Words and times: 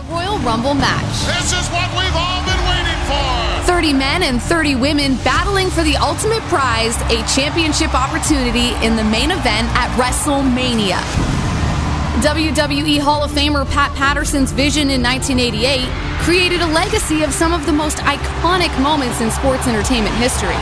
The 0.00 0.12
Royal 0.14 0.38
Rumble 0.38 0.72
match. 0.72 1.12
This 1.28 1.52
is 1.52 1.68
what 1.68 1.84
we've 1.92 2.16
all 2.16 2.40
been 2.48 2.62
waiting 2.72 3.00
for. 3.04 3.66
30 3.68 3.92
men 3.92 4.22
and 4.22 4.40
30 4.40 4.76
women 4.76 5.16
battling 5.24 5.68
for 5.68 5.82
the 5.82 5.96
ultimate 5.96 6.40
prize, 6.48 6.96
a 7.12 7.20
championship 7.28 7.92
opportunity 7.92 8.72
in 8.80 8.96
the 8.96 9.04
main 9.04 9.30
event 9.30 9.68
at 9.76 9.92
WrestleMania. 10.00 10.96
WWE 12.24 12.98
Hall 12.98 13.22
of 13.22 13.30
Famer 13.32 13.68
Pat 13.68 13.92
Patterson's 13.94 14.52
vision 14.52 14.88
in 14.88 15.02
1988 15.02 15.84
created 16.24 16.62
a 16.62 16.66
legacy 16.72 17.22
of 17.22 17.34
some 17.34 17.52
of 17.52 17.66
the 17.66 17.72
most 17.72 17.98
iconic 17.98 18.72
moments 18.80 19.20
in 19.20 19.30
sports 19.30 19.68
entertainment 19.68 20.14
history. 20.16 20.56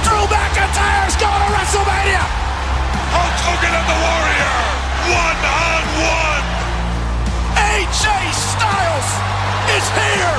Drew 0.00 0.24
McIntyre's 0.32 1.16
going 1.20 1.40
to 1.44 1.48
WrestleMania! 1.52 2.24
Hulk 3.12 3.36
Hogan 3.52 3.74
and 3.76 3.84
the 3.84 3.98
Warrior, 4.00 4.56
one 5.12 5.40
on 5.44 5.84
one. 6.00 6.53
AJ 7.94 8.10
Styles 8.34 9.10
is 9.70 9.86
here! 9.94 10.38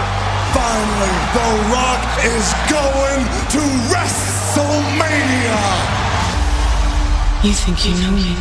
Finally, 0.52 1.16
The 1.32 1.48
Rock 1.72 2.04
is 2.20 2.52
going 2.68 3.24
to 3.56 3.64
WrestleMania! 3.88 5.64
You 7.46 7.54
think 7.54 7.86
you 7.86 7.94
know 8.02 8.12
me? 8.12 8.36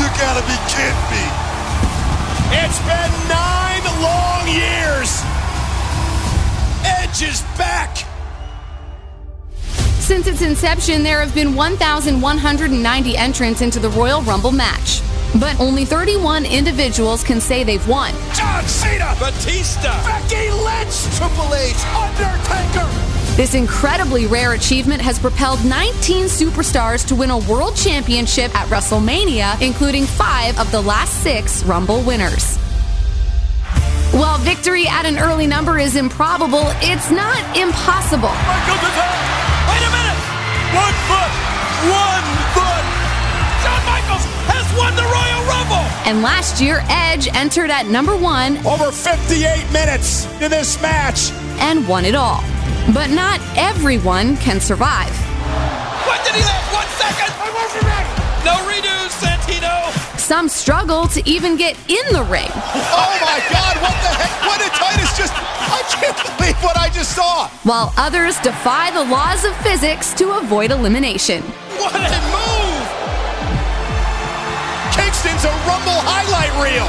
You 0.00 0.08
gotta 0.16 0.40
be 0.48 0.56
kidding 0.72 1.06
me. 1.12 1.24
It's 2.64 2.80
been 2.80 3.12
nine 3.28 3.84
long 4.00 4.48
years! 4.48 5.20
Edge 6.82 7.20
is 7.28 7.42
back! 7.58 8.06
Since 9.98 10.28
its 10.28 10.40
inception, 10.40 11.02
there 11.02 11.20
have 11.20 11.34
been 11.34 11.54
1,190 11.54 13.16
entrants 13.18 13.60
into 13.60 13.78
the 13.78 13.90
Royal 13.90 14.22
Rumble 14.22 14.52
match. 14.52 15.02
But 15.34 15.58
only 15.60 15.84
31 15.84 16.46
individuals 16.46 17.22
can 17.22 17.40
say 17.40 17.64
they've 17.64 17.86
won. 17.88 18.12
John 18.34 18.64
Cena! 18.66 19.14
Batista! 19.18 19.92
Becky 20.04 20.50
Lynch! 20.50 21.16
Triple 21.16 21.54
H! 21.54 21.76
Undertaker! 21.94 23.06
This 23.36 23.54
incredibly 23.54 24.26
rare 24.26 24.54
achievement 24.54 25.02
has 25.02 25.18
propelled 25.18 25.62
19 25.62 26.24
superstars 26.24 27.06
to 27.08 27.14
win 27.14 27.30
a 27.30 27.36
world 27.36 27.76
championship 27.76 28.54
at 28.54 28.66
WrestleMania, 28.68 29.60
including 29.60 30.06
five 30.06 30.58
of 30.58 30.70
the 30.72 30.80
last 30.80 31.22
six 31.22 31.62
Rumble 31.64 32.00
winners. 32.00 32.56
While 34.12 34.38
victory 34.38 34.86
at 34.86 35.04
an 35.04 35.18
early 35.18 35.46
number 35.46 35.78
is 35.78 35.96
improbable, 35.96 36.64
it's 36.80 37.10
not 37.10 37.36
impossible. 37.54 38.32
Michael 38.32 38.78
Wait 39.68 39.82
a 39.84 39.90
minute! 39.92 40.20
One 40.72 40.96
foot! 41.04 41.32
One 41.92 42.54
foot! 42.54 42.65
Shawn 44.76 44.92
Michaels 44.92 44.92
has 44.92 44.92
won 44.92 44.96
the 44.96 45.02
Royal 45.02 45.42
Rumble! 45.48 45.86
And 46.06 46.22
last 46.22 46.60
year, 46.60 46.82
Edge 46.88 47.28
entered 47.34 47.70
at 47.70 47.86
number 47.86 48.16
one 48.16 48.58
Over 48.66 48.90
58 48.92 49.72
minutes 49.72 50.26
in 50.40 50.50
this 50.50 50.80
match! 50.82 51.32
and 51.58 51.88
won 51.88 52.04
it 52.04 52.14
all. 52.14 52.42
But 52.92 53.10
not 53.10 53.40
everyone 53.56 54.36
can 54.36 54.60
survive. 54.60 55.10
What 56.06 56.22
did 56.24 56.34
he 56.34 56.42
last? 56.42 56.68
One 56.72 56.86
second! 57.00 57.32
No 58.44 58.52
redo, 58.68 59.08
Santino! 59.08 60.18
Some 60.18 60.48
struggle 60.48 61.08
to 61.08 61.22
even 61.28 61.56
get 61.56 61.76
in 61.88 62.12
the 62.12 62.22
ring. 62.24 62.50
Oh 62.52 63.18
my 63.22 63.40
god, 63.50 63.76
what 63.80 63.96
the 64.04 64.12
heck? 64.14 64.46
What 64.46 64.60
did 64.60 64.70
Titus 64.72 65.16
just. 65.16 65.32
I 65.66 65.82
can't 65.88 66.38
believe 66.38 66.56
what 66.62 66.76
I 66.76 66.90
just 66.90 67.16
saw! 67.16 67.48
while 67.64 67.92
others 67.96 68.38
defy 68.40 68.90
the 68.92 69.04
laws 69.10 69.44
of 69.44 69.56
physics 69.56 70.12
to 70.14 70.38
avoid 70.38 70.70
elimination. 70.70 71.42
What 71.80 71.94
a 71.94 72.20
move! 72.30 72.75
A 75.26 75.28
Rumble 75.28 76.00
highlight 76.06 76.52
reel! 76.62 76.86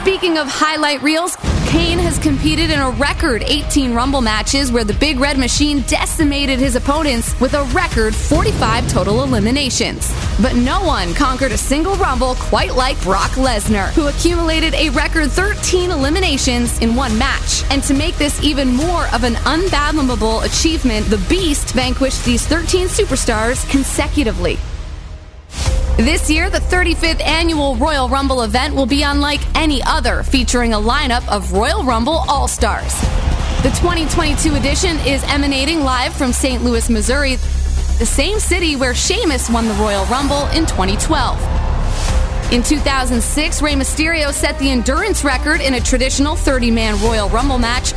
Speaking 0.00 0.38
of 0.38 0.48
highlight 0.48 1.02
reels, 1.02 1.36
Kane 1.66 1.98
has 1.98 2.18
competed 2.18 2.70
in 2.70 2.80
a 2.80 2.90
record 2.92 3.44
18 3.46 3.92
Rumble 3.92 4.22
matches 4.22 4.72
where 4.72 4.82
the 4.82 4.94
Big 4.94 5.20
Red 5.20 5.36
Machine 5.38 5.82
decimated 5.82 6.58
his 6.58 6.74
opponents 6.74 7.38
with 7.38 7.52
a 7.52 7.64
record 7.64 8.14
45 8.14 8.88
total 8.88 9.22
eliminations. 9.22 10.10
But 10.40 10.56
no 10.56 10.82
one 10.82 11.12
conquered 11.12 11.52
a 11.52 11.58
single 11.58 11.96
Rumble 11.96 12.34
quite 12.36 12.74
like 12.76 13.00
Brock 13.02 13.32
Lesnar, 13.32 13.92
who 13.92 14.08
accumulated 14.08 14.72
a 14.72 14.88
record 14.90 15.30
13 15.30 15.90
eliminations 15.90 16.80
in 16.80 16.96
one 16.96 17.16
match. 17.18 17.62
And 17.70 17.82
to 17.84 17.94
make 17.94 18.16
this 18.16 18.42
even 18.42 18.74
more 18.74 19.06
of 19.14 19.22
an 19.22 19.36
unfathomable 19.44 20.40
achievement, 20.40 21.06
the 21.06 21.24
Beast 21.28 21.74
vanquished 21.74 22.24
these 22.24 22.46
13 22.46 22.88
superstars 22.88 23.68
consecutively. 23.70 24.58
This 25.98 26.30
year, 26.30 26.48
the 26.48 26.58
35th 26.58 27.20
annual 27.20 27.76
Royal 27.76 28.08
Rumble 28.08 28.42
event 28.42 28.74
will 28.74 28.86
be 28.86 29.02
unlike 29.02 29.40
any 29.54 29.82
other, 29.82 30.22
featuring 30.22 30.72
a 30.72 30.78
lineup 30.78 31.28
of 31.28 31.52
Royal 31.52 31.84
Rumble 31.84 32.24
All 32.28 32.48
Stars. 32.48 32.98
The 33.62 33.68
2022 33.78 34.54
edition 34.54 34.96
is 35.06 35.22
emanating 35.24 35.80
live 35.80 36.14
from 36.14 36.32
St. 36.32 36.64
Louis, 36.64 36.88
Missouri, 36.88 37.36
the 37.36 38.06
same 38.06 38.40
city 38.40 38.74
where 38.74 38.94
Sheamus 38.94 39.50
won 39.50 39.68
the 39.68 39.74
Royal 39.74 40.06
Rumble 40.06 40.46
in 40.48 40.64
2012. 40.64 42.52
In 42.52 42.62
2006, 42.62 43.62
Rey 43.62 43.74
Mysterio 43.74 44.32
set 44.32 44.58
the 44.58 44.70
endurance 44.70 45.22
record 45.24 45.60
in 45.60 45.74
a 45.74 45.80
traditional 45.80 46.36
30 46.36 46.70
man 46.70 47.00
Royal 47.02 47.28
Rumble 47.28 47.58
match, 47.58 47.92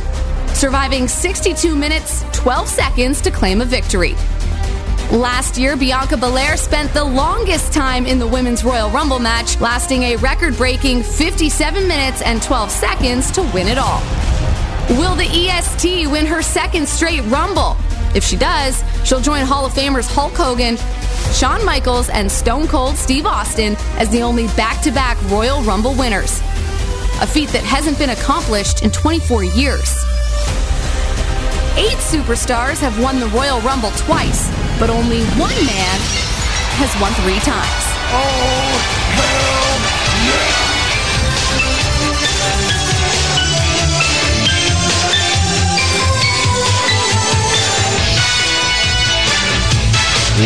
surviving 0.54 1.08
62 1.08 1.74
minutes, 1.74 2.24
12 2.32 2.68
seconds 2.68 3.20
to 3.22 3.30
claim 3.30 3.62
a 3.62 3.64
victory. 3.64 4.14
Last 5.12 5.56
year, 5.56 5.76
Bianca 5.76 6.16
Belair 6.16 6.56
spent 6.56 6.92
the 6.92 7.04
longest 7.04 7.72
time 7.72 8.06
in 8.06 8.18
the 8.18 8.26
Women's 8.26 8.64
Royal 8.64 8.90
Rumble 8.90 9.20
match, 9.20 9.60
lasting 9.60 10.02
a 10.02 10.16
record 10.16 10.56
breaking 10.56 11.04
57 11.04 11.86
minutes 11.86 12.22
and 12.22 12.42
12 12.42 12.70
seconds 12.70 13.30
to 13.30 13.42
win 13.54 13.68
it 13.68 13.78
all. 13.78 14.00
Will 14.90 15.14
the 15.14 15.24
EST 15.24 16.10
win 16.10 16.26
her 16.26 16.42
second 16.42 16.88
straight 16.88 17.22
Rumble? 17.26 17.76
If 18.16 18.24
she 18.24 18.36
does, 18.36 18.82
she'll 19.04 19.20
join 19.20 19.46
Hall 19.46 19.64
of 19.64 19.72
Famers 19.72 20.12
Hulk 20.12 20.34
Hogan, 20.34 20.76
Shawn 21.32 21.64
Michaels, 21.64 22.08
and 22.08 22.30
Stone 22.30 22.66
Cold 22.66 22.96
Steve 22.96 23.26
Austin 23.26 23.76
as 23.98 24.10
the 24.10 24.22
only 24.22 24.48
back 24.48 24.82
to 24.82 24.90
back 24.90 25.16
Royal 25.30 25.62
Rumble 25.62 25.94
winners. 25.94 26.40
A 27.20 27.26
feat 27.26 27.48
that 27.50 27.62
hasn't 27.62 27.98
been 27.98 28.10
accomplished 28.10 28.82
in 28.82 28.90
24 28.90 29.44
years. 29.44 29.94
Eight 31.78 31.98
superstars 31.98 32.78
have 32.80 33.00
won 33.00 33.20
the 33.20 33.26
Royal 33.28 33.60
Rumble 33.60 33.90
twice, 33.92 34.48
but 34.78 34.90
only 34.90 35.24
one 35.38 35.56
man 35.64 35.98
has 36.76 36.92
won 37.00 37.12
three 37.24 37.40
times. 37.40 37.84
Oh, 38.12 38.76
hell 39.16 39.80
yeah! 40.28 40.66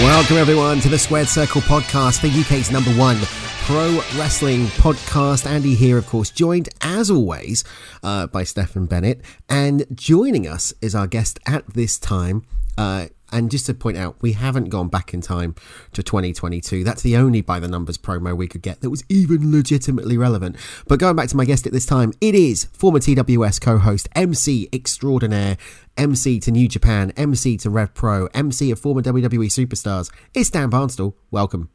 Welcome, 0.04 0.36
everyone, 0.36 0.78
to 0.80 0.88
the 0.88 0.98
Squared 0.98 1.26
Circle 1.26 1.62
podcast, 1.62 2.20
the 2.22 2.28
UK's 2.28 2.70
number 2.70 2.92
one 2.92 3.18
pro 3.62 4.00
wrestling 4.16 4.66
podcast. 4.66 5.44
Andy 5.46 5.74
here, 5.74 5.98
of 5.98 6.06
course, 6.06 6.30
joined 6.30 6.68
as 6.80 7.10
always 7.10 7.64
uh, 8.04 8.28
by 8.28 8.44
Stefan 8.44 8.86
Bennett. 8.86 9.22
And 9.48 9.84
joining 9.92 10.46
us 10.46 10.72
is 10.80 10.94
our 10.94 11.08
guest 11.08 11.40
at 11.46 11.66
this 11.74 11.98
time. 11.98 12.46
Uh, 12.78 13.06
and 13.32 13.50
just 13.50 13.66
to 13.66 13.74
point 13.74 13.96
out, 13.96 14.16
we 14.20 14.32
haven't 14.32 14.68
gone 14.68 14.88
back 14.88 15.14
in 15.14 15.20
time 15.20 15.54
to 15.92 16.02
2022. 16.02 16.84
That's 16.84 17.02
the 17.02 17.16
only 17.16 17.40
by 17.40 17.60
the 17.60 17.68
numbers 17.68 17.98
promo 17.98 18.36
we 18.36 18.48
could 18.48 18.62
get 18.62 18.80
that 18.80 18.90
was 18.90 19.04
even 19.08 19.52
legitimately 19.52 20.16
relevant. 20.16 20.56
But 20.86 20.98
going 20.98 21.16
back 21.16 21.28
to 21.28 21.36
my 21.36 21.44
guest 21.44 21.66
at 21.66 21.72
this 21.72 21.86
time, 21.86 22.12
it 22.20 22.34
is 22.34 22.64
former 22.64 22.98
TWS 22.98 23.60
co 23.60 23.78
host, 23.78 24.08
MC 24.14 24.68
extraordinaire, 24.72 25.56
MC 25.96 26.40
to 26.40 26.50
New 26.50 26.68
Japan, 26.68 27.12
MC 27.16 27.56
to 27.58 27.70
Rev 27.70 27.94
Pro, 27.94 28.26
MC 28.26 28.70
of 28.70 28.78
former 28.78 29.02
WWE 29.02 29.46
superstars. 29.46 30.10
It's 30.34 30.50
Dan 30.50 30.70
Barnstall. 30.70 31.14
Welcome. 31.30 31.70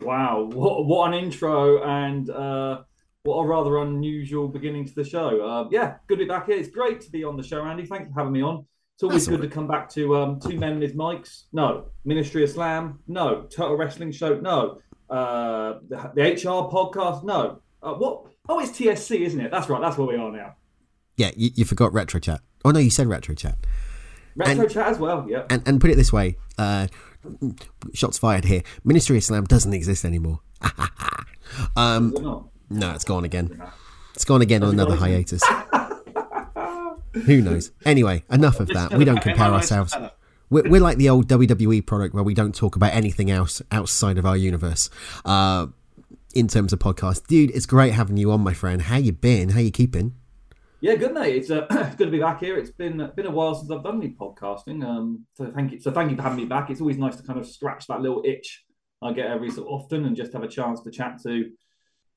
Wow, 0.00 0.48
what, 0.52 0.86
what 0.86 1.12
an 1.12 1.22
intro 1.22 1.82
and 1.82 2.30
uh, 2.30 2.82
what 3.24 3.36
a 3.36 3.46
rather 3.46 3.78
unusual 3.78 4.48
beginning 4.48 4.86
to 4.86 4.94
the 4.94 5.04
show. 5.04 5.44
Uh, 5.44 5.68
yeah, 5.70 5.96
good 6.06 6.18
to 6.18 6.24
be 6.24 6.28
back 6.28 6.46
here. 6.46 6.56
It's 6.56 6.70
great 6.70 7.02
to 7.02 7.10
be 7.10 7.22
on 7.22 7.36
the 7.36 7.42
show, 7.42 7.62
Andy. 7.64 7.84
Thanks 7.84 8.10
for 8.12 8.18
having 8.18 8.32
me 8.32 8.42
on. 8.42 8.64
It's 9.00 9.04
always 9.04 9.24
That's 9.24 9.38
good 9.38 9.48
to 9.48 9.54
come 9.54 9.66
back 9.66 9.88
to 9.92 10.14
um, 10.14 10.38
Two 10.38 10.58
Men 10.58 10.78
with 10.78 10.94
Mics. 10.94 11.44
No. 11.54 11.86
Ministry 12.04 12.44
of 12.44 12.50
Slam. 12.50 12.98
No. 13.08 13.44
Total 13.44 13.74
Wrestling 13.74 14.12
Show. 14.12 14.38
No. 14.38 14.82
Uh, 15.08 15.78
the, 15.88 16.12
the 16.14 16.22
HR 16.22 16.68
podcast. 16.70 17.24
No. 17.24 17.62
Uh, 17.82 17.94
what? 17.94 18.26
Oh, 18.46 18.60
it's 18.60 18.72
TSC, 18.72 19.20
isn't 19.20 19.40
it? 19.40 19.50
That's 19.50 19.70
right. 19.70 19.80
That's 19.80 19.96
where 19.96 20.06
we 20.06 20.16
are 20.16 20.30
now. 20.30 20.54
Yeah, 21.16 21.30
you, 21.34 21.48
you 21.54 21.64
forgot 21.64 21.94
Retro 21.94 22.20
Chat. 22.20 22.42
Oh, 22.62 22.72
no, 22.72 22.78
you 22.78 22.90
said 22.90 23.06
Retro 23.06 23.34
Chat. 23.34 23.56
Retro 24.36 24.64
And- 24.64 24.70
chat 24.70 24.88
as 24.88 24.98
well. 24.98 25.24
Yeah. 25.26 25.44
And, 25.48 25.66
and 25.66 25.80
put 25.80 25.88
it 25.88 25.96
this 25.96 26.12
way 26.12 26.36
uh, 26.58 26.88
shots 27.94 28.18
fired 28.18 28.44
here. 28.44 28.62
Ministry 28.84 29.16
of 29.16 29.24
Slam 29.24 29.44
doesn't 29.44 29.72
exist 29.72 30.04
anymore. 30.04 30.40
um, 31.74 32.12
not. 32.20 32.48
no, 32.68 32.90
it's 32.92 33.04
gone 33.04 33.24
again. 33.24 33.62
It's 34.14 34.26
gone 34.26 34.42
again 34.42 34.62
on 34.62 34.76
Has 34.76 34.78
it 34.78 34.82
another 34.82 34.96
hiatus. 34.96 35.42
Who 37.12 37.40
knows? 37.40 37.72
Anyway, 37.84 38.24
enough 38.30 38.60
of 38.60 38.68
that. 38.68 38.92
We 38.94 39.04
don't 39.04 39.20
compare 39.20 39.52
ourselves. 39.52 39.94
we're, 40.48 40.68
we're 40.68 40.80
like 40.80 40.98
the 40.98 41.08
old 41.08 41.28
WWE 41.28 41.84
product 41.84 42.14
where 42.14 42.24
we 42.24 42.34
don't 42.34 42.54
talk 42.54 42.76
about 42.76 42.92
anything 42.94 43.30
else 43.30 43.60
outside 43.70 44.18
of 44.18 44.26
our 44.26 44.36
universe. 44.36 44.90
Uh, 45.24 45.68
in 46.34 46.46
terms 46.46 46.72
of 46.72 46.78
podcasts, 46.78 47.26
dude, 47.26 47.50
it's 47.50 47.66
great 47.66 47.92
having 47.92 48.16
you 48.16 48.30
on, 48.30 48.40
my 48.40 48.54
friend. 48.54 48.82
How 48.82 48.96
you 48.96 49.12
been? 49.12 49.50
How 49.50 49.60
you 49.60 49.72
keeping? 49.72 50.14
Yeah, 50.80 50.94
good 50.94 51.12
mate. 51.12 51.36
It's, 51.36 51.50
uh, 51.50 51.66
it's 51.70 51.94
good 51.96 52.06
to 52.06 52.10
be 52.10 52.20
back 52.20 52.40
here. 52.40 52.56
It's 52.56 52.70
been 52.70 53.10
been 53.14 53.26
a 53.26 53.30
while 53.30 53.54
since 53.54 53.70
I've 53.70 53.82
done 53.82 54.00
any 54.00 54.14
podcasting. 54.14 54.84
Um, 54.84 55.26
so 55.34 55.50
thank 55.54 55.72
you. 55.72 55.80
So 55.80 55.90
thank 55.90 56.10
you 56.10 56.16
for 56.16 56.22
having 56.22 56.38
me 56.38 56.46
back. 56.46 56.70
It's 56.70 56.80
always 56.80 56.96
nice 56.96 57.16
to 57.16 57.22
kind 57.22 57.38
of 57.38 57.46
scratch 57.46 57.86
that 57.88 58.00
little 58.00 58.22
itch 58.24 58.64
I 59.02 59.12
get 59.12 59.26
every 59.26 59.50
so 59.50 59.64
often 59.64 60.04
and 60.04 60.16
just 60.16 60.32
have 60.32 60.42
a 60.42 60.48
chance 60.48 60.80
to 60.82 60.90
chat 60.90 61.20
to 61.24 61.50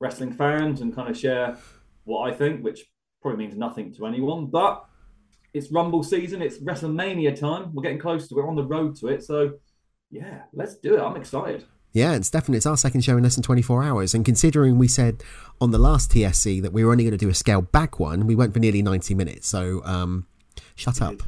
wrestling 0.00 0.32
fans 0.32 0.80
and 0.80 0.94
kind 0.94 1.10
of 1.10 1.16
share 1.16 1.58
what 2.04 2.30
I 2.30 2.34
think, 2.34 2.62
which 2.62 2.84
probably 3.24 3.46
means 3.46 3.56
nothing 3.56 3.92
to 3.94 4.06
anyone. 4.06 4.46
But 4.46 4.84
it's 5.54 5.72
Rumble 5.72 6.02
season. 6.02 6.42
It's 6.42 6.58
WrestleMania 6.58 7.38
time. 7.38 7.74
We're 7.74 7.82
getting 7.82 7.98
close 7.98 8.28
to. 8.28 8.34
We're 8.34 8.46
on 8.46 8.54
the 8.54 8.64
road 8.64 8.96
to 8.96 9.08
it. 9.08 9.24
So 9.24 9.54
yeah, 10.10 10.42
let's 10.52 10.76
do 10.76 10.94
it. 10.94 11.00
I'm 11.00 11.16
excited. 11.16 11.64
Yeah, 11.92 12.12
it's 12.14 12.28
definitely 12.28 12.58
it's 12.58 12.66
our 12.66 12.76
second 12.76 13.00
show 13.00 13.16
in 13.16 13.22
less 13.22 13.36
than 13.36 13.42
24 13.42 13.82
hours. 13.82 14.14
And 14.14 14.24
considering 14.26 14.76
we 14.78 14.88
said 14.88 15.22
on 15.58 15.70
the 15.70 15.78
last 15.78 16.10
TSC 16.10 16.60
that 16.60 16.72
we 16.72 16.84
were 16.84 16.92
only 16.92 17.04
going 17.04 17.12
to 17.12 17.16
do 17.16 17.30
a 17.30 17.34
scale 17.34 17.62
back 17.62 17.98
one, 17.98 18.26
we 18.26 18.34
went 18.34 18.52
for 18.52 18.58
nearly 18.58 18.82
90 18.82 19.14
minutes. 19.14 19.48
So 19.48 19.82
um, 19.84 20.26
shut 20.74 21.00
up. 21.00 21.22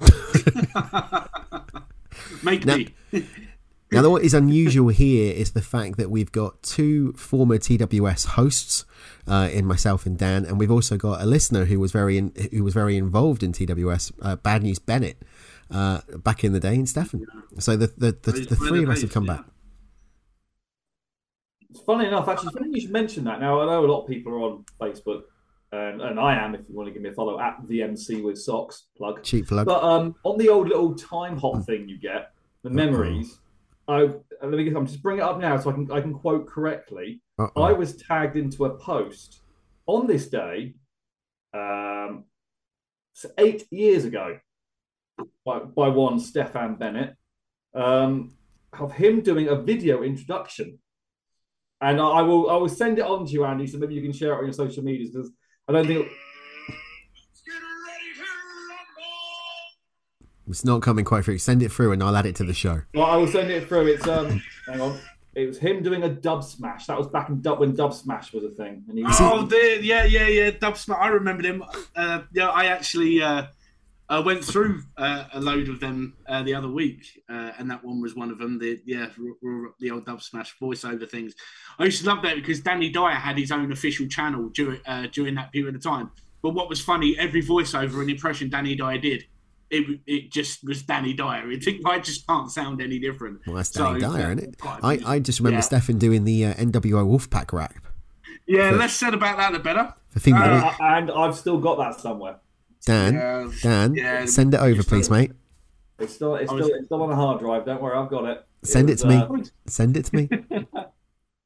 Make 2.44 2.64
now, 2.66 2.76
me. 2.76 2.94
now, 3.92 4.08
what 4.08 4.22
is 4.22 4.34
unusual 4.34 4.88
here 4.88 5.32
is 5.32 5.52
the 5.52 5.62
fact 5.62 5.96
that 5.96 6.10
we've 6.10 6.30
got 6.30 6.62
two 6.62 7.12
former 7.14 7.58
TWS 7.58 8.26
hosts 8.26 8.84
uh, 9.26 9.48
in 9.52 9.66
myself 9.66 10.06
and 10.06 10.16
Dan, 10.18 10.44
and 10.44 10.58
we've 10.58 10.70
also 10.70 10.96
got 10.96 11.20
a 11.20 11.26
listener 11.26 11.64
who 11.64 11.80
was 11.80 11.92
very 11.92 12.16
in, 12.16 12.32
who 12.52 12.62
was 12.62 12.74
very 12.74 12.96
involved 12.96 13.42
in 13.42 13.52
TWS, 13.52 14.12
uh, 14.22 14.36
Bad 14.36 14.62
News 14.62 14.78
Bennett, 14.78 15.22
uh, 15.70 16.00
back 16.18 16.44
in 16.44 16.52
the 16.52 16.60
day, 16.60 16.74
and 16.74 16.88
Stefan. 16.88 17.26
So 17.58 17.76
the 17.76 17.88
the, 17.88 18.12
the, 18.22 18.32
the 18.32 18.56
three 18.56 18.82
of 18.84 18.90
us 18.90 19.02
have 19.02 19.12
come 19.12 19.26
back. 19.26 19.44
It's 21.70 21.80
funny 21.80 22.06
enough, 22.06 22.28
actually, 22.28 22.52
funny 22.52 22.70
you 22.74 22.80
should 22.80 22.90
mention 22.90 23.24
that. 23.24 23.40
Now, 23.40 23.60
I 23.60 23.66
know 23.66 23.84
a 23.84 23.86
lot 23.86 24.02
of 24.02 24.08
people 24.08 24.32
are 24.32 24.40
on 24.40 24.64
Facebook, 24.80 25.22
and, 25.70 26.00
and 26.00 26.18
I 26.18 26.34
am, 26.34 26.54
if 26.56 26.62
you 26.68 26.74
want 26.74 26.88
to 26.88 26.92
give 26.92 27.02
me 27.02 27.10
a 27.10 27.12
follow, 27.12 27.38
at 27.40 27.58
the 27.68 27.82
MC 27.82 28.22
with 28.22 28.38
socks 28.38 28.86
plug. 28.96 29.22
Cheap 29.22 29.46
plug. 29.46 29.66
But 29.66 29.82
um, 29.84 30.16
on 30.24 30.36
the 30.36 30.48
old 30.48 30.68
little 30.68 30.94
time 30.96 31.38
hop 31.38 31.64
thing 31.64 31.88
you 31.88 31.96
get, 31.96 32.32
the 32.64 32.70
memories, 32.70 33.38
I 33.90 34.46
let 34.46 34.52
me 34.52 34.64
get, 34.64 34.76
I'm 34.76 34.86
just 34.86 35.02
bring 35.02 35.18
it 35.18 35.22
up 35.22 35.40
now 35.40 35.58
so 35.58 35.70
I 35.70 35.72
can 35.72 35.90
I 35.90 36.00
can 36.00 36.14
quote 36.14 36.46
correctly. 36.48 37.20
Uh-oh. 37.38 37.62
I 37.62 37.72
was 37.72 37.96
tagged 37.96 38.36
into 38.36 38.64
a 38.66 38.78
post 38.78 39.42
on 39.86 40.06
this 40.06 40.28
day, 40.28 40.74
um, 41.52 42.24
so 43.12 43.28
eight 43.38 43.66
years 43.70 44.04
ago, 44.04 44.38
by, 45.44 45.58
by 45.58 45.88
one 45.88 46.20
Stefan 46.20 46.76
Bennett, 46.76 47.16
um, 47.74 48.34
of 48.78 48.92
him 48.92 49.22
doing 49.22 49.48
a 49.48 49.56
video 49.56 50.02
introduction. 50.02 50.78
And 51.80 52.00
I 52.00 52.04
I 52.04 52.22
will 52.22 52.48
I 52.48 52.56
will 52.56 52.68
send 52.68 52.98
it 52.98 53.04
on 53.04 53.26
to 53.26 53.32
you, 53.32 53.44
Andy, 53.44 53.66
so 53.66 53.78
maybe 53.78 53.94
you 53.94 54.02
can 54.02 54.12
share 54.12 54.34
it 54.34 54.38
on 54.38 54.44
your 54.44 54.52
social 54.52 54.84
medias 54.84 55.10
because 55.10 55.32
I 55.66 55.72
don't 55.72 55.86
think 55.86 56.06
It's 60.50 60.64
not 60.64 60.82
coming 60.82 61.04
quite 61.04 61.24
through. 61.24 61.38
Send 61.38 61.62
it 61.62 61.70
through, 61.72 61.92
and 61.92 62.02
I'll 62.02 62.16
add 62.16 62.26
it 62.26 62.36
to 62.36 62.44
the 62.44 62.54
show. 62.54 62.82
Well, 62.94 63.06
I 63.06 63.16
will 63.16 63.26
send 63.28 63.50
it 63.50 63.68
through. 63.68 63.86
It's 63.86 64.06
um, 64.06 64.42
hang 64.66 64.80
on. 64.80 64.98
It 65.34 65.46
was 65.46 65.58
him 65.58 65.82
doing 65.82 66.02
a 66.02 66.08
dub 66.08 66.42
smash. 66.42 66.86
That 66.86 66.98
was 66.98 67.06
back 67.06 67.28
in 67.28 67.40
dub 67.40 67.60
when 67.60 67.74
dub 67.74 67.94
smash 67.94 68.32
was 68.32 68.42
a 68.44 68.48
thing. 68.50 68.84
And 68.88 68.98
he 68.98 69.04
was, 69.04 69.16
Oh, 69.20 69.46
the, 69.46 69.78
yeah, 69.80 70.04
yeah, 70.04 70.26
yeah. 70.26 70.50
Dub 70.50 70.76
Smash. 70.76 70.98
I 71.00 71.08
remember 71.08 71.44
him. 71.44 71.62
Uh, 71.94 72.22
yeah, 72.32 72.48
I 72.48 72.64
actually 72.66 73.22
uh, 73.22 73.44
uh, 74.08 74.22
went 74.26 74.44
through 74.44 74.82
uh, 74.96 75.26
a 75.32 75.40
load 75.40 75.68
of 75.68 75.78
them 75.78 76.14
uh, 76.28 76.42
the 76.42 76.52
other 76.54 76.68
week, 76.68 77.22
uh, 77.28 77.52
and 77.58 77.70
that 77.70 77.84
one 77.84 78.00
was 78.00 78.16
one 78.16 78.30
of 78.32 78.38
them. 78.38 78.58
The 78.58 78.80
yeah, 78.84 79.06
r- 79.18 79.48
r- 79.48 79.70
the 79.78 79.92
old 79.92 80.04
Dub 80.04 80.20
Smash 80.20 80.56
voiceover 80.60 81.08
things. 81.08 81.34
I 81.78 81.84
used 81.84 82.02
to 82.02 82.08
love 82.08 82.22
that 82.24 82.34
because 82.34 82.60
Danny 82.60 82.90
Dyer 82.90 83.14
had 83.14 83.38
his 83.38 83.52
own 83.52 83.70
official 83.70 84.08
channel 84.08 84.48
during 84.48 84.80
uh, 84.84 85.06
during 85.12 85.36
that 85.36 85.52
period 85.52 85.76
of 85.76 85.82
time. 85.82 86.10
But 86.42 86.54
what 86.54 86.68
was 86.68 86.80
funny, 86.80 87.16
every 87.16 87.42
voiceover 87.42 88.00
and 88.00 88.10
impression 88.10 88.50
Danny 88.50 88.74
Dyer 88.74 88.98
did. 88.98 89.26
It, 89.70 90.00
it 90.06 90.32
just 90.32 90.64
was 90.64 90.82
Danny 90.82 91.12
Dyer. 91.14 91.50
It, 91.50 91.64
I 91.86 92.00
just 92.00 92.26
can't 92.26 92.50
sound 92.50 92.82
any 92.82 92.98
different. 92.98 93.40
Well, 93.46 93.56
that's 93.56 93.72
So, 93.72 93.84
Danny 93.84 94.00
Dyer, 94.00 94.18
yeah, 94.18 94.32
isn't 94.32 94.38
it? 94.48 94.56
I. 94.64 95.00
I 95.06 95.18
just 95.20 95.38
remember 95.38 95.58
Yeah. 95.58 95.60
Stefan 95.60 95.98
doing 95.98 96.24
the 96.24 96.46
uh, 96.46 96.54
NWO 96.54 97.06
Wolfpack 97.06 97.52
rap. 97.52 97.74
Yeah, 98.46 98.70
less 98.72 98.94
said 98.96 99.14
about 99.14 99.36
that, 99.38 99.52
the 99.52 99.60
better. 99.60 99.94
The 100.12 100.20
theme 100.20 100.34
Uh, 100.34 100.64
week. 100.64 100.80
and 100.80 101.10
I've 101.12 101.36
still 101.36 101.58
got 101.58 101.78
that 101.78 102.00
somewhere. 102.00 102.36
Dan, 102.84 103.14
Yeah, 103.14 103.50
Dan, 103.62 103.94
yeah, 103.94 104.24
send 104.26 104.54
it 104.54 104.60
over, 104.60 104.82
please, 104.82 105.08
mate. 105.08 105.30
It's 106.00 106.14
still 106.14 106.34
it's 106.34 106.50
still 106.50 106.66
it's 106.66 106.86
still 106.86 107.02
on 107.02 107.10
a 107.12 107.14
hard 107.14 107.38
drive. 107.40 107.64
Don't 107.66 107.80
worry, 107.80 107.96
I've 107.96 108.10
got 108.10 108.24
it. 108.24 108.44
Send 108.64 108.88
it 108.90 108.94
was, 108.94 109.02
to 109.02 109.08
me. 109.08 109.16
uh, 109.16 109.44
Send 109.66 109.96
it 109.96 110.06
to 110.06 110.16
me. 110.16 110.28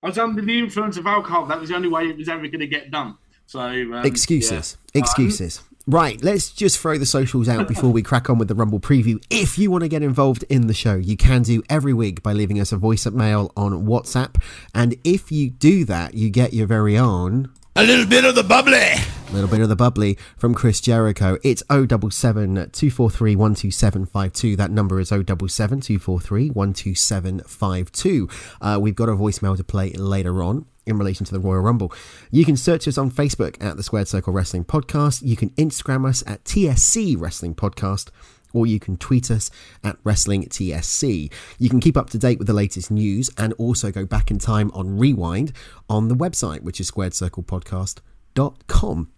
I 0.02 0.06
was 0.08 0.16
under 0.18 0.40
the 0.42 0.58
influence 0.58 0.96
of 0.96 1.06
alcohol. 1.06 1.46
That 1.46 1.60
was 1.60 1.68
the 1.70 1.76
only 1.76 1.88
way 1.88 2.08
it 2.08 2.16
was 2.16 2.28
ever 2.28 2.46
going 2.46 2.60
to 2.60 2.66
get 2.66 2.90
done. 2.90 3.16
So 3.46 3.60
um, 3.60 4.04
Excuses. 4.04 4.76
yeah. 4.94 5.00
Excuses. 5.00 5.62
Right, 5.86 6.22
let's 6.24 6.50
just 6.50 6.78
throw 6.78 6.96
the 6.96 7.04
socials 7.04 7.46
out 7.46 7.68
before 7.68 7.90
we 7.90 8.02
crack 8.02 8.30
on 8.30 8.38
with 8.38 8.48
the 8.48 8.54
Rumble 8.54 8.80
preview. 8.80 9.22
If 9.28 9.58
you 9.58 9.70
want 9.70 9.82
to 9.82 9.88
get 9.88 10.02
involved 10.02 10.42
in 10.48 10.66
the 10.66 10.72
show, 10.72 10.94
you 10.94 11.14
can 11.14 11.42
do 11.42 11.62
every 11.68 11.92
week 11.92 12.22
by 12.22 12.32
leaving 12.32 12.58
us 12.58 12.72
a 12.72 12.78
voice 12.78 13.04
mail 13.04 13.52
on 13.54 13.84
WhatsApp. 13.84 14.42
And 14.74 14.96
if 15.04 15.30
you 15.30 15.50
do 15.50 15.84
that, 15.84 16.14
you 16.14 16.30
get 16.30 16.54
your 16.54 16.66
very 16.66 16.96
own 16.96 17.50
A 17.76 17.84
little 17.84 18.06
bit 18.06 18.24
of 18.24 18.34
the 18.34 18.42
bubbly. 18.42 18.78
A 18.78 19.32
little 19.32 19.50
bit 19.50 19.60
of 19.60 19.68
the 19.68 19.76
bubbly 19.76 20.16
from 20.38 20.54
Chris 20.54 20.80
Jericho. 20.80 21.36
It's 21.42 21.62
077 21.68 22.54
243 22.54 23.34
12752. 23.34 24.56
That 24.56 24.70
number 24.70 25.00
is 25.00 25.08
077 25.10 25.82
243 25.82 26.48
12752. 26.48 28.28
Uh, 28.62 28.78
we've 28.80 28.94
got 28.94 29.10
a 29.10 29.12
voicemail 29.12 29.54
to 29.54 29.64
play 29.64 29.92
later 29.92 30.42
on 30.42 30.64
in 30.86 30.98
relation 30.98 31.24
to 31.26 31.32
the 31.32 31.40
Royal 31.40 31.60
Rumble. 31.60 31.92
You 32.30 32.44
can 32.44 32.56
search 32.56 32.88
us 32.88 32.98
on 32.98 33.10
Facebook 33.10 33.62
at 33.62 33.76
the 33.76 33.82
Squared 33.82 34.08
Circle 34.08 34.32
Wrestling 34.32 34.64
Podcast. 34.64 35.22
You 35.22 35.36
can 35.36 35.50
Instagram 35.50 36.08
us 36.08 36.22
at 36.26 36.44
TSC 36.44 37.18
Wrestling 37.18 37.54
Podcast 37.54 38.10
or 38.54 38.66
you 38.66 38.80
can 38.80 38.96
tweet 38.96 39.30
us 39.30 39.50
at 39.82 39.98
Wrestling 40.04 40.44
TSC. 40.44 41.30
You 41.58 41.68
can 41.68 41.80
keep 41.80 41.96
up 41.96 42.08
to 42.10 42.18
date 42.18 42.38
with 42.38 42.46
the 42.46 42.52
latest 42.54 42.88
news 42.90 43.28
and 43.36 43.52
also 43.54 43.90
go 43.90 44.04
back 44.06 44.30
in 44.30 44.38
time 44.38 44.70
on 44.72 44.96
Rewind 44.96 45.52
on 45.90 46.06
the 46.08 46.14
website, 46.14 46.62
which 46.62 46.80
is 46.80 46.90
squaredcirclepodcast.com. 46.90 49.10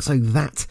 So 0.00 0.18
that 0.18 0.66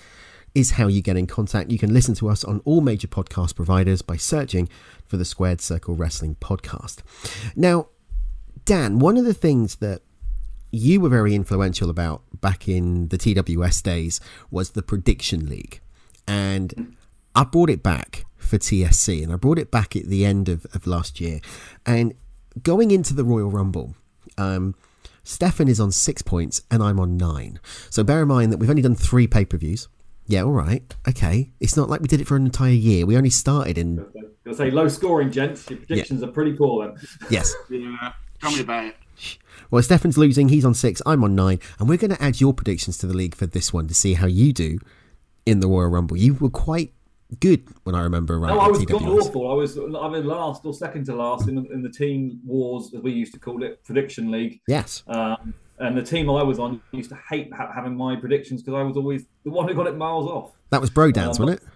is 0.54 0.72
how 0.72 0.88
you 0.88 1.02
get 1.02 1.16
in 1.18 1.28
contact. 1.28 1.72
You 1.72 1.80
can 1.80 1.94
listen 1.94 2.14
to 2.16 2.28
us 2.30 2.44
on 2.44 2.60
all 2.66 2.82
major 2.82 3.08
podcast 3.08 3.56
providers 3.56 4.02
by 4.02 4.18
searching 4.18 4.68
for 5.08 5.16
the 5.18 5.26
Squared 5.26 5.62
Circle 5.62 5.96
Wrestling 5.96 6.36
Podcast. 6.36 7.00
Now, 7.56 7.88
Dan, 8.66 9.00
one 9.00 9.18
of 9.18 9.26
the 9.26 9.34
things 9.34 9.78
that 9.78 10.04
you 10.74 11.00
were 11.00 11.10
very 11.10 11.36
influential 11.36 11.92
about 11.92 12.24
back 12.42 12.68
in 12.68 13.10
the 13.10 13.18
TWS 13.18 13.84
days 13.84 14.20
was 14.50 14.72
the 14.72 14.82
Prediction 14.82 15.48
League. 15.48 15.80
And 16.28 16.98
I 17.36 17.44
brought 17.44 17.70
it 17.70 17.84
back 17.84 18.26
for 18.38 18.58
TSC 18.58 19.24
and 19.24 19.32
I 19.32 19.36
brought 19.36 19.60
it 19.60 19.70
back 19.70 19.96
at 19.96 20.06
the 20.06 20.26
end 20.26 20.50
of, 20.50 20.66
of 20.74 20.88
last 20.88 21.22
year. 21.22 21.42
And 21.86 22.16
going 22.64 22.90
into 22.90 23.14
the 23.14 23.24
Royal 23.24 23.52
Rumble, 23.52 23.94
um, 24.40 24.74
Stefan 25.24 25.68
is 25.68 25.80
on 25.80 25.92
six 25.92 26.24
points 26.24 26.64
and 26.72 26.82
I'm 26.82 27.00
on 27.00 27.18
nine. 27.18 27.60
So 27.92 28.04
bear 28.04 28.24
in 28.24 28.28
mind 28.28 28.52
that 28.52 28.58
we've 28.58 28.70
only 28.70 28.82
done 28.82 28.96
three 28.96 29.28
pay 29.28 29.46
per 29.46 29.58
views. 29.58 29.88
Yeah, 30.26 30.42
all 30.42 30.54
right. 30.54 30.96
Okay. 31.08 31.52
It's 31.60 31.78
not 31.78 31.88
like 31.88 32.02
we 32.02 32.08
did 32.08 32.20
it 32.20 32.26
for 32.26 32.36
an 32.36 32.46
entire 32.46 32.72
year. 32.72 33.06
We 33.06 33.16
only 33.16 33.30
started 33.30 33.78
in. 33.78 34.04
I'll 34.48 34.56
say 34.56 34.72
low 34.72 34.88
scoring, 34.88 35.32
gents. 35.32 35.70
Your 35.70 35.78
predictions 35.78 36.24
are 36.24 36.32
pretty 36.32 36.54
poor 36.54 36.88
then. 36.88 37.08
Yes. 37.30 37.54
Yeah, 37.70 38.14
tell 38.42 38.52
me 38.52 38.62
about 38.62 38.86
it. 38.86 38.96
Well, 39.72 39.82
Stefan's 39.84 40.18
losing. 40.18 40.50
He's 40.50 40.66
on 40.66 40.74
six. 40.74 41.02
I'm 41.06 41.24
on 41.24 41.36
nine. 41.36 41.60
And 41.80 41.88
we're 41.90 41.98
going 41.98 42.12
to 42.16 42.22
add 42.24 42.40
your 42.42 42.54
predictions 42.54 42.98
to 43.00 43.08
the 43.08 43.14
league 43.16 43.36
for 43.36 43.46
this 43.46 43.74
one 43.74 43.88
to 43.88 43.94
see 43.94 44.14
how 44.16 44.28
you 44.28 44.54
do 44.54 44.80
in 45.46 45.60
the 45.60 45.68
Royal 45.68 45.88
Rumble. 45.90 46.18
You 46.18 46.36
were 46.36 46.50
quite 46.50 46.94
good 47.40 47.68
when 47.84 47.96
I 47.96 48.02
remember 48.04 48.40
right 48.40 48.50
No, 48.54 48.60
I 48.60 48.68
was 48.68 48.86
god 48.86 49.02
awful. 49.02 49.50
I 49.50 49.56
was 49.56 49.78
either 49.78 50.24
last 50.24 50.66
or 50.66 50.74
second 50.74 51.06
to 51.08 51.16
last 51.16 51.48
in 51.48 51.56
the, 51.56 51.64
in 51.72 51.82
the 51.82 51.90
team 51.90 52.40
wars, 52.46 52.94
as 52.94 53.02
we 53.02 53.12
used 53.12 53.34
to 53.34 53.40
call 53.40 53.64
it, 53.64 53.84
prediction 53.84 54.30
league. 54.30 54.60
Yes. 54.68 55.04
Um, 55.08 55.54
and 55.80 55.98
the 55.98 56.04
team 56.04 56.30
I 56.30 56.44
was 56.44 56.60
on 56.60 56.80
used 56.92 57.10
to 57.10 57.18
hate 57.30 57.52
ha- 57.52 57.72
having 57.74 57.96
my 57.98 58.16
predictions 58.16 58.62
because 58.62 58.78
I 58.80 58.84
was 58.84 58.96
always 58.96 59.26
the 59.44 59.50
one 59.50 59.68
who 59.68 59.74
got 59.74 59.88
it 59.88 59.98
miles 59.98 60.28
off. 60.28 60.52
That 60.70 60.80
was 60.80 60.90
Bro 60.92 61.12
Dance, 61.12 61.40
Um, 61.40 61.46
wasn't 61.48 61.62
it? 61.64 61.68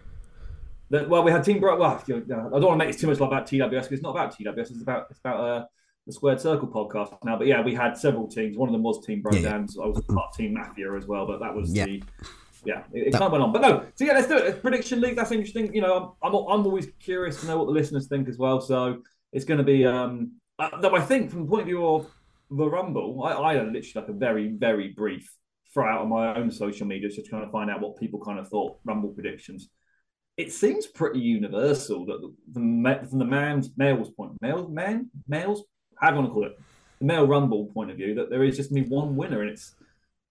The- 0.90 1.08
well, 1.10 1.24
we 1.24 1.32
had 1.32 1.44
Team 1.44 1.60
Bro. 1.60 1.78
Well, 1.78 2.02
I 2.08 2.10
don't 2.10 2.30
want 2.52 2.62
to 2.62 2.76
make 2.86 2.94
it 2.96 3.00
too 3.00 3.08
much 3.08 3.18
about 3.18 3.48
TWS 3.48 3.70
because 3.70 3.92
it's 3.92 4.02
not 4.04 4.12
about 4.12 4.38
TWS. 4.38 4.72
It's 4.72 4.82
about 4.82 5.08
it's 5.10 5.20
about 5.20 5.40
uh, 5.40 5.66
the 6.08 6.14
Squared 6.14 6.42
Circle 6.42 6.68
podcast 6.70 7.16
now. 7.24 7.38
But 7.38 7.46
yeah, 7.48 7.62
we 7.62 7.76
had 7.76 7.96
several 7.98 8.28
teams. 8.28 8.58
One 8.58 8.70
of 8.70 8.74
them 8.74 8.82
was 8.84 9.06
Team 9.06 9.22
Bro 9.22 9.34
Yeah, 9.34 9.42
yeah. 9.42 9.84
I 9.84 9.88
was 9.88 10.02
part 10.08 10.30
of 10.32 10.36
Team 10.38 10.54
Mafia 10.56 10.94
as 10.96 11.06
well, 11.06 11.28
but 11.28 11.40
that 11.42 11.54
was 11.54 11.72
Yeah. 11.74 11.86
the 11.86 12.02
yeah. 12.66 12.84
It, 12.92 13.08
it 13.08 13.12
That- 13.12 13.20
kind 13.20 13.26
of 13.26 13.32
went 13.34 13.44
on, 13.44 13.52
but 13.54 13.62
no. 13.62 13.86
So 13.96 14.06
yeah, 14.06 14.14
let's 14.14 14.28
do 14.28 14.38
it. 14.38 14.62
Prediction 14.62 15.00
league. 15.02 15.16
That's 15.16 15.32
interesting. 15.32 15.74
You 15.76 15.82
know, 15.82 16.16
I'm 16.24 16.34
I'm, 16.34 16.46
I'm 16.48 16.66
always 16.66 16.88
curious 17.00 17.40
to 17.42 17.48
know 17.48 17.58
what 17.60 17.66
the 17.66 17.72
listeners 17.72 18.08
think 18.08 18.28
as 18.28 18.38
well. 18.38 18.60
So 18.62 19.04
it's 19.32 19.46
going 19.46 19.60
to 19.60 19.64
be 19.64 19.86
um. 19.86 20.32
Uh, 20.60 20.82
though 20.82 20.96
I 20.96 21.02
think 21.02 21.30
from 21.30 21.42
the 21.44 21.48
point 21.50 21.62
of 21.62 21.68
view 21.68 21.86
of 21.86 22.08
the 22.50 22.68
Rumble, 22.68 23.24
I, 23.24 23.34
I 23.34 23.54
literally 23.62 23.92
like 23.96 24.08
a 24.10 24.14
very 24.14 24.48
very 24.48 24.88
brief 24.90 25.32
throw 25.74 25.86
out 25.88 26.02
on 26.02 26.10
my 26.10 26.34
own 26.36 26.50
social 26.50 26.88
media 26.88 27.10
just 27.10 27.30
trying 27.30 27.46
to 27.46 27.52
find 27.52 27.70
out 27.70 27.82
what 27.82 27.98
people 27.98 28.20
kind 28.22 28.40
of 28.40 28.48
thought 28.48 28.78
Rumble 28.86 29.10
predictions. 29.10 29.70
it 30.38 30.52
seems 30.54 30.88
pretty 30.88 31.20
universal 31.20 32.06
that 32.06 32.20
the, 32.22 32.30
the 32.54 33.08
from 33.10 33.20
the 33.20 33.26
man's 33.26 33.70
male's 33.78 34.10
point, 34.10 34.32
male 34.42 34.68
man 34.70 35.10
males, 35.28 35.64
how 36.00 36.10
do 36.10 36.16
you 36.16 36.22
want 36.22 36.30
to 36.30 36.34
call 36.34 36.46
it, 36.46 36.60
the 37.00 37.06
male 37.06 37.28
rumble 37.28 37.66
point 37.68 37.92
of 37.92 37.98
view, 37.98 38.16
that 38.16 38.30
there 38.30 38.44
is 38.44 38.56
just 38.56 38.72
me 38.72 38.82
one 38.84 39.16
winner, 39.16 39.42
and 39.42 39.52
it's 39.52 39.76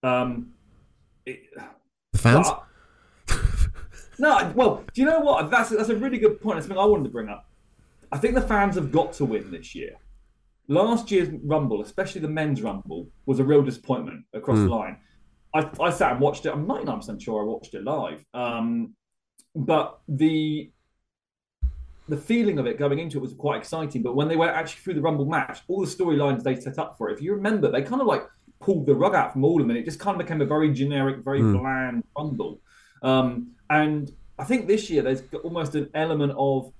um, 0.03 0.51
it, 1.25 1.41
the 2.13 2.19
fans. 2.19 2.47
No, 4.19 4.51
well, 4.55 4.83
do 4.93 5.01
you 5.01 5.07
know 5.07 5.19
what? 5.19 5.51
That's 5.51 5.69
that's 5.69 5.89
a 5.89 5.95
really 5.95 6.17
good 6.17 6.41
point. 6.41 6.55
That's 6.55 6.67
something 6.67 6.81
I 6.81 6.85
wanted 6.85 7.03
to 7.03 7.09
bring 7.09 7.29
up. 7.29 7.47
I 8.11 8.17
think 8.17 8.35
the 8.35 8.41
fans 8.41 8.75
have 8.75 8.91
got 8.91 9.13
to 9.13 9.25
win 9.25 9.51
this 9.51 9.75
year. 9.75 9.93
Last 10.67 11.11
year's 11.11 11.29
Rumble, 11.43 11.81
especially 11.81 12.21
the 12.21 12.27
men's 12.27 12.61
Rumble, 12.61 13.09
was 13.25 13.39
a 13.39 13.43
real 13.43 13.61
disappointment 13.61 14.25
across 14.33 14.57
mm. 14.57 14.63
the 14.63 14.75
line. 14.75 14.97
I, 15.53 15.69
I 15.79 15.91
sat 15.91 16.13
and 16.13 16.21
watched 16.21 16.45
it. 16.45 16.51
I'm 16.51 16.65
99% 16.65 17.21
sure 17.21 17.41
I 17.41 17.45
watched 17.45 17.73
it 17.73 17.83
live. 17.83 18.25
Um, 18.33 18.95
but 19.55 19.99
the 20.07 20.71
the 22.07 22.17
feeling 22.17 22.57
of 22.59 22.65
it 22.65 22.77
going 22.77 22.99
into 22.99 23.17
it 23.17 23.21
was 23.21 23.33
quite 23.33 23.57
exciting. 23.57 24.01
But 24.01 24.15
when 24.15 24.27
they 24.27 24.35
were 24.35 24.49
actually 24.49 24.81
through 24.81 24.93
the 24.95 25.01
Rumble 25.01 25.25
match, 25.25 25.59
all 25.67 25.81
the 25.81 25.87
storylines 25.87 26.43
they 26.43 26.55
set 26.55 26.79
up 26.79 26.97
for 26.97 27.09
it, 27.09 27.13
if 27.13 27.21
you 27.21 27.33
remember, 27.33 27.69
they 27.69 27.81
kind 27.81 28.01
of 28.01 28.07
like 28.07 28.27
pulled 28.59 28.85
the 28.85 28.95
rug 28.95 29.13
out 29.13 29.33
from 29.33 29.43
all 29.43 29.59
of 29.59 29.63
them, 29.63 29.69
and 29.69 29.79
it 29.79 29.85
just 29.85 29.99
kind 29.99 30.19
of 30.19 30.25
became 30.25 30.41
a 30.41 30.45
very 30.45 30.73
generic, 30.73 31.23
very 31.23 31.41
mm. 31.41 31.59
bland 31.59 32.03
Rumble. 32.17 32.61
Um, 33.03 33.51
and 33.69 34.11
I 34.39 34.45
think 34.45 34.67
this 34.67 34.89
year 34.89 35.01
there's 35.01 35.23
almost 35.43 35.75
an 35.75 35.89
element 35.93 36.33
of 36.37 36.71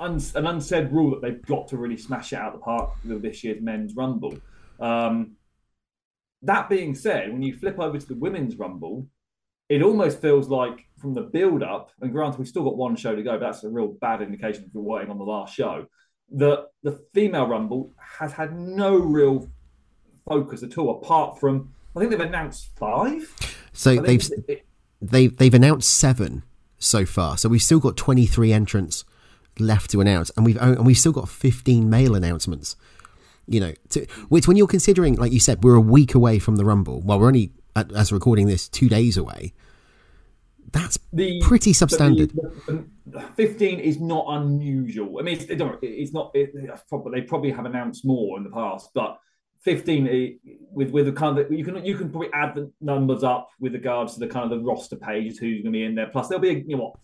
un- 0.00 0.20
an 0.34 0.46
unsaid 0.46 0.92
rule 0.92 1.10
that 1.10 1.22
they've 1.22 1.42
got 1.46 1.68
to 1.68 1.76
really 1.76 1.96
smash 1.96 2.32
it 2.32 2.36
out 2.36 2.54
of 2.54 2.60
the 2.60 2.64
park 2.64 2.90
with 3.04 3.22
this 3.22 3.42
year's 3.42 3.60
men's 3.60 3.94
Rumble. 3.96 4.38
Um, 4.80 5.36
that 6.42 6.68
being 6.68 6.94
said, 6.94 7.32
when 7.32 7.42
you 7.42 7.56
flip 7.56 7.80
over 7.80 7.98
to 7.98 8.06
the 8.06 8.14
women's 8.14 8.56
Rumble, 8.56 9.06
it 9.68 9.82
almost 9.82 10.20
feels 10.20 10.48
like 10.48 10.86
from 10.98 11.14
the 11.14 11.22
build 11.22 11.62
up, 11.62 11.92
and 12.00 12.12
granted, 12.12 12.38
we've 12.38 12.48
still 12.48 12.64
got 12.64 12.76
one 12.76 12.96
show 12.96 13.14
to 13.14 13.22
go, 13.22 13.32
but 13.32 13.40
that's 13.40 13.64
a 13.64 13.68
real 13.68 13.88
bad 13.88 14.22
indication 14.22 14.64
if 14.64 14.74
you're 14.74 14.82
waiting 14.82 15.10
on 15.10 15.18
the 15.18 15.24
last 15.24 15.54
show. 15.54 15.86
That 16.32 16.66
the 16.82 17.00
female 17.14 17.46
Rumble 17.46 17.92
has 18.18 18.32
had 18.32 18.58
no 18.58 18.96
real 18.96 19.48
focus 20.28 20.62
at 20.62 20.76
all, 20.76 20.90
apart 20.90 21.40
from 21.40 21.72
I 21.96 22.00
think 22.00 22.10
they've 22.10 22.20
announced 22.20 22.70
five. 22.76 23.34
So 23.72 23.96
they've 23.96 24.28
it, 24.48 24.66
they've 25.00 25.36
they've 25.36 25.54
announced 25.54 25.90
seven 25.90 26.42
so 26.78 27.06
far. 27.06 27.38
So 27.38 27.48
we've 27.48 27.62
still 27.62 27.80
got 27.80 27.96
twenty 27.96 28.26
three 28.26 28.52
entrants 28.52 29.04
left 29.58 29.90
to 29.92 30.00
announce, 30.00 30.30
and 30.36 30.44
we've 30.44 30.56
and 30.58 30.84
we've 30.84 30.98
still 30.98 31.12
got 31.12 31.28
fifteen 31.28 31.88
male 31.88 32.14
announcements. 32.14 32.76
You 33.46 33.60
know, 33.60 33.72
to, 33.90 34.06
which 34.28 34.46
when 34.46 34.58
you're 34.58 34.66
considering, 34.66 35.14
like 35.14 35.32
you 35.32 35.40
said, 35.40 35.64
we're 35.64 35.74
a 35.74 35.80
week 35.80 36.14
away 36.14 36.38
from 36.38 36.56
the 36.56 36.66
Rumble. 36.66 37.00
Well, 37.00 37.18
we're 37.18 37.28
only 37.28 37.52
as 37.94 38.12
recording 38.12 38.46
this 38.46 38.68
two 38.68 38.88
days 38.88 39.16
away. 39.16 39.52
That's 40.72 40.98
the, 41.12 41.40
pretty 41.40 41.72
substandard. 41.72 42.34
The, 42.66 42.84
the, 43.06 43.20
Fifteen 43.36 43.80
is 43.80 44.00
not 44.00 44.26
unusual. 44.28 45.18
I 45.18 45.22
mean, 45.22 45.38
it's, 45.38 45.44
it's 45.80 46.12
not. 46.12 46.30
It, 46.34 46.52
probably, 46.88 47.20
they 47.20 47.26
probably 47.26 47.50
have 47.52 47.64
announced 47.64 48.04
more 48.04 48.36
in 48.36 48.44
the 48.44 48.50
past, 48.50 48.90
but 48.94 49.18
15 49.62 50.06
eh, 50.06 50.50
with 50.70 50.90
with 50.90 51.06
the 51.06 51.12
kind 51.12 51.38
of 51.38 51.50
you 51.50 51.64
can 51.64 51.84
you 51.84 51.96
can 51.96 52.10
probably 52.10 52.30
add 52.32 52.54
the 52.54 52.70
numbers 52.80 53.24
up 53.24 53.48
with 53.58 53.74
regards 53.74 54.14
to 54.14 54.20
the 54.20 54.28
kind 54.28 54.50
of 54.50 54.58
the 54.58 54.64
roster 54.64 54.96
pages 54.96 55.38
who's 55.38 55.62
going 55.62 55.72
to 55.72 55.78
be 55.78 55.84
in 55.84 55.94
there 55.94 56.06
plus 56.06 56.28
there'll 56.28 56.40
be 56.40 56.64
you 56.66 56.76
know 56.76 56.84
what 56.84 56.96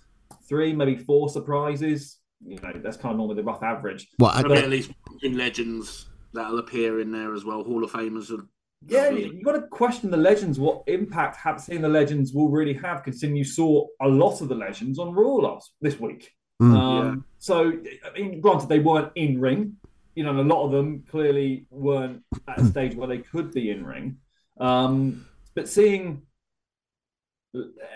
three 0.49 0.73
maybe 0.73 0.97
four 0.97 1.28
surprises 1.28 2.21
you 2.47 2.59
know 2.62 2.73
that's 2.76 2.97
kind 2.97 3.12
of 3.12 3.19
normally 3.19 3.37
the 3.37 3.43
rough 3.43 3.62
average 3.62 4.09
well 4.19 4.31
I, 4.31 4.40
at 4.40 4.71
least 4.71 4.93
in 5.23 5.37
legends 5.37 6.07
that'll 6.33 6.59
appear 6.59 7.00
in 7.00 7.11
there 7.11 7.35
as 7.35 7.45
well 7.45 7.64
hall 7.64 7.83
of 7.83 7.90
famers 7.90 8.31
are 8.31 8.47
yeah, 8.87 9.11
you, 9.11 9.43
got 9.43 9.52
to 9.52 9.62
question 9.62 10.11
the 10.11 10.16
legends. 10.16 10.59
What 10.59 10.83
impact 10.87 11.37
have 11.37 11.61
seeing 11.61 11.83
the 11.83 11.88
legends 11.88 12.33
will 12.33 12.50
really 12.50 12.75
have, 12.75 13.02
considering 13.02 13.37
you 13.37 13.45
saw 13.45 13.87
a 14.00 14.09
lot 14.09 14.40
of 14.40 14.49
the 14.49 14.54
legends 14.54 14.99
on 14.99 15.12
Raw 15.12 15.37
last 15.37 15.73
this 15.81 15.99
week. 15.99 16.31
Mm, 16.61 16.76
um, 16.76 17.07
yeah. 17.07 17.23
So, 17.38 17.73
I 18.04 18.19
mean, 18.19 18.40
granted, 18.40 18.69
they 18.69 18.81
weren't 18.81 19.12
in 19.14 19.40
ring. 19.40 19.76
You 20.14 20.25
know, 20.25 20.38
a 20.38 20.43
lot 20.43 20.64
of 20.64 20.73
them 20.73 21.04
clearly 21.11 21.66
weren't 21.71 22.23
at 22.47 22.61
a 22.61 22.64
stage 22.71 22.95
where 22.95 23.09
they 23.09 23.19
could 23.19 23.52
be 23.52 23.71
in 23.71 23.85
ring. 23.85 24.19
Um, 24.61 25.26
but 25.54 25.69
seeing 25.69 26.23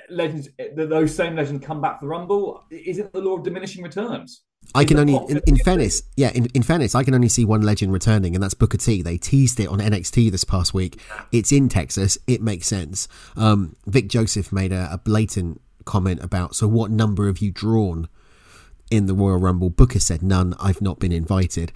legends, 0.08 0.49
those 0.75 1.14
same 1.14 1.37
legends 1.37 1.64
come 1.64 1.80
back 1.80 1.99
for 1.99 2.06
the 2.06 2.08
Rumble, 2.08 2.64
is 2.70 2.99
it 2.99 3.12
the 3.12 3.20
law 3.20 3.37
of 3.37 3.44
diminishing 3.44 3.82
returns? 3.82 4.42
I 4.75 4.84
can 4.84 4.98
only, 4.98 5.14
in, 5.28 5.40
in, 5.46 5.56
fairness, 5.56 6.02
yeah, 6.16 6.30
in, 6.30 6.46
in 6.46 6.62
fairness, 6.62 6.94
I 6.94 7.02
can 7.02 7.14
only 7.14 7.28
see 7.28 7.44
one 7.44 7.62
legend 7.62 7.92
returning, 7.92 8.34
and 8.34 8.42
that's 8.42 8.54
Booker 8.54 8.76
T. 8.76 9.02
They 9.02 9.16
teased 9.16 9.58
it 9.60 9.68
on 9.68 9.78
NXT 9.78 10.30
this 10.30 10.44
past 10.44 10.75
week. 10.75 11.00
It's 11.32 11.52
in 11.52 11.68
Texas. 11.68 12.18
It 12.26 12.42
makes 12.42 12.66
sense. 12.66 13.08
Um, 13.37 13.76
Vic 13.87 14.08
Joseph 14.08 14.52
made 14.52 14.72
a, 14.72 14.88
a 14.92 14.98
blatant 14.98 15.62
comment 15.84 16.22
about, 16.22 16.54
so 16.54 16.68
what 16.68 16.90
number 16.90 17.26
have 17.26 17.38
you 17.38 17.50
drawn 17.50 18.08
in 18.90 19.06
the 19.06 19.14
Royal 19.14 19.38
Rumble? 19.38 19.70
Booker 19.70 20.00
said 20.00 20.22
none. 20.22 20.54
I've 20.60 20.82
not 20.82 20.98
been 20.98 21.12
invited. 21.12 21.72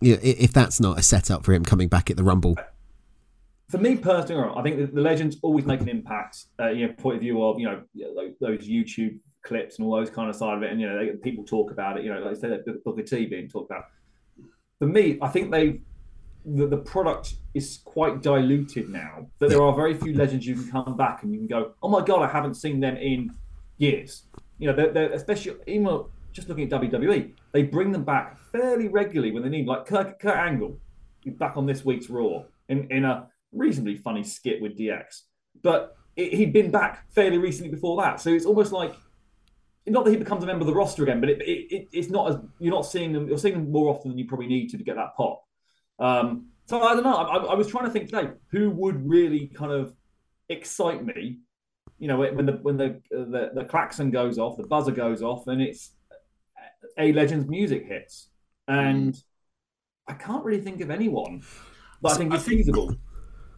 You 0.00 0.14
know, 0.14 0.20
if 0.22 0.52
that's 0.52 0.80
not 0.80 0.98
a 0.98 1.02
setup 1.02 1.44
for 1.44 1.52
him 1.52 1.64
coming 1.64 1.88
back 1.88 2.10
at 2.10 2.16
the 2.16 2.24
Rumble. 2.24 2.56
For 3.68 3.78
me 3.78 3.96
personally, 3.96 4.52
I 4.56 4.62
think 4.62 4.94
the 4.94 5.00
legends 5.00 5.36
always 5.42 5.64
make 5.64 5.80
an 5.80 5.88
impact. 5.88 6.44
Uh, 6.58 6.70
you 6.70 6.86
know, 6.86 6.92
point 6.94 7.16
of 7.16 7.22
view 7.22 7.42
of 7.42 7.60
you 7.60 7.66
know 7.66 7.82
those 8.40 8.68
YouTube 8.68 9.18
clips 9.42 9.78
and 9.78 9.86
all 9.86 9.96
those 9.96 10.10
kind 10.10 10.30
of 10.30 10.36
side 10.36 10.56
of 10.56 10.62
it, 10.62 10.70
and 10.70 10.80
you 10.80 10.88
know, 10.88 10.98
they, 10.98 11.12
people 11.12 11.44
talk 11.44 11.70
about 11.70 11.98
it. 11.98 12.04
You 12.04 12.12
know, 12.12 12.20
like 12.20 12.36
I 12.36 12.40
said, 12.40 12.64
Booker 12.84 13.02
T 13.02 13.26
being 13.26 13.48
talked 13.48 13.70
about. 13.70 13.84
For 14.78 14.86
me, 14.86 15.18
I 15.22 15.28
think 15.28 15.50
they 15.50 15.80
the, 16.44 16.66
the 16.66 16.78
product 16.78 17.34
is 17.54 17.80
quite 17.84 18.22
diluted 18.22 18.88
now. 18.88 19.26
That 19.38 19.50
there 19.50 19.62
are 19.62 19.74
very 19.74 19.94
few 19.94 20.14
legends 20.14 20.46
you 20.46 20.54
can 20.54 20.70
come 20.70 20.96
back 20.96 21.22
and 21.22 21.32
you 21.32 21.38
can 21.38 21.46
go, 21.46 21.72
oh 21.82 21.88
my 21.88 22.04
god, 22.04 22.22
I 22.22 22.32
haven't 22.32 22.54
seen 22.54 22.80
them 22.80 22.96
in 22.96 23.30
years. 23.78 24.24
You 24.58 24.68
know, 24.68 24.74
they're, 24.74 24.92
they're 24.92 25.12
especially 25.12 25.54
even 25.66 26.04
just 26.32 26.48
looking 26.48 26.64
at 26.72 26.80
WWE, 26.80 27.32
they 27.52 27.62
bring 27.62 27.92
them 27.92 28.04
back 28.04 28.38
fairly 28.50 28.88
regularly 28.88 29.32
when 29.32 29.42
they 29.42 29.48
need. 29.48 29.66
Like 29.66 29.86
Kurt, 29.86 30.18
Kurt 30.18 30.36
Angle, 30.36 30.78
back 31.26 31.56
on 31.56 31.66
this 31.66 31.84
week's 31.84 32.08
Raw 32.08 32.44
in 32.68 32.90
in 32.90 33.04
a 33.04 33.28
reasonably 33.52 33.96
funny 33.96 34.24
skit 34.24 34.60
with 34.60 34.78
DX, 34.78 35.22
but 35.62 35.96
it, 36.16 36.32
he'd 36.32 36.52
been 36.52 36.70
back 36.70 37.10
fairly 37.12 37.38
recently 37.38 37.70
before 37.70 38.00
that. 38.02 38.20
So 38.20 38.30
it's 38.30 38.46
almost 38.46 38.72
like 38.72 38.94
not 39.86 40.04
that 40.04 40.10
he 40.10 40.16
becomes 40.16 40.44
a 40.44 40.46
member 40.46 40.62
of 40.62 40.66
the 40.66 40.74
roster 40.74 41.02
again, 41.02 41.20
but 41.20 41.28
it, 41.28 41.40
it, 41.42 41.88
it's 41.92 42.08
not 42.08 42.30
as 42.30 42.36
you're 42.58 42.72
not 42.72 42.86
seeing 42.86 43.12
them. 43.12 43.28
You're 43.28 43.38
seeing 43.38 43.54
them 43.54 43.72
more 43.72 43.94
often 43.94 44.10
than 44.10 44.18
you 44.18 44.26
probably 44.26 44.46
need 44.46 44.68
to 44.70 44.78
to 44.78 44.84
get 44.84 44.96
that 44.96 45.16
pop. 45.16 45.44
Um, 45.98 46.46
so 46.66 46.80
I 46.80 46.94
don't 46.94 47.02
know. 47.02 47.14
I, 47.14 47.36
I, 47.36 47.54
was 47.54 47.66
trying 47.66 47.84
to 47.84 47.90
think 47.90 48.08
today 48.08 48.30
who 48.50 48.70
would 48.70 49.08
really 49.08 49.48
kind 49.48 49.72
of 49.72 49.94
excite 50.48 51.04
me. 51.04 51.40
You 51.98 52.08
know, 52.08 52.18
when 52.18 52.46
the 52.46 52.52
when 52.52 52.76
the 52.76 53.00
the, 53.10 53.50
the 53.54 53.64
klaxon 53.64 54.10
goes 54.10 54.38
off, 54.38 54.56
the 54.56 54.66
buzzer 54.66 54.92
goes 54.92 55.22
off, 55.22 55.46
and 55.48 55.60
it's 55.60 55.92
a 56.98 57.12
legend's 57.12 57.48
music 57.48 57.86
hits, 57.86 58.28
and 58.68 59.14
mm. 59.14 59.22
I 60.08 60.14
can't 60.14 60.44
really 60.44 60.60
think 60.60 60.80
of 60.80 60.90
anyone 60.90 61.42
that 62.02 62.12
I 62.12 62.16
think 62.16 62.34
is 62.34 62.44
feasible. 62.44 62.96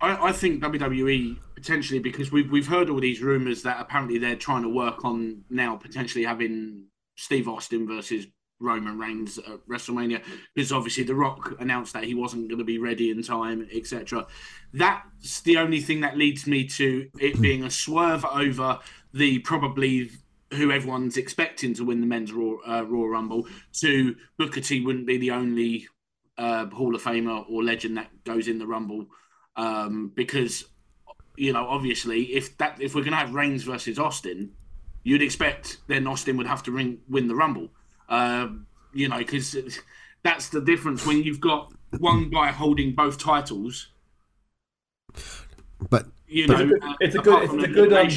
I, 0.00 0.28
I, 0.28 0.32
think 0.32 0.62
WWE 0.62 1.38
potentially 1.64 1.98
because 1.98 2.30
we've 2.30 2.50
we've 2.50 2.66
heard 2.66 2.90
all 2.90 3.00
these 3.00 3.22
rumors 3.22 3.62
that 3.62 3.80
apparently 3.80 4.18
they're 4.18 4.36
trying 4.36 4.62
to 4.62 4.68
work 4.68 5.02
on 5.02 5.42
now 5.48 5.76
potentially 5.76 6.22
having 6.22 6.84
Steve 7.16 7.48
Austin 7.48 7.86
versus 7.86 8.26
Roman 8.60 8.98
Reigns 8.98 9.38
at 9.38 9.66
WrestleMania 9.66 10.22
because 10.54 10.72
obviously 10.72 11.04
The 11.04 11.14
Rock 11.14 11.54
announced 11.60 11.94
that 11.94 12.04
he 12.04 12.14
wasn't 12.14 12.48
going 12.48 12.58
to 12.58 12.64
be 12.64 12.78
ready 12.78 13.10
in 13.10 13.22
time, 13.22 13.66
etc. 13.72 14.26
That's 14.74 15.40
the 15.40 15.56
only 15.56 15.80
thing 15.80 16.02
that 16.02 16.18
leads 16.18 16.46
me 16.46 16.66
to 16.68 17.08
it 17.18 17.40
being 17.40 17.64
a 17.64 17.70
swerve 17.70 18.26
over 18.26 18.80
the 19.14 19.38
probably 19.38 20.10
who 20.52 20.70
everyone's 20.70 21.16
expecting 21.16 21.72
to 21.74 21.84
win 21.84 22.02
the 22.02 22.06
men's 22.06 22.30
Raw, 22.30 22.56
uh, 22.66 22.82
Raw 22.82 23.06
Rumble. 23.06 23.46
To 23.80 24.14
Booker 24.36 24.60
T 24.60 24.82
wouldn't 24.82 25.06
be 25.06 25.16
the 25.16 25.30
only 25.30 25.88
uh, 26.36 26.66
Hall 26.66 26.94
of 26.94 27.02
Famer 27.02 27.48
or 27.48 27.64
legend 27.64 27.96
that 27.96 28.10
goes 28.24 28.48
in 28.48 28.58
the 28.58 28.66
Rumble 28.66 29.06
um, 29.56 30.12
because 30.14 30.66
you 31.36 31.52
know 31.52 31.66
obviously 31.66 32.34
if 32.34 32.56
that 32.58 32.80
if 32.80 32.94
we're 32.94 33.02
going 33.02 33.12
to 33.12 33.18
have 33.18 33.34
Reigns 33.34 33.64
versus 33.64 33.98
Austin, 33.98 34.52
you'd 35.02 35.22
expect 35.22 35.78
then 35.86 36.06
Austin 36.06 36.36
would 36.36 36.46
have 36.46 36.62
to 36.64 36.72
ring, 36.72 36.98
win 37.08 37.28
the 37.28 37.34
Rumble. 37.34 37.68
Um, 38.08 38.66
you 38.92 39.08
know 39.08 39.18
because 39.18 39.56
that's 40.22 40.48
the 40.48 40.60
difference 40.60 41.06
when 41.06 41.22
you've 41.22 41.40
got 41.40 41.72
one 41.98 42.30
guy 42.30 42.50
holding 42.50 42.94
both 42.94 43.18
titles. 43.18 43.88
But 45.90 46.06
you 46.26 46.46
know, 46.46 46.70
it's 47.00 47.14
a 47.14 47.18
good, 47.18 47.42
it's 47.44 47.64
a 47.64 47.68
good. 47.68 47.92
Um, 47.92 48.08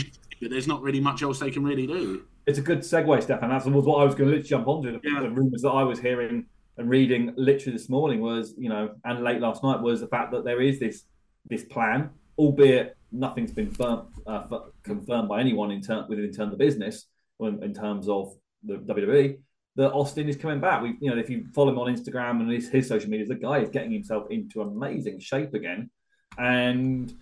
there's 0.41 0.67
not 0.67 0.81
really 0.81 1.00
much 1.00 1.21
else 1.21 1.39
they 1.39 1.51
can 1.51 1.63
really 1.63 1.86
do. 1.86 2.24
It's 2.45 2.59
a 2.59 2.62
good 2.62 2.79
segue, 2.79 3.21
Stefan. 3.24 3.50
That 3.50 3.65
was 3.65 3.86
what 3.86 4.01
I 4.01 4.05
was 4.05 4.15
going 4.15 4.31
to 4.31 4.41
jump 4.41 4.67
onto. 4.67 4.91
The, 4.93 5.00
yeah. 5.03 5.21
the 5.21 5.29
rumors 5.29 5.62
that 5.63 5.69
I 5.69 5.83
was 5.83 6.00
hearing 6.00 6.45
and 6.77 6.89
reading 6.89 7.33
literally 7.36 7.77
this 7.77 7.89
morning 7.89 8.21
was, 8.21 8.53
you 8.57 8.69
know, 8.69 8.91
and 9.03 9.24
late 9.24 9.41
last 9.41 9.63
night 9.63 9.81
was 9.81 10.00
the 10.00 10.07
fact 10.07 10.31
that 10.31 10.45
there 10.45 10.62
is 10.62 10.79
this 10.79 11.03
this 11.50 11.63
plan, 11.63 12.09
albeit 12.38 12.98
nothing's 13.12 13.51
been 13.51 13.72
firm, 13.72 14.08
uh, 14.25 14.44
confirmed 14.84 15.29
by 15.29 15.39
anyone 15.39 15.72
in 15.72 15.82
ter- 15.82 16.06
within 16.08 16.32
terms 16.32 16.53
of 16.53 16.60
business, 16.60 17.08
in, 17.39 17.63
in 17.63 17.74
terms 17.74 18.08
of 18.10 18.36
the 18.63 18.75
WWE, 18.75 19.38
that 19.75 19.91
Austin 19.91 20.27
is 20.27 20.36
coming 20.36 20.60
back. 20.60 20.82
We, 20.82 20.98
you 21.00 21.10
know, 21.10 21.17
if 21.17 21.29
you 21.29 21.46
follow 21.53 21.72
him 21.72 21.79
on 21.79 21.94
Instagram 21.94 22.41
and 22.41 22.51
his, 22.51 22.70
his 22.70 22.88
social 22.88 23.10
media, 23.10 23.25
the 23.25 23.36
guy 23.36 23.60
is 23.60 23.70
getting 23.70 23.91
himself 23.91 24.29
into 24.29 24.62
amazing 24.62 25.20
shape 25.20 25.53
again, 25.53 25.89
and 26.38 27.13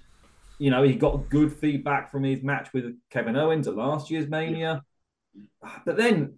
you 0.57 0.71
know 0.71 0.83
he 0.83 0.95
got 0.95 1.29
good 1.29 1.53
feedback 1.53 2.11
from 2.11 2.23
his 2.23 2.41
match 2.41 2.69
with 2.73 2.95
Kevin 3.09 3.35
Owens 3.35 3.67
at 3.67 3.75
last 3.75 4.09
year's 4.09 4.27
Mania. 4.27 4.81
But 5.85 5.97
then, 5.97 6.35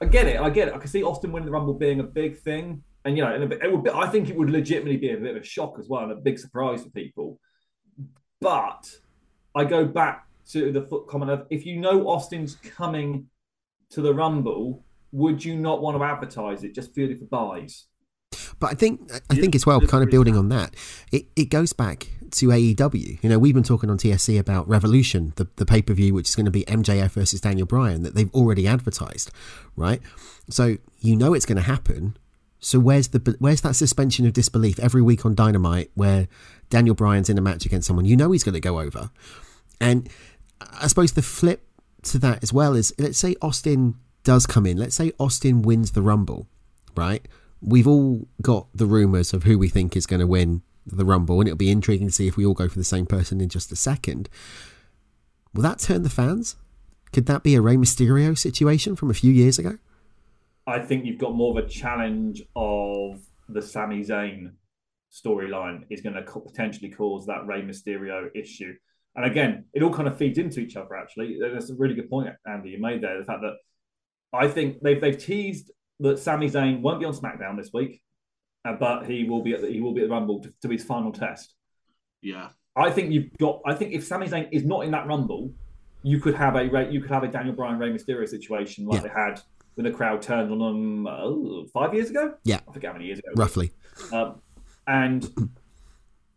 I 0.00 0.06
get 0.06 0.26
it. 0.26 0.40
I 0.40 0.50
get 0.50 0.68
it. 0.68 0.74
I 0.74 0.78
can 0.78 0.88
see 0.88 1.04
Austin 1.04 1.30
winning 1.30 1.46
the 1.46 1.52
Rumble 1.52 1.74
being 1.74 2.00
a 2.00 2.04
big 2.04 2.38
thing, 2.38 2.82
and 3.04 3.16
you 3.16 3.24
know, 3.24 3.32
and 3.32 3.48
bit, 3.48 3.62
it 3.62 3.72
would. 3.72 3.84
Be, 3.84 3.90
I 3.90 4.08
think 4.08 4.28
it 4.28 4.36
would 4.36 4.50
legitimately 4.50 4.96
be 4.96 5.10
a 5.10 5.16
bit 5.16 5.36
of 5.36 5.42
a 5.42 5.46
shock 5.46 5.76
as 5.78 5.88
well, 5.88 6.02
and 6.02 6.12
a 6.12 6.16
big 6.16 6.40
surprise 6.40 6.82
for 6.82 6.90
people. 6.90 7.38
But 8.40 9.00
I 9.54 9.64
go 9.64 9.84
back 9.84 10.26
to 10.50 10.70
the 10.72 10.82
foot 10.82 11.06
comment 11.08 11.30
of 11.30 11.46
if 11.50 11.66
you 11.66 11.78
know 11.78 12.08
Austin's 12.08 12.56
coming 12.56 13.26
to 13.90 14.00
the 14.00 14.14
Rumble, 14.14 14.84
would 15.12 15.44
you 15.44 15.56
not 15.56 15.80
want 15.80 15.96
to 15.96 16.04
advertise 16.04 16.62
it 16.62 16.74
just 16.74 16.94
purely 16.94 17.14
for 17.14 17.24
buys? 17.24 17.86
But 18.58 18.70
I 18.70 18.74
think 18.74 19.10
I 19.30 19.34
think 19.34 19.54
as 19.54 19.66
well, 19.66 19.80
kind 19.80 20.02
of 20.02 20.10
building 20.10 20.36
on 20.36 20.48
that, 20.48 20.74
it, 21.12 21.26
it 21.36 21.46
goes 21.46 21.72
back 21.72 22.08
to 22.32 22.48
AEW. 22.48 23.22
You 23.22 23.28
know, 23.28 23.38
we've 23.38 23.54
been 23.54 23.62
talking 23.62 23.90
on 23.90 23.98
TSC 23.98 24.38
about 24.38 24.68
Revolution, 24.68 25.32
the, 25.36 25.48
the 25.56 25.66
pay 25.66 25.82
per 25.82 25.94
view, 25.94 26.14
which 26.14 26.28
is 26.28 26.34
going 26.34 26.46
to 26.46 26.50
be 26.50 26.64
MJF 26.64 27.10
versus 27.12 27.40
Daniel 27.40 27.66
Bryan, 27.66 28.02
that 28.02 28.14
they've 28.14 28.32
already 28.34 28.66
advertised, 28.66 29.30
right? 29.76 30.00
So 30.48 30.76
you 31.00 31.16
know 31.16 31.34
it's 31.34 31.46
going 31.46 31.56
to 31.56 31.62
happen. 31.62 32.16
So 32.58 32.78
where's 32.78 33.08
the 33.08 33.36
where's 33.38 33.60
that 33.60 33.76
suspension 33.76 34.26
of 34.26 34.32
disbelief 34.32 34.78
every 34.78 35.02
week 35.02 35.26
on 35.26 35.34
Dynamite 35.34 35.90
where 35.94 36.28
Daniel 36.70 36.94
Bryan's 36.94 37.28
in 37.28 37.38
a 37.38 37.42
match 37.42 37.66
against 37.66 37.86
someone 37.86 38.06
you 38.06 38.16
know 38.16 38.32
he's 38.32 38.44
going 38.44 38.54
to 38.54 38.60
go 38.60 38.80
over, 38.80 39.10
and 39.80 40.08
I 40.80 40.86
suppose 40.86 41.12
the 41.12 41.22
flip 41.22 41.68
to 42.04 42.18
that 42.18 42.42
as 42.42 42.52
well 42.52 42.74
is 42.74 42.94
let's 42.98 43.18
say 43.18 43.36
Austin 43.42 43.96
does 44.24 44.46
come 44.46 44.66
in, 44.66 44.76
let's 44.76 44.96
say 44.96 45.12
Austin 45.20 45.62
wins 45.62 45.92
the 45.92 46.02
Rumble, 46.02 46.48
right? 46.96 47.26
We've 47.62 47.86
all 47.86 48.26
got 48.42 48.66
the 48.74 48.86
rumors 48.86 49.32
of 49.32 49.44
who 49.44 49.58
we 49.58 49.68
think 49.68 49.96
is 49.96 50.06
going 50.06 50.20
to 50.20 50.26
win 50.26 50.62
the 50.86 51.04
Rumble, 51.04 51.40
and 51.40 51.48
it'll 51.48 51.56
be 51.56 51.70
intriguing 51.70 52.08
to 52.08 52.12
see 52.12 52.26
if 52.26 52.36
we 52.36 52.44
all 52.44 52.54
go 52.54 52.68
for 52.68 52.78
the 52.78 52.84
same 52.84 53.06
person 53.06 53.40
in 53.40 53.48
just 53.48 53.72
a 53.72 53.76
second. 53.76 54.28
Will 55.54 55.62
that 55.62 55.78
turn 55.78 56.02
the 56.02 56.10
fans? 56.10 56.56
Could 57.12 57.26
that 57.26 57.42
be 57.42 57.54
a 57.54 57.60
Rey 57.60 57.76
Mysterio 57.76 58.36
situation 58.36 58.96
from 58.96 59.10
a 59.10 59.14
few 59.14 59.32
years 59.32 59.58
ago? 59.58 59.78
I 60.66 60.80
think 60.80 61.04
you've 61.04 61.18
got 61.18 61.34
more 61.34 61.56
of 61.56 61.64
a 61.64 61.68
challenge 61.68 62.42
of 62.56 63.20
the 63.48 63.62
Sami 63.62 64.02
Zayn 64.02 64.52
storyline 65.12 65.84
is 65.90 66.00
going 66.00 66.14
to 66.14 66.22
potentially 66.22 66.90
cause 66.90 67.26
that 67.26 67.46
Rey 67.46 67.62
Mysterio 67.62 68.28
issue. 68.34 68.74
And 69.14 69.24
again, 69.24 69.64
it 69.72 69.82
all 69.82 69.92
kind 69.92 70.08
of 70.08 70.18
feeds 70.18 70.38
into 70.38 70.60
each 70.60 70.76
other. 70.76 70.96
Actually, 70.96 71.38
that's 71.40 71.70
a 71.70 71.74
really 71.74 71.94
good 71.94 72.10
point, 72.10 72.28
Andy, 72.46 72.70
you 72.70 72.80
made 72.80 73.02
there. 73.02 73.18
The 73.18 73.24
fact 73.24 73.40
that 73.42 73.54
I 74.32 74.48
think 74.48 74.82
they've 74.82 75.00
they've 75.00 75.16
teased 75.16 75.70
that 76.00 76.18
Sami 76.18 76.50
Zayn 76.50 76.80
won't 76.80 77.00
be 77.00 77.06
on 77.06 77.14
SmackDown 77.14 77.56
this 77.56 77.70
week, 77.72 78.02
uh, 78.66 78.74
but 78.74 79.06
he 79.06 79.24
will 79.24 79.42
be 79.42 79.54
at 79.54 79.62
the, 79.62 79.68
he 79.68 79.80
will 79.80 79.94
be 79.94 80.02
at 80.02 80.08
the 80.08 80.14
Rumble 80.14 80.42
to, 80.42 80.52
to 80.62 80.68
his 80.68 80.84
final 80.84 81.12
test. 81.12 81.54
Yeah, 82.20 82.50
I 82.74 82.90
think 82.90 83.12
you've 83.12 83.30
got. 83.38 83.62
I 83.64 83.72
think 83.72 83.94
if 83.94 84.04
Sami 84.04 84.28
Zayn 84.28 84.48
is 84.52 84.64
not 84.64 84.84
in 84.84 84.90
that 84.90 85.06
Rumble, 85.06 85.54
you 86.02 86.20
could 86.20 86.34
have 86.34 86.56
a 86.56 86.64
you 86.90 87.00
could 87.00 87.10
have 87.10 87.22
a 87.22 87.28
Daniel 87.28 87.54
Bryan 87.54 87.78
Rey 87.78 87.90
Mysterio 87.90 88.28
situation 88.28 88.84
like 88.84 89.02
yeah. 89.02 89.08
they 89.08 89.14
had 89.14 89.40
when 89.76 89.84
the 89.84 89.90
crowd 89.90 90.22
turned 90.22 90.50
on 90.50 90.58
them 90.58 91.06
uh, 91.06 91.66
five 91.72 91.94
years 91.94 92.10
ago. 92.10 92.34
Yeah, 92.44 92.60
I 92.68 92.72
forget 92.72 92.88
how 92.88 92.94
many 92.94 93.06
years 93.06 93.18
ago. 93.18 93.28
Roughly. 93.36 93.70
Um, 94.12 94.40
and 94.86 95.52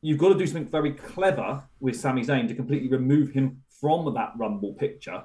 you've 0.02 0.18
got 0.18 0.30
to 0.30 0.38
do 0.38 0.46
something 0.46 0.70
very 0.70 0.94
clever 0.94 1.64
with 1.80 1.96
Sami 1.96 2.24
Zayn 2.24 2.48
to 2.48 2.56
completely 2.56 2.90
remove 2.90 3.32
him 3.32 3.64
from 3.80 4.14
that 4.14 4.34
Rumble 4.38 4.74
picture 4.74 5.24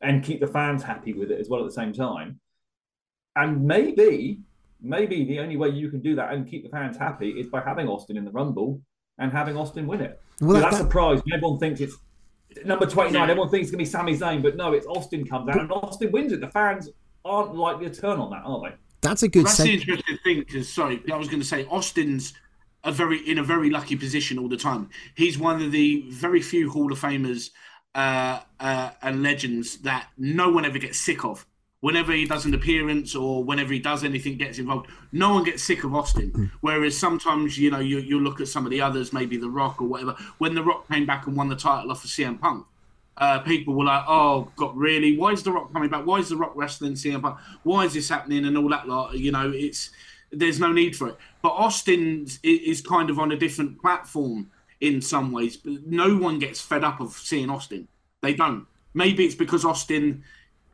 and 0.00 0.22
keep 0.22 0.40
the 0.40 0.46
fans 0.46 0.82
happy 0.82 1.12
with 1.12 1.30
it 1.30 1.40
as 1.40 1.48
well 1.48 1.60
at 1.60 1.66
the 1.66 1.72
same 1.72 1.92
time. 1.92 2.40
And 3.36 3.64
maybe, 3.64 4.40
maybe 4.80 5.24
the 5.24 5.38
only 5.38 5.56
way 5.56 5.68
you 5.68 5.88
can 5.88 6.00
do 6.00 6.16
that 6.16 6.32
and 6.32 6.48
keep 6.48 6.64
the 6.64 6.70
fans 6.70 6.96
happy 6.96 7.30
is 7.30 7.46
by 7.46 7.60
having 7.60 7.86
Austin 7.86 8.16
in 8.16 8.24
the 8.24 8.30
Rumble 8.30 8.80
and 9.18 9.30
having 9.30 9.56
Austin 9.56 9.86
win 9.86 10.00
it. 10.00 10.20
Well, 10.40 10.60
that's 10.60 10.78
that... 10.78 10.82
surprise. 10.82 11.20
Everyone 11.32 11.58
thinks 11.58 11.80
it's 11.80 11.96
number 12.64 12.86
29. 12.86 13.14
Yeah. 13.14 13.30
Everyone 13.30 13.50
thinks 13.50 13.68
it's 13.68 13.70
going 13.70 13.84
to 13.84 13.88
be 13.88 13.90
Sami 13.90 14.16
Zayn, 14.16 14.42
but 14.42 14.56
no, 14.56 14.72
it's 14.72 14.86
Austin 14.86 15.24
comes 15.26 15.48
out 15.48 15.60
and 15.60 15.70
Austin 15.70 16.10
wins 16.10 16.32
it. 16.32 16.40
The 16.40 16.50
fans 16.50 16.88
aren't 17.26 17.54
likely 17.54 17.90
to 17.90 18.00
turn 18.00 18.18
on 18.18 18.30
that, 18.30 18.42
are 18.44 18.60
they? 18.60 18.74
That's 19.02 19.22
a 19.22 19.28
good. 19.28 19.46
That's 19.46 19.58
the 19.58 19.74
interesting 19.74 20.18
thing 20.24 20.40
because 20.40 20.68
sorry, 20.68 21.02
I 21.12 21.16
was 21.16 21.28
going 21.28 21.40
to 21.40 21.46
say 21.46 21.64
Austin's 21.66 22.34
a 22.84 22.92
very 22.92 23.18
in 23.18 23.38
a 23.38 23.42
very 23.42 23.70
lucky 23.70 23.96
position 23.96 24.38
all 24.38 24.48
the 24.48 24.56
time. 24.56 24.90
He's 25.14 25.38
one 25.38 25.60
of 25.62 25.72
the 25.72 26.04
very 26.10 26.40
few 26.40 26.70
Hall 26.70 26.90
of 26.92 26.98
Famers 26.98 27.50
uh, 27.94 28.40
uh, 28.60 28.90
and 29.02 29.22
legends 29.22 29.78
that 29.78 30.08
no 30.16 30.50
one 30.50 30.64
ever 30.64 30.78
gets 30.78 30.98
sick 30.98 31.24
of. 31.24 31.46
Whenever 31.80 32.12
he 32.12 32.24
does 32.24 32.46
an 32.46 32.54
appearance 32.54 33.14
or 33.14 33.44
whenever 33.44 33.72
he 33.72 33.78
does 33.78 34.02
anything, 34.02 34.38
gets 34.38 34.58
involved, 34.58 34.88
no 35.12 35.34
one 35.34 35.44
gets 35.44 35.62
sick 35.62 35.84
of 35.84 35.94
Austin. 35.94 36.32
Mm. 36.32 36.50
Whereas 36.60 36.96
sometimes, 36.96 37.58
you 37.58 37.70
know, 37.70 37.78
you, 37.78 37.98
you 37.98 38.18
look 38.18 38.40
at 38.40 38.48
some 38.48 38.64
of 38.64 38.70
the 38.70 38.80
others, 38.80 39.12
maybe 39.12 39.36
The 39.36 39.50
Rock 39.50 39.80
or 39.80 39.86
whatever. 39.86 40.16
When 40.38 40.54
The 40.54 40.64
Rock 40.64 40.88
came 40.88 41.06
back 41.06 41.26
and 41.26 41.36
won 41.36 41.48
the 41.48 41.54
title 41.54 41.90
off 41.90 42.02
of 42.02 42.10
CM 42.10 42.40
Punk, 42.40 42.66
uh, 43.18 43.38
people 43.40 43.74
were 43.74 43.84
like, 43.84 44.04
"Oh 44.06 44.50
God, 44.56 44.76
really? 44.76 45.16
Why 45.16 45.32
is 45.32 45.42
The 45.42 45.52
Rock 45.52 45.72
coming 45.72 45.88
back? 45.88 46.04
Why 46.04 46.18
is 46.18 46.28
The 46.28 46.36
Rock 46.36 46.52
wrestling 46.54 46.92
CM 46.94 47.22
Punk? 47.22 47.38
Why 47.62 47.84
is 47.84 47.94
this 47.94 48.08
happening?" 48.08 48.44
And 48.44 48.56
all 48.56 48.68
that 48.68 48.88
lot. 48.88 49.14
You 49.14 49.32
know, 49.32 49.50
it's 49.50 49.90
there's 50.30 50.60
no 50.60 50.72
need 50.72 50.96
for 50.96 51.08
it. 51.08 51.16
But 51.42 51.50
Austin 51.50 52.26
is 52.42 52.82
kind 52.82 53.10
of 53.10 53.18
on 53.18 53.32
a 53.32 53.36
different 53.36 53.80
platform 53.80 54.50
in 54.80 55.00
some 55.00 55.32
ways. 55.32 55.58
No 55.64 56.16
one 56.16 56.38
gets 56.38 56.60
fed 56.60 56.84
up 56.84 57.00
of 57.00 57.12
seeing 57.12 57.50
Austin. 57.50 57.88
They 58.22 58.34
don't. 58.34 58.66
Maybe 58.92 59.24
it's 59.24 59.34
because 59.34 59.64
Austin, 59.64 60.24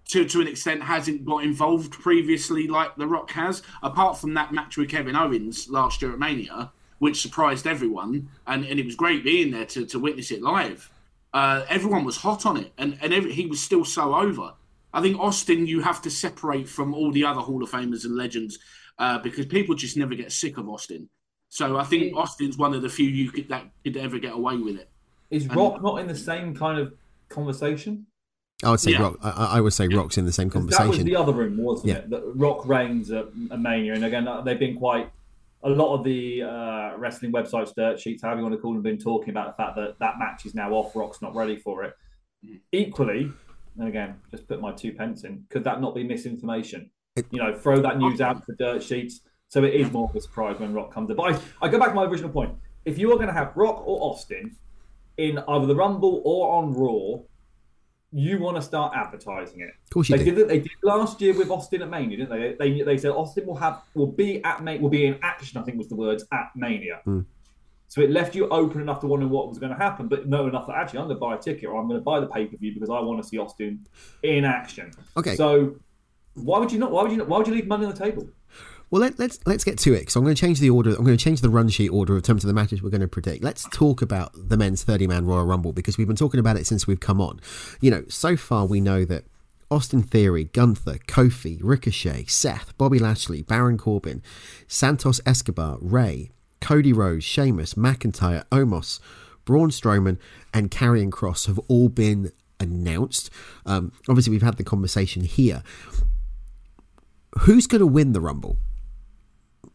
to 0.08 0.24
to 0.24 0.40
an 0.40 0.48
extent, 0.48 0.82
hasn't 0.82 1.24
got 1.24 1.44
involved 1.44 1.92
previously 1.92 2.66
like 2.66 2.96
The 2.96 3.06
Rock 3.06 3.30
has. 3.32 3.62
Apart 3.82 4.18
from 4.18 4.34
that 4.34 4.52
match 4.52 4.76
with 4.76 4.90
Kevin 4.90 5.14
Owens 5.14 5.68
last 5.68 6.02
year 6.02 6.12
at 6.12 6.18
Mania, 6.18 6.72
which 6.98 7.22
surprised 7.22 7.68
everyone, 7.68 8.30
and, 8.48 8.64
and 8.64 8.80
it 8.80 8.86
was 8.86 8.96
great 8.96 9.22
being 9.22 9.52
there 9.52 9.66
to, 9.66 9.86
to 9.86 9.98
witness 10.00 10.32
it 10.32 10.42
live 10.42 10.90
uh, 11.32 11.64
everyone 11.68 12.04
was 12.04 12.18
hot 12.18 12.46
on 12.46 12.56
it, 12.56 12.72
and 12.78 12.98
and 13.00 13.12
every, 13.12 13.32
he 13.32 13.46
was 13.46 13.60
still 13.60 13.84
so 13.84 14.14
over. 14.14 14.54
I 14.94 15.00
think 15.00 15.18
Austin, 15.18 15.66
you 15.66 15.80
have 15.80 16.02
to 16.02 16.10
separate 16.10 16.68
from 16.68 16.94
all 16.94 17.10
the 17.10 17.24
other 17.24 17.40
Hall 17.40 17.62
of 17.62 17.70
Famers 17.70 18.04
and 18.04 18.14
legends 18.14 18.58
uh, 18.98 19.18
because 19.18 19.46
people 19.46 19.74
just 19.74 19.96
never 19.96 20.14
get 20.14 20.32
sick 20.32 20.58
of 20.58 20.68
Austin. 20.68 21.08
So 21.48 21.76
I 21.76 21.84
think 21.84 22.16
Austin's 22.16 22.56
one 22.56 22.74
of 22.74 22.82
the 22.82 22.88
few 22.88 23.08
you 23.08 23.30
could 23.30 23.48
that 23.48 23.64
could 23.84 23.96
ever 23.96 24.18
get 24.18 24.32
away 24.32 24.56
with 24.56 24.76
it. 24.76 24.88
Is 25.30 25.44
and, 25.44 25.56
Rock 25.56 25.82
not 25.82 25.98
in 26.00 26.06
the 26.06 26.14
same 26.14 26.54
kind 26.54 26.78
of 26.78 26.94
conversation? 27.28 28.06
I 28.62 28.70
would 28.70 28.80
say 28.80 28.92
yeah. 28.92 29.02
Rock. 29.02 29.18
I, 29.22 29.56
I, 29.56 29.60
would 29.60 29.72
say 29.72 29.88
Rock's 29.88 30.16
in 30.18 30.24
the 30.24 30.32
same 30.32 30.48
conversation. 30.48 30.86
That 30.86 30.96
was 30.96 31.04
the 31.04 31.16
other 31.16 31.32
room, 31.32 31.56
wasn't 31.56 31.88
yeah. 31.88 31.94
it? 31.96 32.10
That 32.10 32.22
Rock 32.36 32.66
Reigns 32.66 33.10
at 33.10 33.34
Mania, 33.34 33.94
and 33.94 34.04
again, 34.04 34.28
they've 34.44 34.58
been 34.58 34.76
quite 34.76 35.10
a 35.64 35.70
lot 35.70 35.94
of 35.96 36.04
the 36.04 36.42
uh, 36.42 36.96
wrestling 36.96 37.32
websites, 37.32 37.74
dirt 37.74 38.00
sheets, 38.00 38.22
however 38.22 38.40
you 38.40 38.44
want 38.44 38.54
to 38.54 38.60
call 38.60 38.72
them, 38.72 38.82
been 38.82 38.98
talking 38.98 39.30
about 39.30 39.56
the 39.56 39.62
fact 39.62 39.76
that 39.76 39.98
that 40.00 40.18
match 40.18 40.44
is 40.44 40.54
now 40.54 40.72
off. 40.72 40.94
Rock's 40.96 41.22
not 41.22 41.34
ready 41.34 41.56
for 41.56 41.84
it. 41.84 41.94
Equally, 42.72 43.30
and 43.78 43.88
again, 43.88 44.20
just 44.30 44.48
put 44.48 44.60
my 44.60 44.72
two 44.72 44.92
pence 44.92 45.24
in. 45.24 45.44
Could 45.50 45.64
that 45.64 45.80
not 45.80 45.94
be 45.94 46.04
misinformation? 46.04 46.90
You 47.30 47.38
know, 47.38 47.54
throw 47.54 47.80
that 47.80 47.98
news 47.98 48.20
out 48.20 48.44
for 48.44 48.54
dirt 48.54 48.82
sheets. 48.82 49.20
So 49.48 49.62
it 49.64 49.74
is 49.74 49.92
more 49.92 50.08
of 50.08 50.16
a 50.16 50.20
surprise 50.20 50.58
when 50.58 50.72
Rock 50.72 50.92
comes 50.92 51.10
in. 51.10 51.16
But 51.16 51.34
I, 51.34 51.66
I 51.66 51.68
go 51.68 51.78
back 51.78 51.90
to 51.90 51.94
my 51.94 52.04
original 52.04 52.30
point. 52.30 52.54
If 52.84 52.98
you 52.98 53.12
are 53.12 53.16
going 53.16 53.28
to 53.28 53.34
have 53.34 53.52
Rock 53.54 53.86
or 53.86 54.00
Austin 54.02 54.56
in 55.18 55.38
either 55.46 55.66
the 55.66 55.76
Rumble 55.76 56.22
or 56.24 56.56
on 56.56 56.72
Raw, 56.72 57.22
you 58.12 58.38
want 58.38 58.56
to 58.56 58.62
start 58.62 58.92
advertising 58.94 59.60
it. 59.60 59.70
Of 59.84 59.90
course 59.90 60.08
you 60.08 60.16
they 60.16 60.24
do. 60.24 60.34
Did, 60.34 60.48
they 60.48 60.58
did 60.60 60.70
last 60.82 61.20
year 61.20 61.36
with 61.36 61.50
Austin 61.50 61.82
at 61.82 61.90
Mania, 61.90 62.18
didn't 62.18 62.30
they? 62.30 62.56
They, 62.58 62.82
they 62.82 62.98
said 62.98 63.10
Austin 63.10 63.46
will 63.46 63.56
have 63.56 63.82
will 63.94 64.12
be 64.12 64.44
at 64.44 64.62
will 64.80 64.90
be 64.90 65.06
in 65.06 65.18
action. 65.22 65.58
I 65.58 65.62
think 65.62 65.78
was 65.78 65.88
the 65.88 65.96
words 65.96 66.24
at 66.32 66.50
Mania. 66.54 67.00
Mm. 67.06 67.24
So 67.88 68.00
it 68.00 68.10
left 68.10 68.34
you 68.34 68.48
open 68.48 68.80
enough 68.80 69.00
to 69.00 69.06
wonder 69.06 69.26
what 69.26 69.48
was 69.48 69.58
going 69.58 69.72
to 69.72 69.76
happen, 69.76 70.08
but 70.08 70.26
know 70.26 70.46
enough 70.46 70.66
that 70.66 70.76
actually 70.76 71.00
I'm 71.00 71.06
going 71.06 71.16
to 71.16 71.20
buy 71.20 71.34
a 71.34 71.38
ticket 71.38 71.64
or 71.64 71.78
I'm 71.78 71.88
going 71.88 72.00
to 72.00 72.04
buy 72.04 72.20
the 72.20 72.26
pay 72.26 72.46
per 72.46 72.56
view 72.56 72.72
because 72.72 72.88
I 72.88 73.00
want 73.00 73.22
to 73.22 73.28
see 73.28 73.38
Austin 73.38 73.86
in 74.22 74.44
action. 74.44 74.92
Okay. 75.16 75.34
So 75.34 75.76
why 76.34 76.58
would 76.58 76.72
you 76.72 76.78
not? 76.78 76.90
Why 76.90 77.02
would 77.02 77.12
you? 77.12 77.18
Not, 77.18 77.28
why 77.28 77.38
would 77.38 77.46
you 77.46 77.54
leave 77.54 77.66
money 77.66 77.84
on 77.84 77.92
the 77.92 77.98
table? 77.98 78.28
Well, 78.92 79.00
let, 79.00 79.14
us 79.14 79.18
let's, 79.18 79.38
let's 79.46 79.64
get 79.64 79.78
to 79.78 79.94
it. 79.94 80.10
So 80.10 80.20
I'm 80.20 80.24
going 80.24 80.36
to 80.36 80.40
change 80.40 80.60
the 80.60 80.68
order. 80.68 80.90
I'm 80.90 81.02
going 81.02 81.16
to 81.16 81.24
change 81.24 81.40
the 81.40 81.48
run 81.48 81.70
sheet 81.70 81.88
order 81.88 82.14
in 82.14 82.20
terms 82.20 82.44
of 82.44 82.48
the 82.48 82.52
matches 82.52 82.82
we're 82.82 82.90
going 82.90 83.00
to 83.00 83.08
predict. 83.08 83.42
Let's 83.42 83.66
talk 83.70 84.02
about 84.02 84.32
the 84.34 84.58
men's 84.58 84.84
30 84.84 85.06
man 85.06 85.24
Royal 85.24 85.46
Rumble 85.46 85.72
because 85.72 85.96
we've 85.96 86.06
been 86.06 86.14
talking 86.14 86.38
about 86.38 86.58
it 86.58 86.66
since 86.66 86.86
we've 86.86 87.00
come 87.00 87.18
on. 87.18 87.40
You 87.80 87.90
know, 87.90 88.04
so 88.08 88.36
far 88.36 88.66
we 88.66 88.82
know 88.82 89.06
that 89.06 89.24
Austin 89.70 90.02
Theory, 90.02 90.44
Gunther, 90.44 90.98
Kofi, 91.06 91.58
Ricochet, 91.62 92.26
Seth, 92.26 92.76
Bobby 92.76 92.98
Lashley, 92.98 93.40
Baron 93.40 93.78
Corbin, 93.78 94.22
Santos 94.68 95.22
Escobar, 95.24 95.78
Rey, 95.80 96.30
Cody 96.60 96.92
Rhodes, 96.92 97.24
Sheamus, 97.24 97.72
McIntyre, 97.72 98.44
Omos, 98.50 99.00
Braun 99.46 99.70
Strowman, 99.70 100.18
and 100.52 100.70
Karrion 100.70 101.08
Kross 101.08 101.46
have 101.46 101.58
all 101.60 101.88
been 101.88 102.30
announced. 102.60 103.30
Um, 103.64 103.92
obviously, 104.06 104.32
we've 104.32 104.42
had 104.42 104.58
the 104.58 104.64
conversation 104.64 105.24
here. 105.24 105.62
Who's 107.40 107.66
going 107.66 107.80
to 107.80 107.86
win 107.86 108.12
the 108.12 108.20
Rumble? 108.20 108.58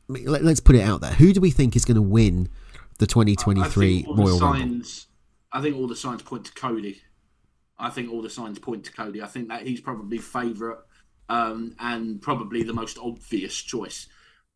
Let, 0.07 0.43
us 0.43 0.59
put 0.59 0.75
it 0.75 0.81
out 0.81 1.01
there. 1.01 1.13
Who 1.13 1.33
do 1.33 1.41
we 1.41 1.51
think 1.51 1.75
is 1.75 1.85
going 1.85 1.95
to 1.95 2.01
win 2.01 2.49
the 2.97 3.07
2023 3.07 4.05
Royal 4.07 4.39
signs, 4.39 4.41
Rumble? 4.41 4.79
I 5.51 5.61
think 5.61 5.75
all 5.77 5.87
the 5.87 5.95
signs 5.95 6.21
point 6.21 6.45
to 6.45 6.53
Cody. 6.53 7.01
I 7.77 7.89
think 7.89 8.11
all 8.11 8.21
the 8.21 8.29
signs 8.29 8.59
point 8.59 8.85
to 8.85 8.91
Cody. 8.91 9.21
I 9.21 9.27
think 9.27 9.49
that 9.49 9.67
he's 9.67 9.81
probably 9.81 10.17
favourite 10.17 10.79
um, 11.29 11.75
and 11.79 12.21
probably 12.21 12.63
the 12.63 12.73
most 12.73 12.97
obvious 12.97 13.55
choice. 13.55 14.07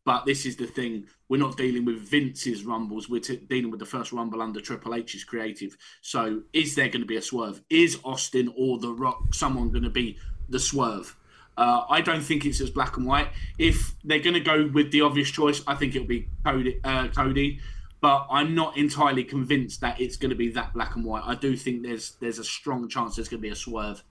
But 0.04 0.26
this 0.26 0.44
is 0.46 0.56
the 0.56 0.66
thing: 0.66 1.06
we're 1.28 1.38
not 1.38 1.56
dealing 1.56 1.84
with 1.84 1.98
Vince's 1.98 2.64
rumbles. 2.64 3.08
We're 3.08 3.20
t- 3.20 3.36
dealing 3.36 3.70
with 3.70 3.78
the 3.78 3.86
first 3.86 4.12
rumble 4.12 4.42
under 4.42 4.60
Triple 4.60 4.94
H's 4.94 5.22
creative. 5.22 5.76
So, 6.00 6.42
is 6.52 6.74
there 6.74 6.88
going 6.88 7.02
to 7.02 7.06
be 7.06 7.16
a 7.16 7.22
swerve? 7.22 7.62
Is 7.70 7.98
Austin 8.04 8.52
or 8.56 8.78
The 8.78 8.92
Rock 8.92 9.34
someone 9.34 9.70
going 9.70 9.84
to 9.84 9.90
be 9.90 10.18
the 10.48 10.58
swerve. 10.58 11.16
Uh, 11.56 11.82
I 11.88 12.00
don't 12.00 12.22
think 12.22 12.46
it's 12.46 12.60
as 12.60 12.70
black 12.70 12.96
and 12.96 13.06
white. 13.06 13.28
If 13.58 13.94
they're 14.04 14.20
going 14.20 14.34
to 14.34 14.40
go 14.40 14.70
with 14.72 14.90
the 14.90 15.02
obvious 15.02 15.30
choice, 15.30 15.62
I 15.66 15.74
think 15.74 15.94
it'll 15.94 16.08
be 16.08 16.28
Cody. 16.44 16.80
Uh, 16.82 17.08
Cody, 17.08 17.60
but 18.00 18.26
I'm 18.30 18.54
not 18.54 18.76
entirely 18.76 19.24
convinced 19.24 19.80
that 19.80 20.00
it's 20.00 20.16
going 20.16 20.30
to 20.30 20.36
be 20.36 20.48
that 20.50 20.72
black 20.74 20.96
and 20.96 21.04
white. 21.04 21.22
I 21.24 21.34
do 21.34 21.56
think 21.56 21.82
there's 21.82 22.12
there's 22.20 22.38
a 22.38 22.44
strong 22.44 22.88
chance 22.88 23.16
there's 23.16 23.28
going 23.28 23.40
to 23.40 23.48
be 23.48 23.52
a 23.52 23.56
swerve 23.56 24.02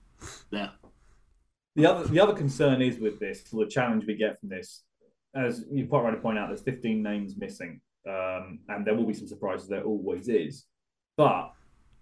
there. 0.51 0.71
The 1.75 1.85
other 1.85 2.07
the 2.07 2.19
other 2.19 2.33
concern 2.33 2.81
is 2.81 2.99
with 2.99 3.19
this, 3.19 3.43
or 3.53 3.65
the 3.65 3.71
challenge 3.71 4.05
we 4.05 4.15
get 4.15 4.39
from 4.39 4.49
this, 4.49 4.83
as 5.35 5.65
you 5.71 5.87
quite 5.87 6.03
rightly 6.03 6.19
point 6.19 6.37
out, 6.37 6.49
there's 6.49 6.61
15 6.61 7.01
names 7.01 7.35
missing, 7.37 7.81
um, 8.07 8.59
and 8.69 8.85
there 8.85 8.95
will 8.95 9.05
be 9.05 9.13
some 9.13 9.27
surprises. 9.27 9.67
There 9.67 9.83
always 9.83 10.29
is, 10.29 10.65
but 11.17 11.53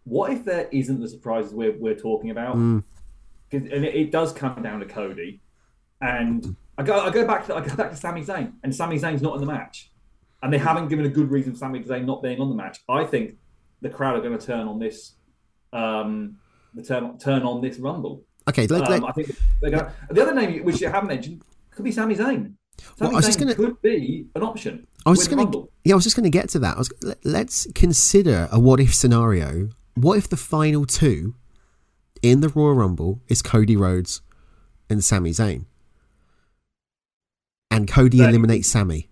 what 0.04 0.32
if 0.32 0.44
there 0.44 0.68
isn't 0.72 1.00
the 1.00 1.08
surprises 1.08 1.54
we're 1.54 1.78
we're 1.78 1.96
talking 1.96 2.32
about? 2.32 2.56
Mm. 2.56 2.84
And 3.52 3.86
it, 3.86 3.96
it, 3.96 4.12
does 4.12 4.32
come 4.32 4.62
down 4.62 4.80
to 4.80 4.86
Cody. 4.86 5.42
And 6.02 6.56
I 6.78 6.84
go, 6.84 7.00
I 7.00 7.10
go 7.10 7.26
back 7.26 7.46
to 7.48 7.56
I 7.56 7.66
go 7.66 7.76
back 7.76 7.92
to 7.92 7.96
Sami 7.96 8.24
Zayn, 8.24 8.54
and 8.64 8.74
Sami 8.74 8.98
Zayn's 9.00 9.22
not 9.22 9.36
in 9.36 9.42
the 9.42 9.48
match, 9.48 9.92
and 10.42 10.54
they 10.54 10.58
haven't 10.58 10.88
given 10.88 11.06
a 11.06 11.10
good 11.10 11.30
reason 11.30 11.54
for 11.54 11.60
Sami 11.60 11.82
Zayn 11.82 12.06
not 12.06 12.24
being 12.24 12.40
on 12.40 12.50
the 12.50 12.56
match. 12.56 12.80
I 12.88 13.04
think 13.04 13.36
the 13.82 13.90
crowd 13.90 14.18
are 14.18 14.22
going 14.22 14.38
to 14.38 14.46
turn 14.46 14.68
on 14.68 14.80
this, 14.80 15.14
um, 15.74 16.38
the 16.74 16.84
turn 16.84 17.18
turn 17.18 17.44
on 17.44 17.62
this 17.62 17.80
Rumble. 17.80 18.24
Okay, 18.50 18.66
let, 18.68 18.90
um, 18.90 19.06
I 19.06 19.12
think 19.12 19.36
going. 19.62 19.86
The 20.10 20.22
other 20.22 20.34
name 20.34 20.64
which 20.64 20.82
you 20.82 20.90
haven't 20.90 21.10
mentioned 21.10 21.44
could 21.72 21.84
be 21.84 21.92
Sami 21.92 22.16
Zayn. 22.16 22.54
Sami 22.98 23.14
well, 23.14 23.22
Zayn 23.22 23.40
gonna, 23.40 23.56
could 23.56 23.82
be 23.82 24.28
an 24.36 24.44
option. 24.44 24.88
I 25.06 25.10
was 25.10 25.20
just 25.20 25.32
going 25.32 25.52
to, 25.52 25.70
yeah, 25.84 25.94
I 25.94 25.96
was 25.96 26.04
just 26.04 26.16
going 26.16 26.26
to 26.26 26.30
get 26.30 26.50
to 26.50 26.60
that. 26.60 26.76
I 26.76 26.80
was, 26.80 26.92
let's 27.24 27.68
consider 27.74 28.48
a 28.52 28.60
what 28.60 28.80
if 28.80 28.94
scenario. 28.94 29.70
What 29.96 30.18
if 30.18 30.30
the 30.30 30.38
final 30.38 30.86
two 30.86 31.36
in 32.22 32.42
the 32.42 32.50
Royal 32.50 32.74
Rumble 32.74 33.22
is 33.28 33.42
Cody 33.42 33.76
Rhodes 33.76 34.22
and 34.90 35.04
Sami 35.04 35.32
Zayn? 35.32 35.66
And 37.72 37.88
Cody 37.88 38.18
then, 38.18 38.30
eliminates 38.30 38.68
Sami. 38.68 39.10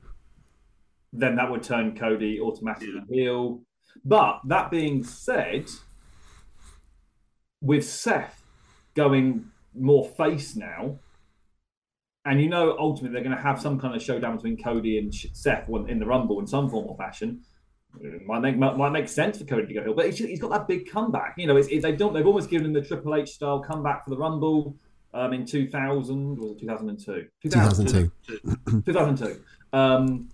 Then 1.14 1.36
that 1.36 1.50
would 1.50 1.64
turn 1.64 1.96
Cody 1.98 2.40
automatically 2.40 3.02
heel. 3.10 3.62
But 4.04 4.42
that 4.46 4.72
being 4.72 5.04
said, 5.04 5.70
with 7.62 7.88
Seth 7.88 8.44
going 8.96 9.46
more 9.74 10.06
face 10.06 10.56
now, 10.56 11.00
and 12.26 12.42
you 12.42 12.50
know 12.50 12.76
ultimately 12.78 13.14
they're 13.14 13.24
going 13.24 13.36
to 13.36 13.42
have 13.42 13.62
some 13.62 13.80
kind 13.80 13.96
of 13.96 14.02
showdown 14.02 14.36
between 14.36 14.62
Cody 14.62 14.98
and 14.98 15.14
Seth 15.14 15.70
in 15.70 16.00
the 16.00 16.06
Rumble 16.06 16.40
in 16.40 16.48
some 16.48 16.70
form 16.70 16.88
or 16.88 16.98
fashion. 16.98 17.42
Might 18.26 18.40
make 18.40 18.58
might 18.58 18.90
make 18.92 19.10
sense 19.10 19.40
for 19.40 19.46
Cody 19.46 19.68
to 19.68 19.74
go 19.74 19.84
heel, 19.84 19.94
but 19.94 20.14
he's 20.14 20.40
got 20.40 20.52
that 20.52 20.68
big 20.68 20.90
comeback. 20.90 21.34
You 21.38 21.48
know, 21.48 21.58
it's, 21.58 21.68
it, 21.70 21.82
they 21.82 21.94
don't. 21.94 22.14
They've 22.14 22.26
almost 22.26 22.50
given 22.50 22.68
him 22.68 22.74
the 22.74 22.82
Triple 22.82 23.16
H 23.16 23.30
style 23.30 23.60
comeback 23.60 24.04
for 24.04 24.12
the 24.12 24.18
Rumble 24.18 24.76
um, 25.14 25.34
in 25.34 25.46
2000 25.46 26.38
was 26.38 26.52
it 26.52 26.60
2002? 26.60 27.28
2002. 27.42 28.82
2002. 28.86 29.42
Um, 29.74 30.30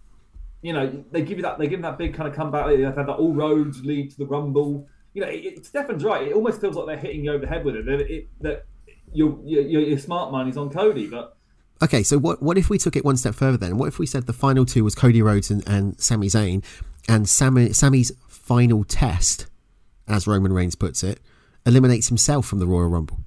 you 0.61 0.73
know, 0.73 1.03
they 1.11 1.21
give 1.21 1.37
you 1.37 1.43
that. 1.43 1.57
They 1.57 1.67
give 1.67 1.79
him 1.79 1.83
that 1.83 1.97
big 1.97 2.13
kind 2.13 2.27
of 2.27 2.35
comeback. 2.35 2.67
They've 2.67 2.85
had 2.85 2.95
that 2.95 3.09
all 3.09 3.33
roads 3.33 3.83
lead 3.85 4.11
to 4.11 4.17
the 4.17 4.25
Rumble. 4.25 4.87
You 5.13 5.21
know, 5.21 5.27
it, 5.27 5.45
it, 5.45 5.65
Stefan's 5.65 6.03
right. 6.03 6.27
It 6.27 6.33
almost 6.33 6.59
feels 6.59 6.75
like 6.75 6.87
they're 6.87 6.97
hitting 6.97 7.23
you 7.23 7.31
over 7.31 7.45
the 7.45 7.51
head 7.51 7.63
with 7.63 7.75
it. 7.75 7.85
That, 7.85 8.01
it, 8.01 8.27
that 8.41 8.65
your, 9.13 9.39
your 9.45 9.81
your 9.81 9.99
smart 9.99 10.31
money's 10.31 10.57
on 10.57 10.69
Cody, 10.69 11.07
but 11.07 11.37
Okay, 11.81 12.01
so 12.01 12.17
what 12.17 12.41
what 12.41 12.57
if 12.57 12.69
we 12.69 12.77
took 12.77 12.95
it 12.95 13.03
one 13.03 13.17
step 13.17 13.35
further 13.35 13.57
then? 13.57 13.77
What 13.77 13.87
if 13.87 13.99
we 13.99 14.05
said 14.05 14.25
the 14.25 14.33
final 14.33 14.65
two 14.65 14.83
was 14.83 14.95
Cody 14.95 15.21
Rhodes 15.21 15.51
and, 15.51 15.67
and 15.67 15.99
Sami 15.99 16.27
Zayn, 16.27 16.63
and 17.07 17.27
Sami, 17.27 17.73
Sami's 17.73 18.11
final 18.27 18.83
test, 18.83 19.47
as 20.07 20.27
Roman 20.27 20.53
Reigns 20.53 20.75
puts 20.75 21.03
it, 21.03 21.19
eliminates 21.65 22.07
himself 22.07 22.45
from 22.45 22.59
the 22.59 22.67
Royal 22.67 22.89
Rumble? 22.89 23.19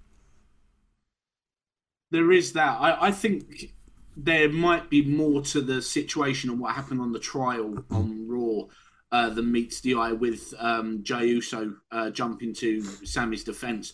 There 2.10 2.32
is 2.32 2.52
that. 2.52 2.80
I, 2.80 3.08
I 3.08 3.10
think 3.10 3.72
there 4.16 4.48
might 4.48 4.88
be 4.88 5.02
more 5.04 5.42
to 5.42 5.60
the 5.60 5.82
situation 5.82 6.50
and 6.50 6.58
what 6.58 6.74
happened 6.74 7.00
on 7.00 7.12
the 7.12 7.18
trial 7.18 7.84
on 7.90 8.26
Raw 8.28 8.66
uh, 9.12 9.30
than 9.30 9.52
meets 9.52 9.80
the 9.80 9.94
eye 9.94 10.12
with 10.12 10.54
um, 10.58 11.02
Jey 11.02 11.26
Uso 11.26 11.74
uh, 11.92 12.10
jumping 12.10 12.54
to 12.54 12.82
Sami's 12.82 13.44
defense. 13.44 13.92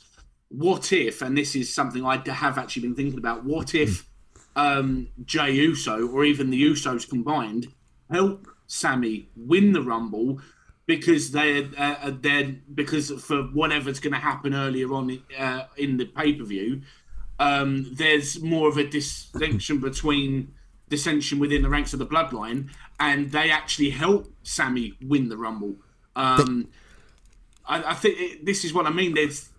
What 0.49 0.93
if, 0.93 1.23
and 1.23 1.37
this 1.37 1.57
is 1.57 1.75
something 1.75 2.05
I 2.05 2.23
have 2.29 2.59
actually 2.59 2.83
been 2.83 2.95
thinking 2.95 3.19
about, 3.19 3.45
what 3.45 3.75
if 3.75 4.07
um, 4.55 5.09
Jey 5.25 5.53
Uso 5.53 6.07
or 6.09 6.25
even 6.25 6.51
the 6.51 6.63
Usos 6.63 7.09
combined 7.09 7.69
help 8.11 8.47
Sami 8.73 9.29
win 9.37 9.73
the 9.73 9.83
Rumble 9.83 10.41
because 10.87 11.33
they 11.33 11.69
uh 11.77 12.11
they're 12.21 12.57
because 12.75 13.11
for 13.23 13.43
whatever's 13.43 14.01
going 14.01 14.15
to 14.15 14.19
happen 14.19 14.55
earlier 14.55 14.93
on 14.95 15.23
uh, 15.39 15.65
in 15.77 15.99
the 15.99 16.07
pay 16.07 16.33
per 16.33 16.45
view, 16.45 16.81
um, 17.39 17.87
there's 17.93 18.41
more 18.43 18.69
of 18.69 18.79
a 18.79 18.89
distinction 18.89 19.79
between 19.79 20.55
dissension 20.89 21.39
within 21.39 21.61
the 21.61 21.69
ranks 21.69 21.93
of 21.93 21.99
the 21.99 22.07
bloodline, 22.07 22.71
and 22.99 23.31
they 23.31 23.51
actually 23.51 23.91
help 23.91 24.33
Sami 24.43 24.95
win 25.03 25.29
the 25.29 25.37
Rumble. 25.37 25.77
Um, 26.17 26.69
I, 27.67 27.91
I, 27.91 27.95
think 27.95 28.15
it, 28.19 28.47
this 28.47 28.65
is 28.65 28.73
what 28.73 28.87
I 28.87 28.91
mean. 28.91 29.13
There's 29.13 29.51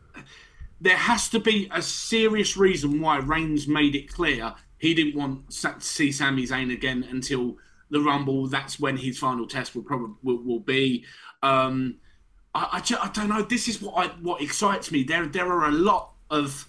there 0.81 0.97
has 0.97 1.29
to 1.29 1.39
be 1.39 1.69
a 1.71 1.83
serious 1.83 2.57
reason 2.57 2.99
why 2.99 3.17
Reigns 3.17 3.67
made 3.67 3.95
it 3.95 4.11
clear 4.11 4.55
he 4.79 4.95
didn't 4.95 5.15
want 5.15 5.51
to 5.51 5.79
see 5.79 6.11
Sami 6.11 6.47
Zayn 6.47 6.73
again 6.73 7.05
until 7.09 7.57
the 7.89 7.99
Rumble. 7.99 8.47
That's 8.47 8.79
when 8.79 8.97
his 8.97 9.17
final 9.17 9.47
test 9.47 9.75
will 9.75 9.83
probably 9.83 10.15
will, 10.23 10.43
will 10.43 10.59
be. 10.59 11.05
Um, 11.41 11.97
I, 12.55 12.69
I, 12.73 12.79
just, 12.79 13.03
I, 13.03 13.09
don't 13.09 13.29
know. 13.29 13.41
This 13.41 13.67
is 13.67 13.81
what 13.81 13.93
I, 13.97 14.07
what 14.21 14.41
excites 14.41 14.91
me. 14.91 15.03
There 15.03 15.25
there 15.25 15.51
are 15.51 15.67
a 15.67 15.71
lot 15.71 16.13
of 16.29 16.67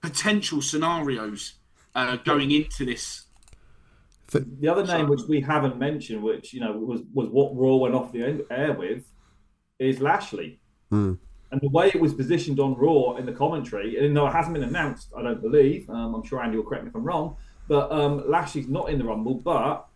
potential 0.00 0.60
scenarios 0.60 1.54
uh, 1.94 2.16
going 2.16 2.50
into 2.50 2.84
this. 2.84 3.26
The 4.30 4.68
other 4.68 4.86
name 4.86 5.08
which 5.08 5.22
we 5.28 5.42
haven't 5.42 5.78
mentioned, 5.78 6.22
which 6.22 6.54
you 6.54 6.60
know 6.60 6.72
was 6.72 7.02
was 7.12 7.28
what 7.28 7.54
Raw 7.54 7.76
went 7.76 7.94
off 7.94 8.12
the 8.12 8.44
air 8.50 8.72
with, 8.72 9.04
is 9.78 10.00
Lashley. 10.00 10.58
Mm. 10.90 11.18
And 11.50 11.60
the 11.60 11.68
way 11.68 11.88
it 11.88 12.00
was 12.00 12.14
positioned 12.14 12.58
on 12.58 12.74
Raw 12.74 13.16
in 13.16 13.26
the 13.26 13.32
commentary, 13.32 13.94
even 13.96 14.14
though 14.14 14.26
it 14.26 14.32
hasn't 14.32 14.54
been 14.54 14.62
announced, 14.62 15.12
I 15.14 15.20
don't 15.20 15.42
believe. 15.42 15.88
Um, 15.90 16.14
I'm 16.14 16.24
sure 16.24 16.42
Andy 16.42 16.56
will 16.56 16.64
correct 16.64 16.84
me 16.84 16.88
if 16.88 16.96
I'm 16.96 17.04
wrong. 17.04 17.36
But 17.68 17.92
um, 17.92 18.28
Lashley's 18.28 18.68
not 18.68 18.88
in 18.88 18.98
the 18.98 19.04
Rumble, 19.04 19.34
but 19.34 19.86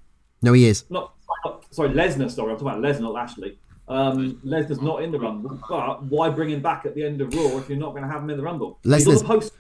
no, 0.43 0.53
he 0.53 0.67
is. 0.67 0.85
Not, 0.91 1.15
not 1.45 1.65
sorry, 1.75 1.91
Lesnar. 1.91 2.31
Sorry, 2.31 2.53
I'm 2.53 2.59
talking 2.59 2.79
about 2.79 2.81
Lesnar, 2.81 3.03
not 3.03 3.13
Lashley. 3.13 3.59
Um, 3.89 4.41
Lesnar's 4.45 4.83
not 4.83 5.03
in 5.03 5.13
the 5.13 5.19
Rumble, 5.19 5.61
but 5.69 6.03
why 6.05 6.29
bring 6.29 6.51
him 6.51 6.61
back 6.61 6.87
at 6.87 6.95
the 6.95 7.05
end 7.05 7.21
of 7.21 7.33
Raw 7.35 7.59
if 7.59 7.69
you're 7.69 7.79
not 7.79 7.91
going 7.91 8.03
to 8.03 8.09
have 8.09 8.23
him 8.23 8.31
in 8.31 8.37
the 8.37 8.43
Rumble? 8.43 8.79
Lesnar's 8.85 9.23
post. 9.23 9.53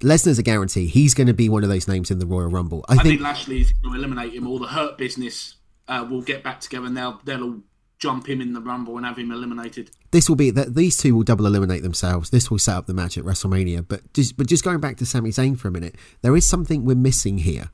Lesnar's 0.00 0.38
a 0.38 0.42
guarantee. 0.42 0.86
He's 0.86 1.14
going 1.14 1.28
to 1.28 1.32
be 1.32 1.48
one 1.48 1.62
of 1.62 1.68
those 1.68 1.86
names 1.86 2.10
in 2.10 2.18
the 2.18 2.26
Royal 2.26 2.48
Rumble. 2.48 2.84
I, 2.88 2.94
I 2.94 2.96
think... 2.96 3.08
think 3.08 3.20
Lashley's 3.20 3.72
going 3.72 3.94
to 3.94 3.98
eliminate 3.98 4.34
him. 4.34 4.48
All 4.48 4.58
the 4.58 4.66
Hurt 4.66 4.98
Business 4.98 5.54
uh, 5.86 6.04
will 6.10 6.22
get 6.22 6.42
back 6.42 6.60
together 6.60 6.86
and 6.86 6.96
they'll 6.96 7.20
they'll 7.24 7.42
all 7.42 7.60
jump 8.00 8.28
him 8.28 8.40
in 8.40 8.52
the 8.52 8.60
Rumble 8.60 8.96
and 8.96 9.06
have 9.06 9.16
him 9.16 9.30
eliminated. 9.30 9.92
This 10.10 10.28
will 10.28 10.34
be 10.34 10.50
that 10.50 10.74
these 10.74 10.96
two 10.96 11.14
will 11.14 11.22
double 11.22 11.46
eliminate 11.46 11.84
themselves. 11.84 12.30
This 12.30 12.50
will 12.50 12.58
set 12.58 12.76
up 12.76 12.86
the 12.86 12.94
match 12.94 13.16
at 13.16 13.22
WrestleMania. 13.22 13.86
But 13.86 14.12
just 14.12 14.36
but 14.36 14.48
just 14.48 14.64
going 14.64 14.80
back 14.80 14.96
to 14.96 15.06
Sami 15.06 15.30
Zayn 15.30 15.56
for 15.56 15.68
a 15.68 15.70
minute, 15.70 15.94
there 16.20 16.36
is 16.36 16.48
something 16.48 16.84
we're 16.84 16.96
missing 16.96 17.38
here. 17.38 17.70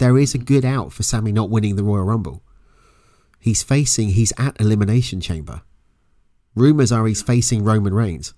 There 0.00 0.16
is 0.16 0.34
a 0.34 0.38
good 0.38 0.64
out 0.64 0.94
for 0.94 1.02
Sami 1.02 1.30
not 1.30 1.50
winning 1.50 1.76
the 1.76 1.84
Royal 1.84 2.04
Rumble. 2.04 2.42
He's 3.38 3.62
facing 3.62 4.08
he's 4.08 4.32
at 4.38 4.58
Elimination 4.58 5.20
Chamber. 5.20 5.60
Rumors 6.54 6.90
are 6.90 7.06
he's 7.06 7.20
facing 7.20 7.64
Roman 7.64 7.92
Reigns. 7.92 8.32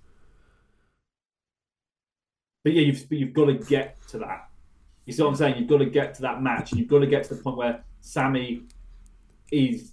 But 2.64 2.72
yeah, 2.72 2.81
you've 2.81 3.07
you've 3.11 3.33
got 3.33 3.44
to 3.44 3.55
get 3.55 3.96
to 4.09 4.18
that. 4.18 4.48
You 5.07 5.12
see 5.12 5.22
what 5.22 5.29
I'm 5.29 5.37
saying? 5.37 5.57
You've 5.57 5.68
got 5.68 5.79
to 5.79 5.87
get 5.87 6.14
to 6.16 6.22
that 6.22 6.42
match. 6.42 6.72
You've 6.72 6.88
got 6.88 6.98
to 6.98 7.07
get 7.07 7.22
to 7.29 7.35
the 7.37 7.40
point 7.40 7.57
where 7.57 7.85
Sami 8.01 8.62
is 9.53 9.92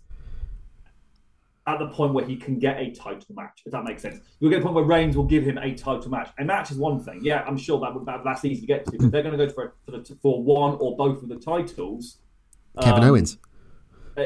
at 1.73 1.79
the 1.79 1.87
point 1.87 2.13
where 2.13 2.25
he 2.25 2.35
can 2.35 2.57
get 2.57 2.79
a 2.79 2.91
title 2.91 3.35
match, 3.35 3.61
if 3.65 3.71
that 3.71 3.83
makes 3.83 4.01
sense. 4.01 4.19
You'll 4.39 4.49
get 4.49 4.59
a 4.59 4.63
point 4.63 4.75
where 4.75 4.83
Reigns 4.83 5.15
will 5.15 5.25
give 5.25 5.43
him 5.43 5.57
a 5.57 5.73
title 5.73 6.09
match. 6.09 6.29
A 6.39 6.43
match 6.43 6.71
is 6.71 6.77
one 6.77 6.99
thing. 6.99 7.19
Yeah, 7.21 7.43
I'm 7.47 7.57
sure 7.57 7.79
that, 7.81 7.93
would, 7.93 8.05
that 8.05 8.21
that's 8.23 8.43
easy 8.45 8.61
to 8.61 8.67
get 8.67 8.85
to. 8.85 8.97
But 8.97 9.11
they're 9.11 9.23
going 9.23 9.37
to 9.37 9.45
go 9.45 9.51
for, 9.51 9.75
for, 9.85 9.91
the, 9.91 10.17
for 10.21 10.43
one 10.43 10.77
or 10.79 10.97
both 10.97 11.21
of 11.21 11.29
the 11.29 11.37
titles. 11.37 12.17
Kevin 12.81 13.03
um, 13.03 13.09
Owens. 13.09 13.37
Uh, 14.17 14.25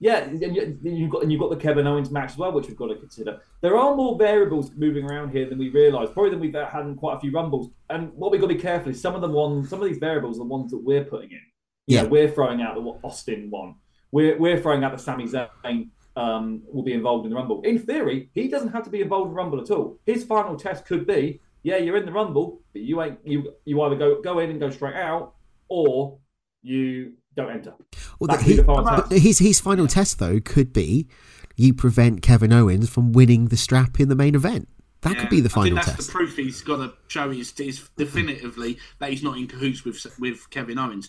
yeah, 0.00 0.18
and 0.18 0.40
you've 0.84 1.10
got 1.10 1.22
and 1.22 1.32
you've 1.32 1.40
got 1.40 1.50
the 1.50 1.56
Kevin 1.56 1.86
Owens 1.86 2.10
match 2.10 2.30
as 2.30 2.36
well, 2.36 2.52
which 2.52 2.68
we've 2.68 2.76
got 2.76 2.86
to 2.86 2.94
consider. 2.94 3.40
There 3.62 3.76
are 3.76 3.96
more 3.96 4.16
variables 4.16 4.70
moving 4.76 5.04
around 5.04 5.30
here 5.30 5.48
than 5.48 5.58
we 5.58 5.70
realise, 5.70 6.08
probably 6.10 6.30
than 6.30 6.40
we've 6.40 6.54
had 6.54 6.86
in 6.86 6.94
quite 6.94 7.16
a 7.16 7.20
few 7.20 7.32
rumbles. 7.32 7.70
And 7.90 8.12
what 8.12 8.30
we've 8.30 8.40
got 8.40 8.46
to 8.46 8.54
be 8.54 8.60
careful 8.60 8.92
is 8.92 9.00
some 9.00 9.16
of 9.16 9.22
the 9.22 9.28
ones, 9.28 9.68
some 9.68 9.82
of 9.82 9.88
these 9.88 9.98
variables 9.98 10.36
are 10.36 10.40
the 10.40 10.44
ones 10.44 10.70
that 10.70 10.78
we're 10.78 11.04
putting 11.04 11.32
in. 11.32 11.40
You 11.88 11.96
yeah, 11.96 12.02
know, 12.02 12.08
we're 12.10 12.30
throwing 12.30 12.62
out 12.62 12.76
the 12.76 12.82
Austin 13.02 13.50
one. 13.50 13.74
We're 14.12 14.38
we're 14.38 14.60
throwing 14.60 14.84
out 14.84 14.92
the 14.92 15.02
Sami 15.02 15.24
Zayn 15.24 15.90
um, 16.18 16.62
will 16.72 16.82
be 16.82 16.92
involved 16.92 17.24
in 17.26 17.30
the 17.30 17.36
Rumble. 17.36 17.62
In 17.62 17.78
theory, 17.78 18.28
he 18.34 18.48
doesn't 18.48 18.70
have 18.70 18.82
to 18.82 18.90
be 18.90 19.00
involved 19.00 19.28
in 19.28 19.34
the 19.34 19.36
Rumble 19.36 19.60
at 19.60 19.70
all. 19.70 20.00
His 20.04 20.24
final 20.24 20.56
test 20.56 20.84
could 20.84 21.06
be, 21.06 21.40
yeah, 21.62 21.76
you're 21.76 21.96
in 21.96 22.06
the 22.06 22.12
Rumble, 22.12 22.60
but 22.72 22.82
you 22.82 23.00
ain't 23.00 23.18
you 23.24 23.54
you 23.64 23.80
either 23.82 23.94
go 23.94 24.20
go 24.20 24.40
in 24.40 24.50
and 24.50 24.58
go 24.58 24.68
straight 24.68 24.96
out, 24.96 25.34
or 25.68 26.18
you 26.62 27.12
don't 27.36 27.52
enter. 27.52 27.74
Well, 28.18 28.36
he, 28.38 28.60
his 29.16 29.38
his 29.38 29.60
final 29.60 29.86
test 29.86 30.18
though 30.18 30.40
could 30.40 30.72
be 30.72 31.08
you 31.56 31.72
prevent 31.72 32.22
Kevin 32.22 32.52
Owens 32.52 32.88
from 32.90 33.12
winning 33.12 33.46
the 33.46 33.56
strap 33.56 34.00
in 34.00 34.08
the 34.08 34.16
main 34.16 34.34
event. 34.34 34.68
That 35.02 35.16
could 35.16 35.28
be 35.28 35.40
the 35.40 35.48
I 35.50 35.52
final 35.52 35.76
think 35.76 35.86
that's 35.86 35.96
test. 35.98 36.08
the 36.08 36.12
proof 36.12 36.36
he's 36.36 36.60
got 36.62 36.76
to 36.78 36.92
show 37.06 37.30
is, 37.30 37.52
is 37.60 37.88
definitively 37.96 38.78
that 38.98 39.10
he's 39.10 39.22
not 39.22 39.38
in 39.38 39.46
cahoots 39.46 39.84
with 39.84 40.04
with 40.18 40.50
Kevin 40.50 40.78
Owens. 40.78 41.08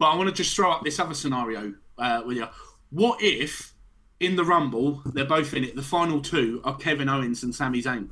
But 0.00 0.06
I 0.06 0.16
want 0.16 0.28
to 0.28 0.34
just 0.34 0.54
throw 0.56 0.72
up 0.72 0.82
this 0.82 0.98
other 0.98 1.14
scenario 1.14 1.74
uh, 1.96 2.22
with 2.26 2.38
you. 2.38 2.48
What 2.90 3.22
if 3.22 3.74
in 4.20 4.36
the 4.36 4.44
Rumble 4.44 5.02
they're 5.04 5.24
both 5.24 5.54
in 5.54 5.64
it? 5.64 5.76
The 5.76 5.82
final 5.82 6.20
two 6.20 6.60
are 6.64 6.76
Kevin 6.76 7.08
Owens 7.08 7.42
and 7.42 7.54
Sami 7.54 7.82
Zayn. 7.82 8.10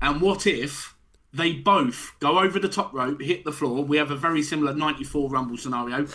And 0.00 0.20
what 0.20 0.46
if 0.46 0.94
they 1.32 1.52
both 1.52 2.12
go 2.20 2.38
over 2.38 2.58
the 2.58 2.68
top 2.68 2.92
rope, 2.92 3.20
hit 3.20 3.44
the 3.44 3.52
floor? 3.52 3.84
We 3.84 3.96
have 3.98 4.10
a 4.10 4.16
very 4.16 4.42
similar 4.42 4.74
'94 4.74 5.30
Rumble 5.30 5.56
scenario, 5.56 6.06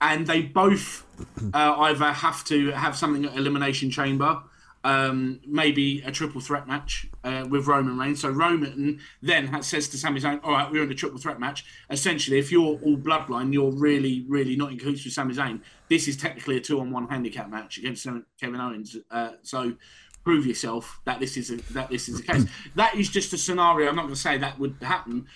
and 0.00 0.26
they 0.26 0.42
both 0.42 1.04
uh, 1.52 1.74
either 1.78 2.12
have 2.12 2.44
to 2.44 2.70
have 2.70 2.96
something 2.96 3.24
at 3.24 3.36
Elimination 3.36 3.90
Chamber, 3.90 4.42
um, 4.82 5.40
maybe 5.46 6.02
a 6.06 6.10
triple 6.10 6.40
threat 6.40 6.66
match 6.66 7.06
uh, 7.24 7.46
with 7.48 7.66
Roman 7.66 7.98
Reigns. 7.98 8.20
So 8.20 8.30
Roman 8.30 9.00
then 9.20 9.48
ha- 9.48 9.60
says 9.60 9.88
to 9.88 9.98
Sami 9.98 10.20
Zayn, 10.20 10.40
"All 10.42 10.52
right, 10.52 10.70
we're 10.70 10.84
in 10.84 10.90
a 10.90 10.94
triple 10.94 11.18
threat 11.18 11.38
match. 11.38 11.64
Essentially, 11.90 12.38
if 12.38 12.50
you're 12.50 12.78
all 12.82 12.96
bloodline, 12.96 13.52
you're 13.52 13.72
really, 13.72 14.24
really 14.28 14.56
not 14.56 14.72
in 14.72 14.78
cahoots 14.78 15.04
with 15.04 15.12
Sami 15.12 15.34
Zayn. 15.34 15.60
This 15.88 16.08
is 16.08 16.16
technically 16.16 16.56
a 16.56 16.60
two-on-one 16.60 17.08
handicap 17.08 17.50
match 17.50 17.78
against 17.78 18.06
Kevin 18.40 18.60
Owens. 18.60 18.96
Uh, 19.10 19.32
so." 19.42 19.74
Prove 20.22 20.44
yourself 20.44 21.00
that 21.06 21.18
this 21.18 21.38
is 21.38 21.50
a, 21.50 21.56
that 21.72 21.88
this 21.88 22.06
is 22.06 22.18
the 22.18 22.22
case. 22.22 22.44
that 22.74 22.94
is 22.94 23.08
just 23.08 23.32
a 23.32 23.38
scenario. 23.38 23.88
I'm 23.88 23.96
not 23.96 24.02
going 24.02 24.14
to 24.14 24.20
say 24.20 24.36
that 24.36 24.58
would 24.58 24.76
happen, 24.82 25.26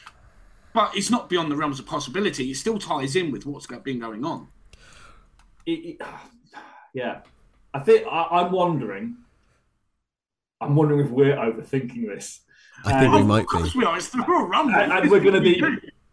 but 0.75 0.95
it's 0.95 1.11
not 1.11 1.31
beyond 1.31 1.51
the 1.51 1.57
realms 1.57 1.81
of 1.81 1.87
possibility. 1.87 2.51
It 2.51 2.57
still 2.57 2.79
ties 2.79 3.17
in 3.17 3.33
with 3.33 3.47
what's 3.47 3.67
been 3.67 3.99
going 3.99 4.27
on. 4.27 4.49
It, 5.65 5.71
it, 5.71 6.03
yeah, 6.93 7.21
I 7.73 7.81
think 7.81 8.07
I, 8.07 8.29
I'm 8.31 8.53
wondering. 8.53 9.17
I'm 10.65 10.77
wondering 10.77 11.01
if 11.05 11.11
we're 11.11 11.37
overthinking 11.37 12.07
this. 12.07 12.41
I 12.85 13.01
think 13.01 13.13
we 13.13 13.19
And- 13.21 13.29
might 13.29 13.41
Of 13.41 13.47
course 13.47 13.73
be. 13.73 13.79
we 13.81 13.85
are. 13.85 13.97
It's 13.97 14.09
the 14.11 14.25
Royal 14.27 14.47
Rumble. 14.47 14.75
and, 14.75 14.93
and 14.93 15.11
we're 15.11 15.21
going 15.21 15.35
to 15.35 15.41
be. 15.41 15.63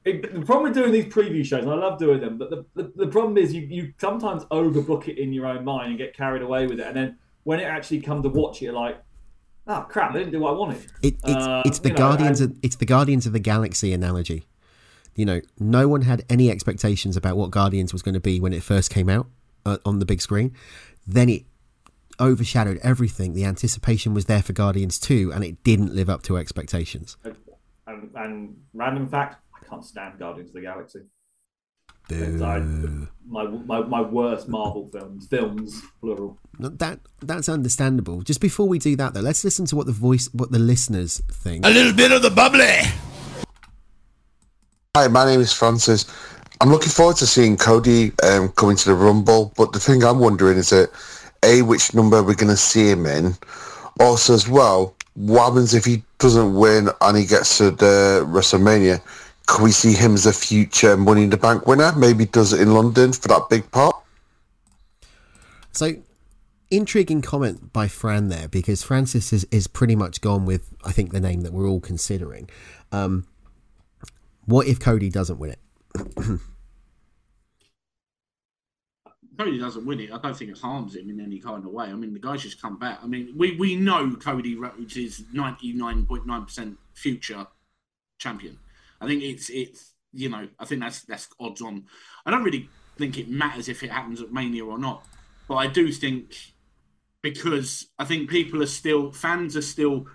it- 0.05 0.33
the 0.33 0.41
problem 0.45 0.63
with 0.63 0.73
doing 0.73 0.91
these 0.91 1.05
preview 1.05 1.45
shows, 1.45 1.61
and 1.63 1.71
I 1.71 1.75
love 1.75 1.99
doing 1.99 2.19
them, 2.21 2.37
but 2.37 2.49
the, 2.49 2.65
the, 2.75 2.91
the 2.95 3.07
problem 3.07 3.37
is 3.37 3.53
you, 3.53 3.61
you 3.61 3.93
sometimes 3.99 4.45
overbook 4.45 5.07
it 5.07 5.19
in 5.19 5.31
your 5.31 5.45
own 5.45 5.63
mind 5.63 5.89
and 5.89 5.97
get 5.97 6.15
carried 6.15 6.41
away 6.41 6.65
with 6.65 6.79
it, 6.79 6.87
and 6.87 6.95
then 6.95 7.17
when 7.43 7.59
it 7.59 7.63
actually 7.65 8.01
comes 8.01 8.23
to 8.23 8.29
watch 8.29 8.61
it, 8.61 8.65
you're 8.65 8.73
like, 8.73 8.99
oh 9.67 9.85
crap, 9.89 10.13
they 10.13 10.19
didn't 10.19 10.31
do 10.31 10.39
what 10.39 10.55
I 10.55 10.57
wanted. 10.57 10.85
It, 11.03 11.15
it's 11.23 11.23
Uh, 11.45 11.61
it's 11.65 11.79
the 11.79 11.89
you 11.89 11.93
know, 11.93 11.97
Guardians 11.99 12.41
and- 12.41 12.51
of 12.53 12.57
it's 12.63 12.75
the 12.77 12.85
Guardians 12.85 13.27
of 13.27 13.33
the 13.33 13.39
Galaxy 13.39 13.93
analogy. 13.93 14.45
You 15.15 15.25
know, 15.25 15.41
no 15.59 15.87
one 15.87 16.01
had 16.03 16.23
any 16.29 16.49
expectations 16.49 17.15
about 17.17 17.37
what 17.37 17.51
Guardians 17.51 17.91
was 17.93 18.01
going 18.01 18.13
to 18.15 18.19
be 18.21 18.39
when 18.39 18.53
it 18.53 18.63
first 18.63 18.89
came 18.89 19.07
out 19.09 19.27
uh, 19.65 19.77
on 19.85 19.99
the 19.99 20.05
big 20.05 20.21
screen. 20.21 20.53
Then 21.05 21.29
it 21.29 21.43
overshadowed 22.19 22.79
everything. 22.83 23.33
The 23.33 23.45
anticipation 23.45 24.13
was 24.13 24.25
there 24.25 24.41
for 24.41 24.53
Guardians 24.53 24.99
2 24.99 25.31
and 25.33 25.43
it 25.43 25.63
didn't 25.63 25.93
live 25.93 26.09
up 26.09 26.23
to 26.23 26.37
expectations. 26.37 27.17
And, 27.87 28.09
and 28.15 28.55
random 28.73 29.07
fact, 29.09 29.37
I 29.55 29.65
can't 29.67 29.85
stand 29.85 30.19
Guardians 30.19 30.49
of 30.49 30.55
the 30.55 30.61
Galaxy. 30.61 31.01
I, 32.09 32.59
my, 33.25 33.45
my 33.45 33.81
my 33.83 34.01
worst 34.01 34.49
Marvel 34.49 34.89
films, 34.91 35.27
films 35.27 35.81
plural. 36.01 36.37
That 36.59 36.99
that's 37.21 37.47
understandable. 37.47 38.21
Just 38.21 38.41
before 38.41 38.67
we 38.67 38.79
do 38.79 38.95
that 38.97 39.13
though, 39.13 39.21
let's 39.21 39.43
listen 39.43 39.65
to 39.67 39.75
what 39.75 39.85
the 39.85 39.93
voice 39.93 40.29
what 40.33 40.51
the 40.51 40.59
listeners 40.59 41.21
think. 41.31 41.65
A 41.65 41.69
little 41.69 41.93
bit 41.93 42.11
of 42.11 42.21
the 42.21 42.29
bubbly. 42.29 42.81
Hi, 44.95 45.07
my 45.07 45.25
name 45.25 45.39
is 45.39 45.53
Francis. 45.53 46.05
I'm 46.59 46.69
looking 46.69 46.89
forward 46.89 47.15
to 47.17 47.27
seeing 47.27 47.55
Cody 47.55 48.11
um, 48.23 48.49
coming 48.49 48.75
to 48.75 48.89
the 48.89 48.95
Rumble, 48.95 49.53
but 49.55 49.71
the 49.71 49.79
thing 49.79 50.03
I'm 50.03 50.19
wondering 50.19 50.57
is 50.57 50.69
that 50.69 50.91
a 51.43 51.61
which 51.61 51.93
number 51.93 52.21
we're 52.23 52.35
going 52.35 52.49
to 52.49 52.57
see 52.57 52.89
him 52.89 53.05
in. 53.05 53.35
Also, 53.99 54.33
as 54.33 54.47
well, 54.47 54.95
what 55.15 55.49
happens 55.49 55.73
if 55.73 55.85
he 55.85 56.03
doesn't 56.19 56.55
win 56.55 56.89
and 57.01 57.17
he 57.17 57.25
gets 57.25 57.57
to 57.57 57.71
the 57.71 58.25
WrestleMania? 58.27 59.01
Could 59.47 59.63
we 59.63 59.71
see 59.71 59.93
him 59.93 60.13
as 60.13 60.25
a 60.25 60.33
future 60.33 60.95
Money 60.95 61.23
in 61.23 61.29
the 61.29 61.37
Bank 61.37 61.67
winner? 61.67 61.91
Maybe 61.97 62.25
does 62.25 62.53
it 62.53 62.61
in 62.61 62.73
London 62.73 63.11
for 63.11 63.27
that 63.27 63.49
big 63.49 63.69
part. 63.71 63.95
So, 65.73 65.95
intriguing 66.69 67.21
comment 67.21 67.73
by 67.73 67.87
Fran 67.87 68.29
there 68.29 68.47
because 68.47 68.83
Francis 68.83 69.33
is, 69.33 69.45
is 69.51 69.67
pretty 69.67 69.95
much 69.95 70.21
gone 70.21 70.45
with, 70.45 70.69
I 70.85 70.91
think, 70.91 71.11
the 71.11 71.19
name 71.19 71.41
that 71.41 71.53
we're 71.53 71.67
all 71.67 71.79
considering. 71.81 72.49
Um, 72.91 73.27
what 74.45 74.67
if 74.67 74.79
Cody 74.79 75.09
doesn't 75.09 75.39
win 75.39 75.51
it? 75.51 76.39
Cody 79.43 79.57
doesn't 79.57 79.85
win 79.85 79.99
it. 79.99 80.11
I 80.11 80.19
don't 80.19 80.37
think 80.37 80.51
it 80.51 80.57
harms 80.59 80.95
him 80.95 81.09
in 81.09 81.19
any 81.19 81.39
kind 81.39 81.65
of 81.65 81.71
way. 81.71 81.85
I 81.85 81.93
mean, 81.93 82.13
the 82.13 82.19
guy's 82.19 82.43
just 82.43 82.61
come 82.61 82.77
back. 82.77 82.99
I 83.03 83.07
mean, 83.07 83.33
we, 83.35 83.55
we 83.57 83.75
know 83.75 84.15
Cody 84.15 84.55
Rhodes 84.55 84.95
is 84.97 85.23
ninety 85.33 85.73
nine 85.73 86.05
point 86.05 86.27
nine 86.27 86.45
percent 86.45 86.77
future 86.93 87.47
champion. 88.19 88.59
I 88.99 89.07
think 89.07 89.23
it's 89.23 89.49
it's 89.49 89.93
you 90.13 90.29
know 90.29 90.47
I 90.59 90.65
think 90.65 90.81
that's 90.81 91.01
that's 91.03 91.27
odds 91.39 91.61
on. 91.61 91.85
I 92.25 92.31
don't 92.31 92.43
really 92.43 92.69
think 92.97 93.17
it 93.17 93.29
matters 93.29 93.67
if 93.67 93.81
it 93.81 93.91
happens 93.91 94.21
at 94.21 94.31
Mania 94.31 94.65
or 94.65 94.77
not, 94.77 95.05
but 95.47 95.55
I 95.55 95.67
do 95.67 95.91
think 95.91 96.35
because 97.23 97.87
I 97.97 98.05
think 98.05 98.29
people 98.29 98.61
are 98.61 98.67
still 98.67 99.11
fans 99.11 99.57
are 99.57 99.61
still. 99.63 100.05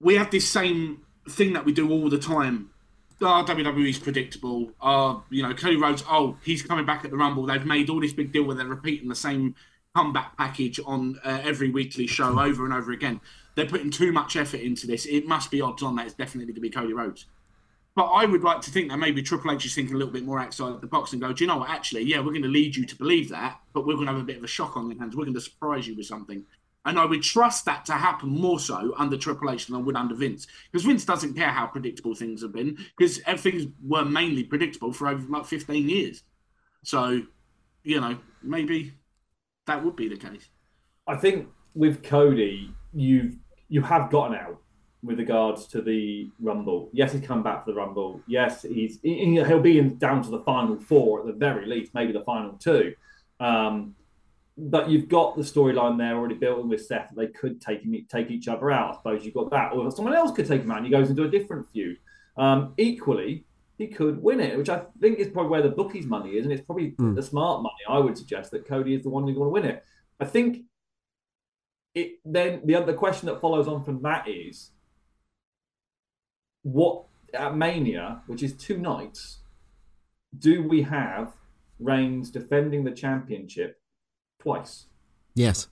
We 0.00 0.14
have 0.14 0.30
this 0.30 0.48
same 0.48 1.02
thing 1.28 1.52
that 1.52 1.64
we 1.64 1.72
do 1.72 1.90
all 1.90 2.08
the 2.08 2.18
time 2.18 2.70
oh, 3.20 3.44
WWE's 3.46 3.98
predictable. 3.98 4.70
Oh, 4.80 5.24
you 5.30 5.42
know, 5.42 5.54
Cody 5.54 5.76
Rhodes, 5.76 6.04
oh, 6.08 6.36
he's 6.44 6.62
coming 6.62 6.86
back 6.86 7.04
at 7.04 7.10
the 7.10 7.16
Rumble. 7.16 7.46
They've 7.46 7.64
made 7.64 7.90
all 7.90 8.00
this 8.00 8.12
big 8.12 8.32
deal 8.32 8.44
where 8.44 8.56
they're 8.56 8.66
repeating 8.66 9.08
the 9.08 9.14
same 9.14 9.54
comeback 9.94 10.36
package 10.36 10.78
on 10.86 11.18
uh, 11.24 11.40
every 11.42 11.70
weekly 11.70 12.06
show 12.06 12.38
over 12.38 12.64
and 12.64 12.74
over 12.74 12.92
again. 12.92 13.20
They're 13.54 13.66
putting 13.66 13.90
too 13.90 14.12
much 14.12 14.36
effort 14.36 14.60
into 14.60 14.86
this. 14.86 15.06
It 15.06 15.26
must 15.26 15.50
be 15.50 15.60
odds 15.60 15.82
on 15.82 15.96
that 15.96 16.06
it's 16.06 16.14
definitely 16.14 16.46
going 16.46 16.54
to 16.54 16.60
be 16.60 16.70
Cody 16.70 16.92
Rhodes. 16.92 17.26
But 17.96 18.12
I 18.12 18.26
would 18.26 18.44
like 18.44 18.60
to 18.60 18.70
think 18.70 18.90
that 18.90 18.98
maybe 18.98 19.22
Triple 19.22 19.50
H 19.50 19.66
is 19.66 19.74
thinking 19.74 19.96
a 19.96 19.98
little 19.98 20.12
bit 20.12 20.24
more 20.24 20.38
outside 20.38 20.70
of 20.70 20.80
the 20.80 20.86
box 20.86 21.12
and 21.12 21.20
go, 21.20 21.32
do 21.32 21.42
you 21.42 21.48
know 21.48 21.56
what? 21.56 21.70
Actually, 21.70 22.02
yeah, 22.02 22.18
we're 22.18 22.30
going 22.30 22.42
to 22.42 22.48
lead 22.48 22.76
you 22.76 22.86
to 22.86 22.94
believe 22.94 23.28
that, 23.30 23.58
but 23.72 23.84
we're 23.84 23.94
going 23.94 24.06
to 24.06 24.12
have 24.12 24.22
a 24.22 24.24
bit 24.24 24.36
of 24.36 24.44
a 24.44 24.46
shock 24.46 24.76
on 24.76 24.88
your 24.88 25.00
hands. 25.00 25.16
We're 25.16 25.24
going 25.24 25.34
to 25.34 25.40
surprise 25.40 25.88
you 25.88 25.96
with 25.96 26.06
something. 26.06 26.44
And 26.88 26.98
I 26.98 27.04
would 27.04 27.22
trust 27.22 27.66
that 27.66 27.84
to 27.84 27.92
happen 27.92 28.30
more 28.30 28.58
so 28.58 28.94
under 28.96 29.18
Triple 29.18 29.50
H 29.50 29.66
than 29.66 29.76
I 29.76 29.78
would 29.78 29.94
under 29.94 30.14
Vince. 30.14 30.46
Because 30.72 30.86
Vince 30.86 31.04
doesn't 31.04 31.34
care 31.34 31.50
how 31.50 31.66
predictable 31.66 32.14
things 32.14 32.40
have 32.40 32.54
been, 32.54 32.78
because 32.96 33.18
things 33.42 33.66
were 33.84 34.06
mainly 34.06 34.42
predictable 34.42 34.94
for 34.94 35.06
over 35.06 35.28
like 35.28 35.44
15 35.44 35.86
years. 35.86 36.22
So, 36.82 37.20
you 37.82 38.00
know, 38.00 38.16
maybe 38.42 38.94
that 39.66 39.84
would 39.84 39.96
be 39.96 40.08
the 40.08 40.16
case. 40.16 40.48
I 41.06 41.16
think 41.16 41.48
with 41.74 42.02
Cody, 42.02 42.72
you've 42.94 43.36
you 43.68 43.82
have 43.82 44.10
gotten 44.10 44.34
out 44.38 44.58
with 45.02 45.18
regards 45.18 45.66
to 45.66 45.82
the 45.82 46.30
Rumble. 46.40 46.88
Yes, 46.94 47.12
he's 47.12 47.20
come 47.20 47.42
back 47.42 47.66
for 47.66 47.72
the 47.72 47.76
Rumble. 47.76 48.22
Yes, 48.26 48.62
he's 48.62 48.98
he- 49.02 49.34
he'll 49.34 49.60
be 49.60 49.78
in, 49.78 49.98
down 49.98 50.22
to 50.22 50.30
the 50.30 50.40
final 50.40 50.80
four 50.80 51.20
at 51.20 51.26
the 51.26 51.34
very 51.34 51.66
least, 51.66 51.92
maybe 51.92 52.12
the 52.14 52.24
final 52.24 52.52
two. 52.54 52.94
Um, 53.40 53.94
but 54.58 54.90
you've 54.90 55.08
got 55.08 55.36
the 55.36 55.42
storyline 55.42 55.96
there 55.98 56.16
already 56.16 56.34
built 56.34 56.60
in 56.60 56.68
with 56.68 56.84
Seth. 56.84 57.12
They 57.16 57.28
could 57.28 57.60
take 57.60 57.82
take 58.08 58.30
each 58.30 58.48
other 58.48 58.70
out. 58.70 58.90
I 58.90 58.96
suppose 58.96 59.24
you've 59.24 59.34
got 59.34 59.50
that, 59.50 59.72
or 59.72 59.90
someone 59.92 60.14
else 60.14 60.32
could 60.32 60.46
take 60.46 60.62
him 60.62 60.70
out, 60.70 60.78
and 60.78 60.86
he 60.86 60.92
goes 60.92 61.10
into 61.10 61.24
a 61.24 61.30
different 61.30 61.70
feud. 61.70 61.98
Um, 62.36 62.74
equally, 62.76 63.44
he 63.78 63.86
could 63.86 64.20
win 64.20 64.40
it, 64.40 64.58
which 64.58 64.68
I 64.68 64.82
think 65.00 65.20
is 65.20 65.28
probably 65.28 65.50
where 65.50 65.62
the 65.62 65.70
bookies' 65.70 66.06
money 66.06 66.30
is, 66.30 66.44
and 66.44 66.52
it's 66.52 66.64
probably 66.64 66.94
the 66.98 67.22
smart 67.22 67.62
money. 67.62 67.74
I 67.88 67.98
would 67.98 68.18
suggest 68.18 68.50
that 68.50 68.66
Cody 68.66 68.94
is 68.94 69.04
the 69.04 69.10
one 69.10 69.24
who's 69.24 69.36
going 69.36 69.46
to 69.46 69.50
win 69.50 69.64
it. 69.64 69.84
I 70.20 70.24
think 70.24 70.64
it 71.94 72.18
then 72.24 72.62
the 72.64 72.74
other 72.74 72.92
question 72.92 73.26
that 73.26 73.40
follows 73.40 73.68
on 73.68 73.84
from 73.84 74.02
that 74.02 74.28
is 74.28 74.72
what 76.62 77.04
at 77.32 77.56
Mania, 77.56 78.22
which 78.26 78.42
is 78.42 78.54
two 78.54 78.78
nights, 78.78 79.38
do 80.36 80.62
we 80.62 80.82
have 80.82 81.32
Reigns 81.78 82.30
defending 82.30 82.82
the 82.82 82.90
championship 82.90 83.80
twice? 84.42 84.86
Yes. 85.34 85.68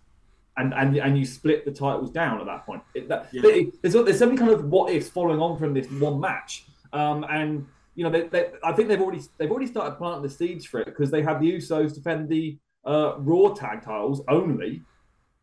And, 0.59 0.73
and 0.73 0.97
and 0.97 1.19
you 1.19 1.27
split 1.27 1.65
the 1.67 1.71
titles 1.71 2.11
down 2.11 2.41
at 2.41 2.47
that 2.47 2.65
point. 2.65 2.83
It, 2.95 3.09
that, 3.09 3.29
Yeah. 3.33 3.43
it- 3.45 3.83
there's 3.83 3.93
there's 3.95 4.19
some 4.19 4.37
kind 4.37 4.51
of 4.51 4.65
what 4.65 4.91
ifs 4.93 5.09
following 5.11 5.39
on 5.41 5.59
from 5.59 5.75
this 5.75 5.91
one 5.91 6.19
match, 6.19 6.65
um, 6.95 7.25
and 7.29 7.67
you 7.95 8.05
know 8.05 8.11
they, 8.11 8.29
they, 8.29 8.51
I 8.65 8.73
think 8.73 8.89
they've 8.89 9.01
already 9.01 9.21
they've 9.37 9.51
already 9.51 9.67
started 9.67 9.97
planting 9.99 10.23
the 10.23 10.31
seeds 10.31 10.65
for 10.65 10.81
it 10.81 10.87
because 10.87 11.11
they 11.11 11.21
have 11.23 11.41
the 11.41 11.53
Usos 11.53 11.95
defend 11.95 12.31
the 12.31 12.57
uh, 12.87 13.17
Raw 13.19 13.53
tag 13.53 13.83
titles 13.83 14.23
only 14.29 14.81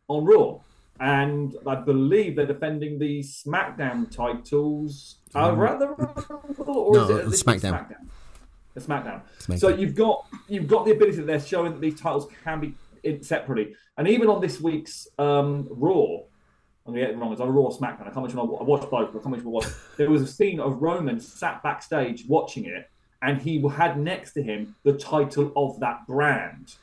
on 0.08 0.24
Raw, 0.24 0.58
and 0.98 1.54
I 1.64 1.76
believe 1.76 2.34
they're 2.34 2.44
defending 2.46 2.98
the 2.98 3.20
SmackDown 3.20 4.10
titles. 4.10 5.18
Over 5.36 5.68
at 5.68 5.78
the 5.78 5.86
or 6.66 6.92
No, 6.94 7.04
is 7.04 7.10
it 7.10 7.24
the 7.24 7.30
this 7.30 7.34
is 7.40 7.42
SmackDown. 7.44 7.70
SmackDown. 7.72 8.06
The 8.74 8.80
SmackDown. 8.80 9.20
SmackDown. 9.38 9.58
So 9.60 9.68
you've 9.68 9.94
got 9.94 10.26
you've 10.48 10.66
got 10.66 10.86
the 10.86 10.90
ability 10.90 11.18
that 11.18 11.26
they're 11.28 11.38
showing 11.40 11.70
that 11.70 11.80
these 11.80 12.00
titles 12.00 12.26
can 12.42 12.58
be 12.58 12.74
in 13.04 13.22
separately, 13.22 13.74
and 13.96 14.08
even 14.08 14.28
on 14.28 14.40
this 14.40 14.60
week's 14.60 15.08
um, 15.18 15.66
Raw. 15.70 16.20
I'm 16.86 16.92
gonna 16.92 17.06
get 17.06 17.14
it 17.14 17.16
wrong. 17.16 17.32
It's 17.32 17.40
on 17.40 17.48
Raw 17.48 17.70
SmackDown. 17.70 18.02
I 18.02 18.10
can't 18.10 18.28
remember. 18.28 18.60
I 18.60 18.62
watched 18.62 18.90
both. 18.90 19.10
but 19.10 19.20
I 19.20 19.22
can't 19.22 19.24
remember 19.24 19.48
was. 19.48 19.74
There 19.96 20.10
was 20.10 20.20
a 20.20 20.26
scene 20.26 20.60
of 20.60 20.82
Roman 20.82 21.18
sat 21.18 21.62
backstage 21.62 22.26
watching 22.28 22.66
it, 22.66 22.90
and 23.22 23.40
he 23.40 23.66
had 23.70 23.98
next 23.98 24.34
to 24.34 24.42
him 24.42 24.76
the 24.82 24.92
title 24.92 25.50
of 25.56 25.80
that 25.80 26.06
brand, 26.06 26.74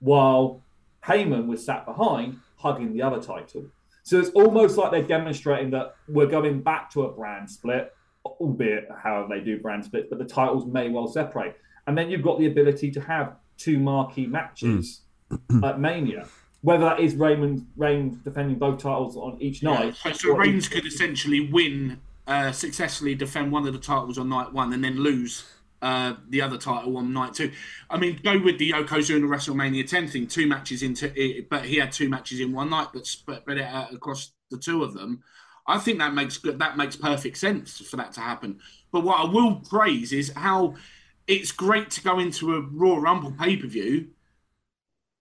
while 0.00 0.60
Heyman 1.04 1.46
was 1.46 1.64
sat 1.64 1.86
behind 1.86 2.40
hugging 2.56 2.92
the 2.94 3.02
other 3.02 3.22
title. 3.22 3.66
So 4.02 4.18
it's 4.18 4.30
almost 4.30 4.76
like 4.76 4.90
they're 4.90 5.02
demonstrating 5.02 5.70
that 5.70 5.94
we're 6.08 6.26
going 6.26 6.60
back 6.60 6.90
to 6.92 7.04
a 7.04 7.12
brand 7.12 7.48
split, 7.48 7.92
albeit 8.24 8.88
however 9.02 9.28
they 9.28 9.40
do 9.40 9.60
brand 9.60 9.84
split, 9.84 10.10
but 10.10 10.18
the 10.18 10.24
titles 10.24 10.66
may 10.66 10.88
well 10.88 11.06
separate. 11.06 11.56
And 11.86 11.96
then 11.96 12.10
you've 12.10 12.22
got 12.22 12.38
the 12.38 12.46
ability 12.46 12.90
to 12.90 13.00
have 13.00 13.36
two 13.56 13.78
marquee 13.78 14.26
matches 14.26 15.00
Mm. 15.00 15.00
at 15.62 15.80
Mania. 15.80 16.26
Whether 16.62 16.84
that 16.84 17.00
is 17.00 17.14
Roman 17.14 17.66
Reigns 17.76 18.16
defending 18.24 18.58
both 18.58 18.82
titles 18.82 19.16
on 19.16 19.36
each 19.40 19.62
night. 19.62 19.96
So, 19.96 20.12
so 20.12 20.34
Reigns 20.34 20.66
could 20.66 20.86
essentially 20.86 21.50
win, 21.50 22.00
uh, 22.26 22.52
successfully 22.52 23.14
defend 23.14 23.52
one 23.52 23.66
of 23.66 23.74
the 23.74 23.78
titles 23.78 24.16
on 24.16 24.30
night 24.30 24.52
one, 24.52 24.72
and 24.72 24.82
then 24.82 24.98
lose 24.98 25.44
uh, 25.82 26.14
the 26.30 26.40
other 26.40 26.56
title 26.56 26.96
on 26.96 27.12
night 27.12 27.34
two. 27.34 27.52
I 27.90 27.98
mean, 27.98 28.18
go 28.24 28.38
with 28.38 28.58
the 28.58 28.70
Yokozuna 28.72 29.28
WrestleMania 29.28 29.86
10 29.86 30.08
thing. 30.08 30.26
Two 30.26 30.46
matches 30.46 30.82
into 30.82 31.12
it, 31.14 31.50
but 31.50 31.66
he 31.66 31.76
had 31.76 31.92
two 31.92 32.08
matches 32.08 32.40
in 32.40 32.52
one 32.52 32.70
night, 32.70 32.88
but 32.94 33.06
spread 33.06 33.42
it 33.46 33.60
out 33.60 33.92
across 33.92 34.32
the 34.50 34.56
two 34.56 34.82
of 34.82 34.94
them. 34.94 35.22
I 35.66 35.78
think 35.78 35.98
that 35.98 36.14
makes 36.14 36.38
good. 36.38 36.58
That 36.58 36.78
makes 36.78 36.96
perfect 36.96 37.36
sense 37.36 37.80
for 37.80 37.96
that 37.96 38.12
to 38.12 38.20
happen. 38.20 38.60
But 38.90 39.04
what 39.04 39.20
I 39.20 39.30
will 39.30 39.56
praise 39.56 40.12
is 40.12 40.32
how 40.34 40.76
it's 41.26 41.52
great 41.52 41.90
to 41.90 42.02
go 42.02 42.18
into 42.18 42.54
a 42.54 42.60
Royal 42.62 43.00
Rumble 43.00 43.32
pay 43.32 43.56
per 43.56 43.66
view 43.66 44.08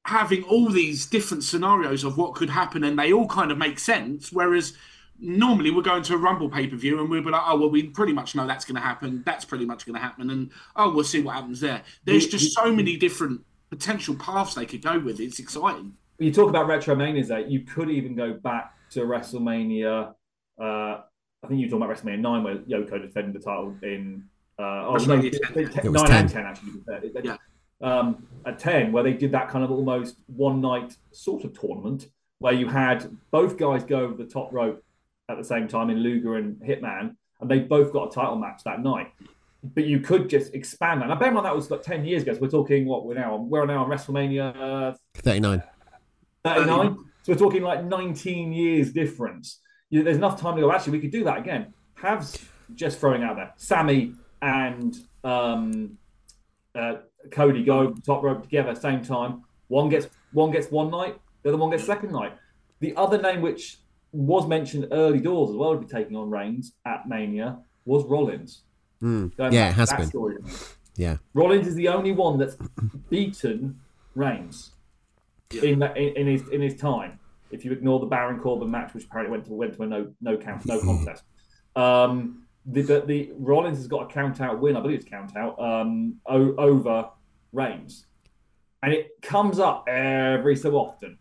having 0.05 0.43
all 0.43 0.69
these 0.69 1.05
different 1.05 1.43
scenarios 1.43 2.03
of 2.03 2.17
what 2.17 2.35
could 2.35 2.49
happen 2.49 2.83
and 2.83 2.99
they 2.99 3.13
all 3.13 3.27
kind 3.27 3.51
of 3.51 3.57
make 3.57 3.79
sense. 3.79 4.31
Whereas 4.31 4.73
normally 5.19 5.71
we're 5.71 5.81
going 5.81 6.03
to 6.03 6.15
a 6.15 6.17
Rumble 6.17 6.49
pay 6.49 6.67
per 6.67 6.75
view 6.75 6.99
and 6.99 7.09
we'll 7.09 7.23
be 7.23 7.29
like, 7.29 7.43
oh, 7.45 7.57
well, 7.57 7.69
we 7.69 7.83
pretty 7.83 8.13
much 8.13 8.35
know 8.35 8.45
that's 8.45 8.65
going 8.65 8.75
to 8.75 8.81
happen. 8.81 9.23
That's 9.25 9.45
pretty 9.45 9.65
much 9.65 9.85
going 9.85 9.95
to 9.95 10.01
happen. 10.01 10.29
And 10.29 10.51
oh, 10.75 10.93
we'll 10.93 11.05
see 11.05 11.21
what 11.21 11.35
happens 11.35 11.61
there. 11.61 11.81
There's 12.03 12.27
just 12.27 12.53
so 12.53 12.73
many 12.73 12.97
different 12.97 13.41
potential 13.69 14.15
paths 14.15 14.55
they 14.55 14.65
could 14.65 14.81
go 14.81 14.99
with. 14.99 15.19
It's 15.19 15.39
exciting. 15.39 15.93
you 16.19 16.31
talk 16.31 16.49
about 16.49 16.67
retro 16.67 16.95
retromanias 16.95 17.27
there 17.27 17.39
you 17.39 17.61
could 17.61 17.89
even 17.89 18.15
go 18.15 18.33
back 18.33 18.75
to 18.91 19.01
wrestlemania 19.01 20.13
uh 20.61 20.63
i 20.63 21.47
think 21.47 21.59
you're 21.59 21.69
talking 21.69 21.83
about 21.83 21.89
wrestlemania 21.97 22.19
9 22.19 22.43
where 22.43 22.55
yoko 22.57 23.01
defended 23.01 23.33
the 23.33 23.39
title 23.39 23.75
in 23.81 24.23
uh 24.59 24.61
oh, 24.61 24.93
no, 24.93 25.17
WrestleMania 25.17 25.31
10, 25.31 25.69
ten- 25.71 25.85
It 25.85 25.91
was 25.91 26.03
9 26.03 26.11
and 26.11 26.29
10. 26.29 26.43
10 26.43 26.45
actually 26.45 26.71
to 26.71 26.77
be 26.77 27.09
fair. 27.09 27.21
Yeah. 27.23 27.37
Um 27.83 28.27
at 28.45 28.59
10 28.59 28.91
where 28.91 29.03
they 29.03 29.13
did 29.13 29.31
that 29.31 29.47
kind 29.49 29.63
of 29.63 29.71
almost 29.71 30.17
one 30.27 30.59
night 30.59 30.97
sort 31.11 31.45
of 31.45 31.57
tournament 31.57 32.07
where 32.39 32.51
you 32.53 32.67
had 32.67 33.09
both 33.31 33.55
guys 33.57 33.85
go 33.85 34.01
over 34.01 34.15
the 34.15 34.25
top 34.25 34.51
rope 34.51 34.83
at 35.29 35.37
the 35.37 35.43
same 35.45 35.65
time 35.65 35.89
in 35.89 35.99
luger 35.99 36.35
and 36.35 36.57
hitman 36.57 37.15
and 37.39 37.49
they 37.49 37.59
both 37.59 37.93
got 37.93 38.11
a 38.11 38.13
title 38.13 38.35
match 38.35 38.61
that 38.65 38.81
night 38.81 39.13
but 39.75 39.85
you 39.85 40.01
could 40.01 40.29
just 40.29 40.53
expand 40.53 41.01
that. 41.01 41.07
Now, 41.07 41.15
bear 41.15 41.29
in 41.29 41.35
mind 41.35 41.45
that 41.45 41.55
was 41.55 41.71
like 41.71 41.81
ten 41.83 42.03
years 42.03 42.23
ago. 42.23 42.33
So 42.33 42.41
we're 42.41 42.49
talking 42.49 42.85
what 42.85 43.05
we're 43.05 43.13
now. 43.13 43.35
on- 43.35 43.49
We're 43.49 43.65
now 43.65 43.85
on 43.85 43.89
WrestleMania 43.89 44.91
uh, 44.91 44.93
39. 45.15 45.63
39. 46.43 46.97
So 47.21 47.31
we're 47.31 47.39
talking 47.39 47.61
like 47.63 47.85
19 47.85 48.51
years 48.51 48.91
difference. 48.91 49.61
You, 49.89 50.03
there's 50.03 50.17
enough 50.17 50.37
time 50.37 50.55
to 50.57 50.61
go, 50.63 50.69
actually, 50.73 50.91
we 50.97 50.99
could 50.99 51.11
do 51.11 51.23
that 51.23 51.37
again. 51.37 51.73
Have 51.95 52.29
just 52.75 52.99
throwing 52.99 53.23
out 53.23 53.37
there, 53.37 53.53
Sami 53.55 54.15
and 54.41 54.97
um, 55.23 55.97
uh, 56.75 56.95
Cody 57.31 57.63
go 57.63 57.79
over 57.79 57.93
the 57.93 58.01
top 58.01 58.23
rope 58.23 58.41
together 58.41 58.75
same 58.75 59.03
time. 59.03 59.43
One 59.67 59.89
gets 59.89 60.07
one 60.31 60.51
gets 60.51 60.69
one 60.71 60.91
night, 60.91 61.19
the 61.43 61.49
other 61.49 61.57
one 61.57 61.71
gets 61.71 61.85
second 61.85 62.11
night. 62.11 62.33
The 62.79 62.95
other 62.95 63.21
name 63.21 63.41
which 63.41 63.79
was 64.11 64.47
mentioned 64.47 64.87
early 64.91 65.19
doors 65.19 65.49
as 65.49 65.55
well 65.55 65.71
would 65.71 65.87
be 65.87 65.87
taking 65.87 66.15
on 66.15 66.29
Reigns 66.29 66.73
at 66.85 67.07
Mania 67.07 67.59
was 67.85 68.05
Rollins. 68.05 68.61
Going 69.01 69.31
Yeah, 69.37 69.69
it 69.69 69.73
has 69.73 69.91
been. 69.91 70.07
story. 70.07 70.37
Yeah. 70.95 71.17
Rollins 71.33 71.67
is 71.67 71.75
the 71.75 71.87
only 71.87 72.11
one 72.11 72.37
that's 72.37 72.55
beaten 73.09 73.79
Reigns 74.15 74.71
in, 75.63 75.79
that, 75.79 75.97
in 75.97 76.15
in 76.15 76.27
his 76.27 76.47
in 76.49 76.61
his 76.61 76.75
time. 76.75 77.19
If 77.51 77.65
you 77.65 77.71
ignore 77.71 77.99
the 77.99 78.05
Baron 78.05 78.39
Corbin 78.39 78.69
match, 78.71 78.93
which 78.93 79.05
apparently 79.05 79.31
went 79.31 79.45
to 79.45 79.53
went 79.53 79.73
to 79.75 79.83
a 79.83 79.87
no 79.87 80.13
no 80.21 80.37
count 80.37 80.65
no 80.65 80.79
contest. 80.83 81.23
Um, 81.75 82.42
the, 82.65 82.81
the 82.81 83.03
the 83.05 83.31
Rollins 83.37 83.77
has 83.77 83.87
got 83.87 84.09
a 84.09 84.13
count 84.13 84.41
out 84.41 84.59
win, 84.59 84.75
I 84.77 84.81
believe 84.81 84.99
it's 84.99 85.09
count 85.09 85.35
out 85.35 85.59
um, 85.59 86.15
o- 86.25 86.55
over 86.55 87.09
Reigns, 87.51 88.05
and 88.81 88.93
it 88.93 89.21
comes 89.21 89.59
up 89.59 89.87
every 89.87 90.55
so 90.55 90.75
often, 90.75 91.17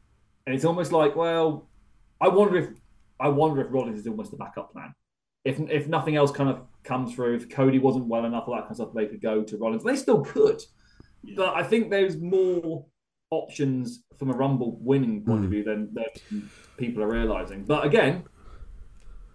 and 0.47 0.55
it's 0.55 0.65
almost 0.65 0.93
like, 0.93 1.17
well, 1.17 1.69
I 2.21 2.29
wonder 2.29 2.57
if 2.57 2.69
I 3.21 3.29
wonder 3.29 3.61
if 3.61 3.73
Rollins 3.73 3.99
is 4.01 4.07
almost 4.07 4.31
the 4.31 4.37
backup 4.37 4.73
plan. 4.73 4.95
If 5.45 5.59
if 5.61 5.89
nothing 5.89 6.17
else 6.17 6.31
kind 6.31 6.49
of 6.49 6.63
comes 6.85 7.15
through, 7.15 7.37
if 7.37 7.49
Cody 7.51 7.79
wasn't 7.79 8.07
well 8.07 8.25
enough, 8.25 8.45
all 8.47 8.55
that 8.55 8.63
kind 8.63 8.71
of 8.73 8.77
stuff, 8.77 8.95
they 8.95 9.07
could 9.07 9.21
go 9.21 9.43
to 9.43 9.57
Rollins. 9.57 9.85
They 9.85 9.97
still 9.97 10.23
could, 10.23 10.63
but 11.37 11.55
I 11.57 11.63
think 11.65 11.91
there's 11.91 12.17
more 12.17 12.87
options 13.31 14.05
from 14.19 14.31
a 14.31 14.35
Rumble 14.35 14.79
winning 14.81 15.25
point 15.25 15.45
of 15.45 15.51
view 15.51 15.65
than, 15.65 15.93
than 15.95 16.51
people 16.77 17.03
are 17.03 17.09
realizing. 17.09 17.65
But 17.65 17.85
again, 17.87 18.25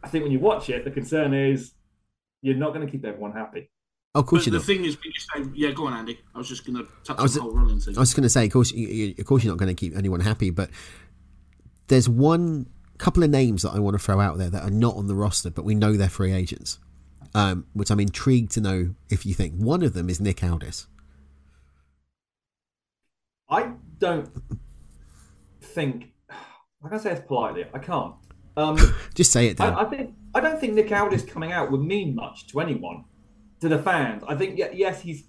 I 0.03 0.07
think 0.07 0.23
when 0.23 0.31
you 0.31 0.39
watch 0.39 0.69
it, 0.69 0.85
the 0.85 0.91
concern 0.91 1.33
is 1.33 1.73
you're 2.41 2.55
not 2.55 2.73
going 2.73 2.85
to 2.85 2.91
keep 2.91 3.03
everyone 3.05 3.31
happy. 3.33 3.69
Oh, 4.15 4.21
of 4.21 4.25
course 4.25 4.41
But 4.41 4.45
you 4.47 4.51
the 4.53 4.57
don't. 4.59 4.65
thing 4.65 4.85
is, 4.85 4.95
when 4.97 5.11
you 5.43 5.45
say, 5.45 5.51
yeah, 5.55 5.71
go 5.71 5.87
on, 5.87 5.93
Andy. 5.93 6.19
I 6.33 6.37
was 6.37 6.47
just 6.47 6.65
going 6.65 6.77
to 6.77 6.87
touch 7.03 7.19
I 7.19 7.21
was- 7.23 7.37
on 7.37 7.45
the 7.45 7.51
whole 7.51 7.59
Rollins 7.59 7.85
thing. 7.85 7.97
I 7.97 7.99
was 7.99 8.13
going 8.13 8.23
to 8.23 8.29
say, 8.29 8.45
of 8.45 8.51
course, 8.51 8.71
you, 8.71 8.87
you, 8.87 9.15
of 9.19 9.25
course, 9.25 9.43
you're 9.43 9.51
not 9.53 9.59
going 9.59 9.75
to 9.75 9.79
keep 9.79 9.95
anyone 9.95 10.21
happy, 10.21 10.49
but 10.49 10.69
there's 11.87 12.07
one 12.09 12.67
couple 12.97 13.23
of 13.23 13.29
names 13.29 13.61
that 13.61 13.71
I 13.71 13.79
want 13.79 13.93
to 13.95 13.99
throw 14.03 14.19
out 14.19 14.37
there 14.37 14.49
that 14.49 14.63
are 14.63 14.71
not 14.71 14.95
on 14.95 15.07
the 15.07 15.13
roster, 15.15 15.49
but 15.51 15.63
we 15.65 15.75
know 15.75 15.93
they're 15.93 16.09
free 16.09 16.33
agents, 16.33 16.79
um, 17.35 17.67
which 17.73 17.91
I'm 17.91 17.99
intrigued 17.99 18.51
to 18.53 18.61
know 18.61 18.95
if 19.09 19.25
you 19.25 19.33
think. 19.35 19.53
One 19.55 19.83
of 19.83 19.93
them 19.93 20.09
is 20.09 20.19
Nick 20.19 20.43
Aldis. 20.43 20.87
I 23.49 23.71
don't 23.99 24.29
think, 25.61 26.11
like 26.81 26.93
I 26.93 26.97
say 26.97 27.11
this 27.11 27.23
politely, 27.27 27.65
I 27.73 27.79
can't. 27.79 28.13
Um, 28.57 28.77
Just 29.15 29.31
say 29.31 29.47
it, 29.47 29.57
Dan. 29.57 29.73
I, 29.73 29.81
I 29.81 29.85
think 29.85 30.13
I 30.37 30.39
don't 30.41 30.59
think 30.59 30.73
Nick 30.73 30.91
Aldis 30.91 31.23
coming 31.23 31.51
out 31.51 31.71
would 31.71 31.81
mean 31.81 32.13
much 32.15 32.47
to 32.47 32.59
anyone, 32.59 33.05
to 33.61 33.67
the 33.69 33.79
fans. 33.79 34.23
I 34.27 34.35
think 34.35 34.57
ye- 34.57 34.69
yes, 34.73 35.01
he's 35.01 35.23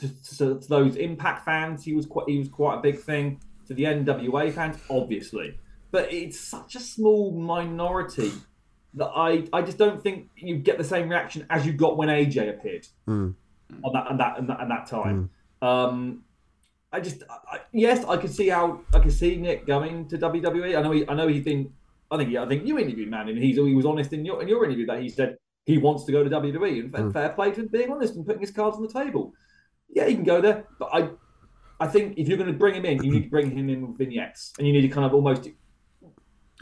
to, 0.00 0.08
to, 0.36 0.60
to 0.60 0.68
those 0.68 0.96
Impact 0.96 1.44
fans, 1.44 1.84
he 1.84 1.94
was 1.94 2.06
quite 2.06 2.28
he 2.28 2.38
was 2.38 2.48
quite 2.48 2.78
a 2.78 2.80
big 2.82 2.98
thing. 3.00 3.40
To 3.68 3.74
the 3.74 3.84
NWA 3.84 4.52
fans, 4.52 4.76
obviously, 4.88 5.58
but 5.90 6.12
it's 6.12 6.38
such 6.38 6.76
a 6.76 6.80
small 6.80 7.32
minority 7.32 8.30
that 8.94 9.10
I 9.14 9.44
I 9.52 9.62
just 9.62 9.76
don't 9.78 10.00
think 10.02 10.28
you 10.36 10.56
get 10.58 10.78
the 10.78 10.84
same 10.84 11.08
reaction 11.08 11.46
as 11.50 11.66
you 11.66 11.72
got 11.72 11.96
when 11.96 12.08
AJ 12.08 12.48
appeared 12.50 12.86
on 13.82 13.92
that 13.92 14.10
and 14.10 14.20
that 14.20 14.38
and 14.38 14.48
that, 14.48 14.68
that 14.68 14.86
time. 14.86 15.30
Um, 15.62 16.22
I 16.92 17.00
just, 17.00 17.24
I, 17.28 17.58
yes, 17.72 18.04
I 18.04 18.16
could 18.16 18.32
see 18.32 18.48
how 18.48 18.82
I 18.94 19.00
could 19.00 19.12
see 19.12 19.36
Nick 19.36 19.66
going 19.66 20.06
to 20.08 20.16
WWE. 20.18 20.78
I 20.78 20.82
know, 20.82 20.92
he, 20.92 21.08
I 21.08 21.14
know 21.14 21.26
he's 21.26 21.44
been. 21.44 21.72
I 22.10 22.16
think, 22.18 22.30
yeah, 22.30 22.42
I 22.42 22.48
think 22.48 22.66
you 22.66 22.78
interviewed 22.78 23.10
man, 23.10 23.28
and 23.28 23.38
he's 23.38 23.56
he 23.56 23.74
was 23.74 23.86
honest 23.86 24.12
in 24.12 24.24
your 24.24 24.42
in 24.42 24.48
your 24.48 24.64
interview 24.64 24.86
that 24.86 25.00
he 25.00 25.08
said 25.08 25.36
he 25.64 25.78
wants 25.78 26.04
to 26.04 26.12
go 26.12 26.22
to 26.22 26.30
WWE, 26.30 26.80
and 26.80 26.92
fair, 26.92 27.02
hmm. 27.02 27.10
fair 27.10 27.28
play 27.30 27.50
to 27.50 27.60
him 27.60 27.68
being 27.68 27.90
honest 27.90 28.14
and 28.14 28.24
putting 28.24 28.40
his 28.40 28.50
cards 28.50 28.76
on 28.76 28.82
the 28.82 28.92
table. 28.92 29.32
Yeah, 29.88 30.06
he 30.06 30.14
can 30.14 30.24
go 30.24 30.40
there, 30.40 30.66
but 30.78 30.90
I, 30.92 31.10
I 31.80 31.88
think 31.88 32.18
if 32.18 32.28
you're 32.28 32.38
going 32.38 32.52
to 32.52 32.58
bring 32.58 32.74
him 32.74 32.84
in, 32.84 33.02
you 33.02 33.10
need 33.10 33.24
to 33.24 33.30
bring 33.30 33.50
him 33.50 33.68
in 33.68 33.86
with 33.86 33.98
vignettes, 33.98 34.52
and 34.58 34.66
you 34.66 34.72
need 34.72 34.82
to 34.82 34.88
kind 34.88 35.04
of 35.04 35.14
almost 35.14 35.48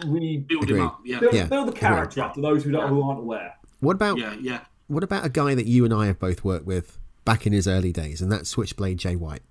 re 0.06 0.38
Build 0.38 0.64
Agreed. 0.64 0.78
him 0.78 0.86
up. 0.86 1.00
Yeah. 1.04 1.20
build, 1.20 1.34
Yeah, 1.34 1.46
build 1.46 1.68
the 1.68 1.72
character 1.72 2.22
up 2.22 2.34
to 2.34 2.40
those 2.40 2.64
who 2.64 2.72
don't 2.72 2.88
who 2.88 3.02
aren't 3.02 3.20
aware. 3.20 3.54
What 3.80 3.96
about 3.96 4.18
Yeah, 4.18 4.34
yeah. 4.40 4.60
what 4.86 5.04
about 5.04 5.26
a 5.26 5.28
guy 5.28 5.54
that 5.54 5.66
you 5.66 5.84
and 5.84 5.92
I 5.92 6.06
have 6.06 6.18
both 6.18 6.42
worked 6.44 6.66
with 6.66 6.98
back 7.24 7.46
in 7.46 7.52
his 7.52 7.68
early 7.68 7.92
days, 7.92 8.22
and 8.22 8.32
that's 8.32 8.48
Switchblade 8.48 8.98
Jay 8.98 9.16
White? 9.16 9.42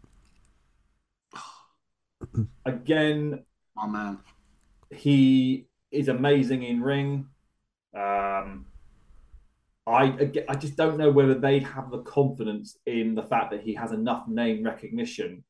Again, 2.65 3.43
Oh, 3.77 3.88
man. 3.88 4.19
he 4.91 5.67
is 5.93 6.08
amazing 6.08 6.63
in 6.63 6.82
ring. 6.82 7.27
Um, 7.95 8.65
I 9.86 10.32
I 10.49 10.56
just 10.56 10.75
don't 10.75 10.97
know 10.97 11.12
whether 11.12 11.36
they 11.36 11.60
have 11.60 11.91
the 11.91 11.99
confidence 11.99 12.77
in 12.86 13.15
the 13.15 13.23
fact 13.23 13.51
that 13.51 13.62
he 13.62 13.73
has 13.75 13.91
enough 13.91 14.27
name 14.27 14.63
recognition. 14.63 15.43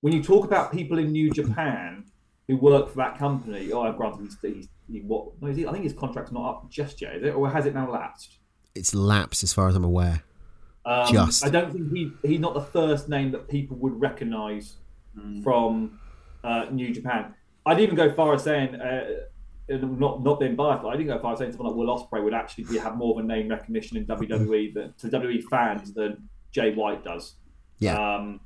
When 0.00 0.12
you 0.12 0.22
talk 0.22 0.44
about 0.44 0.72
people 0.72 0.98
in 0.98 1.12
New 1.12 1.30
Japan 1.30 2.04
who 2.48 2.56
work 2.56 2.90
for 2.90 2.96
that 2.96 3.18
company, 3.18 3.72
oh, 3.72 3.90
granted, 3.92 4.22
he's, 4.22 4.36
he's 4.42 4.68
he, 4.90 5.00
what? 5.00 5.40
No, 5.40 5.48
is 5.48 5.56
he, 5.56 5.66
I 5.66 5.72
think 5.72 5.84
his 5.84 5.92
contract's 5.92 6.32
not 6.32 6.48
up 6.48 6.70
just 6.70 7.00
yet, 7.00 7.16
is 7.16 7.22
it, 7.24 7.34
or 7.34 7.48
has 7.50 7.66
it 7.66 7.74
now 7.74 7.90
lapsed? 7.90 8.38
It's 8.74 8.94
lapsed, 8.94 9.42
as 9.42 9.52
far 9.52 9.68
as 9.68 9.74
I'm 9.74 9.84
aware. 9.84 10.22
Um, 10.84 11.12
Just. 11.12 11.44
I 11.44 11.48
don't 11.48 11.72
think 11.72 11.92
he 11.92 12.12
he's 12.22 12.38
not 12.38 12.54
the 12.54 12.60
first 12.60 13.08
name 13.08 13.32
that 13.32 13.48
people 13.48 13.76
would 13.78 14.00
recognise 14.00 14.76
from 15.42 15.98
uh, 16.44 16.66
New 16.70 16.92
Japan. 16.92 17.34
I'd 17.64 17.80
even 17.80 17.96
go 17.96 18.12
far 18.12 18.34
as 18.34 18.44
saying, 18.44 18.74
uh, 18.76 19.04
and 19.04 19.18
not 19.68 20.22
not 20.22 20.38
being 20.40 20.54
biased, 20.56 20.82
but 20.82 20.88
I 20.90 20.96
think 20.96 21.08
if 21.10 21.24
I 21.24 21.30
was 21.30 21.38
saying 21.38 21.52
someone 21.52 21.68
like 21.68 21.76
Will 21.76 21.96
Ospreay 21.98 22.22
would 22.22 22.34
actually 22.34 22.64
be, 22.64 22.78
have 22.78 22.96
more 22.96 23.18
of 23.18 23.24
a 23.24 23.26
name 23.26 23.48
recognition 23.48 23.96
in 23.96 24.06
WWE 24.06 24.74
than, 24.74 24.94
to 24.98 25.08
WWE 25.08 25.42
fans 25.44 25.92
than 25.92 26.28
Jay 26.52 26.72
White 26.74 27.02
does. 27.04 27.34
Yeah, 27.78 27.96
Um, 28.16 28.40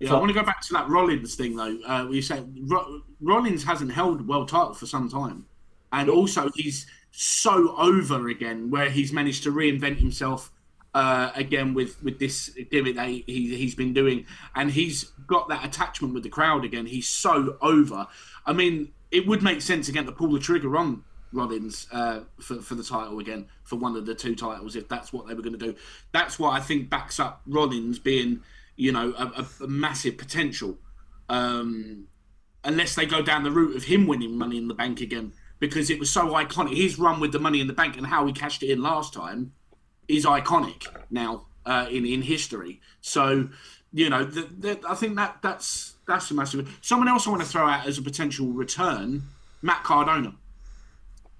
Yeah, 0.00 0.10
So- 0.10 0.16
I 0.16 0.18
want 0.18 0.30
to 0.30 0.38
go 0.38 0.44
back 0.44 0.60
to 0.62 0.72
that 0.74 0.88
Rollins 0.88 1.34
thing 1.36 1.56
though. 1.56 1.78
Uh, 1.86 2.04
where 2.04 2.14
you 2.14 2.22
say 2.22 2.44
Ro- 2.66 3.00
Rollins 3.20 3.64
hasn't 3.64 3.92
held 3.92 4.20
a 4.20 4.24
world 4.24 4.48
title 4.48 4.74
for 4.74 4.86
some 4.86 5.08
time, 5.08 5.46
and 5.92 6.10
also 6.10 6.50
he's 6.54 6.86
so 7.12 7.74
over 7.78 8.28
again, 8.28 8.70
where 8.70 8.90
he's 8.90 9.12
managed 9.12 9.42
to 9.44 9.50
reinvent 9.52 9.98
himself 9.98 10.52
uh, 10.94 11.30
again 11.34 11.72
with 11.74 12.02
with 12.02 12.18
this 12.18 12.50
gimmick 12.70 12.96
that 12.96 13.08
he, 13.08 13.22
he 13.26 13.56
he's 13.56 13.74
been 13.74 13.94
doing, 13.94 14.26
and 14.54 14.70
he's 14.70 15.04
got 15.26 15.48
that 15.48 15.64
attachment 15.64 16.12
with 16.12 16.24
the 16.24 16.28
crowd 16.28 16.64
again. 16.64 16.84
He's 16.86 17.08
so 17.08 17.56
over. 17.62 18.06
I 18.44 18.52
mean, 18.52 18.92
it 19.10 19.26
would 19.26 19.42
make 19.42 19.62
sense 19.62 19.88
again 19.88 20.06
to 20.06 20.12
pull 20.12 20.32
the 20.32 20.38
trigger 20.38 20.76
on 20.76 21.04
Rollins 21.32 21.86
uh, 21.92 22.20
for 22.40 22.56
for 22.60 22.74
the 22.74 22.82
title 22.82 23.18
again 23.18 23.46
for 23.64 23.76
one 23.76 23.96
of 23.96 24.06
the 24.06 24.14
two 24.14 24.34
titles 24.34 24.76
if 24.76 24.88
that's 24.88 25.12
what 25.12 25.26
they 25.26 25.34
were 25.34 25.42
going 25.42 25.58
to 25.58 25.64
do. 25.72 25.74
That's 26.12 26.38
what 26.38 26.50
I 26.50 26.60
think 26.60 26.90
backs 26.90 27.20
up 27.20 27.42
Rollins 27.46 27.98
being 27.98 28.40
you 28.76 28.92
know 28.92 29.14
a, 29.16 29.42
a, 29.42 29.64
a 29.64 29.68
massive 29.68 30.18
potential. 30.18 30.78
Um, 31.28 32.06
unless 32.64 32.94
they 32.94 33.06
go 33.06 33.22
down 33.22 33.44
the 33.44 33.50
route 33.50 33.76
of 33.76 33.84
him 33.84 34.06
winning 34.06 34.36
Money 34.36 34.58
in 34.58 34.68
the 34.68 34.74
Bank 34.74 35.00
again 35.00 35.32
because 35.58 35.90
it 35.90 35.98
was 35.98 36.10
so 36.10 36.28
iconic. 36.28 36.76
His 36.76 36.98
run 36.98 37.20
with 37.20 37.32
the 37.32 37.38
Money 37.38 37.60
in 37.60 37.66
the 37.66 37.72
Bank 37.72 37.96
and 37.96 38.06
how 38.06 38.26
he 38.26 38.32
cashed 38.32 38.62
it 38.62 38.70
in 38.70 38.82
last 38.82 39.12
time 39.12 39.52
is 40.08 40.24
iconic 40.24 40.86
now 41.10 41.46
uh, 41.64 41.86
in 41.90 42.06
in 42.06 42.22
history. 42.22 42.80
So 43.00 43.48
you 43.92 44.10
know, 44.10 44.24
the, 44.24 44.42
the, 44.42 44.80
I 44.88 44.94
think 44.94 45.16
that 45.16 45.38
that's 45.42 45.95
that's 46.06 46.30
a 46.30 46.34
massive. 46.34 46.78
Someone 46.82 47.08
else 47.08 47.26
I 47.26 47.30
want 47.30 47.42
to 47.42 47.48
throw 47.48 47.66
out 47.68 47.86
as 47.86 47.98
a 47.98 48.02
potential 48.02 48.48
return, 48.48 49.22
Matt 49.62 49.82
Cardona. 49.84 50.34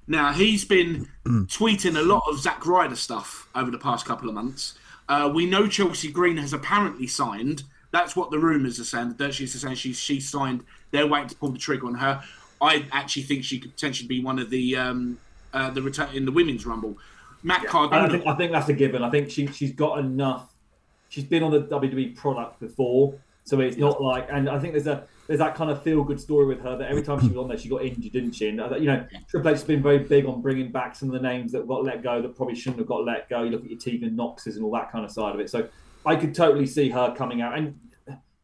Now 0.07 0.33
he's 0.33 0.65
been 0.65 1.09
tweeting 1.27 1.99
a 1.99 2.03
lot 2.03 2.23
of 2.29 2.39
Zack 2.39 2.67
Ryder 2.67 2.97
stuff 2.97 3.49
over 3.55 3.71
the 3.71 3.79
past 3.79 4.07
couple 4.07 4.29
of 4.29 4.35
months. 4.35 4.75
Uh, 5.09 5.31
we 5.33 5.47
know 5.47 5.67
Chelsea 5.69 6.11
Green 6.11 6.37
has 6.37 6.53
apparently 6.53 7.07
signed. 7.07 7.63
That's 7.93 8.17
what 8.17 8.31
the 8.31 8.39
rumours 8.39 8.81
are 8.81 8.85
saying. 8.85 9.11
The 9.11 9.15
dirt 9.15 9.35
sheets 9.35 9.55
are 9.55 9.59
saying 9.59 9.77
she 9.77 9.93
she 9.93 10.21
signed. 10.21 10.65
They're 10.91 11.07
waiting 11.07 11.29
to 11.29 11.37
pull 11.37 11.51
the 11.51 11.59
trigger 11.59 11.87
on 11.87 11.95
her. 11.95 12.23
I 12.61 12.87
actually 12.93 13.23
think 13.23 13.45
she 13.45 13.59
could 13.59 13.73
potentially 13.73 14.09
be 14.09 14.23
one 14.23 14.39
of 14.39 14.51
the 14.51 14.77
um, 14.77 15.19
uh, 15.53 15.71
the 15.71 15.83
return 15.83 16.09
in 16.15 16.25
the 16.25 16.33
women's 16.33 16.67
rumble. 16.67 16.99
Matt 17.43 17.63
I 17.63 17.67
Cardona. 17.67 18.11
think, 18.11 18.27
I 18.27 18.35
think 18.35 18.53
that's 18.53 18.69
a 18.69 18.73
given. 18.73 19.03
I 19.03 19.11
think 19.11 19.31
she 19.31 19.47
she's 19.49 19.73
got 19.73 19.99
enough. 19.99 20.53
She's 21.09 21.25
been 21.25 21.43
on 21.43 21.53
the 21.53 21.63
WWE 21.63 22.17
product 22.17 22.59
before, 22.59 23.15
so 23.47 23.61
it's 23.61 23.77
not 23.77 24.03
like. 24.03 24.27
And 24.31 24.51
I 24.51 24.59
think 24.59 24.75
there's 24.75 24.89
a 24.89 25.07
there's 25.27 25.39
that 25.39 25.55
kind 25.55 25.71
of 25.71 25.83
feel 25.83 26.03
good 26.03 26.21
story 26.21 26.47
with 26.47 26.61
her 26.61 26.77
that 26.77 26.91
every 26.91 27.03
time 27.03 27.21
she 27.21 27.29
was 27.29 27.37
on 27.37 27.49
there, 27.49 27.57
she 27.57 27.69
got 27.69 27.83
injured, 27.83 28.13
didn't 28.13 28.33
she? 28.33 28.49
And 28.49 28.61
uh, 28.61 28.77
you 28.77 28.87
know, 28.87 29.07
Triple 29.29 29.51
H 29.51 29.55
has 29.55 29.65
been 29.65 29.83
very 29.83 30.01
big 30.01 30.27
on 30.27 30.43
bringing 30.43 30.71
back 30.71 30.95
some 30.97 31.09
of 31.09 31.15
the 31.15 31.27
names 31.27 31.53
that 31.53 31.67
got 31.67 31.85
let 31.85 32.03
go 32.03 32.21
that 32.21 32.37
probably 32.37 32.57
shouldn't 32.57 32.79
have 32.79 32.89
got 32.89 33.05
let 33.05 33.29
go. 33.31 33.45
You 33.45 33.51
look 33.51 33.65
at 33.65 33.71
your 33.71 33.79
Tegan 33.79 34.17
Noxes 34.17 34.57
and 34.57 34.65
all 34.65 34.73
that 34.73 34.91
kind 34.91 35.05
of 35.05 35.11
side 35.11 35.35
of 35.35 35.41
it. 35.41 35.49
So 35.49 35.69
I 36.05 36.17
could 36.17 36.35
totally 36.35 36.67
see 36.67 36.91
her 36.91 37.15
coming 37.17 37.41
out, 37.41 37.57
and 37.57 37.79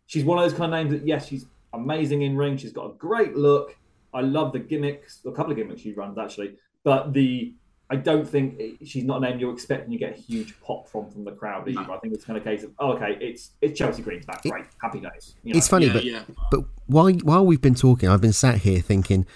she's 0.07 0.25
one 0.25 0.39
of 0.39 0.49
those 0.49 0.57
kind 0.57 0.73
of 0.73 0.79
names 0.79 0.93
that 0.93 1.07
yes, 1.07 1.27
she's 1.27 1.47
amazing 1.73 2.23
in 2.23 2.37
ring. 2.37 2.57
She's 2.57 2.73
got 2.73 2.87
a 2.87 2.95
great 2.95 3.37
look. 3.37 3.77
I 4.15 4.21
love 4.21 4.53
the 4.53 4.61
gimmicks, 4.61 5.21
a 5.27 5.33
couple 5.33 5.51
of 5.51 5.59
gimmicks 5.59 5.81
she 5.81 5.93
runs 5.95 6.19
actually, 6.19 6.57
but 6.85 7.13
the 7.13 7.55
I 7.93 7.97
don't 7.97 8.27
think 8.27 8.59
she's 8.87 9.05
not 9.05 9.19
a 9.19 9.21
name 9.21 9.39
you're 9.39 9.53
expecting 9.53 9.91
to 9.91 9.99
get 9.99 10.17
a 10.17 10.21
huge 10.21 10.59
pop 10.63 10.89
from 10.89 11.11
from 11.11 11.25
the 11.25 11.33
crowd 11.33 11.69
either. 11.69 11.81
I 11.93 11.99
think 11.99 12.15
it's 12.15 12.25
kind 12.25 12.39
of 12.39 12.47
a 12.47 12.49
case 12.49 12.63
of 12.65 12.71
oh, 12.79 12.93
okay, 12.93 13.19
it's 13.21 13.51
it's 13.61 13.79
Chelsea 13.79 14.01
Green's 14.03 14.25
back, 14.25 14.43
great, 14.45 14.65
happy 14.81 14.99
days. 15.01 15.35
You 15.45 15.53
know? 15.53 15.59
It's 15.59 15.69
funny, 15.69 15.89
Yeah, 15.89 15.93
but 15.93 16.05
yeah. 16.05 16.23
but 16.51 16.61
while 16.87 17.13
while 17.23 17.45
we've 17.45 17.61
been 17.61 17.75
talking, 17.75 18.09
I've 18.09 18.23
been 18.23 18.33
sat 18.33 18.59
here 18.59 18.81
thinking, 18.81 19.27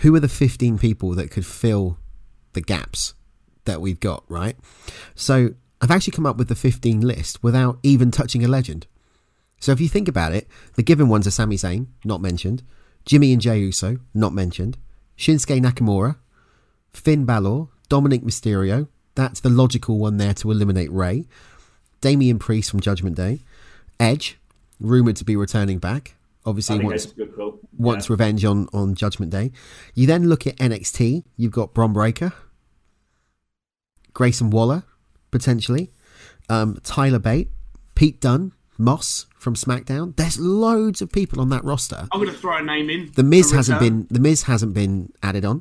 who 0.00 0.14
are 0.14 0.20
the 0.20 0.28
fifteen 0.28 0.78
people 0.78 1.14
that 1.14 1.30
could 1.30 1.46
fill 1.46 1.96
the 2.52 2.60
gaps 2.60 3.14
that 3.64 3.80
we've 3.80 3.98
got, 3.98 4.24
right? 4.28 4.56
So 5.14 5.54
I've 5.80 5.90
actually 5.90 6.12
come 6.12 6.26
up 6.26 6.36
with 6.36 6.48
the 6.48 6.54
fifteen 6.54 7.00
list 7.00 7.42
without 7.42 7.78
even 7.82 8.10
touching 8.10 8.44
a 8.44 8.48
legend. 8.48 8.86
So 9.58 9.72
if 9.72 9.80
you 9.80 9.88
think 9.88 10.06
about 10.06 10.34
it, 10.34 10.48
the 10.74 10.82
given 10.82 11.08
ones 11.08 11.26
are 11.26 11.30
Sami 11.30 11.56
Zayn, 11.56 11.86
not 12.04 12.20
mentioned, 12.20 12.62
Jimmy 13.06 13.32
and 13.32 13.40
Jey 13.40 13.58
Uso, 13.60 14.00
not 14.12 14.34
mentioned, 14.34 14.76
Shinsuke 15.16 15.62
Nakamura, 15.62 16.16
Finn 16.92 17.24
Balor, 17.24 17.68
Dominic 17.92 18.22
Mysterio. 18.22 18.88
That's 19.16 19.40
the 19.40 19.50
logical 19.50 19.98
one 19.98 20.16
there 20.16 20.32
to 20.32 20.50
eliminate 20.50 20.90
Rey. 20.90 21.26
Damian 22.00 22.38
Priest 22.38 22.70
from 22.70 22.80
Judgment 22.80 23.16
Day, 23.16 23.40
Edge, 24.00 24.38
rumored 24.80 25.16
to 25.16 25.24
be 25.24 25.36
returning 25.36 25.78
back. 25.78 26.14
Obviously, 26.46 26.78
wants 26.82 27.04
it's 27.04 27.12
a 27.12 27.16
good 27.16 27.36
call. 27.36 27.58
wants 27.76 28.08
revenge 28.08 28.46
on 28.46 28.66
on 28.72 28.94
Judgment 28.94 29.30
Day. 29.30 29.52
You 29.94 30.06
then 30.06 30.30
look 30.30 30.46
at 30.46 30.56
NXT. 30.56 31.24
You've 31.36 31.52
got 31.52 31.74
Bron 31.74 31.92
Breakker, 31.92 32.32
Grayson 34.14 34.48
Waller, 34.48 34.84
potentially, 35.30 35.90
um, 36.48 36.78
Tyler 36.82 37.18
Bate, 37.18 37.50
Pete 37.94 38.22
Dunne, 38.22 38.54
Moss 38.78 39.26
from 39.36 39.54
SmackDown. 39.54 40.16
There's 40.16 40.40
loads 40.40 41.02
of 41.02 41.12
people 41.12 41.42
on 41.42 41.50
that 41.50 41.62
roster. 41.62 42.08
I'm 42.10 42.20
going 42.20 42.32
to 42.32 42.38
throw 42.38 42.56
a 42.56 42.62
name 42.62 42.88
in. 42.88 43.12
The 43.14 43.22
Miz 43.22 43.52
hasn't 43.52 43.80
been 43.80 44.06
the 44.10 44.18
Miz 44.18 44.44
hasn't 44.44 44.72
been 44.72 45.12
added 45.22 45.44
on. 45.44 45.60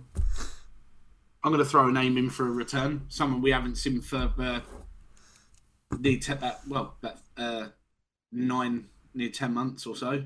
I'm 1.43 1.51
going 1.51 1.63
to 1.63 1.69
throw 1.69 1.87
a 1.87 1.91
name 1.91 2.17
in 2.17 2.29
for 2.29 2.47
a 2.47 2.51
return. 2.51 3.05
Someone 3.09 3.41
we 3.41 3.51
haven't 3.51 3.75
seen 3.75 4.01
for 4.01 4.31
uh, 4.37 4.59
the 5.99 6.17
te- 6.17 6.33
uh, 6.33 6.51
well, 6.67 6.95
that 7.01 7.17
uh, 7.37 7.67
nine 8.31 8.85
near 9.13 9.29
ten 9.29 9.53
months 9.53 9.85
or 9.85 9.95
so. 9.95 10.23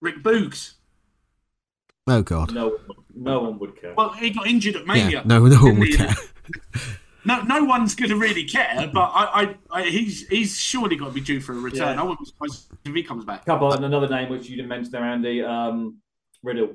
Rick 0.00 0.22
Boogs. 0.22 0.74
Oh 2.06 2.22
God, 2.22 2.52
No, 2.54 2.78
no 3.14 3.40
one 3.40 3.58
would 3.58 3.80
care. 3.80 3.94
Well, 3.94 4.10
he 4.10 4.30
got 4.30 4.46
injured 4.46 4.76
at 4.76 4.86
Mania. 4.86 5.10
yeah, 5.10 5.22
no, 5.26 5.44
no 5.46 5.62
one 5.62 5.78
would 5.78 5.94
care. 5.94 6.14
No, 7.24 7.42
no 7.42 7.64
one's 7.64 7.94
going 7.94 8.08
to 8.08 8.16
really 8.16 8.44
care. 8.44 8.90
But 8.94 9.00
I, 9.00 9.56
I, 9.70 9.80
I, 9.80 9.82
he's 9.82 10.26
he's 10.28 10.56
surely 10.58 10.96
got 10.96 11.06
to 11.08 11.10
be 11.12 11.20
due 11.20 11.40
for 11.40 11.52
a 11.52 11.56
return. 11.58 11.96
Yeah. 11.96 12.00
I 12.00 12.02
wouldn't 12.02 12.20
be 12.20 12.24
surprised 12.24 12.72
if 12.86 12.94
he 12.94 13.02
comes 13.02 13.26
back. 13.26 13.44
couple 13.44 13.70
and 13.74 13.84
another 13.84 14.08
name 14.08 14.30
which 14.30 14.48
you 14.48 14.56
didn't 14.56 14.68
mention 14.68 14.92
there, 14.92 15.04
Andy. 15.04 15.42
Um, 15.42 15.98
Riddle. 16.42 16.70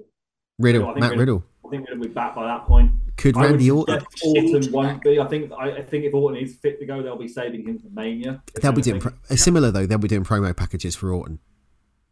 Riddle, 0.60 0.84
I 0.84 0.94
think 0.94 1.00
Matt 1.00 1.18
Riddle. 1.18 1.44
I 1.66 1.70
think 1.70 1.88
Riddle 1.88 1.98
will 2.00 2.08
be 2.08 2.14
back 2.14 2.36
by 2.36 2.46
that 2.46 2.66
point. 2.66 2.92
Could 3.24 3.38
I 3.38 3.46
Randy 3.46 3.72
Orton? 3.72 4.06
Orton 4.22 4.70
won't 4.74 5.02
be. 5.02 5.18
I 5.18 5.26
think. 5.28 5.50
I, 5.54 5.78
I 5.78 5.82
think 5.82 6.04
if 6.04 6.14
Orton 6.14 6.44
is 6.44 6.58
fit 6.58 6.78
to 6.82 6.86
go, 6.86 7.02
they'll 7.02 7.16
be 7.16 7.30
saving 7.30 7.66
him 7.66 7.80
for 7.80 7.88
Mania. 7.88 8.44
They'll 8.62 8.74
be 8.74 8.82
doing 8.82 9.00
pro- 9.00 9.14
similar 9.30 9.72
though. 9.72 9.86
They'll 9.86 9.98
be 9.98 10.10
doing 10.10 10.26
promo 10.26 10.54
packages 10.54 10.94
for 10.94 11.14
Orton 11.14 11.40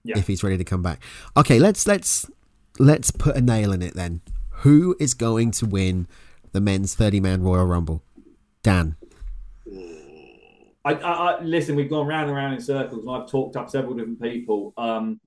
Yeah. 0.05 0.17
if 0.17 0.27
he's 0.27 0.41
ready 0.41 0.57
to 0.57 0.63
come 0.63 0.81
back. 0.81 1.01
Okay, 1.35 1.59
let's 1.59 1.85
let's 1.85 2.31
let's 2.79 3.11
put 3.11 3.35
a 3.35 3.41
nail 3.41 3.73
in 3.73 3.81
it 3.81 3.93
then. 3.93 4.21
Who 4.61 4.95
is 5.01 5.13
going 5.13 5.51
to 5.51 5.65
win 5.65 6.07
the 6.53 6.61
men's 6.61 6.95
thirty 6.95 7.19
man 7.19 7.43
Royal 7.43 7.65
Rumble? 7.65 8.01
Dan. 8.63 8.95
I, 10.85 10.93
I, 10.93 10.93
I 10.93 11.41
listen. 11.41 11.75
We've 11.75 11.89
gone 11.89 12.07
round 12.07 12.29
and 12.29 12.37
round 12.37 12.53
in 12.53 12.61
circles, 12.61 13.01
and 13.01 13.11
I've 13.11 13.29
talked 13.29 13.57
up 13.57 13.69
several 13.69 13.95
different 13.95 14.21
people. 14.21 14.73
Um, 14.77 15.19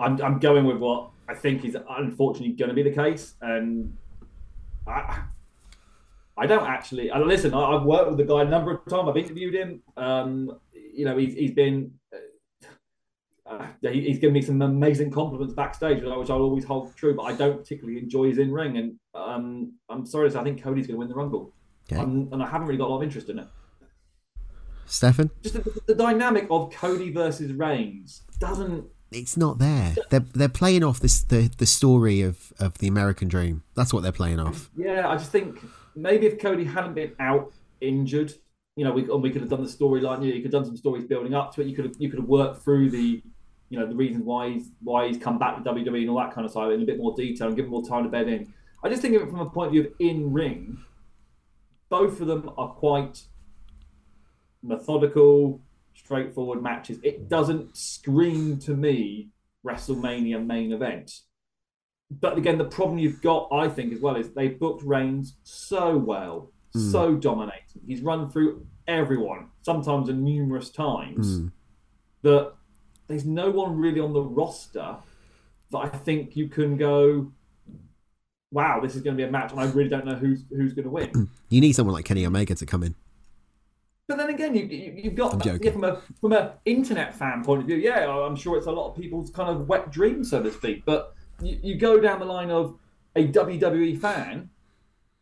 I'm, 0.00 0.18
I'm 0.22 0.38
going 0.38 0.64
with 0.64 0.78
what 0.78 1.10
I 1.28 1.34
think 1.34 1.66
is 1.66 1.76
unfortunately 1.90 2.52
going 2.54 2.70
to 2.70 2.74
be 2.74 2.82
the 2.82 2.90
case, 2.94 3.34
and 3.42 3.94
I, 4.86 5.22
I 6.36 6.46
don't 6.46 6.66
actually. 6.66 7.08
And 7.10 7.24
listen, 7.26 7.54
I, 7.54 7.60
I've 7.76 7.84
worked 7.84 8.08
with 8.08 8.18
the 8.18 8.24
guy 8.24 8.42
a 8.42 8.44
number 8.44 8.72
of 8.72 8.84
times. 8.86 9.08
I've 9.08 9.16
interviewed 9.16 9.54
him. 9.54 9.82
Um, 9.96 10.58
you 10.72 11.04
know, 11.04 11.16
he's, 11.16 11.34
he's 11.34 11.52
been. 11.52 11.92
Uh, 13.46 13.66
he- 13.82 14.02
he's 14.02 14.18
given 14.20 14.32
me 14.34 14.40
some 14.42 14.62
amazing 14.62 15.10
compliments 15.10 15.54
backstage, 15.54 16.00
which 16.02 16.08
I- 16.12 16.16
which 16.16 16.30
I'll 16.30 16.42
always 16.42 16.64
hold 16.64 16.94
true. 16.94 17.14
But 17.14 17.22
I 17.24 17.32
don't 17.32 17.58
particularly 17.58 17.98
enjoy 17.98 18.28
his 18.28 18.38
in 18.38 18.52
ring, 18.52 18.76
and 18.76 18.94
um, 19.14 19.72
I'm 19.88 20.06
sorry 20.06 20.28
to 20.28 20.32
say, 20.34 20.38
I 20.38 20.44
think 20.44 20.62
Cody's 20.62 20.86
going 20.86 20.94
to 20.96 20.98
win 21.00 21.08
the 21.08 21.14
Rumble, 21.16 21.52
Okay. 21.90 22.00
um, 22.00 22.28
and 22.32 22.42
I 22.42 22.46
haven't 22.48 22.68
really 22.68 22.78
got 22.78 22.86
a 22.86 22.90
lot 22.92 22.98
of 22.98 23.02
interest 23.02 23.28
in 23.28 23.40
it 23.40 23.48
Stefan? 24.86 25.30
just 25.42 25.54
the, 25.54 25.80
the 25.88 25.94
dynamic 25.96 26.46
of 26.50 26.70
Cody 26.72 27.10
versus 27.12 27.52
Reigns 27.52 28.22
doesn't. 28.38 28.84
It's 29.12 29.36
not 29.36 29.58
there. 29.58 29.94
They're 30.10 30.20
they're 30.20 30.48
playing 30.48 30.84
off 30.84 31.00
this 31.00 31.22
the, 31.22 31.50
the 31.58 31.66
story 31.66 32.22
of, 32.22 32.52
of 32.58 32.78
the 32.78 32.86
American 32.86 33.28
dream. 33.28 33.64
That's 33.74 33.92
what 33.92 34.02
they're 34.02 34.12
playing 34.12 34.38
off. 34.38 34.70
Yeah, 34.76 35.08
I 35.08 35.16
just 35.16 35.32
think 35.32 35.58
maybe 35.96 36.26
if 36.26 36.38
Cody 36.38 36.64
hadn't 36.64 36.94
been 36.94 37.12
out 37.18 37.52
injured, 37.80 38.34
you 38.76 38.84
know, 38.84 38.92
we 38.92 39.02
we 39.02 39.30
could 39.30 39.40
have 39.40 39.50
done 39.50 39.62
the 39.62 39.68
storyline. 39.68 40.24
You, 40.24 40.32
could 40.34 40.44
have 40.44 40.52
done 40.52 40.64
some 40.64 40.76
stories 40.76 41.04
building 41.04 41.34
up 41.34 41.54
to 41.54 41.60
it. 41.60 41.66
You 41.66 41.74
could 41.74 41.86
have 41.86 41.94
you 41.98 42.08
could 42.08 42.20
have 42.20 42.28
worked 42.28 42.62
through 42.62 42.90
the, 42.90 43.22
you 43.68 43.78
know, 43.78 43.86
the 43.86 43.96
reasons 43.96 44.24
why 44.24 44.50
he's 44.50 44.70
why 44.82 45.08
he's 45.08 45.18
come 45.18 45.38
back 45.38 45.56
to 45.56 45.70
WWE 45.70 46.02
and 46.02 46.10
all 46.10 46.18
that 46.18 46.32
kind 46.32 46.46
of 46.46 46.52
side 46.52 46.72
in 46.72 46.82
a 46.82 46.86
bit 46.86 46.98
more 46.98 47.14
detail 47.16 47.48
and 47.48 47.56
give 47.56 47.64
him 47.64 47.70
more 47.72 47.84
time 47.84 48.04
to 48.04 48.08
bed 48.08 48.28
in. 48.28 48.52
I 48.82 48.88
just 48.88 49.02
think 49.02 49.14
of 49.14 49.22
it 49.22 49.30
from 49.30 49.40
a 49.40 49.50
point 49.50 49.68
of 49.68 49.72
view 49.72 49.82
of 49.82 49.92
in 49.98 50.32
ring. 50.32 50.78
Both 51.88 52.20
of 52.20 52.28
them 52.28 52.50
are 52.56 52.68
quite 52.68 53.22
methodical, 54.62 55.60
straightforward 55.94 56.62
matches. 56.62 56.98
It 57.02 57.28
doesn't 57.28 57.76
scream 57.76 58.58
to 58.60 58.74
me 58.74 59.28
WrestleMania 59.66 60.44
main 60.44 60.72
event. 60.72 61.12
But 62.10 62.36
again, 62.36 62.58
the 62.58 62.64
problem 62.64 62.98
you've 62.98 63.22
got, 63.22 63.48
I 63.52 63.68
think, 63.68 63.92
as 63.92 64.00
well, 64.00 64.16
is 64.16 64.30
they 64.30 64.48
booked 64.48 64.82
Reigns 64.82 65.36
so 65.44 65.96
well, 65.96 66.50
hmm. 66.72 66.90
so 66.90 67.14
dominating. 67.14 67.82
He's 67.86 68.00
run 68.00 68.30
through 68.30 68.66
everyone, 68.88 69.48
sometimes 69.62 70.08
and 70.08 70.24
numerous 70.24 70.70
times, 70.70 71.38
hmm. 71.38 71.46
that 72.22 72.52
there's 73.06 73.24
no 73.24 73.50
one 73.50 73.76
really 73.76 74.00
on 74.00 74.12
the 74.12 74.22
roster 74.22 74.96
that 75.70 75.78
I 75.78 75.88
think 75.88 76.36
you 76.36 76.48
can 76.48 76.76
go, 76.76 77.30
wow, 78.50 78.80
this 78.80 78.96
is 78.96 79.02
going 79.02 79.16
to 79.16 79.22
be 79.22 79.28
a 79.28 79.30
match, 79.30 79.52
and 79.52 79.60
I 79.60 79.66
really 79.66 79.88
don't 79.88 80.04
know 80.04 80.16
who's 80.16 80.44
who's 80.50 80.72
going 80.72 80.86
to 80.86 80.90
win. 80.90 81.10
Hmm. 81.10 81.24
You 81.48 81.60
need 81.60 81.72
someone 81.72 81.94
like 81.94 82.04
Kenny 82.04 82.26
Omega 82.26 82.56
to 82.56 82.66
come 82.66 82.82
in. 82.82 82.96
But 84.10 84.16
then 84.16 84.30
again, 84.30 84.56
you, 84.56 84.64
you 84.64 84.92
you've 85.04 85.14
got 85.14 85.38
that- 85.38 85.62
yeah, 85.64 85.70
from 85.70 85.84
a 85.84 86.00
from 86.20 86.32
a 86.32 86.54
internet 86.64 87.14
fan 87.14 87.44
point 87.44 87.60
of 87.60 87.68
view. 87.68 87.76
Yeah, 87.76 88.10
I'm 88.10 88.34
sure 88.34 88.58
it's 88.58 88.66
a 88.66 88.72
lot 88.72 88.90
of 88.90 88.96
people's 89.00 89.30
kind 89.30 89.48
of 89.48 89.68
wet 89.68 89.92
dream, 89.92 90.24
so 90.24 90.42
to 90.42 90.50
speak. 90.50 90.84
But 90.84 91.14
you, 91.40 91.60
you 91.62 91.74
go 91.76 92.00
down 92.00 92.18
the 92.18 92.24
line 92.24 92.50
of 92.50 92.76
a 93.14 93.28
WWE 93.28 94.00
fan, 94.00 94.50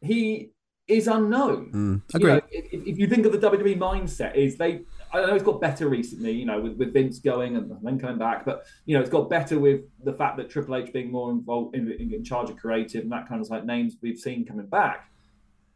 he 0.01 0.53
is 0.87 1.07
unknown. 1.07 1.71
Mm, 1.71 2.19
You 2.19 2.27
know, 2.29 2.41
if, 2.51 2.73
if 2.73 2.99
you 2.99 3.07
think 3.07 3.27
of 3.27 3.33
the 3.33 3.39
WWE 3.39 3.77
mindset, 3.77 4.35
is 4.35 4.57
they 4.57 4.81
I 5.13 5.21
know 5.21 5.35
it's 5.35 5.45
got 5.45 5.61
better 5.61 5.87
recently, 5.87 6.33
you 6.33 6.47
know, 6.47 6.59
with, 6.59 6.79
with 6.79 6.95
Vince 6.95 7.19
going 7.19 7.57
and 7.57 7.71
then 7.83 7.99
coming 7.99 8.17
back, 8.17 8.47
but 8.47 8.65
you 8.87 8.95
know, 8.95 9.03
it's 9.03 9.11
got 9.11 9.29
better 9.29 9.59
with 9.59 9.83
the 10.03 10.15
fact 10.15 10.39
that 10.39 10.49
Triple 10.49 10.77
H 10.77 10.95
being 10.95 11.13
more 11.13 11.31
involved 11.31 11.77
in, 11.77 11.93
in, 11.93 12.15
in 12.15 12.25
charge 12.25 12.49
of 12.49 12.57
creative 12.57 13.03
and 13.03 13.13
that 13.13 13.29
kind 13.29 13.43
of 13.43 13.51
like 13.51 13.67
names 13.67 13.97
we've 14.01 14.19
seen 14.19 14.47
coming 14.47 14.65
back. 14.65 15.11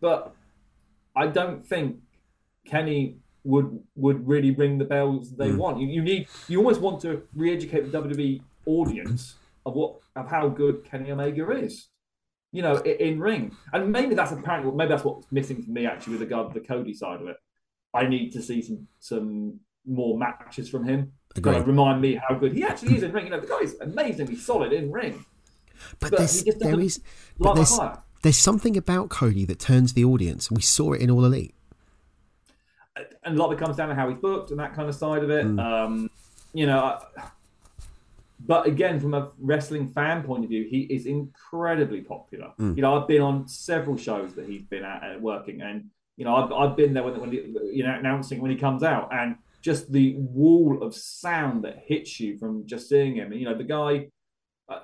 But 0.01 0.35
I 1.15 1.27
don't 1.27 1.63
think 1.67 1.99
Kenny 2.67 3.17
would 3.45 3.81
would 3.97 4.27
really 4.27 4.53
ring 4.53 4.79
the 4.79 4.85
bells 4.85 5.35
they 5.37 5.49
Mm. 5.51 5.57
want. 5.59 5.81
You, 5.81 5.89
you 5.89 6.03
need 6.03 6.29
you 6.49 6.59
almost 6.59 6.81
want 6.81 7.01
to 7.03 7.23
re-educate 7.35 7.91
the 7.91 7.99
WWE 7.99 8.41
audience 8.67 9.35
of 9.67 9.75
what 9.75 9.97
of 10.17 10.29
how 10.31 10.49
good 10.49 10.85
Kenny 10.85 11.11
Omega 11.11 11.51
is. 11.51 11.89
You 12.53 12.63
know, 12.63 12.77
in, 12.77 12.97
in 13.15 13.21
ring, 13.21 13.57
and 13.73 13.91
maybe 13.91 14.15
that's 14.15 14.31
apparently 14.33 14.73
maybe 14.73 14.91
that's 14.91 15.05
what's 15.05 15.27
missing 15.33 15.63
for 15.63 15.71
me 15.71 15.87
actually 15.87 16.13
with 16.15 16.23
regard 16.23 16.53
to 16.53 16.61
the 16.61 16.67
Cody 16.67 16.93
side 16.95 17.21
of 17.21 17.27
it. 17.29 17.37
I 17.95 18.07
need 18.07 18.31
to 18.33 18.43
see 18.43 18.63
some 18.63 18.87
some 19.01 19.61
more 19.87 20.17
matches 20.19 20.69
from 20.69 20.85
him. 20.85 21.13
to 21.35 21.41
kind 21.41 21.57
of 21.57 21.67
remind 21.67 22.01
me 22.01 22.15
how 22.15 22.35
good 22.37 22.53
he 22.53 22.63
actually 22.63 22.95
is 22.97 23.03
in 23.03 23.11
ring. 23.13 23.25
You 23.25 23.31
know, 23.33 23.41
the 23.41 23.47
guy's 23.49 23.75
amazingly 23.81 24.37
solid 24.37 24.73
in 24.73 24.93
ring. 24.93 25.25
But, 25.99 26.11
But 26.13 26.19
there's, 26.19 26.45
there 26.45 26.79
is, 26.79 27.01
but 27.41 27.55
there's, 27.55 27.77
there's 28.23 28.39
something 28.39 28.77
about 28.77 29.09
Cody 29.09 29.45
that 29.47 29.59
turns 29.59 29.95
the 29.95 30.05
audience. 30.05 30.49
We 30.49 30.63
saw 30.63 30.93
it 30.93 31.01
in 31.01 31.11
All 31.11 31.25
Elite. 31.25 31.55
And 32.97 33.37
a 33.37 33.39
lot 33.39 33.47
of 33.47 33.53
it 33.53 33.59
comes 33.59 33.77
down 33.77 33.89
to 33.89 33.95
how 33.95 34.09
he's 34.09 34.19
booked 34.19 34.51
and 34.51 34.61
that 34.61 34.75
kind 34.75 34.89
of 34.89 34.95
side 34.95 35.23
of 35.23 35.31
it. 35.31 35.47
Um, 35.59 36.11
you 36.53 36.67
know, 36.67 36.79
I- 36.79 37.31
but 38.45 38.67
again, 38.67 38.99
from 38.99 39.15
a 39.15 39.31
wrestling 39.39 39.87
fan 39.87 40.25
point 40.25 40.43
of 40.43 40.51
view, 40.51 40.67
he 40.69 40.81
is 40.81 41.07
incredibly 41.07 42.01
popular. 42.01 42.53
Mm. 42.59 42.75
You 42.75 42.83
know, 42.83 43.01
I've 43.01 43.07
been 43.07 43.23
on 43.23 43.47
several 43.47 43.97
shows 43.97 44.35
that 44.35 44.47
he's 44.47 44.63
been 44.65 44.85
at, 44.85 45.03
at 45.05 45.23
working, 45.23 45.63
and 45.63 45.91
you 46.17 46.25
know, 46.25 46.35
I've, 46.35 46.53
I've 46.53 46.77
been 46.77 46.93
there 46.93 47.05
when, 47.05 47.21
when 47.21 47.31
he, 47.31 47.39
you 47.73 47.85
know 47.85 47.95
announcing 47.95 48.41
when 48.41 48.51
he 48.51 48.57
comes 48.57 48.83
out, 48.83 49.09
and 49.13 49.37
just 49.61 49.93
the 49.93 50.17
wall 50.17 50.83
of 50.83 50.93
sound 50.93 51.63
that 51.63 51.85
hits 51.87 52.19
you 52.19 52.37
from 52.37 52.67
just 52.67 52.89
seeing 52.89 53.15
him. 53.15 53.31
And, 53.31 53.41
you 53.41 53.49
know, 53.49 53.57
the 53.57 53.63
guy, 53.63 54.09
uh, 54.69 54.81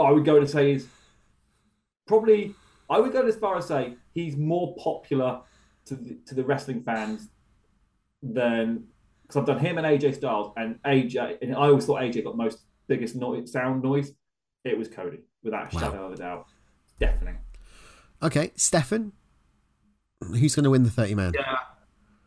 I 0.00 0.12
would 0.12 0.24
go 0.24 0.38
to 0.38 0.46
say 0.46 0.70
is 0.70 0.86
probably 2.06 2.54
I 2.88 3.00
would 3.00 3.12
go 3.12 3.26
as 3.26 3.36
far 3.36 3.56
as 3.58 3.66
say 3.66 3.96
he's 4.14 4.36
more 4.36 4.76
popular 4.76 5.40
to 5.86 5.96
the, 5.96 6.18
to 6.26 6.34
the 6.36 6.44
wrestling 6.44 6.82
fans 6.84 7.30
than 8.22 8.84
because 9.22 9.36
I've 9.40 9.46
done 9.46 9.58
him 9.58 9.78
and 9.78 9.86
AJ 9.86 10.16
Styles 10.16 10.52
and 10.56 10.80
AJ 10.82 11.38
and 11.42 11.54
I 11.54 11.68
always 11.68 11.86
thought 11.86 12.00
AJ 12.00 12.24
got 12.24 12.36
most 12.36 12.60
biggest 12.86 13.16
noise, 13.16 13.52
sound 13.52 13.82
noise. 13.82 14.12
It 14.64 14.78
was 14.78 14.88
Cody 14.88 15.20
without 15.42 15.72
a 15.72 15.76
Wow. 15.76 15.82
shadow 15.82 16.06
of 16.06 16.12
a 16.12 16.16
doubt, 16.16 16.46
definitely. 17.00 17.40
Okay, 18.22 18.52
Stefan, 18.54 19.12
who's 20.20 20.54
going 20.54 20.64
to 20.64 20.70
win 20.70 20.84
the 20.84 20.90
30 20.90 21.16
man? 21.16 21.32
Yeah, 21.34 21.56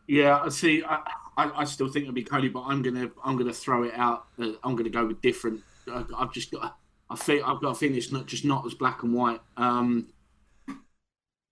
yeah. 0.07 0.41
I 0.43 0.49
see. 0.49 0.83
I, 0.83 0.99
I, 1.37 1.61
I 1.61 1.63
still 1.63 1.87
think 1.87 2.03
it'll 2.03 2.13
be 2.13 2.23
Cody, 2.23 2.49
but 2.49 2.63
I'm 2.63 2.81
gonna 2.81 3.09
I'm 3.23 3.37
gonna 3.37 3.53
throw 3.53 3.83
it 3.83 3.93
out. 3.95 4.27
Uh, 4.37 4.51
I'm 4.63 4.75
gonna 4.75 4.89
go 4.89 5.05
with 5.05 5.21
different. 5.21 5.61
I, 5.87 6.03
I've 6.17 6.33
just 6.33 6.51
got. 6.51 6.77
I 7.09 7.15
feel 7.15 7.45
I've 7.45 7.61
got 7.61 7.69
a 7.69 7.75
feeling 7.75 7.97
it's 7.97 8.11
not 8.11 8.25
just 8.25 8.43
not 8.43 8.65
as 8.65 8.73
black 8.73 9.03
and 9.03 9.13
white. 9.13 9.39
Um, 9.55 10.07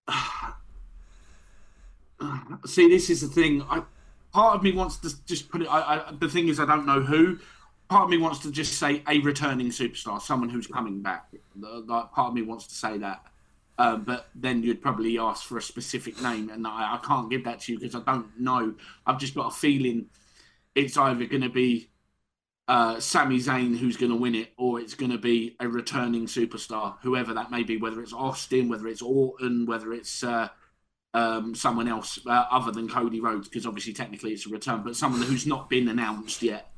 see, 2.66 2.90
this 2.90 3.10
is 3.10 3.22
the 3.22 3.28
thing. 3.28 3.62
I 3.64 3.84
part 4.34 4.56
of 4.56 4.64
me 4.64 4.72
wants 4.72 4.98
to 4.98 5.26
just 5.26 5.50
put 5.50 5.62
it. 5.62 5.68
I, 5.68 6.10
I 6.10 6.12
the 6.20 6.28
thing 6.28 6.48
is, 6.48 6.60
I 6.60 6.66
don't 6.66 6.86
know 6.86 7.02
who. 7.02 7.40
Part 7.90 8.06
of 8.06 8.10
me 8.10 8.18
wants 8.18 8.40
to 8.40 8.52
just 8.52 8.80
say 8.80 9.04
a 9.08 9.20
returning 9.20 9.68
superstar, 9.68 10.22
someone 10.22 10.50
who's 10.50 10.68
coming 10.68 11.02
back. 11.02 11.28
Part 11.88 12.10
of 12.18 12.34
me 12.34 12.42
wants 12.42 12.68
to 12.68 12.76
say 12.76 12.98
that. 12.98 13.24
Um, 13.78 14.04
but 14.04 14.30
then 14.36 14.62
you'd 14.64 14.82
probably 14.82 15.18
ask 15.18 15.46
for 15.46 15.58
a 15.58 15.62
specific 15.62 16.22
name, 16.22 16.50
and 16.50 16.66
I, 16.68 16.96
I 16.96 17.00
can't 17.06 17.30
give 17.30 17.44
that 17.46 17.62
to 17.62 17.74
you 17.74 17.80
because 17.80 17.96
I 17.96 18.02
don't 18.02 18.40
know. 18.40 18.76
I've 19.06 19.20
just 19.20 19.36
got 19.36 19.48
a 19.48 19.52
feeling 19.52 20.08
it's 20.76 20.98
either 20.98 21.26
going 21.26 21.42
to 21.42 21.50
be 21.50 21.90
uh, 22.68 23.00
Sami 23.00 23.40
Zayn 23.40 23.78
who's 23.78 23.98
going 23.98 24.12
to 24.12 24.18
win 24.18 24.36
it, 24.36 24.54
or 24.58 24.80
it's 24.80 24.96
going 24.96 25.12
to 25.12 25.18
be 25.18 25.56
a 25.60 25.68
returning 25.68 26.26
superstar, 26.26 26.96
whoever 27.02 27.34
that 27.34 27.52
may 27.52 27.64
be, 27.64 27.78
whether 27.78 28.02
it's 28.02 28.14
Austin, 28.14 28.70
whether 28.70 28.88
it's 28.88 29.02
Orton, 29.02 29.66
whether 29.66 29.94
it's 29.94 30.24
uh, 30.24 30.48
um, 31.14 31.54
someone 31.56 31.88
else 31.88 32.20
uh, 32.26 32.46
other 32.52 32.72
than 32.72 32.90
Cody 32.90 33.20
Rhodes, 33.20 33.48
because 33.48 33.66
obviously 33.66 33.94
technically 33.94 34.32
it's 34.34 34.46
a 34.46 34.50
return, 34.50 34.82
but 34.84 34.96
someone 34.96 35.22
who's 35.22 35.46
not 35.46 35.70
been 35.70 35.88
announced 35.88 36.42
yet. 36.42 36.72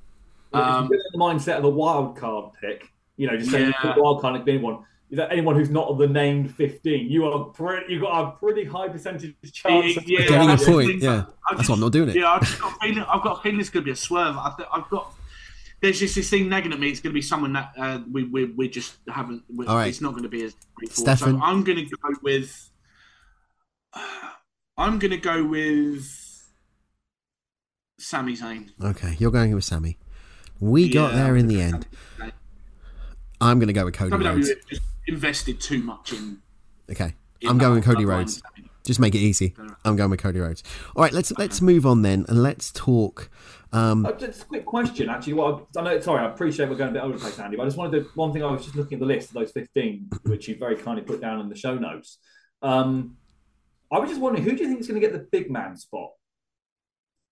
Well, 0.52 0.64
Um, 0.64 0.86
if 0.86 0.92
in 0.92 1.00
the 1.14 1.18
mindset 1.20 1.58
of 1.58 1.64
a 1.64 1.70
wild 1.70 2.18
card 2.18 2.52
pick, 2.62 2.90
you 3.18 3.28
know, 3.28 3.38
just 3.38 3.52
saying 3.52 3.74
Yeah. 3.84 3.94
the 3.94 4.02
wild 4.02 4.22
card 4.22 4.36
like 4.36 4.48
anyone. 4.48 4.80
Is 5.12 5.18
that 5.18 5.32
anyone 5.32 5.56
who's 5.56 5.70
not 5.70 5.88
of 5.88 6.00
the 6.00 6.08
named 6.08 6.54
fifteen? 6.56 7.10
You 7.10 7.26
are 7.28 7.46
pretty. 7.46 7.94
You 7.94 8.02
got 8.02 8.22
a 8.28 8.32
pretty 8.38 8.66
high 8.66 8.90
percentage 8.90 9.36
chance. 9.54 9.96
of 9.98 10.04
Yeah, 10.08 10.20
Getting 10.28 10.42
a 10.42 10.48
that's 10.48 10.66
point, 10.66 10.88
thing. 10.88 11.00
yeah. 11.00 11.26
I 11.48 11.56
That's 11.56 11.70
why 11.70 11.76
I'm 11.76 11.82
not 11.82 11.92
doing 11.92 12.10
it. 12.10 12.16
Yeah, 12.16 12.32
I've 12.34 12.60
got 12.60 12.72
a 12.72 12.76
feeling. 12.82 13.04
I've 13.08 13.22
got 13.22 13.38
a 13.40 13.42
feeling 13.44 13.60
it's 13.60 13.70
going 13.70 13.84
to 13.84 13.86
be 13.86 13.92
a 13.92 13.96
swerve. 13.96 14.36
I 14.36 14.52
th- 14.58 14.68
I've 14.74 14.90
got. 14.90 15.14
There's 15.80 16.00
just 16.00 16.16
this 16.16 16.30
thing 16.30 16.50
nagging 16.50 16.74
at 16.74 16.80
me. 16.80 16.90
It's 16.90 17.00
going 17.02 17.12
to 17.12 17.14
be 17.14 17.22
someone 17.22 17.54
that 17.54 17.72
uh, 17.78 18.00
we, 18.12 18.24
we 18.24 18.46
we 18.46 18.68
just 18.68 18.96
haven't. 19.08 19.44
We, 19.56 19.68
All 19.68 19.76
right. 19.76 19.88
It's 19.90 20.02
not 20.02 20.12
going 20.12 20.24
to 20.24 20.30
be 20.30 20.44
as 20.44 20.56
straightforward. 20.76 21.18
Stefan. 21.20 21.40
So 21.40 21.46
I'm 21.46 21.64
going 21.64 21.78
to 21.78 21.86
go 21.86 22.10
with. 22.24 22.70
I'm 24.78 25.00
going 25.00 25.12
to 25.12 25.18
go 25.18 25.46
with. 25.46 26.22
Sami 27.98 28.36
Zayn. 28.36 28.70
Okay, 28.84 29.16
you're 29.20 29.32
going 29.32 29.56
with 29.56 29.64
Sami. 29.64 29.98
We 30.60 30.90
got 30.90 31.14
there 31.14 31.36
in 31.36 31.48
the 31.48 31.62
I'm 31.62 31.76
end. 31.76 31.88
I'm 33.42 33.60
going 33.60 33.68
to 33.68 33.74
go 33.74 33.86
with 33.86 33.94
Cody 33.94 34.12
WWE 34.16 34.26
Rhodes. 34.26 34.52
just 34.70 34.82
invested 35.08 35.60
too 35.60 35.80
much 35.80 36.14
in. 36.14 36.40
Okay, 36.92 37.14
in 37.42 37.50
I'm 37.50 37.58
going 37.58 37.76
with 37.76 37.86
Cody 37.86 38.04
bloodline. 38.04 38.08
Rhodes. 38.10 38.42
Just 38.84 39.00
make 39.00 39.16
it 39.16 39.20
easy. 39.20 39.56
I'm 39.84 39.96
going 39.96 40.12
with 40.12 40.22
Cody 40.22 40.40
Rhodes. 40.40 40.62
All 40.96 41.02
right, 41.04 41.12
let's 41.14 41.32
let's 41.38 41.62
move 41.62 41.86
on 41.86 42.04
then, 42.04 42.26
and 42.30 42.44
let's 42.44 42.72
talk. 42.72 43.30
Um, 43.72 44.06
Uh, 44.06 44.12
just 44.12 44.44
a 44.44 44.46
quick 44.46 44.66
question, 44.66 45.10
actually. 45.10 45.34
What 45.34 45.66
I, 45.76 45.80
I 45.80 45.84
know, 45.84 46.00
sorry, 46.02 46.24
I 46.24 46.30
appreciate 46.32 46.70
we're 46.70 46.76
going 46.76 46.92
a 46.92 46.94
bit 46.94 47.02
over 47.02 47.14
the 47.14 47.20
place, 47.20 47.40
Andy. 47.40 47.58
But 47.58 47.64
I 47.64 47.66
just 47.66 47.78
wanted 47.78 48.04
to. 48.04 48.10
One 48.14 48.32
thing 48.32 48.44
I 48.44 48.52
was 48.52 48.64
just 48.64 48.76
looking 48.76 48.98
at 48.98 49.00
the 49.00 49.08
list 49.08 49.30
of 49.30 49.34
those 49.36 49.52
fifteen, 49.52 50.10
which 50.24 50.48
you 50.48 50.56
very 50.58 50.76
kindly 50.76 51.04
put 51.04 51.20
down 51.22 51.42
in 51.42 51.50
the 51.50 51.56
show 51.56 51.76
notes. 51.76 52.20
Um, 52.62 53.18
I 53.96 54.00
was 54.00 54.10
just 54.10 54.20
wondering, 54.20 54.44
who 54.44 54.58
do 54.58 54.64
you 54.64 54.68
think 54.68 54.82
is 54.82 54.88
going 54.88 55.00
to 55.00 55.08
get 55.08 55.14
the 55.14 55.26
big 55.32 55.50
man 55.50 55.78
spot? 55.78 56.12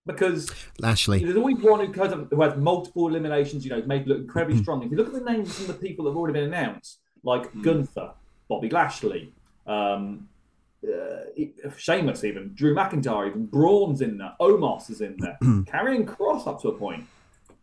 Because 0.06 0.50
Lashley. 0.78 1.22
there's 1.22 1.36
always 1.36 1.58
one 1.58 1.80
who, 1.84 1.92
kind 1.92 2.10
of, 2.10 2.28
who 2.30 2.40
has 2.40 2.56
multiple 2.56 3.06
eliminations. 3.06 3.66
You 3.66 3.72
know, 3.72 3.82
made 3.82 4.06
look 4.06 4.20
incredibly 4.20 4.62
strong. 4.62 4.82
If 4.82 4.90
you 4.90 4.96
look 4.96 5.08
at 5.08 5.12
the 5.12 5.20
names 5.20 5.50
of 5.50 5.54
some 5.54 5.70
of 5.70 5.78
the 5.78 5.86
people 5.86 6.04
that 6.04 6.12
have 6.12 6.16
already 6.16 6.32
been 6.32 6.44
announced, 6.44 7.00
like 7.22 7.50
Gunther, 7.60 8.12
Bobby 8.48 8.70
Lashley, 8.70 9.34
um, 9.66 10.26
uh, 10.86 11.70
Sheamus, 11.76 12.24
even 12.24 12.54
Drew 12.54 12.74
McIntyre, 12.74 13.28
even 13.28 13.44
Braun's 13.44 14.00
in 14.00 14.16
there, 14.16 14.32
Omos 14.40 14.90
is 14.90 15.02
in 15.02 15.16
there, 15.18 15.36
Karrion 15.42 16.06
Kross 16.06 16.46
up 16.46 16.62
to 16.62 16.68
a 16.68 16.72
point. 16.72 17.04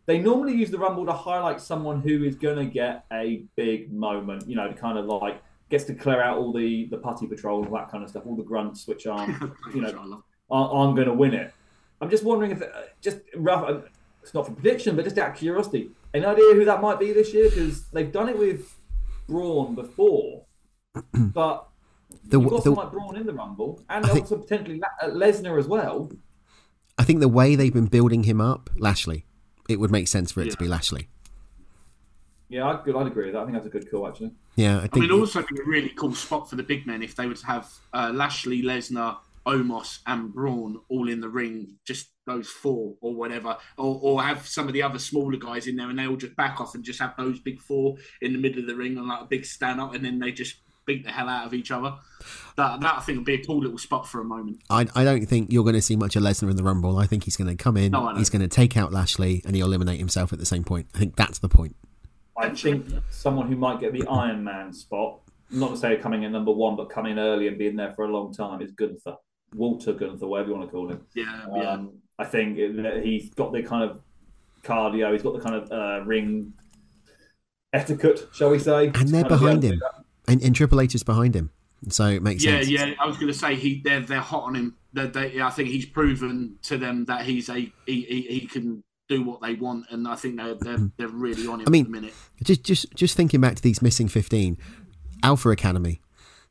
They 0.06 0.18
normally 0.18 0.54
use 0.54 0.70
the 0.70 0.78
Rumble 0.78 1.06
to 1.06 1.12
highlight 1.12 1.60
someone 1.60 2.02
who 2.02 2.22
is 2.22 2.36
going 2.36 2.56
to 2.56 2.66
get 2.66 3.04
a 3.12 3.44
big 3.56 3.92
moment, 3.92 4.48
you 4.48 4.54
know, 4.54 4.68
to 4.68 4.74
kind 4.74 4.96
of 4.96 5.06
like 5.06 5.40
gets 5.72 5.84
to 5.84 5.94
clear 5.94 6.22
out 6.22 6.36
all 6.38 6.52
the 6.52 6.86
the 6.90 6.98
putty 6.98 7.26
patrol, 7.26 7.64
all 7.66 7.72
that 7.74 7.90
kind 7.90 8.04
of 8.04 8.10
stuff, 8.10 8.22
all 8.26 8.36
the 8.36 8.44
grunts 8.44 8.86
which 8.86 9.06
aren't, 9.08 9.36
you 9.74 9.80
know, 9.80 10.22
aren't, 10.50 10.72
aren't 10.72 10.94
going 10.96 11.08
to 11.08 11.14
win 11.14 11.34
it. 11.34 11.52
I'm 12.00 12.10
just 12.10 12.22
wondering 12.24 12.50
if, 12.52 12.62
uh, 12.62 12.66
just 13.00 13.18
rough, 13.36 13.64
uh, 13.68 13.80
it's 14.22 14.34
not 14.34 14.46
for 14.46 14.52
prediction, 14.52 14.94
but 14.94 15.04
just 15.04 15.18
out 15.18 15.30
of 15.30 15.36
curiosity, 15.36 15.90
any 16.14 16.24
idea 16.26 16.54
who 16.54 16.64
that 16.66 16.80
might 16.82 17.00
be 17.00 17.12
this 17.12 17.32
year? 17.32 17.48
Because 17.48 17.84
they've 17.88 18.12
done 18.12 18.28
it 18.28 18.38
with 18.38 18.76
Braun 19.28 19.74
before, 19.74 20.44
but 21.14 21.68
The- 22.24 22.38
you've 22.40 22.50
got 22.50 22.56
the- 22.58 22.62
someone 22.64 22.84
like 22.84 22.92
Braun 22.92 23.16
in 23.16 23.26
the 23.26 23.32
Rumble, 23.32 23.82
and 23.88 24.04
think- 24.04 24.20
also 24.20 24.36
potentially 24.38 24.78
La- 24.78 25.08
uh, 25.08 25.10
Lesnar 25.12 25.58
as 25.58 25.66
well. 25.66 26.10
I 26.98 27.04
think 27.04 27.20
the 27.20 27.28
way 27.28 27.56
they've 27.56 27.72
been 27.72 27.86
building 27.86 28.24
him 28.24 28.40
up, 28.40 28.68
Lashley, 28.76 29.24
it 29.68 29.80
would 29.80 29.90
make 29.90 30.06
sense 30.08 30.30
for 30.32 30.42
it 30.42 30.50
to 30.50 30.56
be 30.58 30.68
Lashley. 30.68 31.08
Yeah, 32.52 32.68
I'd, 32.68 32.88
I'd 32.94 33.06
agree 33.06 33.24
with 33.26 33.32
that. 33.34 33.40
I 33.40 33.44
think 33.44 33.54
that's 33.54 33.66
a 33.66 33.70
good 33.70 33.90
call, 33.90 34.06
actually. 34.06 34.32
Yeah, 34.56 34.76
I 34.80 34.84
I 34.84 34.86
think. 34.88 34.96
mean, 34.96 35.10
also 35.12 35.40
be 35.42 35.58
a 35.60 35.64
really 35.64 35.88
cool 35.90 36.14
spot 36.14 36.50
for 36.50 36.56
the 36.56 36.62
big 36.62 36.86
men 36.86 37.02
if 37.02 37.16
they 37.16 37.26
would 37.26 37.40
have 37.42 37.70
uh, 37.94 38.10
Lashley, 38.14 38.62
Lesnar, 38.62 39.16
Omos, 39.46 40.00
and 40.06 40.32
Braun 40.34 40.80
all 40.90 41.08
in 41.08 41.20
the 41.20 41.28
ring, 41.28 41.76
just 41.86 42.08
those 42.26 42.48
four 42.48 42.94
or 43.00 43.14
whatever, 43.14 43.56
or, 43.78 43.98
or 44.02 44.22
have 44.22 44.46
some 44.46 44.68
of 44.68 44.74
the 44.74 44.82
other 44.82 44.98
smaller 44.98 45.36
guys 45.38 45.66
in 45.66 45.76
there 45.76 45.88
and 45.90 45.98
they 45.98 46.06
all 46.06 46.16
just 46.16 46.36
back 46.36 46.60
off 46.60 46.74
and 46.74 46.84
just 46.84 47.00
have 47.00 47.14
those 47.16 47.40
big 47.40 47.60
four 47.60 47.96
in 48.20 48.32
the 48.34 48.38
middle 48.38 48.60
of 48.60 48.66
the 48.68 48.76
ring 48.76 48.96
and 48.98 49.08
like 49.08 49.22
a 49.22 49.24
big 49.26 49.44
stand 49.46 49.80
up, 49.80 49.94
and 49.94 50.04
then 50.04 50.18
they 50.18 50.30
just 50.30 50.56
beat 50.84 51.04
the 51.04 51.10
hell 51.12 51.28
out 51.28 51.46
of 51.46 51.54
each 51.54 51.70
other. 51.70 51.94
That 52.56 52.80
that 52.80 52.96
I 52.98 53.00
think 53.00 53.16
would 53.18 53.24
be 53.24 53.34
a 53.34 53.44
cool 53.44 53.60
little 53.60 53.78
spot 53.78 54.06
for 54.06 54.20
a 54.20 54.24
moment. 54.24 54.58
I, 54.68 54.86
I 54.94 55.04
don't 55.04 55.24
think 55.26 55.50
you're 55.52 55.64
going 55.64 55.74
to 55.76 55.82
see 55.82 55.96
much 55.96 56.16
of 56.16 56.22
Lesnar 56.22 56.50
in 56.50 56.56
the 56.56 56.62
Rumble. 56.64 56.98
I 56.98 57.06
think 57.06 57.24
he's 57.24 57.36
going 57.36 57.48
to 57.48 57.56
come 57.56 57.76
in, 57.78 57.92
No, 57.92 58.08
I 58.08 58.12
know. 58.12 58.18
he's 58.18 58.30
going 58.30 58.42
to 58.42 58.48
take 58.48 58.76
out 58.76 58.92
Lashley, 58.92 59.42
and 59.46 59.56
he'll 59.56 59.66
eliminate 59.66 59.98
himself 59.98 60.32
at 60.34 60.38
the 60.38 60.46
same 60.46 60.64
point. 60.64 60.88
I 60.94 60.98
think 60.98 61.16
that's 61.16 61.38
the 61.38 61.48
point. 61.48 61.76
I 62.42 62.54
think 62.54 62.86
someone 63.10 63.46
who 63.48 63.56
might 63.56 63.80
get 63.80 63.92
the 63.92 64.06
Iron 64.06 64.42
Man 64.44 64.72
spot, 64.72 65.20
not 65.50 65.70
to 65.70 65.76
say 65.76 65.96
coming 65.96 66.22
in 66.24 66.32
number 66.32 66.52
one, 66.52 66.76
but 66.76 66.90
coming 66.90 67.18
early 67.18 67.48
and 67.48 67.58
being 67.58 67.76
there 67.76 67.92
for 67.92 68.04
a 68.04 68.08
long 68.08 68.32
time, 68.32 68.60
is 68.62 68.72
Gunther. 68.72 69.16
Walter 69.54 69.92
Gunther, 69.92 70.26
whatever 70.26 70.48
you 70.50 70.54
want 70.56 70.68
to 70.68 70.72
call 70.72 70.88
him. 70.88 71.06
Yeah, 71.14 71.46
yeah. 71.54 71.70
Um, 71.70 71.92
I 72.18 72.24
think 72.24 72.56
that 72.56 73.02
he's 73.04 73.30
got 73.30 73.52
the 73.52 73.62
kind 73.62 73.88
of 73.90 74.00
cardio, 74.62 75.12
he's 75.12 75.22
got 75.22 75.34
the 75.34 75.40
kind 75.40 75.56
of 75.56 75.72
uh, 75.72 76.04
ring 76.04 76.52
etiquette, 77.72 78.28
shall 78.32 78.50
we 78.50 78.58
say? 78.58 78.86
And 78.86 79.08
they're 79.08 79.24
to 79.24 79.28
kind 79.28 79.28
of 79.28 79.28
be 79.28 79.34
able 79.34 79.38
behind 79.38 79.62
him. 79.62 79.82
And, 80.28 80.42
and 80.42 80.54
Triple 80.54 80.80
H 80.80 80.94
is 80.94 81.02
behind 81.02 81.34
him. 81.34 81.50
So 81.88 82.06
it 82.06 82.22
makes 82.22 82.44
Yeah, 82.44 82.58
sense. 82.58 82.70
yeah. 82.70 82.86
Yeah. 82.86 82.94
I 83.00 83.06
was 83.06 83.16
going 83.16 83.26
to 83.32 83.38
say 83.38 83.56
he 83.56 83.80
they're 83.84 84.00
they're 84.00 84.20
hot 84.20 84.44
on 84.44 84.54
him 84.54 84.76
that 84.92 85.12
they, 85.12 85.40
I 85.40 85.50
think 85.50 85.68
he's 85.68 85.86
proven 85.86 86.56
to 86.62 86.78
them 86.78 87.06
that 87.06 87.24
he's 87.24 87.48
a 87.48 87.54
he, 87.54 87.72
he, 87.86 88.26
he 88.28 88.46
can 88.46 88.84
do 89.16 89.22
what 89.22 89.40
they 89.40 89.54
want, 89.54 89.86
and 89.90 90.06
I 90.06 90.16
think 90.16 90.36
they're 90.36 90.54
they're, 90.54 90.90
they're 90.96 91.08
really 91.08 91.46
on 91.46 91.60
it. 91.60 91.66
I 91.66 91.70
mean, 91.70 91.84
at 91.84 91.86
the 91.86 91.92
minute. 91.92 92.14
Just 92.42 92.64
just 92.64 92.94
just 92.94 93.16
thinking 93.16 93.40
back 93.40 93.56
to 93.56 93.62
these 93.62 93.82
missing 93.82 94.08
fifteen, 94.08 94.58
Alpha 95.22 95.50
Academy, 95.50 96.00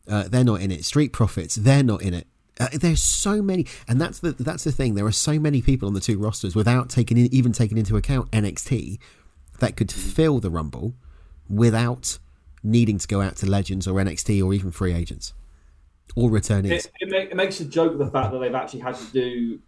uh, 0.08 0.28
they're 0.28 0.44
not 0.44 0.62
in 0.62 0.72
it. 0.72 0.86
Street 0.86 1.14
Profits, 1.14 1.56
they're 1.56 1.84
not 1.84 2.02
in 2.02 2.14
it. 2.14 2.28
Uh, 2.60 2.68
there's 2.74 3.02
so 3.02 3.42
many, 3.42 3.66
and 3.88 4.00
that's 4.00 4.20
the 4.20 4.32
that's 4.34 4.64
the 4.64 4.72
thing. 4.72 4.96
There 4.96 5.06
are 5.06 5.12
so 5.12 5.40
many 5.40 5.62
people 5.62 5.88
on 5.88 5.94
the 5.94 6.02
two 6.02 6.18
rosters 6.18 6.56
without 6.56 6.90
taking 6.90 7.18
in, 7.18 7.34
even 7.34 7.52
taking 7.52 7.78
into 7.78 7.98
account 7.98 8.30
NXT 8.32 9.00
that 9.60 9.76
could 9.76 9.92
fill 9.92 10.40
the 10.40 10.50
Rumble 10.50 10.94
without 11.50 12.20
needing 12.64 12.98
to 12.98 13.08
go 13.08 13.22
out 13.22 13.36
to 13.38 13.46
Legends 13.46 13.88
or 13.88 13.96
NXT 13.96 14.44
or 14.46 14.54
even 14.54 14.72
free 14.72 14.94
agents 14.94 15.34
or 16.16 16.30
returnees. 16.30 16.72
It, 16.72 16.92
it, 17.00 17.10
make, 17.10 17.32
it 17.32 17.36
makes 17.36 17.60
a 17.60 17.66
joke 17.66 17.94
of 17.94 18.00
the 18.00 18.08
fact 18.08 18.32
that 18.32 18.40
they've 18.40 18.54
actually 18.54 18.82
had 18.82 18.96
to 18.96 19.06
do. 19.06 19.60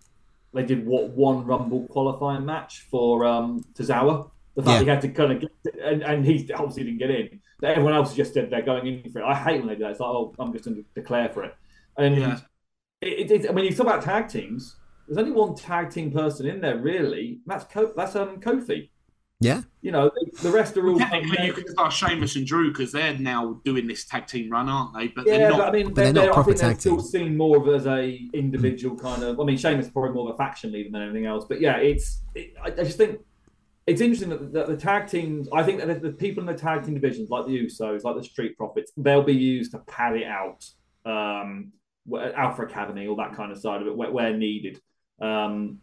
They 0.53 0.63
did 0.63 0.85
what 0.85 1.09
one 1.09 1.45
Rumble 1.45 1.87
qualifying 1.87 2.45
match 2.45 2.81
for 2.91 3.25
um, 3.25 3.63
Tozawa. 3.73 4.29
The 4.55 4.61
fact 4.63 4.73
Yeah. 4.75 4.83
he 4.83 4.89
had 4.89 5.01
to 5.01 5.09
kind 5.09 5.31
of 5.33 5.41
get, 5.41 5.51
and, 5.83 6.03
and 6.03 6.25
he 6.25 6.51
obviously 6.53 6.83
didn't 6.83 6.99
get 6.99 7.09
in. 7.09 7.39
Everyone 7.63 7.93
else 7.93 8.13
just 8.15 8.33
said 8.33 8.49
they're 8.51 8.61
going 8.61 8.85
in 8.85 9.11
for 9.11 9.19
it. 9.21 9.25
I 9.25 9.33
hate 9.33 9.59
when 9.59 9.67
they 9.67 9.75
do 9.75 9.83
that. 9.83 9.91
It's 9.91 9.99
like, 9.99 10.09
oh, 10.09 10.35
I'm 10.37 10.51
just 10.53 10.65
going 10.65 10.75
to 10.77 10.85
declare 10.93 11.29
for 11.29 11.43
it. 11.43 11.55
And 11.97 12.15
Yeah. 12.17 12.39
it, 13.01 13.31
it, 13.31 13.45
it, 13.45 13.53
when 13.53 13.63
you 13.63 13.71
talk 13.71 13.87
about 13.87 14.03
tag 14.03 14.27
teams, 14.27 14.75
there's 15.07 15.17
only 15.17 15.31
one 15.31 15.55
tag 15.55 15.89
team 15.89 16.11
person 16.11 16.45
in 16.45 16.61
there 16.61 16.77
really. 16.77 17.39
That's 17.47 17.63
Co- 17.65 17.93
that's 17.95 18.15
um, 18.15 18.39
Kofi. 18.39 18.89
Yeah, 19.43 19.61
You 19.81 19.91
know, 19.91 20.09
the, 20.13 20.43
the 20.43 20.51
rest 20.51 20.77
are 20.77 20.87
all. 20.87 20.97
Technically, 20.97 21.45
you 21.45 21.53
can 21.53 21.67
start 21.67 21.91
Sheamus 21.93 22.35
and 22.35 22.45
Drew 22.47 22.71
because 22.71 22.91
they're 22.91 23.17
now 23.17 23.59
doing 23.65 23.85
this 23.87 24.05
tag 24.05 24.27
team 24.27 24.49
run, 24.49 24.69
aren't 24.69 24.93
they? 24.97 25.07
But 25.09 25.25
Yeah, 25.27 25.37
they're 25.37 25.49
not. 25.49 25.57
but 25.57 25.67
I 25.67 25.71
mean, 25.71 25.85
But 25.87 25.95
they're, 25.95 26.05
they're 26.05 26.13
not 26.13 26.21
they're, 26.21 26.31
I 26.31 26.33
proper 26.33 26.49
think 26.51 26.59
they're 26.61 26.69
tag 26.71 26.79
still 26.81 26.97
teams. 26.97 27.11
seen 27.11 27.37
more 27.37 27.57
of 27.57 27.67
as 27.75 27.85
a 27.87 28.29
individual 28.33 28.95
kind 28.97 29.23
of. 29.23 29.39
I 29.39 29.43
mean, 29.43 29.57
Sheamus 29.57 29.85
is 29.87 29.91
probably 29.91 30.11
more 30.11 30.29
of 30.29 30.35
a 30.35 30.37
faction 30.37 30.71
leader 30.71 30.89
than 30.91 31.01
anything 31.01 31.25
else. 31.25 31.45
But 31.47 31.61
yeah, 31.61 31.77
it's. 31.77 32.23
It, 32.35 32.53
I, 32.63 32.67
I 32.67 32.83
just 32.83 32.97
think 32.97 33.19
it's 33.85 33.99
interesting 34.01 34.29
that, 34.29 34.53
that 34.53 34.67
the 34.67 34.77
tag 34.77 35.07
teams. 35.07 35.49
I 35.53 35.63
think 35.63 35.79
that 35.79 35.87
the, 36.01 36.09
the 36.09 36.13
people 36.13 36.41
in 36.41 36.47
the 36.47 36.53
tag 36.59 36.83
team 36.85 36.93
divisions, 36.93 37.29
like 37.29 37.45
the 37.45 37.65
Usos, 37.65 38.03
like 38.03 38.15
the 38.15 38.23
Street 38.23 38.57
Profits, 38.57 38.91
they'll 38.97 39.23
be 39.23 39.33
used 39.35 39.71
to 39.71 39.79
pad 39.79 40.15
it 40.15 40.25
out. 40.27 40.65
Um, 41.05 41.73
Alpha 42.35 42.63
Academy, 42.63 43.07
all 43.07 43.15
that 43.17 43.33
kind 43.33 43.51
of 43.51 43.57
side 43.57 43.81
of 43.81 43.87
it, 43.87 43.95
where, 43.95 44.11
where 44.11 44.37
needed. 44.37 44.81
Um, 45.21 45.79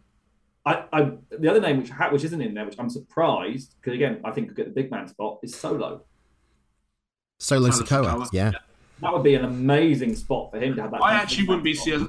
I, 0.65 0.83
I, 0.93 1.11
the 1.39 1.49
other 1.49 1.59
name 1.59 1.77
which 1.81 1.89
which 2.11 2.23
isn't 2.23 2.41
in 2.41 2.53
there, 2.53 2.65
which 2.65 2.75
I'm 2.77 2.89
surprised 2.89 3.75
because 3.79 3.95
again, 3.95 4.21
I 4.23 4.31
think 4.31 4.49
could 4.49 4.57
get 4.57 4.65
the 4.67 4.71
big 4.73 4.91
man 4.91 5.07
spot 5.07 5.39
is 5.43 5.55
Solo. 5.55 6.03
Solo 7.39 7.69
Solo 7.71 7.83
Sokoa. 7.85 8.21
Sikoa. 8.25 8.29
Yeah, 8.31 8.51
That 9.01 9.13
would 9.13 9.23
be 9.23 9.33
an 9.33 9.45
amazing 9.45 10.15
spot 10.15 10.51
for 10.51 10.59
him 10.59 10.75
to 10.75 10.81
have 10.83 10.91
that. 10.91 11.01
I 11.01 11.15
actually 11.15 11.47
wouldn't 11.47 11.63
be 11.63 11.73
see 11.73 11.91
a, 11.91 12.01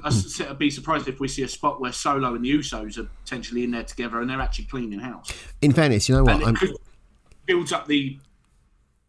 a- 0.50 0.55
be 0.55 0.68
surprised 0.70 1.09
if 1.09 1.20
we 1.20 1.28
see 1.28 1.42
a 1.42 1.48
spot 1.48 1.80
where 1.80 1.92
Solo 1.92 2.34
and 2.34 2.44
the 2.44 2.50
Usos 2.53 2.98
are 2.98 3.09
potentially 3.24 3.64
in 3.64 3.70
there 3.70 3.84
together 3.84 4.20
and 4.20 4.28
they're 4.28 4.40
actually 4.40 4.66
cleaning 4.66 4.98
house. 4.98 5.32
in 5.62 5.72
fairness, 5.72 6.09
you 6.09 6.14
know 6.16 6.24
what? 6.24 6.34
and 6.44 6.59
I'm, 6.59 6.68
it 6.68 6.76
builds 7.46 7.72
up 7.72 7.86
the 7.86 8.18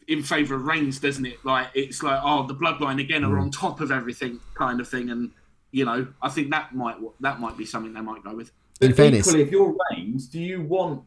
in 0.08 0.24
favour 0.24 0.56
of 0.56 0.64
Reigns, 0.64 1.00
doesn't 1.00 1.26
it? 1.26 1.44
Like 1.44 1.68
it's 1.74 2.02
like 2.02 2.20
oh, 2.24 2.48
the 2.48 2.56
bloodline 2.56 3.02
again 3.02 3.24
Mm. 3.24 3.32
are 3.32 3.40
on 3.40 3.52
top 3.52 3.82
of 3.82 3.92
everything, 3.92 4.40
kind 4.56 4.80
of 4.80 4.88
thing. 4.88 5.10
And 5.10 5.32
you 5.72 5.84
know, 5.84 6.08
I 6.22 6.30
think 6.30 6.52
that 6.52 6.74
might 6.74 6.96
that 7.20 7.42
might 7.42 7.58
be 7.58 7.66
something 7.66 7.92
they 7.94 8.02
might 8.02 8.24
go 8.24 8.34
with. 8.34 8.52
In 8.82 8.90
But 8.90 8.98
fairness, 8.98 9.28
equally, 9.28 9.44
if 9.44 9.52
you're 9.52 9.76
Reigns, 9.92 10.28
do 10.28 10.40
you 10.40 10.62
want 10.62 11.04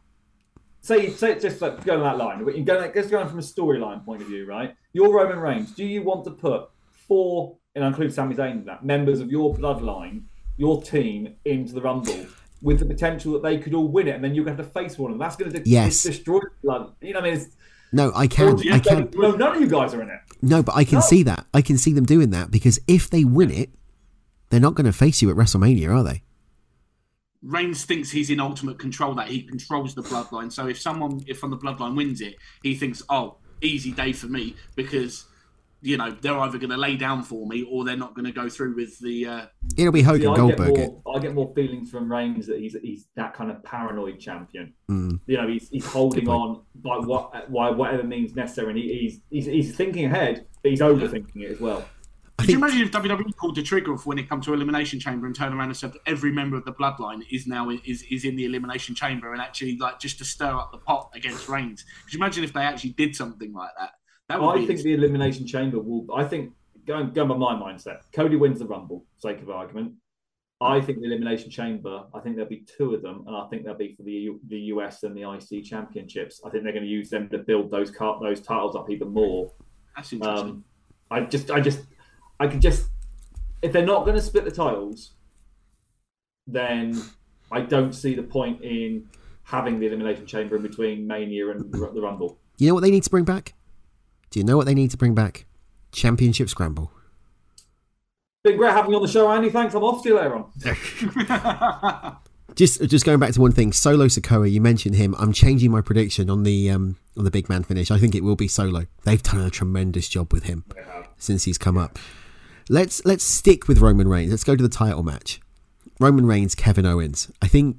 say 0.81 1.11
say 1.11 1.39
just 1.39 1.61
like 1.61 1.85
going 1.85 2.01
that 2.03 2.17
line? 2.19 2.39
You're 2.41 2.65
going 2.65 2.93
just 2.95 3.11
going 3.11 3.29
from 3.29 3.39
a 3.39 3.43
storyline 3.43 4.05
point 4.05 4.23
of 4.23 4.29
view, 4.29 4.47
right? 4.47 4.75
You're 4.93 5.13
Roman 5.15 5.39
Reigns. 5.39 5.75
Do 5.75 5.85
you 5.85 6.03
want 6.03 6.25
to 6.25 6.31
put 6.31 6.69
four, 7.09 7.57
and 7.75 7.85
I 7.85 7.89
include 7.89 8.13
Sami 8.15 8.35
Zayn 8.35 8.53
in 8.53 8.65
that, 8.67 8.85
members 8.85 9.21
of 9.21 9.31
your 9.31 9.55
bloodline, 9.55 10.25
your 10.57 10.83
team 10.83 11.35
into 11.45 11.75
the 11.75 11.83
Rumble? 11.83 12.27
With 12.63 12.79
the 12.79 12.87
potential 12.87 13.35
that 13.35 13.43
they 13.43 13.59
could 13.59 13.75
all 13.75 13.87
win 13.87 14.09
it, 14.09 14.15
and 14.15 14.25
then 14.25 14.35
you're 14.35 14.45
going 14.45 14.57
to 14.57 14.63
have 14.63 14.73
to 14.73 14.81
face 14.81 14.99
one 14.99 15.13
of 15.13 15.19
them. 15.19 15.21
That's 15.21 15.37
going 15.37 15.53
to 15.53 15.63
Yes. 15.69 16.03
destroy 16.03 16.41
the 16.41 16.47
blood. 16.65 16.95
You 17.03 17.13
know, 17.13 17.21
what 17.21 17.29
I 17.29 17.31
mean, 17.31 17.41
it's, 17.41 17.57
no, 17.93 18.13
I 18.15 18.27
can, 18.27 18.59
I 18.73 18.79
can. 18.79 19.11
No, 19.15 19.33
none 19.33 19.57
of 19.57 19.61
you 19.61 19.69
guys 19.69 19.93
are 19.93 20.01
in 20.01 20.09
it. 20.09 20.19
No, 20.41 20.63
but 20.63 20.75
I 20.75 20.85
can 20.85 20.97
No. 20.97 21.01
see 21.03 21.23
that. 21.25 21.47
I 21.53 21.61
can 21.61 21.77
see 21.77 21.93
them 21.93 22.07
doing 22.07 22.31
that 22.31 22.51
because 22.51 22.81
if 22.89 23.11
they 23.11 23.25
win 23.25 23.51
it, 23.51 23.71
they're 24.49 24.59
not 24.59 24.75
going 24.75 24.87
to 24.87 24.93
face 24.93 25.21
you 25.21 25.29
at 25.31 25.37
WrestleMania, 25.37 25.95
are 25.95 26.03
they? 26.03 26.23
Reigns 27.43 27.85
thinks 27.85 28.11
he's 28.11 28.31
in 28.31 28.41
ultimate 28.41 28.79
control, 28.79 29.15
that 29.15 29.29
he 29.29 29.43
controls 29.43 29.95
the 29.95 30.03
bloodline. 30.03 30.53
So 30.53 30.67
if 30.67 30.81
someone, 30.81 31.21
if 31.27 31.39
from 31.39 31.51
the 31.51 31.59
bloodline 31.59 31.97
wins 31.97 32.21
it, 32.21 32.37
he 32.63 32.75
thinks, 32.75 33.03
oh, 33.09 33.37
easy 33.63 33.93
day 33.93 34.13
for 34.13 34.27
me 34.27 34.55
because, 34.75 35.25
you 35.81 35.97
know, 35.97 36.11
they're 36.11 36.39
either 36.39 36.59
going 36.59 36.71
to 36.71 36.77
lay 36.77 36.97
down 36.97 37.23
for 37.23 37.47
me 37.47 37.63
or 37.71 37.85
they're 37.85 37.97
not 37.97 38.15
going 38.15 38.25
to 38.25 38.33
go 38.33 38.49
through 38.49 38.75
with 38.75 38.99
the. 38.99 39.27
Uh, 39.27 39.47
It'll 39.77 39.93
be 39.93 40.03
Hogan 40.03 40.23
See, 40.23 40.27
I 40.29 40.35
get 40.35 40.57
Goldberg. 40.59 40.79
it. 40.79 40.93
more, 41.05 41.17
I 41.17 41.19
get 41.21 41.35
more 41.35 41.53
feelings 41.55 41.91
from 41.91 42.11
Reigns 42.11 42.47
that 42.47 42.59
he's 42.59 42.77
he's 42.83 43.07
that 43.15 43.35
kind 43.35 43.51
of 43.51 43.63
paranoid 43.63 44.19
champion. 44.19 44.73
Mm. 44.91 45.21
You 45.27 45.37
know, 45.37 45.49
he's 45.49 45.69
he's 45.69 45.87
holding 45.87 46.29
on 46.29 46.63
by 46.77 46.97
what 46.97 47.53
by 47.53 47.71
whatever 47.71 48.03
means 48.03 48.35
necessary, 48.35 48.71
and 48.71 48.79
he, 48.79 48.99
he's, 48.99 49.21
he's 49.31 49.47
he's 49.47 49.77
thinking 49.77 50.07
ahead, 50.07 50.47
but 50.63 50.71
he's 50.71 50.81
overthinking 50.81 51.43
it 51.43 51.53
as 51.53 51.61
well. 51.61 51.85
Could 52.39 52.49
you 52.51 52.57
imagine 52.57 52.83
if 52.83 52.91
WWE 52.91 53.37
called 53.37 53.57
the 53.57 53.63
trigger 53.63 53.95
off 53.95 54.07
when 54.07 54.19
it 54.19 54.29
comes 54.29 54.45
to 54.47 54.55
Elimination 54.55 55.01
Chamber 55.01 55.27
and 55.27 55.35
turned 55.35 55.55
around 55.55 55.69
and 55.69 55.77
said 55.77 55.93
that 55.93 56.01
every 56.07 56.33
member 56.33 56.57
of 56.57 56.65
the 56.65 56.73
bloodline 56.73 57.23
is 57.31 57.47
now 57.47 57.71
is, 57.71 58.03
is 58.11 58.25
in 58.25 58.37
the 58.37 58.45
Elimination 58.45 58.95
Chamber 58.95 59.33
and 59.33 59.41
actually 59.41 59.77
like 59.79 59.99
just 59.99 60.19
to 60.19 60.25
stir 60.25 60.55
up 60.55 60.73
the 60.73 60.79
pot 60.79 61.11
against 61.15 61.49
Reigns? 61.49 61.85
Could 62.05 62.13
you 62.13 62.19
imagine 62.19 62.45
if 62.45 62.53
they 62.53 62.63
actually 62.63 62.91
did 62.91 63.17
something 63.17 63.53
like 63.53 63.71
that? 63.79 63.93
That 64.29 64.41
would 64.41 64.49
I 64.49 64.57
be 64.59 64.67
think 64.67 64.81
the 64.81 64.95
elimination 64.95 65.47
chamber 65.47 65.79
will. 65.79 66.07
I 66.15 66.25
think 66.25 66.53
going 66.87 67.13
going 67.13 67.29
by 67.29 67.37
my 67.37 67.55
mindset, 67.55 68.01
Cody 68.13 68.37
wins 68.37 68.59
the 68.59 68.67
Rumble, 68.67 69.05
sake 69.19 69.41
of 69.41 69.51
argument. 69.51 69.93
I 70.61 70.81
think 70.81 71.01
the 71.01 71.07
elimination 71.07 71.51
chamber. 71.51 72.05
I 72.15 72.21
think 72.21 72.37
there'll 72.37 72.49
be 72.49 72.65
two 72.77 72.95
of 72.95 73.03
them, 73.03 73.25
and 73.27 73.37
I 73.37 73.47
think 73.49 73.65
they'll 73.65 73.75
be 73.75 73.95
for 73.95 74.03
the 74.03 74.13
U- 74.13 74.41
the 74.49 74.59
US 74.73 75.03
and 75.03 75.15
the 75.17 75.31
IC 75.31 75.65
championships. 75.65 76.41
I 76.45 76.51
think 76.51 76.65
they're 76.65 76.73
going 76.73 76.85
to 76.85 76.91
use 76.91 77.11
them 77.11 77.29
to 77.29 77.39
build 77.39 77.71
those 77.71 77.91
car- 77.91 78.19
those 78.21 78.41
titles 78.41 78.75
up 78.75 78.91
even 78.91 79.13
more. 79.13 79.53
that's 79.95 80.13
interesting. 80.13 80.49
Um, 80.49 80.65
I 81.11 81.21
just, 81.21 81.51
I 81.51 81.61
just, 81.61 81.81
I 82.39 82.47
could 82.49 82.61
just, 82.61 82.89
if 83.63 83.73
they're 83.73 83.87
not 83.87 84.05
going 84.05 84.17
to 84.17 84.23
split 84.23 84.45
the 84.45 84.51
titles, 84.51 85.13
then 86.47 87.01
I 87.51 87.61
don't 87.61 87.93
see 87.93 88.15
the 88.15 88.23
point 88.23 88.63
in 88.63 89.09
having 89.45 89.79
the 89.81 89.87
elimination 89.87 90.27
chamber 90.27 90.57
in 90.57 90.63
between 90.63 91.07
Mania 91.07 91.51
and 91.51 91.73
the 91.73 92.01
Rumble. 92.01 92.39
You 92.59 92.69
know 92.69 92.75
what 92.75 92.83
they 92.83 92.91
need 92.91 93.05
to 93.05 93.11
bring 93.11 93.25
back? 93.25 93.55
Do 94.31 94.41
you 94.41 94.45
know 94.45 94.57
what 94.57 94.67
they 94.67 94.75
need 94.75 94.91
to 94.91 94.97
bring 94.97 95.15
back? 95.15 95.47
Championship 95.93 96.49
Scramble. 96.49 96.91
Been 98.43 98.57
great 98.57 98.73
having 98.73 98.91
you 98.91 98.97
on 98.97 99.03
the 99.03 99.09
show, 99.09 99.31
Andy. 99.31 99.51
Thanks. 99.51 99.75
I'm 99.75 99.83
off. 99.83 100.03
See 100.03 100.11
you 100.11 100.17
later 100.17 100.37
on. 100.37 102.17
Just 102.55 102.81
just 102.89 103.05
going 103.05 103.19
back 103.19 103.33
to 103.33 103.41
one 103.41 103.53
thing, 103.53 103.71
Solo 103.71 104.07
Sikoa, 104.07 104.51
you 104.51 104.63
mentioned 104.63 104.95
him. 104.95 105.15
I'm 105.19 105.31
changing 105.35 105.71
my 105.71 105.83
prediction 105.83 106.31
on 106.31 106.43
the 106.43 106.71
um, 106.71 106.97
on 107.15 107.25
the 107.25 107.31
big 107.31 107.51
man 107.51 107.65
finish. 107.65 107.91
I 107.91 107.99
think 107.99 108.15
it 108.15 108.25
will 108.25 108.35
be 108.35 108.49
Solo. 108.49 108.87
They've 109.05 109.23
done 109.23 109.43
a 109.43 109.51
tremendous 109.51 110.09
job 110.09 110.33
with 110.33 110.45
him 110.45 110.65
since 111.19 111.45
he's 111.45 111.59
come 111.59 111.77
up. 111.77 111.99
Let's 112.69 113.05
let's 113.05 113.25
stick 113.25 113.69
with 113.69 113.79
Roman 113.79 114.09
Reigns. 114.09 114.31
Let's 114.31 114.45
go 114.45 114.57
to 114.57 114.63
the 114.63 114.69
title 114.69 115.03
match. 115.03 115.41
Roman 116.01 116.27
Reigns, 116.27 116.55
Kevin 116.55 116.85
Owens. 116.85 117.31
I 117.41 117.47
think 117.47 117.77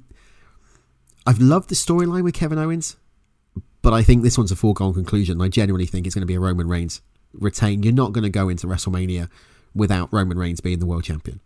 I've 1.26 1.40
loved 1.40 1.68
the 1.68 1.74
storyline 1.74 2.24
with 2.24 2.34
Kevin 2.34 2.58
Owens, 2.58 2.96
but 3.82 3.92
I 3.92 4.02
think 4.02 4.22
this 4.22 4.38
one's 4.38 4.50
a 4.50 4.56
foregone 4.56 4.94
conclusion. 4.94 5.40
I 5.40 5.48
genuinely 5.48 5.86
think 5.86 6.06
it's 6.06 6.14
going 6.14 6.22
to 6.22 6.26
be 6.26 6.34
a 6.34 6.40
Roman 6.40 6.68
Reigns 6.68 7.02
retain. 7.34 7.82
You're 7.82 7.92
not 7.92 8.12
going 8.12 8.24
to 8.24 8.30
go 8.30 8.48
into 8.48 8.66
WrestleMania 8.66 9.28
without 9.74 10.12
Roman 10.12 10.38
Reigns 10.38 10.60
being 10.60 10.78
the 10.78 10.86
world 10.86 11.04
champion. 11.04 11.40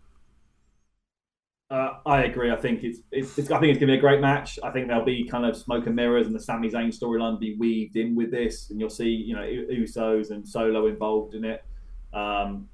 Uh, 1.69 1.97
I 2.05 2.23
agree. 2.23 2.51
I 2.51 2.55
think 2.55 2.83
it's, 2.83 2.99
it's, 3.11 3.37
it's 3.37 3.51
I 3.51 3.59
think 3.59 3.71
it's 3.71 3.79
going 3.79 3.87
to 3.87 3.93
be 3.93 3.97
a 3.97 4.01
great 4.01 4.21
match. 4.21 4.59
I 4.63 4.69
think 4.69 4.87
there'll 4.87 5.03
be 5.03 5.27
kind 5.27 5.45
of 5.45 5.57
smoke 5.57 5.87
and 5.87 5.95
mirrors, 5.95 6.27
and 6.27 6.35
the 6.35 6.39
Sami 6.39 6.69
Zayn 6.69 6.97
storyline 6.97 7.39
be 7.39 7.55
weaved 7.57 7.95
in 7.95 8.15
with 8.15 8.31
this, 8.31 8.69
and 8.69 8.79
you'll 8.79 8.89
see 8.89 9.09
you 9.09 9.35
know 9.35 9.41
Usos 9.41 10.31
and 10.31 10.47
Solo 10.47 10.87
involved 10.87 11.33
in 11.33 11.43
it. 11.43 11.65
Um, 12.13 12.69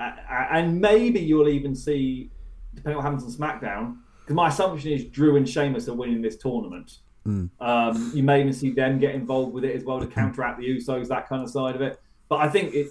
and 0.00 0.80
maybe 0.80 1.20
you'll 1.20 1.48
even 1.48 1.74
see, 1.74 2.30
depending 2.74 2.98
on 2.98 3.04
what 3.04 3.12
happens 3.12 3.40
on 3.40 3.40
SmackDown, 3.40 3.98
because 4.20 4.34
my 4.34 4.48
assumption 4.48 4.92
is 4.92 5.04
Drew 5.04 5.36
and 5.36 5.48
Sheamus 5.48 5.88
are 5.88 5.94
winning 5.94 6.22
this 6.22 6.36
tournament. 6.36 6.98
Um, 7.60 8.10
you 8.14 8.22
may 8.22 8.40
even 8.40 8.52
see 8.52 8.70
them 8.70 8.98
get 8.98 9.14
involved 9.14 9.52
with 9.52 9.64
it 9.64 9.76
as 9.76 9.84
well 9.84 10.00
to 10.00 10.06
counteract 10.06 10.58
the 10.58 10.66
Usos, 10.66 11.08
that 11.08 11.28
kind 11.28 11.42
of 11.42 11.50
side 11.50 11.74
of 11.76 11.82
it. 11.82 12.00
But 12.28 12.40
I 12.40 12.48
think 12.48 12.74
it. 12.74 12.88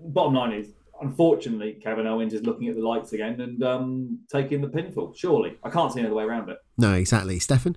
Bottom 0.00 0.34
line 0.34 0.52
is, 0.52 0.68
unfortunately, 1.00 1.72
Kevin 1.82 2.06
Owens 2.06 2.32
is 2.32 2.42
looking 2.42 2.68
at 2.68 2.76
the 2.76 2.82
lights 2.82 3.12
again 3.12 3.40
and 3.40 3.62
um, 3.64 4.20
taking 4.30 4.60
the 4.60 4.68
pinfall. 4.68 5.16
Surely, 5.16 5.58
I 5.64 5.70
can't 5.70 5.92
see 5.92 6.00
another 6.00 6.14
way 6.14 6.22
around 6.22 6.50
it. 6.50 6.58
No, 6.76 6.94
exactly. 6.94 7.40
Stefan? 7.40 7.76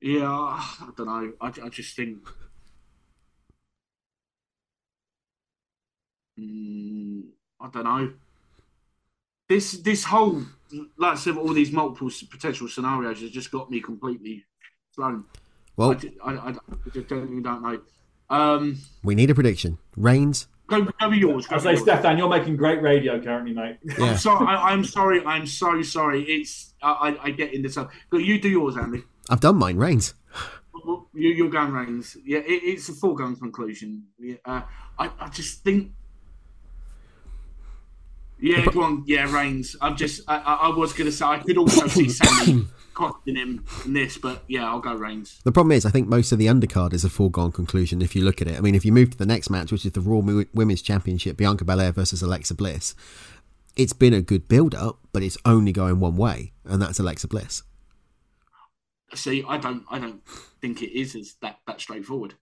Yeah, 0.00 0.28
I 0.28 0.90
don't 0.96 1.06
know. 1.06 1.32
I, 1.40 1.48
I 1.48 1.68
just 1.70 1.96
think. 1.96 2.18
Mm, 6.38 7.24
I 7.60 7.68
don't 7.70 7.84
know. 7.84 8.12
This 9.48 9.72
this 9.78 10.04
whole 10.04 10.42
like 10.96 11.12
I 11.12 11.14
said, 11.16 11.36
all 11.36 11.52
these 11.52 11.72
multiple 11.72 12.10
potential 12.30 12.68
scenarios 12.68 13.20
has 13.20 13.30
just 13.30 13.50
got 13.50 13.70
me 13.70 13.80
completely 13.80 14.44
thrown. 14.94 15.24
Well, 15.76 15.92
I, 15.92 15.94
ju- 15.94 16.12
I, 16.22 16.32
I, 16.32 16.48
I 16.50 16.90
just 16.92 17.08
don't, 17.08 17.42
don't 17.42 17.62
know. 17.62 17.80
Um, 18.28 18.78
we 19.02 19.14
need 19.14 19.30
a 19.30 19.34
prediction. 19.34 19.78
Reigns, 19.96 20.48
Go, 20.68 20.82
go 20.82 21.08
with 21.08 21.18
yours. 21.18 21.46
Go 21.46 21.56
I 21.56 21.58
say, 21.60 21.70
yours. 21.70 21.82
Stefan, 21.82 22.18
you're 22.18 22.28
making 22.28 22.56
great 22.56 22.82
radio 22.82 23.20
currently, 23.20 23.54
mate. 23.54 23.78
Yeah. 23.98 24.04
I'm 24.04 24.16
sorry. 24.18 24.46
I, 24.46 24.70
I'm 24.70 24.84
sorry. 24.84 25.24
I'm 25.24 25.46
so 25.46 25.80
sorry. 25.82 26.22
It's 26.24 26.74
I, 26.82 26.90
I, 26.90 27.24
I 27.24 27.30
get 27.30 27.54
into 27.54 27.70
some. 27.70 27.88
But 28.10 28.18
you 28.18 28.38
do 28.38 28.50
yours, 28.50 28.76
Andy. 28.76 29.02
I've 29.30 29.40
done 29.40 29.56
mine, 29.56 29.76
Reigns. 29.76 30.14
You, 30.84 31.30
you're 31.30 31.48
going 31.48 31.72
Reigns. 31.72 32.16
Yeah, 32.22 32.40
it, 32.40 32.62
it's 32.62 32.88
a 32.90 32.92
foregone 32.92 33.36
conclusion. 33.36 34.04
Yeah, 34.18 34.36
uh, 34.44 34.62
I, 34.98 35.10
I 35.18 35.28
just 35.30 35.64
think. 35.64 35.92
Yeah, 38.40 38.64
go 38.66 38.82
on. 38.82 39.04
Yeah, 39.06 39.32
Reigns. 39.32 39.76
I'm 39.80 39.96
just. 39.96 40.22
I, 40.28 40.36
I, 40.38 40.76
was 40.76 40.92
going 40.92 41.10
to 41.10 41.12
say 41.12 41.24
I 41.24 41.38
could 41.38 41.58
also 41.58 41.86
see 41.88 42.08
Sami 42.08 42.66
costing 42.94 43.36
him 43.36 43.64
in 43.84 43.92
this, 43.92 44.18
but 44.18 44.44
yeah, 44.48 44.66
I'll 44.66 44.80
go 44.80 44.94
Reigns. 44.94 45.40
The 45.44 45.52
problem 45.52 45.72
is, 45.72 45.84
I 45.84 45.90
think 45.90 46.08
most 46.08 46.32
of 46.32 46.38
the 46.38 46.46
undercard 46.46 46.92
is 46.92 47.04
a 47.04 47.10
foregone 47.10 47.52
conclusion 47.52 48.02
if 48.02 48.14
you 48.14 48.24
look 48.24 48.40
at 48.40 48.48
it. 48.48 48.56
I 48.56 48.60
mean, 48.60 48.74
if 48.74 48.84
you 48.84 48.92
move 48.92 49.10
to 49.10 49.18
the 49.18 49.26
next 49.26 49.50
match, 49.50 49.72
which 49.72 49.84
is 49.84 49.92
the 49.92 50.00
Raw 50.00 50.18
Women's 50.54 50.82
Championship, 50.82 51.36
Bianca 51.36 51.64
Belair 51.64 51.92
versus 51.92 52.22
Alexa 52.22 52.54
Bliss, 52.54 52.94
it's 53.76 53.92
been 53.92 54.14
a 54.14 54.20
good 54.20 54.48
build 54.48 54.74
up, 54.74 54.98
but 55.12 55.22
it's 55.22 55.38
only 55.44 55.72
going 55.72 56.00
one 56.00 56.16
way, 56.16 56.52
and 56.64 56.80
that's 56.82 56.98
Alexa 56.98 57.28
Bliss. 57.28 57.62
See, 59.14 59.44
I 59.48 59.56
don't. 59.56 59.84
I 59.90 59.98
don't 59.98 60.22
think 60.60 60.82
it 60.82 60.96
is 60.96 61.14
as 61.14 61.36
that 61.40 61.60
that 61.66 61.80
straightforward. 61.80 62.34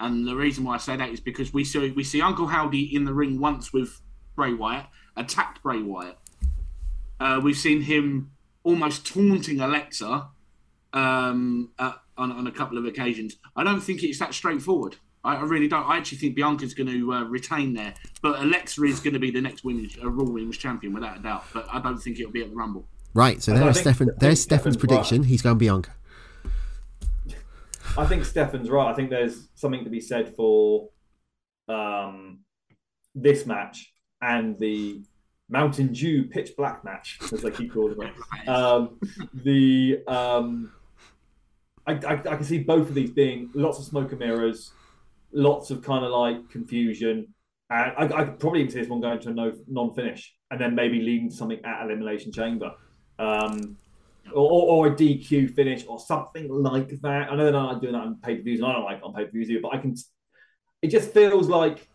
And 0.00 0.26
the 0.26 0.34
reason 0.34 0.64
why 0.64 0.74
I 0.74 0.78
say 0.78 0.96
that 0.96 1.10
is 1.10 1.20
because 1.20 1.52
we 1.52 1.64
see 1.64 1.90
we 1.90 2.02
see 2.04 2.22
Uncle 2.22 2.46
Howdy 2.46 2.94
in 2.94 3.04
the 3.04 3.14
ring 3.14 3.38
once 3.40 3.72
with 3.72 4.00
Bray 4.34 4.54
Wyatt, 4.54 4.86
attacked 5.16 5.62
Bray 5.62 5.82
Wyatt. 5.82 6.18
Uh, 7.20 7.40
we've 7.42 7.56
seen 7.56 7.82
him 7.82 8.30
almost 8.62 9.06
taunting 9.06 9.60
Alexa 9.60 10.28
um, 10.92 11.70
at, 11.78 11.96
on, 12.16 12.32
on 12.32 12.46
a 12.46 12.52
couple 12.52 12.78
of 12.78 12.84
occasions. 12.84 13.36
I 13.56 13.64
don't 13.64 13.80
think 13.80 14.02
it's 14.02 14.18
that 14.18 14.34
straightforward. 14.34 14.96
I, 15.22 15.36
I 15.36 15.42
really 15.42 15.68
don't. 15.68 15.84
I 15.86 15.96
actually 15.96 16.18
think 16.18 16.36
Bianca's 16.36 16.74
going 16.74 16.88
to 16.88 17.12
uh, 17.12 17.24
retain 17.24 17.74
there, 17.74 17.94
but 18.22 18.40
Alexa 18.40 18.82
is 18.84 19.00
going 19.00 19.14
to 19.14 19.20
be 19.20 19.30
the 19.30 19.40
next 19.40 19.64
women's 19.64 19.96
uh, 20.02 20.10
Raw 20.10 20.24
Women's 20.24 20.58
Champion 20.58 20.92
without 20.92 21.18
a 21.18 21.22
doubt. 21.22 21.44
But 21.52 21.66
I 21.72 21.80
don't 21.80 21.98
think 21.98 22.18
it'll 22.18 22.32
be 22.32 22.42
at 22.42 22.50
the 22.50 22.56
Rumble. 22.56 22.86
Right, 23.14 23.42
so 23.42 23.54
I 23.54 23.58
there's 23.58 23.80
Stefan. 23.80 24.10
I 24.10 24.12
There's 24.18 24.40
Stefan's 24.40 24.74
Stefan's 24.74 24.76
prediction. 24.76 25.22
right. 25.22 25.28
He's 25.28 25.42
going 25.42 25.58
Bianca. 25.58 25.92
I 27.96 28.06
think 28.06 28.24
Stefan's 28.24 28.68
right. 28.68 28.90
I 28.90 28.94
think 28.94 29.10
there's 29.10 29.48
something 29.54 29.84
to 29.84 29.90
be 29.90 30.00
said 30.00 30.34
for 30.34 30.88
um, 31.68 32.40
this 33.14 33.46
match 33.46 33.93
and 34.24 34.58
the 34.58 35.02
Mountain 35.50 35.92
Dew 35.92 36.24
pitch 36.24 36.56
black 36.56 36.84
match, 36.84 37.18
as 37.32 37.42
they 37.42 37.50
keep 37.50 37.72
calling 37.72 38.00
it. 38.02 38.48
Um, 38.48 38.98
the 39.34 40.02
um, 40.08 40.72
I, 41.86 41.92
I, 41.92 42.12
I 42.12 42.16
can 42.16 42.44
see 42.44 42.58
both 42.58 42.88
of 42.88 42.94
these 42.94 43.10
being 43.10 43.50
lots 43.54 43.78
of 43.78 43.84
smoke 43.84 44.10
and 44.10 44.18
mirrors, 44.18 44.72
lots 45.32 45.70
of 45.70 45.82
kind 45.82 46.04
of 46.04 46.10
like 46.10 46.48
confusion, 46.48 47.34
and 47.70 47.92
I, 47.98 48.20
I 48.20 48.24
could 48.24 48.38
probably 48.38 48.60
even 48.60 48.72
see 48.72 48.80
this 48.80 48.88
one 48.88 49.02
going 49.02 49.20
to 49.20 49.30
a 49.30 49.34
no, 49.34 49.52
non-finish, 49.68 50.34
and 50.50 50.58
then 50.58 50.74
maybe 50.74 51.00
leading 51.00 51.28
to 51.28 51.36
something 51.36 51.62
at 51.64 51.84
Elimination 51.84 52.32
Chamber. 52.32 52.72
Um, 53.18 53.76
or, 54.32 54.86
or, 54.86 54.86
a 54.86 54.90
DQ 54.96 55.54
finish 55.54 55.84
or 55.86 56.00
something 56.00 56.48
like 56.48 56.98
that. 57.02 57.30
I 57.30 57.36
know 57.36 57.44
they're 57.44 57.52
not 57.52 57.82
doing 57.82 57.92
that 57.92 58.00
on 58.00 58.16
pay 58.22 58.36
per 58.36 58.42
views, 58.42 58.60
and 58.60 58.68
I 58.68 58.72
don't 58.72 58.84
like 58.84 58.96
it 58.96 59.04
on 59.04 59.12
pay 59.12 59.26
per 59.26 59.30
views 59.30 59.50
either. 59.50 59.60
But 59.60 59.74
I 59.74 59.78
can. 59.78 59.94
It 60.80 60.88
just 60.88 61.12
feels 61.12 61.46
like 61.48 61.86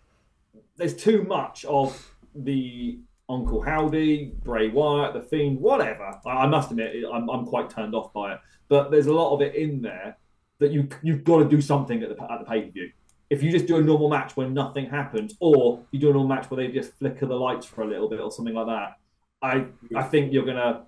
there's 0.77 0.95
too 0.95 1.23
much 1.23 1.65
of 1.65 2.13
the 2.43 2.99
Uncle 3.29 3.61
Howdy, 3.61 4.33
Bray 4.43 4.69
Wyatt, 4.69 5.13
the 5.13 5.21
Fiend, 5.21 5.59
whatever. 5.59 6.11
I, 6.25 6.29
I 6.29 6.47
must 6.47 6.71
admit, 6.71 6.95
I'm, 7.11 7.29
I'm 7.29 7.45
quite 7.45 7.69
turned 7.69 7.93
off 7.93 8.11
by 8.13 8.33
it. 8.33 8.39
But 8.69 8.91
there's 8.91 9.07
a 9.07 9.13
lot 9.13 9.33
of 9.33 9.41
it 9.41 9.55
in 9.55 9.81
there 9.81 10.17
that 10.59 10.71
you 10.71 10.87
you've 11.03 11.23
got 11.23 11.39
to 11.39 11.45
do 11.45 11.61
something 11.61 12.03
at 12.03 12.09
the 12.15 12.23
at 12.31 12.39
the 12.39 12.45
pay 12.45 12.61
per 12.63 12.71
view. 12.71 12.91
If 13.29 13.43
you 13.43 13.51
just 13.51 13.67
do 13.67 13.77
a 13.77 13.81
normal 13.81 14.09
match 14.09 14.35
where 14.35 14.49
nothing 14.49 14.87
happens, 14.89 15.35
or 15.39 15.79
you 15.91 15.99
do 15.99 16.09
a 16.09 16.13
normal 16.13 16.27
match 16.35 16.49
where 16.49 16.65
they 16.65 16.73
just 16.73 16.93
flicker 16.93 17.25
the 17.27 17.35
lights 17.35 17.65
for 17.65 17.83
a 17.83 17.87
little 17.87 18.09
bit 18.09 18.19
or 18.19 18.31
something 18.31 18.53
like 18.55 18.67
that, 18.67 18.97
I 19.41 19.65
I 19.95 20.03
think 20.03 20.33
you're 20.33 20.45
gonna 20.45 20.85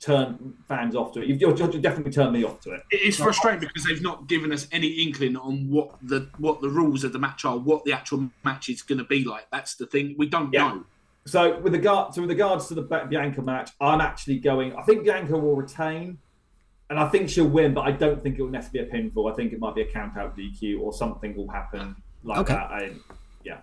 turn 0.00 0.54
fans 0.66 0.96
off 0.96 1.12
to 1.12 1.22
it. 1.22 1.28
You've, 1.28 1.40
you're, 1.40 1.54
you're 1.56 1.80
definitely 1.80 2.10
turned 2.10 2.32
me 2.32 2.42
off 2.42 2.60
to 2.62 2.72
it. 2.72 2.82
It's 2.90 3.18
frustrating 3.18 3.60
because 3.60 3.84
they've 3.84 4.02
not 4.02 4.26
given 4.26 4.52
us 4.52 4.66
any 4.72 4.88
inkling 4.88 5.36
on 5.36 5.68
what 5.70 5.96
the 6.02 6.28
what 6.38 6.60
the 6.60 6.68
rules 6.68 7.04
of 7.04 7.12
the 7.12 7.18
match 7.18 7.44
are, 7.44 7.56
what 7.56 7.84
the 7.84 7.92
actual 7.92 8.30
match 8.44 8.68
is 8.68 8.82
going 8.82 8.98
to 8.98 9.04
be 9.04 9.24
like. 9.24 9.46
That's 9.52 9.76
the 9.76 9.86
thing 9.86 10.14
we 10.18 10.26
don't 10.26 10.52
Yeah. 10.52 10.68
know. 10.68 10.84
So 11.24 11.58
with 11.60 11.72
regard 11.72 12.14
so 12.14 12.20
with 12.22 12.30
regards 12.30 12.66
to 12.68 12.74
the 12.74 12.82
Bianca 12.82 13.42
match, 13.42 13.70
I'm 13.80 14.00
actually 14.00 14.38
going. 14.38 14.74
I 14.74 14.82
think 14.82 15.04
Bianca 15.04 15.36
will 15.36 15.54
retain, 15.54 16.18
and 16.90 16.98
I 16.98 17.08
think 17.08 17.28
she'll 17.30 17.46
win, 17.46 17.74
but 17.74 17.82
I 17.82 17.92
don't 17.92 18.20
think 18.20 18.38
it 18.38 18.42
will 18.42 18.50
necessarily 18.50 18.90
be 18.90 18.96
a 18.98 19.02
pinfall. 19.10 19.30
I 19.30 19.34
think 19.36 19.52
it 19.52 19.60
might 19.60 19.74
be 19.74 19.82
a 19.82 19.86
count 19.90 20.16
out 20.16 20.36
DQ 20.36 20.80
or 20.80 20.92
something 20.92 21.36
will 21.36 21.48
happen 21.48 21.94
like 22.24 22.38
Okay. 22.38 22.54
that. 22.54 22.70
I, 22.70 22.90
yeah. 23.44 23.58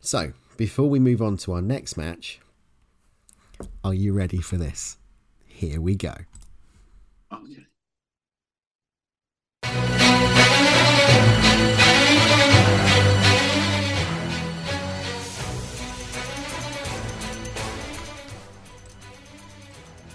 So, 0.00 0.32
before 0.56 0.88
we 0.90 0.98
move 0.98 1.22
on 1.22 1.36
to 1.38 1.52
our 1.52 1.62
next 1.62 1.96
match, 1.96 2.40
are 3.84 3.94
you 3.94 4.12
ready 4.12 4.38
for 4.38 4.56
this? 4.56 4.98
Here 5.46 5.80
we 5.80 5.94
go. 5.94 6.14
Oh, 7.30 7.38
okay. 7.44 7.63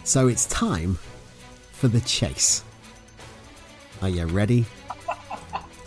So 0.10 0.28
it's 0.28 0.48
time 0.48 0.98
for 1.72 1.88
the 1.88 2.02
chase. 2.02 2.64
Are 4.02 4.10
you 4.10 4.26
ready? 4.26 4.66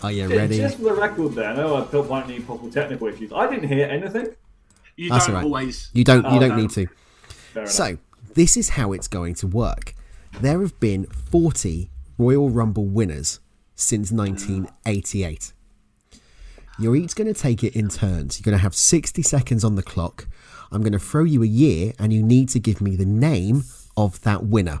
Are 0.01 0.13
you 0.13 0.29
ready? 0.29 0.59
Just 0.59 0.77
for 0.77 0.83
the 0.83 0.93
record, 0.93 1.33
there, 1.33 1.49
I 1.49 1.55
know 1.57 1.75
I 1.75 1.81
thought 1.83 2.09
might 2.09 2.29
need 2.29 2.47
possible 2.47 2.71
technical 2.71 3.07
issues. 3.07 3.33
I 3.33 3.49
didn't 3.49 3.67
hear 3.67 3.85
anything. 3.85 4.27
You 4.95 5.09
That's 5.09 5.25
don't 5.25 5.35
all 5.35 5.41
right. 5.41 5.45
always. 5.45 5.89
You 5.91 6.05
don't. 6.05 6.23
You 6.23 6.37
Oh, 6.37 6.39
don't 6.39 6.49
no. 6.51 6.55
need 6.55 6.69
to. 6.69 6.87
Fair 7.51 7.63
enough. 7.63 7.73
So 7.73 7.97
this 8.33 8.55
is 8.55 8.69
how 8.69 8.93
it's 8.93 9.09
going 9.09 9.35
to 9.35 9.47
work. 9.47 9.93
There 10.39 10.61
have 10.61 10.79
been 10.79 11.05
40 11.05 11.89
Royal 12.17 12.49
Rumble 12.49 12.85
winners 12.85 13.41
since 13.75 14.09
1988. 14.09 15.51
You're 16.79 16.95
each 16.95 17.13
going 17.15 17.27
to 17.31 17.37
take 17.37 17.61
it 17.61 17.75
in 17.75 17.89
turns. 17.89 18.39
You're 18.39 18.45
going 18.49 18.57
to 18.57 18.63
have 18.63 18.73
60 18.73 19.21
seconds 19.21 19.65
on 19.65 19.75
the 19.75 19.83
clock. 19.83 20.27
I'm 20.71 20.79
going 20.81 20.93
to 20.93 20.97
throw 20.99 21.25
you 21.25 21.43
a 21.43 21.45
year, 21.45 21.91
and 21.99 22.13
you 22.13 22.23
need 22.23 22.47
to 22.49 22.59
give 22.61 22.79
me 22.79 22.95
the 22.95 23.05
name 23.05 23.65
of 23.97 24.21
that 24.21 24.45
winner. 24.45 24.79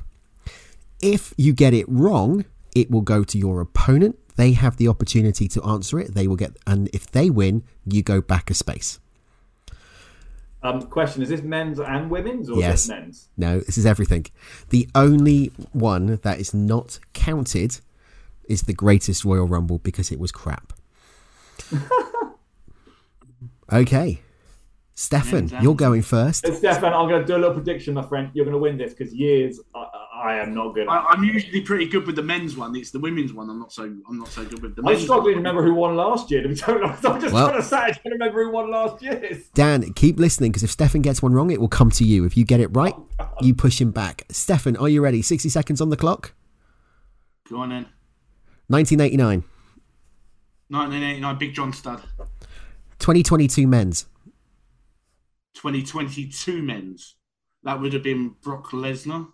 If 1.01 1.33
you 1.37 1.53
get 1.53 1.73
it 1.73 1.85
wrong, 1.89 2.45
it 2.75 2.89
will 2.89 3.01
go 3.01 3.23
to 3.23 3.37
your 3.37 3.61
opponent. 3.61 4.17
They 4.35 4.53
have 4.53 4.77
the 4.77 4.87
opportunity 4.87 5.47
to 5.49 5.63
answer 5.63 5.99
it. 5.99 6.15
They 6.15 6.27
will 6.27 6.35
get, 6.37 6.57
and 6.65 6.89
if 6.93 7.11
they 7.11 7.29
win, 7.29 7.63
you 7.85 8.01
go 8.01 8.21
back 8.21 8.49
a 8.49 8.53
space. 8.53 8.99
Um, 10.63 10.81
question: 10.83 11.21
Is 11.21 11.29
this 11.29 11.41
men's 11.41 11.79
and 11.79 12.09
women's, 12.09 12.49
or 12.49 12.57
Yes. 12.57 12.87
just 12.87 12.89
men's? 12.89 13.27
No, 13.35 13.59
this 13.59 13.77
is 13.77 13.85
everything. 13.85 14.25
The 14.69 14.87
only 14.95 15.51
one 15.73 16.19
that 16.23 16.39
is 16.39 16.53
not 16.53 16.99
counted 17.11 17.79
is 18.47 18.61
the 18.63 18.73
greatest 18.73 19.25
Royal 19.25 19.45
Rumble 19.47 19.79
because 19.79 20.11
it 20.11 20.19
was 20.19 20.31
crap. 20.31 20.73
okay. 23.71 24.21
Stefan, 24.95 25.47
Men's 25.47 25.63
you're 25.63 25.75
going 25.75 26.03
first. 26.03 26.45
Uh, 26.45 26.53
Stefan, 26.53 26.93
I'm 26.93 27.09
going 27.09 27.21
to 27.21 27.25
do 27.27 27.35
a 27.35 27.39
little 27.39 27.55
prediction, 27.55 27.95
my 27.95 28.03
friend. 28.03 28.29
You're 28.33 28.45
going 28.45 28.53
to 28.53 28.59
win 28.59 28.77
this 28.77 28.93
because 28.93 29.11
years 29.11 29.59
I, 29.73 29.87
I 30.15 30.35
am 30.35 30.53
not 30.53 30.75
good. 30.75 30.87
I, 30.87 30.97
At. 30.97 31.05
I'm 31.09 31.23
usually 31.23 31.61
pretty 31.61 31.87
good 31.87 32.05
with 32.05 32.15
the 32.15 32.21
men's 32.21 32.55
one. 32.55 32.75
It's 32.75 32.91
the 32.91 32.99
women's 32.99 33.33
one. 33.33 33.49
I'm 33.49 33.57
not 33.57 33.73
so. 33.73 33.83
I'm 33.85 34.19
not 34.19 34.27
so 34.27 34.45
good 34.45 34.61
with 34.61 34.75
the 34.75 34.81
I'm 34.83 34.93
men's. 34.93 35.01
struggling 35.03 35.33
to 35.33 35.37
remember 35.39 35.63
who 35.63 35.73
won 35.73 35.95
last 35.95 36.29
year. 36.29 36.43
To 36.43 36.47
be 36.49 36.53
totally 36.55 36.85
honest, 36.85 37.05
I'm 37.07 37.19
just 37.19 37.33
Well- 37.33 37.47
trying 37.49 37.61
to 37.61 37.67
say, 37.67 37.77
I 37.77 37.91
can't 37.91 38.05
remember 38.13 38.43
who 38.43 38.51
won 38.51 38.69
last 38.69 39.01
year. 39.01 39.39
Dan, 39.55 39.93
keep 39.93 40.19
listening 40.19 40.51
because 40.51 40.63
if 40.63 40.69
Stefan 40.69 41.01
gets 41.01 41.23
one 41.23 41.33
wrong, 41.33 41.49
it 41.49 41.59
will 41.59 41.67
come 41.67 41.89
to 41.91 42.03
you. 42.03 42.23
If 42.25 42.37
you 42.37 42.45
get 42.45 42.59
it 42.59 42.67
right, 42.67 42.93
you 43.41 43.55
push 43.55 43.81
him 43.81 43.89
back. 43.91 44.23
Stefan, 44.29 44.77
are 44.77 44.89
you 44.89 45.01
ready? 45.01 45.23
60 45.23 45.49
seconds 45.49 45.81
on 45.81 45.89
the 45.89 45.97
clock. 45.97 46.33
Go 47.49 47.57
on 47.57 47.69
then. 47.69 47.87
1989. 48.67 49.43
1989, 50.69 51.37
Big 51.39 51.53
John 51.53 51.73
Studd. 51.73 52.01
2022 52.99 53.67
men's. 53.67 54.05
2022 55.55 56.61
men's. 56.61 57.15
That 57.63 57.79
would 57.79 57.93
have 57.93 58.03
been 58.03 58.35
Brock 58.41 58.71
Lesnar, 58.71 59.27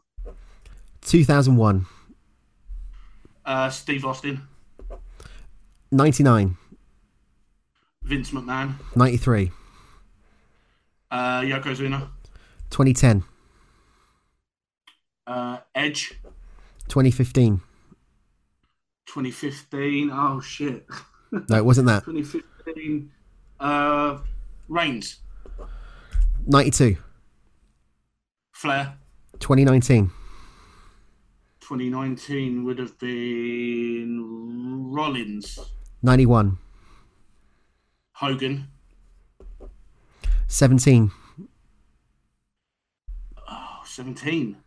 2001. 1.01 1.85
uh, 3.45 3.69
Steve 3.69 4.05
Austin, 4.05 4.41
99. 5.91 6.57
Vince 8.03 8.31
McMahon, 8.31 8.73
93. 8.95 9.51
uh, 11.11 11.41
Yokozuna, 11.41 12.09
2010. 12.69 13.23
uh, 15.27 15.57
Edge, 15.75 16.13
2015. 16.87 17.61
2015. 19.07 20.11
Oh 20.13 20.39
shit. 20.39 20.85
No, 21.31 21.57
it 21.57 21.65
wasn't 21.65 21.87
that. 21.87 22.03
2015. 22.05 23.11
Uh, 23.59 24.19
Reigns, 24.67 25.17
92. 26.45 26.97
Flair. 28.51 28.93
2019. 29.39 30.11
2019 31.61 32.63
would 32.65 32.79
have 32.79 32.97
been 32.97 34.89
Rollins, 34.91 35.59
91. 36.01 36.57
Hogan, 38.13 38.67
17. 40.47 41.11
Oh, 43.47 43.81
17. 43.85 44.57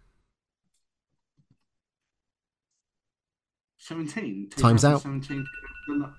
17. 3.79 4.51
Time's 4.57 4.85
out. 4.85 5.03
2017. 5.03 5.45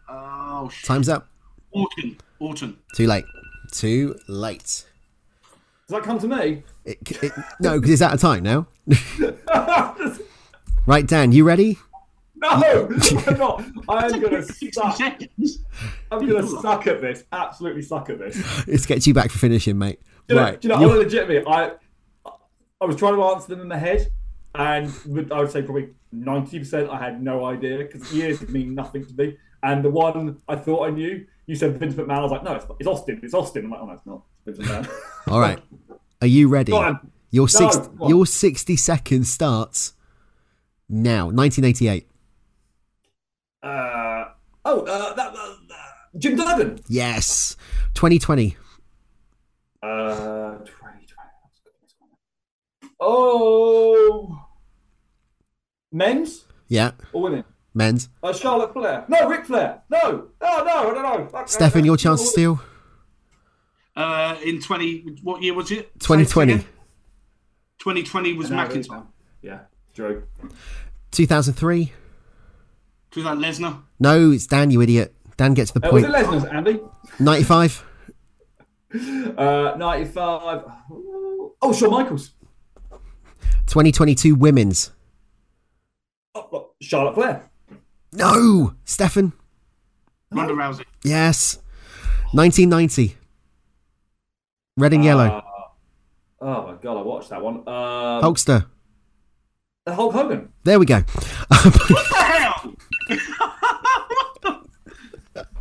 Oh, 0.10 0.70
shit. 0.70 0.86
Time's 0.86 1.08
up. 1.08 1.30
Orton. 1.72 2.18
Orton. 2.40 2.78
Too 2.94 3.08
late. 3.08 3.24
Too 3.72 4.16
late. 4.28 4.86
Does 5.94 6.02
that 6.02 6.08
come 6.08 6.18
to 6.18 6.28
me? 6.28 6.64
It, 6.86 7.24
it, 7.24 7.32
no, 7.60 7.80
because 7.80 7.92
it's 7.92 8.02
out 8.02 8.16
of 8.16 8.20
time 8.20 8.42
now. 8.42 8.66
right, 10.88 11.06
Dan, 11.06 11.32
you 11.32 11.44
ready? 11.44 11.78
No, 12.36 12.50
I'm 13.28 13.38
not. 13.38 13.64
I'm 13.88 14.20
gonna 14.20 14.42
suck. 14.42 14.98
seconds. 14.98 15.60
I'm 16.10 16.28
gonna 16.28 16.48
suck 16.48 16.88
at 16.88 17.00
this. 17.00 17.26
Absolutely 17.32 17.84
suck 17.84 18.10
at 18.10 18.18
this. 18.18 18.68
Let's 18.68 18.88
get 18.88 19.06
you 19.06 19.14
back 19.14 19.30
for 19.30 19.38
finishing, 19.38 19.78
mate. 19.78 20.00
Do 20.28 20.34
you 20.34 20.40
know, 20.40 20.46
right. 20.48 20.60
do 20.60 20.68
you 20.68 20.74
know 20.74 20.80
you're- 20.82 20.94
I 20.94 20.98
legitimately, 20.98 21.44
I, 21.46 21.72
I 22.82 22.86
was 22.86 22.96
trying 22.96 23.14
to 23.14 23.24
answer 23.26 23.50
them 23.50 23.62
in 23.62 23.68
my 23.68 23.78
head, 23.78 24.08
and 24.56 24.92
with- 25.06 25.32
I 25.32 25.42
would 25.42 25.52
say 25.52 25.62
probably 25.62 25.90
ninety 26.12 26.58
percent 26.58 26.90
I 26.90 26.98
had 26.98 27.22
no 27.22 27.46
idea 27.46 27.78
because 27.78 28.12
years 28.12 28.42
mean 28.50 28.74
nothing 28.74 29.06
to 29.06 29.14
me. 29.14 29.38
And 29.62 29.86
the 29.86 29.92
one 29.92 30.42
I 30.48 30.56
thought 30.56 30.88
I 30.88 30.90
knew, 30.90 31.28
you 31.46 31.56
said 31.56 31.78
Vince 31.80 31.96
McMahon. 31.96 32.18
I 32.18 32.22
was 32.22 32.32
like, 32.32 32.44
no, 32.44 32.54
it's, 32.56 32.66
it's 32.80 32.88
Austin. 32.88 33.20
It's 33.24 33.34
Austin. 33.34 33.66
I'm 33.66 33.72
like, 33.72 33.80
oh 33.82 33.86
no, 33.88 33.94
it's 33.94 34.06
not. 34.06 34.24
It's 34.46 34.58
Vince 34.60 34.70
McMahon. 34.88 34.94
All 35.32 35.40
right. 35.40 35.60
Are 36.22 36.28
you 36.28 36.48
ready? 36.48 36.72
Your 36.72 37.44
No, 37.44 37.46
six, 37.48 37.78
your 38.08 38.26
60 38.26 38.76
seconds 38.76 39.30
starts 39.30 39.94
now. 40.88 41.26
1988. 41.26 42.08
uh, 43.64 44.26
oh, 44.66 44.82
uh, 44.82 45.14
that, 45.16 45.34
uh, 45.36 45.56
Jim 46.18 46.36
Duggan. 46.36 46.80
Yes. 46.88 47.56
2020. 47.96 48.56
Uh, 49.82 50.58
2020. 50.60 51.08
Oh, 53.00 54.46
men's 55.92 56.46
Yeah. 56.68 56.92
or 57.12 57.24
women? 57.24 57.44
Men's. 57.74 58.10
Uh, 58.22 58.34
Charlotte 58.34 58.74
Flair. 58.74 59.06
No, 59.08 59.28
Ric 59.28 59.46
Flair. 59.46 59.82
No, 59.90 60.28
no, 60.42 60.64
no, 60.64 60.72
I 60.72 60.84
don't 60.94 61.04
know. 61.04 61.28
Fuck, 61.32 61.48
Stefan, 61.50 61.82
no, 61.82 61.86
your 61.86 61.98
chance 61.98 62.22
to 62.22 62.28
steal. 62.28 62.62
Uh, 63.96 64.36
in 64.44 64.60
20, 64.62 65.20
what 65.24 65.42
year 65.42 65.54
was 65.54 65.72
it? 65.72 65.92
2020. 66.00 66.58
2020 67.80 68.34
was 68.34 68.50
No, 68.50 68.58
McIntyre. 68.58 69.06
Yeah, 69.42 69.60
Drew. 69.94 70.24
2003. 71.12 71.92
Was 73.16 73.24
that 73.26 73.38
Lesnar? 73.38 73.82
No, 74.00 74.32
it's 74.32 74.48
Dan, 74.48 74.72
you 74.72 74.82
idiot. 74.82 75.14
Dan 75.38 75.54
gets 75.54 75.72
the 75.72 75.88
Uh, 75.88 75.92
was 75.92 76.04
point. 76.04 76.16
it 76.16 76.18
Lesnar's, 76.26 76.46
Andy? 76.46 76.80
95. 77.20 77.86
Uh, 78.96 79.74
95. 79.76 80.64
Oh, 81.64 81.74
Shawn 81.76 81.90
Michaels. 81.90 82.30
2022 83.66 84.36
women's. 84.36 84.92
Oh, 86.36 86.70
Charlotte 86.80 87.16
Flair. 87.16 87.50
No, 88.14 88.74
Stefan. 88.86 89.34
Ronda 90.32 90.54
Rousey. 90.54 90.86
Yes. 91.04 91.58
1990. 92.32 93.16
Red 94.78 94.94
and 94.94 95.04
yellow. 95.04 95.26
Uh, 95.26 95.42
oh 96.42 96.68
my 96.68 96.74
god, 96.82 96.98
I 96.98 97.02
watched 97.02 97.30
that 97.30 97.42
one. 97.42 97.58
Um, 97.68 98.24
Hulkster. 98.24 98.66
Hulk 99.88 100.14
Hogan. 100.14 100.50
There 100.64 100.80
we 100.80 100.86
go. 100.86 101.04
What 101.50 102.10
the 102.10 102.16
hell? 102.16 102.74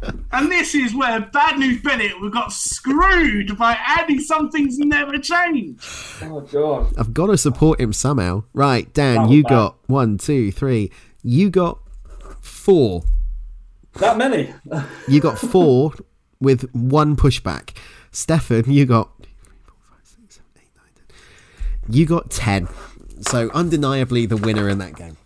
and 0.33 0.51
this 0.51 0.75
is 0.75 0.95
where 0.95 1.21
Bad 1.21 1.59
News 1.59 1.83
Bennett 1.83 2.21
we 2.21 2.31
got 2.31 2.53
screwed 2.53 3.59
by 3.59 3.77
Andy. 3.99 4.19
Something's 4.21 4.79
never 4.79 5.19
changed. 5.19 5.83
Oh 6.23 6.41
god. 6.41 6.95
I've 6.97 7.13
got 7.13 7.27
to 7.27 7.37
support 7.37 7.81
him 7.81 7.93
somehow. 7.93 8.45
Right, 8.53 8.93
Dan, 8.95 9.29
you 9.29 9.43
bad. 9.43 9.51
got 9.51 9.79
one, 9.89 10.19
two, 10.19 10.53
three. 10.53 10.91
You 11.23 11.51
got 11.51 11.79
four. 12.43 13.05
That 13.95 14.19
many. 14.19 14.53
You 15.09 15.21
got 15.21 15.39
four 15.39 15.93
with 16.41 16.71
one 16.75 17.17
pushback. 17.17 17.75
Stefan, 18.11 18.71
you 18.71 18.85
got 18.85 19.11
you 21.89 22.05
got 22.05 22.31
ten. 22.31 22.69
So 23.21 23.51
undeniably 23.55 24.27
the 24.27 24.37
winner 24.37 24.69
in 24.69 24.79
that 24.79 24.97
game. 24.97 25.17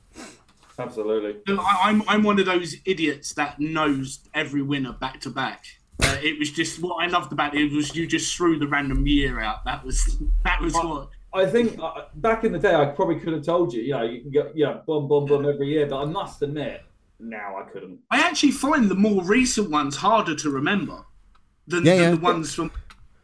Absolutely. 0.79 1.41
I, 1.59 1.81
I'm 1.85 2.03
I'm 2.09 2.23
one 2.23 2.39
of 2.39 2.47
those 2.47 2.77
idiots 2.85 3.33
that 3.35 3.59
knows 3.59 4.21
every 4.35 4.63
winner 4.63 4.93
back 4.93 5.21
to 5.23 5.31
back. 5.31 5.65
Uh, 6.03 6.17
it 6.23 6.39
was 6.39 6.51
just 6.51 6.83
what 6.83 7.03
I 7.03 7.07
loved 7.07 7.33
about 7.33 7.55
it 7.55 7.73
was 7.73 7.97
you 7.97 8.07
just 8.07 8.37
threw 8.37 8.59
the 8.59 8.69
random 8.69 9.07
year 9.07 9.41
out. 9.41 9.65
That 9.65 9.85
was 9.85 10.19
that 10.45 10.61
was 10.61 10.75
what. 10.75 11.09
I 11.33 11.45
think 11.47 11.79
uh, 11.79 12.07
back 12.15 12.45
in 12.45 12.53
the 12.53 12.59
day, 12.59 12.75
I 12.75 12.87
probably 12.87 13.21
could 13.21 13.35
have 13.35 13.43
told 13.43 13.73
you, 13.75 13.83
you 13.83 13.91
know, 13.91 14.03
you 14.03 14.23
can 14.23 14.31
get, 14.31 14.57
yeah, 14.57 14.79
bum, 14.87 15.07
bum, 15.07 15.27
bum 15.27 15.47
every 15.47 15.69
year, 15.69 15.87
but 15.87 16.01
I 16.01 16.07
must 16.07 16.41
admit, 16.41 16.83
now 17.19 17.57
I 17.59 17.71
couldn't. 17.71 18.01
I 18.11 18.21
actually 18.21 18.53
find 18.53 18.91
the 18.91 18.95
more 18.95 19.23
recent 19.25 19.71
ones 19.71 19.97
harder 19.97 20.35
to 20.37 20.51
remember 20.51 21.05
than, 21.67 21.85
Yeah, 21.85 21.95
than 21.95 22.03
yeah. 22.03 22.11
the 22.13 22.21
ones 22.21 22.55
from 22.55 22.71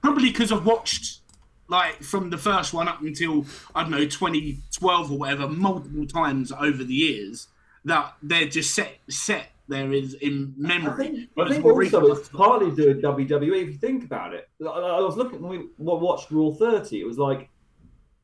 probably 0.02 0.30
because 0.30 0.50
I've 0.52 0.66
watched 0.66 1.20
like 1.68 2.02
from 2.02 2.30
the 2.30 2.38
first 2.38 2.74
one 2.74 2.88
up 2.88 3.00
until 3.00 3.46
I 3.74 3.82
don't 3.82 3.90
know 3.92 4.04
2012 4.04 5.10
or 5.12 5.18
whatever 5.18 5.48
multiple 5.48 6.06
times 6.06 6.52
over 6.52 6.82
the 6.84 6.94
years 6.94 7.48
that 7.84 8.14
they're 8.22 8.48
just 8.48 8.74
set 8.74 8.98
set 9.08 9.48
there 9.68 9.92
is 9.92 10.14
in 10.14 10.54
I 10.64 10.68
memory. 10.68 10.96
think, 11.04 11.30
I 11.38 11.48
think 11.48 11.64
also 11.64 11.76
recent 11.76 12.04
it's 12.18 12.28
partly 12.28 12.70
due 12.70 12.92
to 12.92 13.00
do 13.00 13.10
with 13.12 13.28
WWE. 13.30 13.62
If 13.62 13.68
you 13.68 13.74
think 13.78 14.04
about 14.04 14.34
it, 14.34 14.48
I, 14.60 14.66
I 14.66 15.00
was 15.00 15.16
looking 15.16 15.40
when 15.40 15.60
we 15.60 15.68
watched 15.78 16.30
Raw 16.30 16.50
30. 16.50 17.00
It 17.00 17.04
was 17.06 17.16
like 17.16 17.48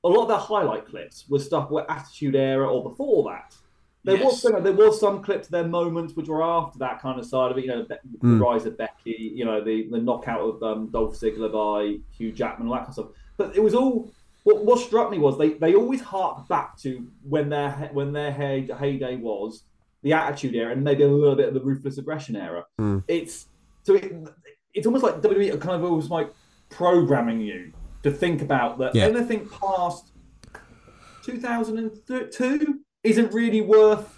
a 0.05 0.09
lot 0.09 0.23
of 0.23 0.29
their 0.29 0.37
highlight 0.39 0.87
clips 0.87 1.25
was 1.29 1.45
stuff 1.47 1.71
where 1.71 1.91
Attitude 1.91 2.35
Era 2.37 2.69
or 2.71 2.83
before 2.83 3.31
that. 3.31 3.55
There 4.09 4.25
was 4.25 4.35
Yes. 4.35 4.45
you 4.45 4.53
know, 4.53 4.61
there 4.61 4.73
was 4.73 4.99
some 5.01 5.23
clips, 5.23 5.49
their 5.49 5.67
moments 5.67 6.15
which 6.15 6.29
were 6.29 6.43
after 6.43 6.79
that 6.81 7.01
kind 7.01 7.19
of 7.21 7.27
side 7.27 7.51
of 7.53 7.59
it. 7.59 7.63
You 7.65 7.69
know, 7.71 7.87
the 7.89 7.99
rise 8.39 8.67
of 8.67 8.77
Becky, 8.77 9.33
you 9.35 9.45
know, 9.45 9.63
the 9.63 9.89
the 9.91 9.99
knockout 9.99 10.41
of 10.41 10.63
um, 10.63 10.89
Dolph 10.91 11.15
Ziggler 11.15 11.53
by 11.53 12.01
Hugh 12.17 12.33
Jackman, 12.33 12.69
all 12.69 12.75
that 12.75 12.81
kind 12.87 12.89
of 12.89 12.95
stuff. 12.95 13.07
But 13.37 13.57
it 13.57 13.63
was 13.63 13.75
all. 13.75 14.11
What, 14.45 14.65
what 14.65 14.79
struck 14.79 15.11
me 15.11 15.19
was 15.19 15.37
they, 15.37 15.51
they 15.55 15.75
always 15.75 16.01
hark 16.01 16.49
back 16.49 16.79
to 16.79 17.07
when 17.29 17.51
their 17.51 17.91
when 17.93 18.13
their 18.13 18.33
hey, 18.33 18.67
heyday 18.79 19.17
was 19.17 19.65
the 20.03 20.13
Attitude 20.15 20.55
Era 20.55 20.73
and 20.73 20.83
maybe 20.83 21.03
a 21.03 21.09
little 21.09 21.35
bit 21.35 21.49
of 21.49 21.55
the 21.55 21.61
Ruthless 21.61 21.99
Aggression 21.99 22.35
Era. 22.37 22.65
It's 23.09 23.47
so 23.83 23.95
it, 23.97 24.13
it's 24.73 24.87
almost 24.87 25.05
like 25.05 25.21
WWE 25.21 25.53
are 25.53 25.59
kind 25.59 25.75
of 25.77 25.85
almost 25.85 26.11
like 26.11 26.33
programming 26.71 27.41
you 27.43 27.73
to 28.05 28.11
think 28.11 28.41
about 28.41 28.79
that 28.79 28.95
Yeah. 28.95 29.05
anything 29.07 29.47
past 29.49 30.13
2002 31.25 32.81
isn't 33.03 33.33
really 33.33 33.61
worth 33.61 34.17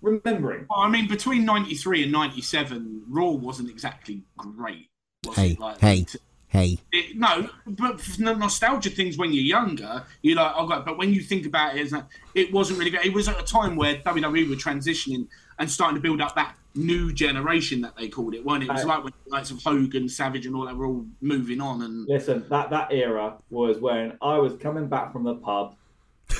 remembering. 0.00 0.66
Well, 0.68 0.80
I 0.80 0.88
mean, 0.88 1.08
between 1.08 1.44
'93 1.44 2.04
and 2.04 2.12
'97, 2.12 3.04
Raw 3.08 3.30
wasn't 3.30 3.70
exactly 3.70 4.22
great. 4.36 4.88
Was 5.24 5.36
Hey. 5.36 5.56
Like, 5.58 5.78
hey, 5.78 6.06
hey. 6.48 6.78
It, 6.92 7.16
no, 7.16 7.48
but 7.66 8.00
for 8.00 8.22
nostalgia 8.22 8.90
things 8.90 9.16
when 9.16 9.32
you're 9.32 9.44
younger, 9.44 10.04
you're 10.22 10.36
like, 10.36 10.52
oh 10.56 10.66
god. 10.66 10.84
But 10.84 10.98
when 10.98 11.12
you 11.12 11.20
think 11.20 11.46
about 11.46 11.76
it, 11.76 11.80
it's 11.80 11.92
like, 11.92 12.04
it 12.34 12.52
wasn't 12.52 12.78
really 12.78 12.90
good. 12.90 13.06
It 13.06 13.14
was 13.14 13.28
at 13.28 13.40
a 13.40 13.44
time 13.44 13.76
where 13.76 13.96
WWE 13.96 14.48
were 14.48 14.56
transitioning 14.56 15.28
and 15.58 15.70
starting 15.70 15.96
to 15.96 16.00
build 16.02 16.20
up 16.20 16.34
that 16.34 16.56
new 16.74 17.12
generation 17.12 17.82
that 17.82 17.96
they 17.96 18.08
called 18.08 18.34
it, 18.34 18.44
weren't 18.44 18.62
it? 18.62 18.70
It 18.70 18.72
was 18.72 18.84
like 18.84 19.04
when 19.04 19.12
the 19.24 19.30
likes 19.30 19.50
of 19.50 19.62
Hogan, 19.62 20.08
Savage, 20.08 20.46
and 20.46 20.56
all 20.56 20.66
that 20.66 20.76
were 20.76 20.86
all 20.86 21.06
moving 21.20 21.60
on. 21.60 21.82
And 21.82 22.06
Listen, 22.08 22.44
that 22.48 22.70
that 22.70 22.92
era 22.92 23.36
was 23.50 23.78
when 23.78 24.16
I 24.22 24.38
was 24.38 24.54
coming 24.56 24.88
back 24.88 25.12
from 25.12 25.24
the 25.24 25.34
pub, 25.34 25.76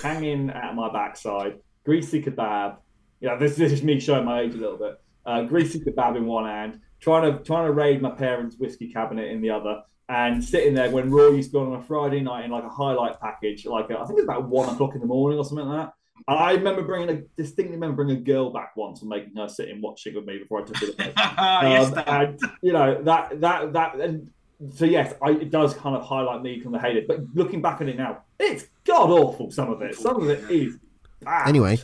hanging 0.03 0.51
at 0.51 0.75
my 0.75 0.93
backside, 0.93 1.59
greasy 1.85 2.23
kebab. 2.23 2.77
You 3.21 3.29
know, 3.29 3.39
this, 3.39 3.57
this 3.57 3.73
is 3.73 3.83
me 3.83 4.01
showing 4.01 4.25
my 4.25 4.41
age 4.41 4.55
a 4.55 4.59
little 4.59 4.77
bit. 4.79 5.01
Uh, 5.25 5.43
greasy 5.43 5.81
kebab 5.81 6.17
in 6.17 6.27
one 6.27 6.45
hand, 6.45 6.81
trying 7.01 7.31
to 7.31 7.43
trying 7.45 7.67
to 7.67 7.73
raid 7.73 8.03
my 8.03 8.11
parents' 8.11 8.57
whiskey 8.59 8.93
cabinet 8.93 9.31
in 9.31 9.41
the 9.41 9.51
other, 9.51 9.83
and 10.09 10.43
sitting 10.43 10.75
there 10.75 10.91
when 10.91 11.11
Raw 11.11 11.29
used 11.29 11.51
to 11.51 11.53
go 11.53 11.73
on 11.73 11.79
a 11.79 11.83
Friday 11.83 12.21
night 12.21 12.45
in 12.45 12.51
like 12.51 12.65
a 12.65 12.69
highlight 12.69 13.21
package, 13.21 13.65
like 13.67 13.85
I 13.91 14.05
think 14.05 14.11
it 14.11 14.15
was 14.15 14.25
about 14.25 14.49
one 14.49 14.69
o'clock 14.69 14.95
in 14.95 15.01
the 15.01 15.07
morning 15.07 15.39
or 15.39 15.45
something 15.45 15.67
like 15.67 15.87
that. 15.87 15.93
And 16.29 16.39
I 16.39 16.53
remember 16.53 16.83
bringing 16.83 17.11
a 17.11 17.21
distinctly 17.41 17.75
remember 17.77 18.05
bringing 18.05 18.19
a 18.19 18.25
girl 18.25 18.51
back 18.53 18.77
once 18.77 19.01
and 19.01 19.09
making 19.09 19.35
her 19.37 19.49
sit 19.49 19.69
and 19.69 19.83
watching 19.83 20.15
with 20.15 20.25
me 20.25 20.39
before 20.39 20.63
I 20.63 20.65
took 20.65 20.83
it. 20.83 20.95
yes, 20.99 21.87
Um, 21.89 21.95
that- 21.95 22.09
and 22.09 22.41
you 22.63 22.73
know 22.73 23.03
that 23.05 23.41
that 23.41 23.73
that 23.73 23.95
and 23.97 24.29
so 24.75 24.85
yes, 24.85 25.15
I, 25.23 25.31
it 25.31 25.51
does 25.51 25.75
kind 25.75 25.97
of 25.97 26.05
highlight 26.05 26.43
me 26.43 26.61
from 26.61 26.73
the 26.73 26.79
hate 26.79 26.97
it. 26.97 27.09
But 27.09 27.21
looking 27.35 27.61
back 27.63 27.81
at 27.81 27.89
it 27.89 27.97
now, 27.97 28.23
it's 28.39 28.67
god 28.85 29.11
awful. 29.11 29.51
Some 29.51 29.71
of 29.71 29.83
it, 29.83 29.95
some 29.97 30.21
of 30.23 30.29
it 30.29 30.49
is. 30.51 30.79
Bad. 31.25 31.49
Anyway, 31.49 31.79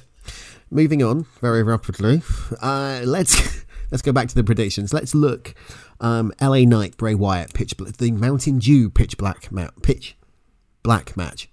moving 0.71 1.03
on 1.03 1.27
very 1.41 1.63
rapidly. 1.63 2.23
Uh, 2.61 3.01
let's 3.05 3.65
let's 3.91 4.03
go 4.03 4.13
back 4.13 4.29
to 4.29 4.35
the 4.35 4.45
predictions. 4.45 4.93
Let's 4.93 5.15
look. 5.15 5.55
Um, 6.01 6.33
L.A. 6.39 6.65
Knight, 6.65 6.97
Bray 6.97 7.15
Wyatt, 7.15 7.53
pitch 7.55 7.77
bl- 7.77 7.87
the 7.99 8.13
Mountain 8.13 8.59
Dew 8.61 8.89
pitch 8.91 9.19
black 9.19 9.51
ma- 9.51 9.71
pitch 9.83 10.17
black 10.83 11.17
match. 11.17 11.49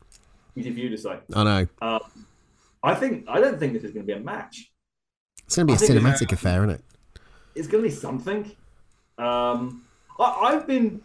easy 0.55 0.71
for 0.71 0.79
you 0.79 0.89
to 0.89 0.97
say. 0.97 1.17
I 1.35 1.43
know 1.43 1.67
Um, 1.81 1.99
I 2.83 2.93
think 2.95 3.25
I 3.27 3.39
don't 3.39 3.59
think 3.59 3.73
this 3.73 3.83
is 3.83 3.91
going 3.91 4.05
to 4.05 4.13
be 4.13 4.19
a 4.19 4.23
match. 4.23 4.71
it's 5.45 5.55
going 5.55 5.67
to 5.67 5.73
be 5.73 5.73
a 5.73 5.83
I 5.83 5.87
think- 5.87 5.99
cinematic 6.01 6.31
affair, 6.31 6.63
isn't 6.63 6.75
it? 6.75 6.83
It's 7.55 7.67
going 7.67 7.83
to 7.83 7.89
be 7.89 7.95
something. 7.95 8.51
Um, 9.17 9.83
I, 10.19 10.23
I've 10.51 10.67
been 10.67 11.01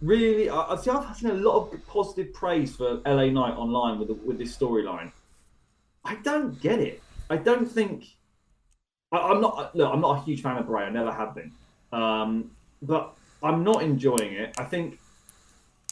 really. 0.00 0.48
I, 0.50 0.56
I 0.72 0.76
see. 0.76 0.90
I've 0.90 1.16
seen 1.16 1.30
a 1.30 1.34
lot 1.34 1.70
of 1.72 1.86
positive 1.86 2.32
praise 2.32 2.74
for 2.74 3.00
LA 3.06 3.26
Knight 3.26 3.54
online 3.56 3.98
with 3.98 4.08
the, 4.08 4.14
with 4.14 4.38
this 4.38 4.56
storyline. 4.56 5.12
I 6.04 6.16
don't 6.16 6.60
get 6.60 6.80
it. 6.80 7.02
I 7.30 7.36
don't 7.36 7.66
think. 7.66 8.04
I, 9.12 9.18
I'm 9.18 9.40
not. 9.40 9.74
Look, 9.74 9.92
I'm 9.92 10.00
not 10.00 10.18
a 10.18 10.22
huge 10.22 10.42
fan 10.42 10.56
of 10.56 10.66
Bray. 10.66 10.84
I 10.84 10.90
never 10.90 11.12
have 11.12 11.34
been. 11.34 11.52
Um, 11.92 12.50
but 12.82 13.14
I'm 13.42 13.64
not 13.64 13.82
enjoying 13.82 14.34
it. 14.34 14.54
I 14.58 14.64
think 14.64 14.98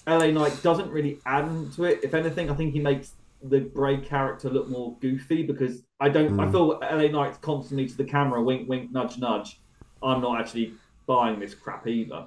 LA 0.06 0.28
Knight 0.28 0.62
doesn't 0.62 0.90
really 0.90 1.18
add 1.26 1.72
to 1.74 1.84
it. 1.84 2.00
If 2.02 2.14
anything, 2.14 2.50
I 2.50 2.54
think 2.54 2.72
he 2.72 2.80
makes 2.80 3.12
the 3.42 3.60
Bray 3.60 3.98
character 3.98 4.48
look 4.48 4.68
more 4.68 4.96
goofy 5.00 5.42
because 5.42 5.82
I 6.00 6.08
don't. 6.08 6.38
I 6.40 6.50
feel 6.50 6.78
LA 6.80 7.08
Knight's 7.08 7.38
constantly 7.38 7.88
to 7.88 7.96
the 7.96 8.04
camera, 8.04 8.42
wink, 8.42 8.68
wink, 8.68 8.92
nudge, 8.92 9.18
nudge. 9.18 9.60
I'm 10.02 10.20
not 10.20 10.40
actually 10.40 10.74
buying 11.06 11.40
this 11.40 11.54
crap 11.54 11.86
either. 11.86 12.26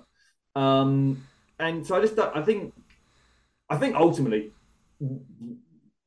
Um, 0.56 1.26
and 1.60 1.86
so 1.86 1.96
I 1.96 2.02
just, 2.02 2.18
I 2.18 2.42
think, 2.42 2.74
I 3.70 3.78
think 3.78 3.96
ultimately, 3.96 4.52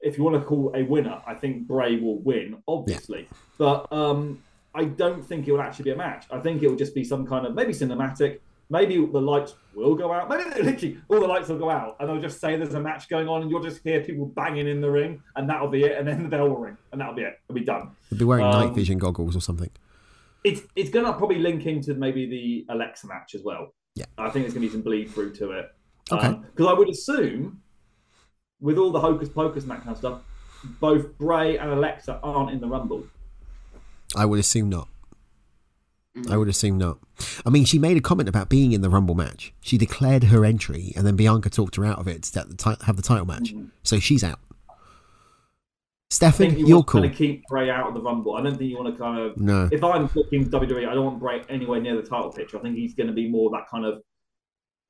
if 0.02 0.18
you 0.18 0.24
want 0.24 0.36
to 0.36 0.42
call 0.46 0.72
a 0.74 0.82
winner, 0.82 1.22
I 1.26 1.34
think 1.34 1.66
Bray 1.66 1.98
will 1.98 2.18
win, 2.18 2.62
obviously. 2.68 3.28
But 3.58 3.90
um, 3.92 4.42
I 4.74 4.84
don't 4.84 5.24
think 5.24 5.46
it 5.48 5.52
will 5.52 5.60
actually 5.62 5.84
be 5.84 5.90
a 5.92 5.96
match. 5.96 6.26
I 6.30 6.40
think 6.40 6.62
it 6.62 6.68
will 6.68 6.76
just 6.76 6.94
be 6.94 7.04
some 7.04 7.26
kind 7.26 7.46
of 7.46 7.54
maybe 7.54 7.72
cinematic. 7.72 8.40
Maybe 8.70 8.96
the 8.96 9.20
lights 9.20 9.54
will 9.74 9.94
go 9.94 10.12
out. 10.12 10.28
Maybe 10.30 10.44
literally 10.62 10.98
all 11.08 11.20
the 11.20 11.26
lights 11.26 11.48
will 11.48 11.58
go 11.58 11.70
out, 11.70 11.96
and 12.00 12.08
they'll 12.08 12.20
just 12.20 12.40
say 12.40 12.56
there's 12.56 12.74
a 12.74 12.80
match 12.80 13.08
going 13.08 13.28
on, 13.28 13.42
and 13.42 13.50
you'll 13.50 13.62
just 13.62 13.82
hear 13.84 14.00
people 14.00 14.26
banging 14.26 14.66
in 14.66 14.80
the 14.80 14.90
ring, 14.90 15.22
and 15.36 15.48
that'll 15.48 15.68
be 15.68 15.84
it. 15.84 15.98
And 15.98 16.06
then 16.08 16.22
the 16.22 16.28
bell 16.28 16.48
will 16.48 16.56
ring, 16.56 16.76
and 16.90 17.00
that'll 17.00 17.14
be 17.14 17.22
it. 17.22 17.34
It'll 17.48 17.58
be 17.58 17.64
done. 17.64 17.90
They'll 18.10 18.18
be 18.18 18.24
wearing 18.24 18.44
night 18.44 18.68
Um, 18.68 18.74
vision 18.74 18.98
goggles 18.98 19.36
or 19.36 19.40
something. 19.40 19.70
It's 20.42 20.62
it's 20.74 20.90
going 20.90 21.06
to 21.06 21.12
probably 21.12 21.38
link 21.38 21.66
into 21.66 21.94
maybe 21.94 22.26
the 22.26 22.72
Alexa 22.72 23.06
match 23.06 23.34
as 23.34 23.42
well. 23.44 23.74
Yeah. 23.94 24.06
I 24.18 24.30
think 24.30 24.44
there's 24.44 24.54
going 24.54 24.66
to 24.66 24.68
be 24.68 24.72
some 24.72 24.82
bleed 24.82 25.10
through 25.10 25.34
to 25.34 25.52
it. 25.52 25.66
Okay. 26.10 26.32
Because 26.54 26.66
I 26.66 26.72
would 26.72 26.88
assume, 26.88 27.61
with 28.62 28.78
all 28.78 28.90
the 28.92 29.00
hocus 29.00 29.28
pocus 29.28 29.64
and 29.64 29.72
that 29.72 29.78
kind 29.78 29.90
of 29.90 29.98
stuff, 29.98 30.20
both 30.80 31.18
Bray 31.18 31.58
and 31.58 31.70
Alexa 31.70 32.20
aren't 32.22 32.50
in 32.50 32.60
the 32.60 32.68
Rumble. 32.68 33.04
I 34.16 34.24
would 34.24 34.38
assume 34.38 34.70
not. 34.70 34.88
I 36.30 36.36
would 36.36 36.48
assume 36.48 36.76
not. 36.76 36.98
I 37.44 37.50
mean, 37.50 37.64
she 37.64 37.78
made 37.78 37.96
a 37.96 38.00
comment 38.00 38.28
about 38.28 38.50
being 38.50 38.72
in 38.72 38.82
the 38.82 38.90
Rumble 38.90 39.14
match. 39.14 39.54
She 39.60 39.78
declared 39.78 40.24
her 40.24 40.44
entry, 40.44 40.92
and 40.94 41.06
then 41.06 41.16
Bianca 41.16 41.48
talked 41.48 41.76
her 41.76 41.86
out 41.86 41.98
of 41.98 42.06
it 42.06 42.22
to 42.24 42.32
get 42.32 42.48
the 42.50 42.56
ti- 42.56 42.84
have 42.84 42.96
the 42.96 43.02
title 43.02 43.26
match. 43.26 43.54
So 43.82 43.98
she's 43.98 44.22
out. 44.22 44.38
I 44.68 44.74
Stefan, 46.10 46.50
think 46.50 46.58
you 46.58 46.66
to 46.66 46.72
cool. 46.72 47.00
kind 47.00 47.04
of 47.06 47.16
keep 47.16 47.46
Bray 47.48 47.70
out 47.70 47.88
of 47.88 47.94
the 47.94 48.02
Rumble. 48.02 48.34
I 48.34 48.42
don't 48.42 48.58
think 48.58 48.70
you 48.70 48.76
want 48.76 48.94
to 48.94 49.02
kind 49.02 49.18
of. 49.18 49.38
No. 49.38 49.70
If 49.72 49.82
I'm 49.82 50.10
looking 50.14 50.50
WWE, 50.50 50.86
I 50.86 50.94
don't 50.94 51.06
want 51.06 51.18
Bray 51.18 51.42
anywhere 51.48 51.80
near 51.80 51.96
the 51.96 52.06
title 52.06 52.30
picture. 52.30 52.58
I 52.58 52.60
think 52.60 52.76
he's 52.76 52.92
going 52.92 53.06
to 53.06 53.14
be 53.14 53.30
more 53.30 53.50
that 53.52 53.66
kind 53.70 53.86
of 53.86 54.02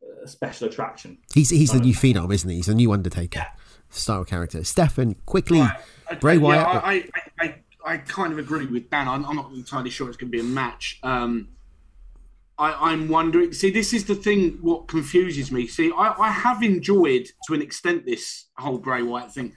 uh, 0.02 0.26
special 0.26 0.66
attraction. 0.66 1.18
He's 1.32 1.50
he's 1.50 1.70
the 1.70 1.78
new 1.78 1.94
phenom, 1.94 2.34
isn't 2.34 2.50
he? 2.50 2.56
He's 2.56 2.66
the 2.66 2.74
new 2.74 2.90
Undertaker 2.90 3.46
style 3.92 4.24
character. 4.24 4.64
Stefan, 4.64 5.14
quickly, 5.26 5.60
Okay, 5.60 6.18
Bray 6.20 6.38
Wyatt. 6.38 6.66
Yeah, 6.66 6.80
I, 6.80 6.92
I, 6.92 7.04
I, 7.40 7.54
I 7.84 7.96
kind 7.98 8.32
of 8.32 8.38
agree 8.38 8.66
with 8.66 8.90
Dan. 8.90 9.08
I'm, 9.08 9.24
I'm 9.24 9.36
not 9.36 9.52
entirely 9.52 9.90
sure 9.90 10.08
it's 10.08 10.16
going 10.16 10.30
to 10.30 10.36
be 10.36 10.40
a 10.40 10.44
match. 10.44 10.98
Um, 11.02 11.48
I, 12.58 12.92
I'm 12.92 13.08
wondering. 13.08 13.52
See, 13.52 13.70
this 13.70 13.92
is 13.92 14.04
the 14.04 14.14
thing. 14.14 14.58
What 14.60 14.88
confuses 14.88 15.50
me. 15.50 15.66
See, 15.66 15.92
I, 15.96 16.14
I 16.18 16.30
have 16.30 16.62
enjoyed 16.62 17.28
to 17.46 17.54
an 17.54 17.62
extent 17.62 18.06
this 18.06 18.46
whole 18.56 18.78
Bray 18.78 19.02
Wyatt 19.02 19.32
thing 19.32 19.54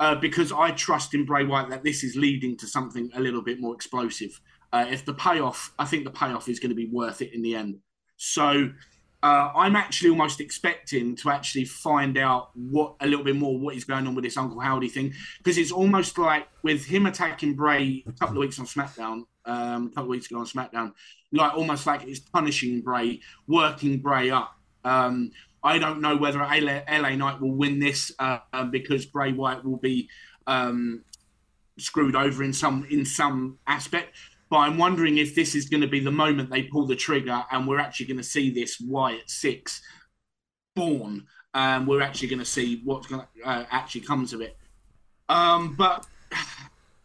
uh, 0.00 0.14
because 0.14 0.52
I 0.52 0.70
trust 0.72 1.14
in 1.14 1.24
Bray 1.24 1.44
Wyatt 1.44 1.70
that 1.70 1.84
this 1.84 2.04
is 2.04 2.16
leading 2.16 2.56
to 2.58 2.66
something 2.66 3.10
a 3.14 3.20
little 3.20 3.42
bit 3.42 3.60
more 3.60 3.74
explosive. 3.74 4.40
Uh, 4.72 4.86
if 4.90 5.04
the 5.04 5.14
payoff, 5.14 5.72
I 5.78 5.84
think 5.84 6.04
the 6.04 6.10
payoff 6.10 6.48
is 6.48 6.58
going 6.58 6.70
to 6.70 6.76
be 6.76 6.86
worth 6.86 7.22
it 7.22 7.32
in 7.32 7.42
the 7.42 7.54
end. 7.54 7.78
So 8.16 8.70
uh, 9.24 9.50
I'm 9.56 9.74
actually 9.74 10.10
almost 10.10 10.38
expecting 10.38 11.16
to 11.16 11.30
actually 11.30 11.64
find 11.64 12.18
out 12.18 12.50
what 12.54 12.96
a 13.00 13.06
little 13.06 13.24
bit 13.24 13.36
more 13.36 13.58
what 13.58 13.74
is 13.74 13.84
going 13.84 14.06
on 14.06 14.14
with 14.14 14.22
this 14.22 14.36
Uncle 14.36 14.60
Howdy 14.60 14.90
thing 14.90 15.14
because 15.38 15.56
it's 15.56 15.72
almost 15.72 16.18
like 16.18 16.46
with 16.62 16.84
him 16.84 17.06
attacking 17.06 17.54
Bray 17.54 18.04
a 18.06 18.12
couple 18.12 18.36
of 18.36 18.40
weeks 18.42 18.58
on 18.60 18.66
SmackDown, 18.66 19.22
um, 19.46 19.86
a 19.86 19.88
couple 19.88 20.02
of 20.02 20.08
weeks 20.08 20.30
ago 20.30 20.40
on 20.40 20.46
SmackDown, 20.46 20.92
like 21.32 21.54
almost 21.54 21.86
like 21.86 22.04
it's 22.04 22.20
punishing 22.20 22.82
Bray, 22.82 23.20
working 23.46 23.98
Bray 23.98 24.30
up. 24.30 24.58
Um, 24.84 25.30
I 25.62 25.78
don't 25.78 26.02
know 26.02 26.18
whether 26.18 26.40
LA, 26.40 26.82
LA 26.86 27.16
Knight 27.16 27.40
will 27.40 27.54
win 27.54 27.78
this 27.78 28.12
uh, 28.18 28.40
because 28.70 29.06
Bray 29.06 29.32
Wyatt 29.32 29.64
will 29.64 29.78
be 29.78 30.10
um, 30.46 31.02
screwed 31.78 32.14
over 32.14 32.44
in 32.44 32.52
some 32.52 32.86
in 32.90 33.06
some 33.06 33.58
aspect. 33.66 34.14
But 34.54 34.60
I'm 34.60 34.78
wondering 34.78 35.18
if 35.18 35.34
this 35.34 35.56
is 35.56 35.68
going 35.68 35.80
to 35.80 35.88
be 35.88 35.98
the 35.98 36.12
moment 36.12 36.48
they 36.48 36.62
pull 36.62 36.86
the 36.86 36.94
trigger 36.94 37.44
and 37.50 37.66
we're 37.66 37.80
actually 37.80 38.06
going 38.06 38.18
to 38.18 38.22
see 38.22 38.54
this 38.54 38.78
Wyatt 38.78 39.28
six 39.28 39.82
born. 40.76 41.26
Um, 41.54 41.86
we're 41.86 42.02
actually 42.02 42.28
going 42.28 42.38
to 42.38 42.44
see 42.44 42.80
what's 42.84 43.08
going 43.08 43.22
to 43.22 43.48
uh, 43.48 43.66
actually 43.68 44.02
comes 44.02 44.32
of 44.32 44.40
it. 44.40 44.56
Um, 45.28 45.74
but 45.74 46.06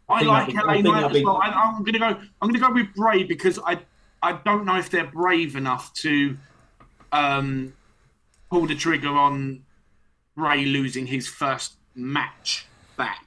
I, 0.08 0.20
think 0.20 0.30
like 0.30 0.54
I 0.54 0.62
LA 0.62 0.72
think 0.74 0.84
Knight 0.84 1.04
as 1.06 1.12
be- 1.12 1.24
well. 1.24 1.40
I, 1.42 1.48
I'm 1.48 1.82
going 1.82 1.94
to 1.94 1.98
go. 1.98 2.06
I'm 2.06 2.48
going 2.48 2.54
to 2.54 2.60
go 2.60 2.72
with 2.72 2.94
Bray 2.94 3.24
because 3.24 3.58
I 3.66 3.80
I 4.22 4.34
don't 4.44 4.64
know 4.64 4.76
if 4.76 4.88
they're 4.88 5.10
brave 5.10 5.56
enough 5.56 5.92
to 5.94 6.38
um, 7.10 7.72
pull 8.48 8.68
the 8.68 8.76
trigger 8.76 9.08
on 9.08 9.64
Bray 10.36 10.66
losing 10.66 11.08
his 11.08 11.26
first 11.26 11.78
match 11.96 12.66
back. 12.96 13.26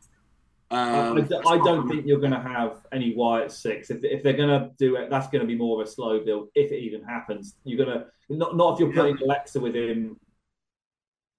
I, 0.74 1.00
Um, 1.10 1.18
I 1.18 1.22
don't- 1.22 1.48
I 1.48 1.58
don't 1.58 1.88
think 1.88 2.06
you're 2.06 2.20
going 2.20 2.32
to 2.34 2.40
have 2.40 2.86
any 2.92 3.14
Wyatt 3.16 3.52
six. 3.52 3.90
If, 3.92 4.04
if 4.04 4.24
they're 4.24 4.34
going 4.34 4.50
to 4.50 4.72
do 4.78 4.96
it, 4.96 5.10
that's 5.10 5.28
going 5.30 5.42
to 5.42 5.48
be 5.48 5.56
more 5.56 5.80
of 5.82 5.88
a 5.88 5.90
slow 5.90 6.24
build. 6.24 6.50
If 6.56 6.72
it 6.72 6.80
even 6.80 7.04
happens, 7.04 7.56
you're 7.64 7.84
going 7.86 7.98
to 8.00 8.06
not 8.30 8.56
not 8.58 8.74
if 8.74 8.80
you're 8.80 8.94
putting 8.94 9.18
Alexa 9.22 9.60
with 9.60 9.76
him 9.76 10.18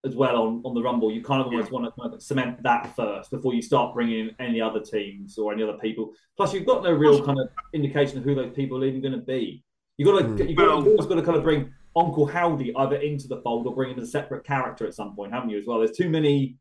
as 0.05 0.15
well 0.15 0.43
on, 0.43 0.63
on 0.65 0.75
the 0.75 0.83
Rumble. 0.83 1.11
You 1.11 1.23
kind 1.23 1.41
of 1.41 1.47
almost 1.47 1.73
want 1.73 1.87
to 1.87 2.01
kind 2.01 2.13
of 2.15 2.23
cement 2.23 2.63
that 2.63 2.95
first 2.95 3.31
before 3.31 3.55
you 3.55 3.63
start 3.63 3.95
bringing 3.95 4.29
in 4.29 4.37
any 4.39 4.61
other 4.61 4.81
teams 4.81 5.39
or 5.39 5.53
any 5.53 5.63
other 5.63 5.79
people. 5.79 6.13
Plus, 6.37 6.53
you've 6.53 6.67
got 6.67 6.83
no 6.85 6.93
real 6.93 7.25
kind 7.25 7.39
of 7.41 7.49
indication 7.73 8.19
of 8.19 8.25
who 8.25 8.35
those 8.35 8.53
people 8.55 8.83
are 8.83 8.87
even 8.87 9.01
going 9.01 9.15
to 9.15 9.25
be. 9.25 9.65
You've 9.97 10.07
got 10.09 10.37
to 10.37 10.49
you 10.49 10.55
got 10.55 10.67
Well- 10.69 10.79
you've 10.79 10.89
always 10.89 11.07
got 11.07 11.15
to 11.15 11.23
kind 11.23 11.39
of 11.39 11.43
bring 11.43 11.73
Uncle 11.97 12.27
Howdy 12.27 12.75
either 12.77 12.97
into 12.97 13.29
the 13.29 13.41
fold 13.43 13.67
or 13.67 13.75
bring 13.75 13.93
him 13.93 13.99
as 13.99 14.09
a 14.09 14.11
separate 14.11 14.45
character 14.45 14.87
at 14.87 14.95
some 14.95 15.15
point, 15.17 15.33
haven't 15.33 15.51
you? 15.51 15.59
As 15.59 15.67
well, 15.67 15.79
there's 15.79 15.97
too 15.97 16.11
many. 16.11 16.57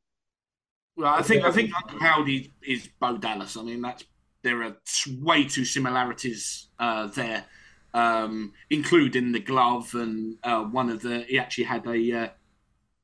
Well, 0.95 1.13
I 1.13 1.21
think 1.21 1.43
I 1.43 1.51
think 1.51 1.71
Uncle 1.75 1.99
Howdy 1.99 2.53
is 2.61 2.87
Bo 2.99 3.17
Dallas. 3.17 3.57
I 3.57 3.63
mean, 3.63 3.81
that's 3.81 4.03
there 4.43 4.61
are 4.61 4.77
way 5.19 5.45
too 5.45 5.65
similarities 5.65 6.67
uh, 6.79 7.07
there, 7.07 7.45
um, 7.93 8.53
including 8.69 9.31
the 9.31 9.39
glove 9.39 9.95
and 9.95 10.37
uh, 10.43 10.63
one 10.63 10.89
of 10.89 11.01
the. 11.01 11.21
He 11.21 11.39
actually 11.39 11.63
had 11.63 11.87
a, 11.87 12.11
uh, 12.11 12.27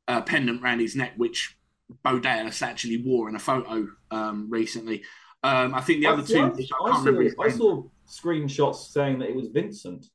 a 0.07 0.21
pendant 0.21 0.61
around 0.61 0.79
his 0.79 0.95
neck, 0.95 1.13
which 1.17 1.57
Bo 2.03 2.19
Dallas 2.19 2.61
actually 2.61 3.01
wore 3.01 3.29
in 3.29 3.35
a 3.35 3.39
photo 3.39 3.87
um, 4.11 4.47
recently. 4.49 5.03
Um, 5.41 5.73
I 5.73 5.81
think 5.81 6.01
the 6.01 6.07
other 6.07 6.23
two, 6.23 6.39
I, 6.39 6.47
I 6.47 6.47
I 6.47 6.91
can't 6.91 7.05
remember. 7.05 7.21
his 7.23 7.33
saw, 7.33 7.43
I 7.43 7.49
saw 7.49 7.83
screenshots 8.07 8.91
saying 8.91 9.19
that 9.19 9.29
it 9.29 9.35
was 9.35 9.47
Vincent 9.47 10.07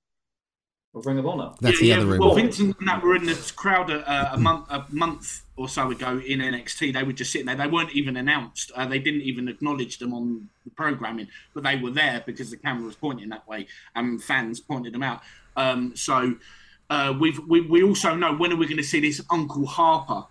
of 0.95 1.07
Ring 1.07 1.19
of 1.19 1.27
Honor. 1.27 1.53
That's 1.61 1.81
the 1.81 1.93
other 1.93 2.07
room. 2.07 2.21
Well, 2.21 2.35
Vincent 2.35 2.77
and 2.79 2.89
that 2.89 3.03
were 3.03 3.17
in 3.17 3.27
the 3.27 3.53
crowd 3.57 3.91
uh, 3.91 4.31
a 4.33 4.39
month 4.39 4.67
a 4.71 4.87
month 4.91 5.43
or 5.57 5.69
so 5.69 5.91
ago 5.91 6.19
in 6.19 6.41
NXT. 6.41 6.93
They 6.93 7.03
were 7.03 7.13
just 7.13 7.33
sitting 7.33 7.47
there. 7.47 7.57
They 7.57 7.67
weren't 7.67 7.93
even 7.93 8.17
announced. 8.17 8.73
Uh, 8.75 8.87
they 8.87 8.99
didn't 8.99 9.23
even 9.23 9.49
acknowledge 9.49 9.99
them 9.99 10.13
on 10.13 10.49
the 10.65 10.71
programming, 10.71 11.29
but 11.53 11.65
they 11.65 11.77
were 11.77 11.91
there 11.91 12.23
because 12.27 12.51
the 12.51 12.57
camera 12.57 12.87
was 12.87 12.97
pointing 12.97 13.29
that 13.31 13.47
way 13.49 13.67
and 13.95 14.23
fans 14.23 14.61
pointed 14.61 14.95
them 14.95 15.03
out. 15.03 15.21
Um, 15.57 15.95
so 15.97 16.37
uh, 16.91 17.15
we've 17.19 17.41
we, 17.49 17.61
we 17.63 17.83
also 17.83 18.15
know 18.15 18.35
when 18.35 18.53
are 18.53 18.57
we 18.57 18.67
going 18.67 18.77
to 18.77 18.83
see 18.83 19.01
this 19.01 19.21
Uncle 19.31 19.67
Harper 19.67 20.25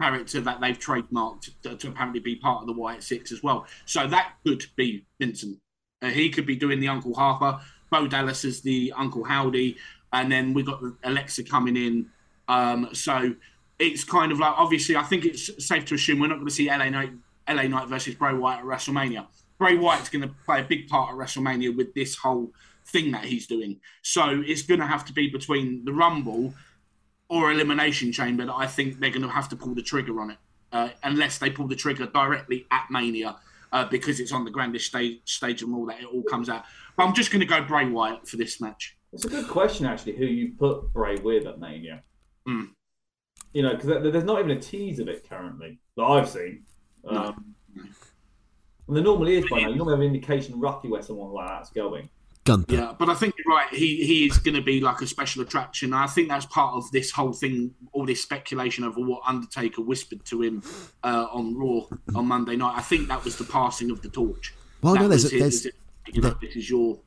character 0.00 0.40
that 0.40 0.60
they've 0.60 0.78
trademarked 0.78 1.50
to, 1.62 1.76
to 1.76 1.88
apparently 1.88 2.20
be 2.20 2.36
part 2.36 2.62
of 2.62 2.66
the 2.66 2.72
Wyatt 2.72 3.02
Six 3.02 3.32
as 3.32 3.42
well. 3.42 3.66
So 3.84 4.06
that 4.06 4.34
could 4.44 4.64
be 4.76 5.04
Vincent. 5.18 5.58
Uh, 6.02 6.08
he 6.08 6.30
could 6.30 6.46
be 6.46 6.56
doing 6.56 6.80
the 6.80 6.88
Uncle 6.88 7.14
Harper. 7.14 7.60
Bo 7.90 8.06
Dallas 8.06 8.44
is 8.44 8.62
the 8.62 8.92
Uncle 8.96 9.24
Howdy, 9.24 9.76
and 10.12 10.30
then 10.30 10.54
we 10.54 10.62
got 10.62 10.82
Alexa 11.04 11.44
coming 11.44 11.76
in. 11.76 12.06
Um, 12.48 12.88
so 12.92 13.34
it's 13.78 14.04
kind 14.04 14.32
of 14.32 14.38
like 14.38 14.52
obviously 14.56 14.96
I 14.96 15.02
think 15.02 15.24
it's 15.24 15.64
safe 15.64 15.84
to 15.86 15.94
assume 15.94 16.18
we're 16.18 16.28
not 16.28 16.36
going 16.36 16.48
to 16.48 16.54
see 16.54 16.68
LA 16.68 16.90
Knight, 16.90 17.12
LA 17.48 17.62
Knight 17.62 17.88
versus 17.88 18.14
Bray 18.14 18.34
Wyatt 18.34 18.60
at 18.60 18.64
WrestleMania. 18.64 19.26
Bray 19.58 19.76
Wyatt's 19.76 20.08
going 20.08 20.22
to 20.22 20.34
play 20.46 20.60
a 20.60 20.64
big 20.64 20.88
part 20.88 21.10
at 21.10 21.16
WrestleMania 21.16 21.76
with 21.76 21.94
this 21.94 22.16
whole 22.16 22.50
thing 22.86 23.12
that 23.12 23.24
he's 23.24 23.46
doing. 23.46 23.80
So 24.02 24.42
it's 24.44 24.62
going 24.62 24.80
to 24.80 24.86
have 24.86 25.04
to 25.06 25.12
be 25.12 25.28
between 25.28 25.84
the 25.84 25.92
Rumble 25.92 26.54
or 27.28 27.52
Elimination 27.52 28.10
Chamber 28.10 28.46
that 28.46 28.54
I 28.54 28.66
think 28.66 29.00
they're 29.00 29.10
going 29.10 29.22
to 29.22 29.28
have 29.28 29.48
to 29.50 29.56
pull 29.56 29.74
the 29.74 29.82
trigger 29.82 30.20
on 30.20 30.30
it, 30.30 30.38
uh, 30.72 30.88
unless 31.02 31.38
they 31.38 31.50
pull 31.50 31.68
the 31.68 31.76
trigger 31.76 32.06
directly 32.06 32.66
at 32.70 32.86
Mania. 32.90 33.36
Uh, 33.72 33.84
because 33.84 34.18
it's 34.18 34.32
on 34.32 34.44
the 34.44 34.50
grandest 34.50 34.86
stage, 34.86 35.20
stage 35.26 35.62
and 35.62 35.72
all 35.72 35.86
that, 35.86 36.00
it 36.00 36.06
all 36.06 36.24
comes 36.24 36.48
out. 36.48 36.64
But 36.96 37.04
I'm 37.04 37.14
just 37.14 37.30
going 37.30 37.38
to 37.38 37.46
go 37.46 37.62
Bray 37.62 37.86
Wyatt 37.86 38.26
for 38.26 38.36
this 38.36 38.60
match. 38.60 38.96
It's 39.12 39.24
a 39.24 39.28
good 39.28 39.48
question, 39.48 39.86
actually, 39.86 40.16
who 40.16 40.24
you 40.26 40.52
put 40.58 40.92
Bray 40.92 41.16
with 41.16 41.46
at 41.46 41.58
Mania. 41.58 42.02
Hmm. 42.46 42.64
You 43.52 43.62
know, 43.62 43.74
because 43.74 43.86
there's 44.12 44.24
not 44.24 44.38
even 44.38 44.52
a 44.52 44.60
tease 44.60 45.00
of 45.00 45.08
it 45.08 45.28
currently 45.28 45.78
that 45.96 46.02
I've 46.04 46.28
seen. 46.28 46.64
Um, 47.08 47.54
And 48.86 48.96
there 48.96 49.04
normally 49.04 49.36
is 49.36 49.44
by 49.48 49.60
now. 49.60 49.68
You 49.68 49.76
normally 49.76 49.94
have 49.94 50.00
an 50.00 50.06
indication 50.14 50.58
roughly 50.58 50.90
where 50.90 51.02
someone 51.02 51.30
like 51.32 51.48
that's 51.48 51.70
going. 51.70 52.08
Gunther. 52.44 52.74
Yeah, 52.74 52.94
but 52.98 53.08
I 53.08 53.14
think 53.14 53.34
you're 53.38 53.54
right. 53.54 53.68
He 53.72 54.02
he 54.04 54.26
is 54.26 54.38
going 54.38 54.56
to 54.56 54.62
be 54.62 54.80
like 54.80 55.00
a 55.02 55.06
special 55.06 55.42
attraction. 55.42 55.92
I 55.92 56.06
think 56.06 56.28
that's 56.28 56.46
part 56.46 56.74
of 56.74 56.90
this 56.90 57.10
whole 57.12 57.32
thing, 57.32 57.72
all 57.92 58.04
this 58.06 58.22
speculation 58.22 58.82
over 58.82 59.00
what 59.00 59.20
Undertaker 59.26 59.82
whispered 59.82 60.24
to 60.26 60.42
him 60.42 60.62
uh, 61.04 61.26
on 61.30 61.54
Raw 61.56 61.82
on 62.16 62.26
Monday 62.26 62.56
night. 62.56 62.74
I 62.76 62.82
think 62.82 63.08
that 63.08 63.22
was 63.24 63.36
the 63.36 63.44
passing 63.44 63.90
of 63.90 64.00
the 64.02 64.08
torch. 64.08 64.54
Well, 64.82 64.94
That 64.94 65.02
no, 65.02 65.08
there's- 65.08 65.24
was 65.24 65.32
his- 65.32 65.62
there's- 65.64 65.76
you 66.14 66.22
know, 66.22 66.30
there- 66.30 66.38
this 66.40 66.56
is 66.56 66.68
your 66.70 66.98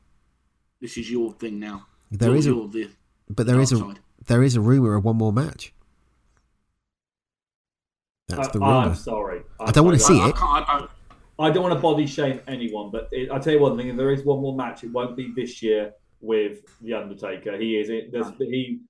this 0.80 0.96
is 0.96 1.10
your 1.10 1.32
thing 1.32 1.58
now. 1.58 1.86
There 2.10 2.28
You're- 2.28 2.38
is 2.38 2.46
a- 2.46 2.50
you're 2.50 2.68
the 2.68 2.90
But 3.30 3.46
there 3.46 3.60
is 3.60 3.72
a 3.72 3.78
side. 3.78 3.98
there 4.26 4.42
is 4.42 4.56
a 4.56 4.60
rumor 4.60 4.94
of 4.96 5.04
one 5.04 5.16
more 5.16 5.32
match. 5.32 5.72
That's 8.28 8.48
uh, 8.48 8.52
the 8.52 8.58
rumor. 8.60 8.72
I'm 8.72 8.94
sorry. 8.94 9.42
I 9.60 9.70
don't 9.70 9.84
want 9.84 9.98
to 9.98 10.04
see 10.04 10.18
I, 10.20 10.28
it. 10.28 10.36
can't, 10.36 10.68
I 10.68 10.78
don't. 10.78 10.90
I 11.38 11.50
don't 11.50 11.62
want 11.64 11.74
to 11.74 11.80
body 11.80 12.06
shame 12.06 12.40
anyone, 12.46 12.90
but 12.92 13.08
it, 13.10 13.30
I 13.30 13.38
tell 13.38 13.52
you 13.54 13.60
one 13.60 13.76
thing: 13.76 13.88
if 13.88 13.96
there 13.96 14.12
is 14.12 14.24
one 14.24 14.40
more 14.40 14.56
match, 14.56 14.84
it 14.84 14.92
won't 14.92 15.16
be 15.16 15.32
this 15.34 15.62
year 15.62 15.92
with 16.20 16.60
the 16.80 16.94
Undertaker. 16.94 17.56
He 17.58 17.76
is 17.76 17.90
it. 17.90 18.12
There's, 18.12 18.26
he 18.38 18.80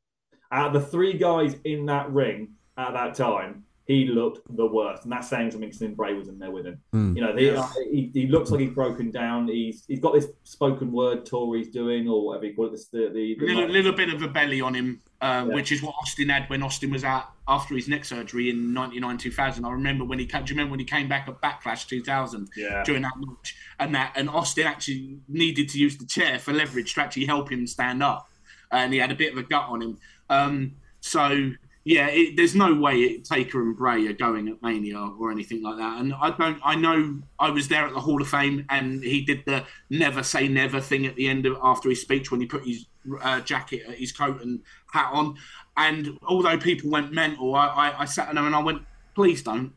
out 0.52 0.74
of 0.74 0.82
the 0.82 0.88
three 0.88 1.14
guys 1.14 1.56
in 1.64 1.86
that 1.86 2.10
ring 2.12 2.50
at 2.76 2.92
that 2.92 3.14
time, 3.14 3.64
he 3.86 4.06
looked 4.06 4.40
the 4.56 4.64
worst, 4.66 5.02
and 5.04 5.12
that's 5.12 5.28
saying 5.28 5.50
something. 5.50 5.70
Since 5.70 5.94
Bray 5.94 6.14
was 6.14 6.28
in 6.28 6.38
there 6.38 6.50
with 6.50 6.64
him, 6.66 6.78
Mm. 6.94 7.14
you 7.16 7.20
know, 7.22 7.36
he, 7.36 7.90
he, 7.90 8.10
he 8.22 8.26
looks 8.28 8.50
like 8.50 8.60
he's 8.60 8.70
broken 8.70 9.10
down. 9.10 9.46
He's 9.48 9.84
he's 9.86 10.00
got 10.00 10.14
this 10.14 10.28
spoken 10.44 10.90
word 10.90 11.26
tour 11.26 11.56
he's 11.56 11.68
doing, 11.68 12.08
or 12.08 12.26
whatever 12.26 12.46
you 12.46 12.54
call 12.54 12.66
it. 12.66 12.72
This, 12.72 12.86
the 12.86 13.10
the, 13.12 13.36
the 13.38 13.46
little, 13.46 13.68
little 13.68 13.92
bit 13.92 14.12
of 14.12 14.22
a 14.22 14.28
belly 14.28 14.60
on 14.62 14.74
him, 14.74 15.00
uh, 15.20 15.44
Yeah. 15.46 15.54
which 15.54 15.70
is 15.70 15.82
what 15.82 15.94
Austin 16.02 16.30
had 16.30 16.48
when 16.48 16.62
Austin 16.62 16.90
was 16.90 17.04
out 17.04 17.32
after 17.46 17.74
his 17.74 17.86
neck 17.88 18.06
surgery 18.06 18.48
in 18.48 18.72
'99 18.72 19.18
2000. 19.18 19.64
I 19.66 19.70
remember 19.70 20.04
when 20.06 20.18
he 20.18 20.24
came. 20.24 20.44
Do 20.44 20.52
you 20.52 20.56
remember 20.56 20.70
when 20.72 20.80
he 20.80 20.86
came 20.86 21.06
back 21.08 21.28
at 21.28 21.40
Backlash 21.42 21.86
2000 21.86 22.48
Yeah. 22.56 22.82
during 22.84 23.02
that 23.02 23.12
match? 23.18 23.54
And 23.78 23.94
that 23.94 24.12
and 24.16 24.30
Austin 24.30 24.66
actually 24.66 25.18
needed 25.28 25.68
to 25.70 25.78
use 25.78 25.98
the 25.98 26.06
chair 26.06 26.38
for 26.38 26.54
leverage 26.54 26.94
to 26.94 27.02
actually 27.02 27.26
help 27.26 27.52
him 27.52 27.66
stand 27.66 28.02
up, 28.02 28.30
and 28.70 28.94
he 28.94 28.98
had 28.98 29.12
a 29.12 29.14
bit 29.14 29.32
of 29.32 29.38
a 29.38 29.42
gut 29.42 29.66
on 29.68 29.82
him. 29.82 29.98
Um, 30.30 30.76
so 31.00 31.50
yeah, 31.84 32.06
it, 32.06 32.36
there's 32.36 32.54
no 32.54 32.74
way 32.74 32.96
it, 32.96 33.24
Taker 33.24 33.60
and 33.60 33.76
Bray 33.76 34.06
are 34.06 34.14
going 34.14 34.48
at 34.48 34.62
Mania 34.62 34.98
or 34.98 35.30
anything 35.30 35.62
like 35.62 35.76
that. 35.76 36.00
And 36.00 36.14
I 36.14 36.30
don't. 36.30 36.58
I 36.64 36.74
know 36.74 37.20
I 37.38 37.50
was 37.50 37.68
there 37.68 37.86
at 37.86 37.92
the 37.92 38.00
Hall 38.00 38.20
of 38.22 38.28
Fame, 38.28 38.64
and 38.70 39.04
he 39.04 39.20
did 39.20 39.44
the 39.44 39.64
never 39.90 40.22
say 40.22 40.48
never 40.48 40.80
thing 40.80 41.04
at 41.04 41.14
the 41.14 41.28
end 41.28 41.44
of 41.44 41.58
after 41.62 41.90
his 41.90 42.00
speech 42.00 42.30
when 42.30 42.40
he 42.40 42.46
put 42.46 42.64
his 42.64 42.86
uh, 43.20 43.40
jacket, 43.40 43.82
uh, 43.86 43.92
his 43.92 44.12
coat 44.12 44.40
and 44.40 44.60
hat 44.92 45.10
on. 45.12 45.36
And 45.76 46.18
although 46.26 46.56
people 46.56 46.90
went 46.90 47.12
mental, 47.12 47.54
I, 47.54 47.66
I, 47.66 48.00
I 48.00 48.04
sat 48.06 48.32
there 48.34 48.44
and 48.44 48.54
I 48.54 48.62
went, 48.62 48.82
please 49.14 49.42
don't. 49.42 49.72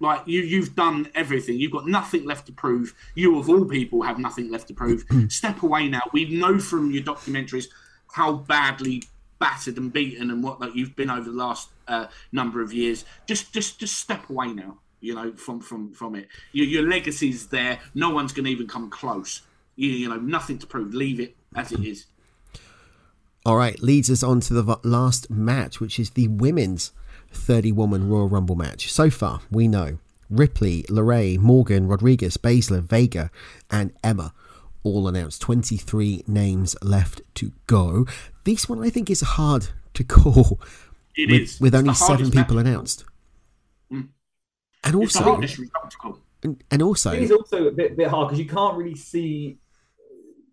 Like 0.00 0.22
you, 0.26 0.42
you've 0.42 0.76
done 0.76 1.08
everything. 1.16 1.58
You've 1.58 1.72
got 1.72 1.88
nothing 1.88 2.24
left 2.24 2.46
to 2.46 2.52
prove. 2.52 2.94
You, 3.16 3.36
of 3.36 3.48
all 3.48 3.64
people, 3.64 4.02
have 4.02 4.20
nothing 4.20 4.48
left 4.48 4.68
to 4.68 4.74
prove. 4.74 5.04
Step 5.28 5.64
away 5.64 5.88
now. 5.88 6.02
We 6.12 6.26
know 6.26 6.60
from 6.60 6.92
your 6.92 7.02
documentaries 7.02 7.66
how 8.12 8.34
badly 8.34 9.02
battered 9.38 9.76
and 9.76 9.92
beaten 9.92 10.30
and 10.30 10.42
what 10.42 10.60
like 10.60 10.74
you've 10.74 10.96
been 10.96 11.10
over 11.10 11.30
the 11.30 11.36
last 11.36 11.68
uh, 11.86 12.06
number 12.32 12.60
of 12.62 12.72
years. 12.72 13.04
Just, 13.26 13.52
just, 13.52 13.78
just 13.78 13.98
step 13.98 14.28
away 14.30 14.52
now. 14.52 14.78
You 15.00 15.14
know, 15.14 15.32
from 15.32 15.60
from 15.60 15.92
from 15.92 16.16
it. 16.16 16.26
Your, 16.50 16.66
your 16.66 16.82
legacy's 16.82 17.46
there. 17.46 17.78
No 17.94 18.10
one's 18.10 18.32
going 18.32 18.46
to 18.46 18.50
even 18.50 18.66
come 18.66 18.90
close. 18.90 19.42
You, 19.76 19.90
you 19.90 20.08
know, 20.08 20.16
nothing 20.16 20.58
to 20.58 20.66
prove. 20.66 20.92
Leave 20.92 21.20
it 21.20 21.36
as 21.54 21.70
it 21.70 21.84
is. 21.84 22.06
All 23.46 23.56
right, 23.56 23.80
leads 23.80 24.10
us 24.10 24.24
on 24.24 24.40
to 24.40 24.54
the 24.54 24.78
last 24.82 25.30
match, 25.30 25.78
which 25.78 26.00
is 26.00 26.10
the 26.10 26.26
women's 26.26 26.90
30 27.30 27.72
woman 27.72 28.08
Royal 28.08 28.28
Rumble 28.28 28.56
match. 28.56 28.92
So 28.92 29.08
far, 29.08 29.40
we 29.50 29.68
know 29.68 29.98
Ripley, 30.28 30.82
LeRae, 30.84 31.38
Morgan, 31.38 31.86
Rodriguez, 31.86 32.36
Baszler, 32.36 32.82
Vega, 32.82 33.30
and 33.70 33.92
Emma 34.02 34.34
all 34.82 35.08
announced. 35.08 35.40
23 35.42 36.24
names 36.26 36.76
left 36.82 37.22
to 37.34 37.52
go. 37.66 38.06
This 38.44 38.68
one 38.68 38.82
I 38.82 38.90
think 38.90 39.10
is 39.10 39.20
hard 39.20 39.68
to 39.94 40.04
call 40.04 40.60
It 41.16 41.30
with, 41.30 41.40
is. 41.42 41.60
with 41.60 41.74
only 41.74 41.94
seven 41.94 42.30
people 42.30 42.56
match. 42.56 42.66
announced. 42.66 43.04
Mm. 43.92 44.08
And 44.84 45.02
It's 45.02 45.14
the 45.14 45.20
also, 45.20 45.32
hardest 45.32 45.58
result 45.58 45.90
to 45.90 45.96
call. 45.96 46.18
and, 46.42 46.62
and 46.70 46.82
also, 46.82 47.12
It 47.12 47.22
is 47.22 47.32
also 47.32 47.66
a 47.68 47.72
bit, 47.72 47.96
bit 47.96 48.08
hard 48.08 48.28
because 48.28 48.38
you 48.38 48.48
can't 48.48 48.76
really 48.76 48.94
see 48.94 49.58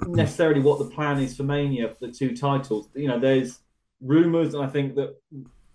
necessarily 0.07 0.59
what 0.61 0.79
the 0.79 0.85
plan 0.85 1.19
is 1.19 1.35
for 1.37 1.43
Mania 1.43 1.89
for 1.89 2.07
the 2.07 2.11
two 2.11 2.35
titles. 2.35 2.89
You 2.95 3.07
know, 3.07 3.19
there's 3.19 3.59
rumors, 4.01 4.53
and 4.53 4.63
I 4.63 4.67
think 4.67 4.95
that 4.95 5.15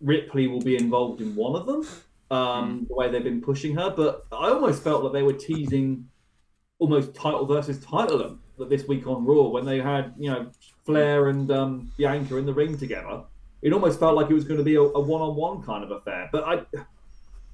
Ripley 0.01 0.46
will 0.46 0.61
be 0.61 0.76
involved 0.76 1.20
in 1.20 1.34
one 1.34 1.57
of 1.57 1.66
them. 1.66 1.86
Um, 2.30 2.86
the 2.88 2.94
way 2.94 3.11
they've 3.11 3.24
been 3.24 3.40
pushing 3.40 3.74
her, 3.74 3.90
but 3.90 4.24
I 4.30 4.51
almost 4.51 4.84
felt 4.84 5.03
that 5.03 5.12
they 5.12 5.22
were 5.24 5.32
teasing 5.32 6.09
almost 6.81 7.14
title 7.14 7.47
versus 7.47 7.78
title 7.85 8.18
them 8.18 8.41
this 8.68 8.87
week 8.89 9.07
on 9.07 9.24
Raw 9.24 9.49
when 9.49 9.64
they 9.64 9.81
had 9.81 10.12
you 10.18 10.31
know 10.31 10.51
Flair 10.85 11.28
and 11.28 11.51
um, 11.53 11.93
Bianca 11.97 12.37
in 12.37 12.47
the 12.47 12.53
ring 12.53 12.76
together. 12.76 13.22
It 13.62 13.72
almost 13.72 14.01
felt 14.01 14.16
like 14.16 14.28
it 14.31 14.35
was 14.35 14.45
going 14.45 14.59
to 14.59 14.64
be 14.64 14.74
a, 14.74 14.81
a 14.81 15.01
one-on-one 15.01 15.62
kind 15.62 15.85
of 15.85 15.91
affair. 15.91 16.28
But 16.33 16.45
I, 16.45 16.55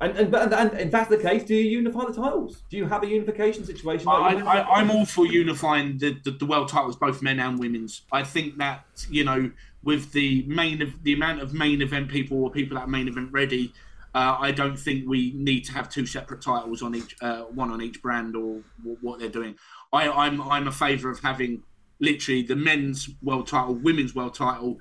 and, 0.00 0.16
and, 0.16 0.34
and, 0.34 0.52
and 0.54 0.80
if 0.80 0.90
that's 0.90 1.08
the 1.10 1.16
case, 1.18 1.42
do 1.42 1.54
you 1.54 1.78
unify 1.78 2.04
the 2.04 2.12
titles? 2.12 2.62
Do 2.70 2.76
you 2.76 2.86
have 2.86 3.02
a 3.02 3.06
unification 3.08 3.64
situation? 3.64 4.06
I, 4.08 4.18
like 4.34 4.38
you- 4.38 4.46
I, 4.46 4.78
I'm 4.80 4.90
all 4.90 5.04
for 5.04 5.26
unifying 5.26 5.98
the, 5.98 6.16
the, 6.22 6.30
the 6.32 6.46
world 6.46 6.68
titles, 6.68 6.96
both 6.96 7.22
men 7.22 7.40
and 7.40 7.58
women's. 7.58 8.02
I 8.12 8.22
think 8.22 8.56
that 8.58 8.84
you 9.10 9.24
know, 9.24 9.50
with 9.82 10.12
the 10.12 10.44
main 10.46 10.80
of 10.82 11.02
the 11.02 11.12
amount 11.14 11.40
of 11.42 11.52
main 11.54 11.82
event 11.82 12.08
people 12.08 12.42
or 12.44 12.50
people 12.50 12.76
that 12.76 12.82
are 12.82 12.86
main 12.88 13.08
event 13.08 13.32
ready, 13.32 13.72
uh, 14.16 14.38
I 14.40 14.50
don't 14.50 14.78
think 14.78 15.06
we 15.06 15.34
need 15.36 15.66
to 15.66 15.72
have 15.72 15.90
two 15.90 16.06
separate 16.06 16.40
titles 16.40 16.80
on 16.80 16.94
each, 16.94 17.14
uh, 17.20 17.42
one 17.42 17.70
on 17.70 17.82
each 17.82 18.00
brand 18.00 18.34
or 18.34 18.62
w- 18.78 18.96
what 19.02 19.18
they're 19.18 19.28
doing. 19.28 19.56
I, 19.92 20.08
I'm 20.08 20.40
I'm 20.40 20.66
a 20.66 20.72
favour 20.72 21.10
of 21.10 21.20
having 21.20 21.62
literally 22.00 22.40
the 22.40 22.56
men's 22.56 23.10
world 23.22 23.46
title, 23.46 23.74
women's 23.74 24.14
world 24.14 24.34
title, 24.34 24.80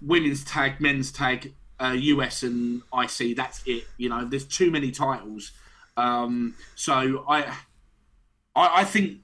women's 0.00 0.42
tag, 0.42 0.80
men's 0.80 1.12
tag, 1.12 1.54
uh, 1.80 1.92
US 1.96 2.42
and 2.42 2.82
IC. 2.92 3.36
That's 3.36 3.62
it. 3.66 3.84
You 3.98 4.08
know, 4.08 4.24
there's 4.24 4.46
too 4.46 4.72
many 4.72 4.90
titles. 4.90 5.52
Um, 5.96 6.56
so 6.74 7.24
I, 7.28 7.42
I, 8.56 8.80
I 8.80 8.84
think 8.84 9.18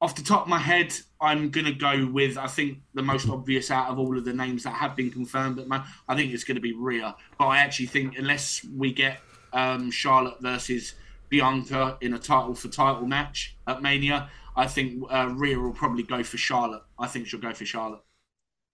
off 0.00 0.14
the 0.14 0.22
top 0.22 0.42
of 0.42 0.48
my 0.48 0.58
head, 0.58 0.94
I'm 1.20 1.50
gonna 1.50 1.72
go 1.72 2.06
with 2.06 2.38
I 2.38 2.46
think 2.46 2.78
the 2.94 3.02
most 3.02 3.28
obvious 3.28 3.70
out 3.70 3.88
of 3.90 3.98
all 3.98 4.16
of 4.16 4.24
the 4.24 4.32
names 4.32 4.62
that 4.64 4.74
have 4.74 4.96
been 4.96 5.10
confirmed. 5.10 5.56
But 5.56 5.68
my, 5.68 5.84
I 6.08 6.16
think 6.16 6.32
it's 6.32 6.44
going 6.44 6.56
to 6.56 6.60
be 6.60 6.72
Rhea. 6.72 7.14
But 7.38 7.46
I 7.46 7.58
actually 7.58 7.86
think 7.86 8.16
unless 8.16 8.64
we 8.64 8.92
get 8.92 9.20
um, 9.52 9.90
Charlotte 9.90 10.40
versus 10.40 10.94
Bianca 11.28 11.98
in 12.00 12.14
a 12.14 12.18
title 12.18 12.54
for 12.54 12.68
title 12.68 13.06
match 13.06 13.56
at 13.66 13.82
Mania, 13.82 14.30
I 14.56 14.66
think 14.66 15.04
uh, 15.10 15.28
Rhea 15.34 15.58
will 15.58 15.72
probably 15.72 16.02
go 16.02 16.22
for 16.22 16.38
Charlotte. 16.38 16.82
I 16.98 17.06
think 17.06 17.26
she'll 17.26 17.40
go 17.40 17.52
for 17.52 17.64
Charlotte. 17.64 18.00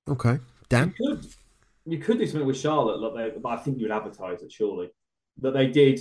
okay, 0.09 0.39
Dan. 0.69 0.95
You 0.99 1.09
could, 1.09 1.27
you 1.87 1.99
could 1.99 2.19
do 2.19 2.27
something 2.27 2.47
with 2.47 2.59
Charlotte, 2.59 3.01
like 3.01 3.35
they, 3.35 3.39
but 3.39 3.49
I 3.49 3.57
think 3.57 3.79
you'd 3.79 3.91
advertise 3.91 4.43
it 4.43 4.53
surely. 4.53 4.91
That 5.39 5.53
they 5.53 5.67
did 5.67 6.01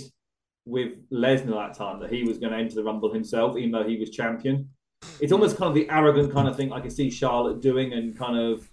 with 0.64 1.08
Lesnar 1.10 1.68
that 1.68 1.76
time, 1.76 2.00
that 2.00 2.12
he 2.12 2.24
was 2.24 2.38
going 2.38 2.52
to 2.52 2.58
enter 2.58 2.74
the 2.74 2.84
Rumble 2.84 3.12
himself, 3.12 3.56
even 3.56 3.70
though 3.70 3.86
he 3.86 3.98
was 3.98 4.10
champion. 4.10 4.68
It's 5.20 5.32
almost 5.32 5.56
kind 5.56 5.68
of 5.68 5.74
the 5.74 5.88
arrogant 5.90 6.32
kind 6.32 6.48
of 6.48 6.56
thing 6.56 6.72
I 6.72 6.80
can 6.80 6.90
see 6.90 7.10
Charlotte 7.10 7.60
doing, 7.60 7.92
and 7.92 8.16
kind 8.16 8.38
of. 8.38 8.68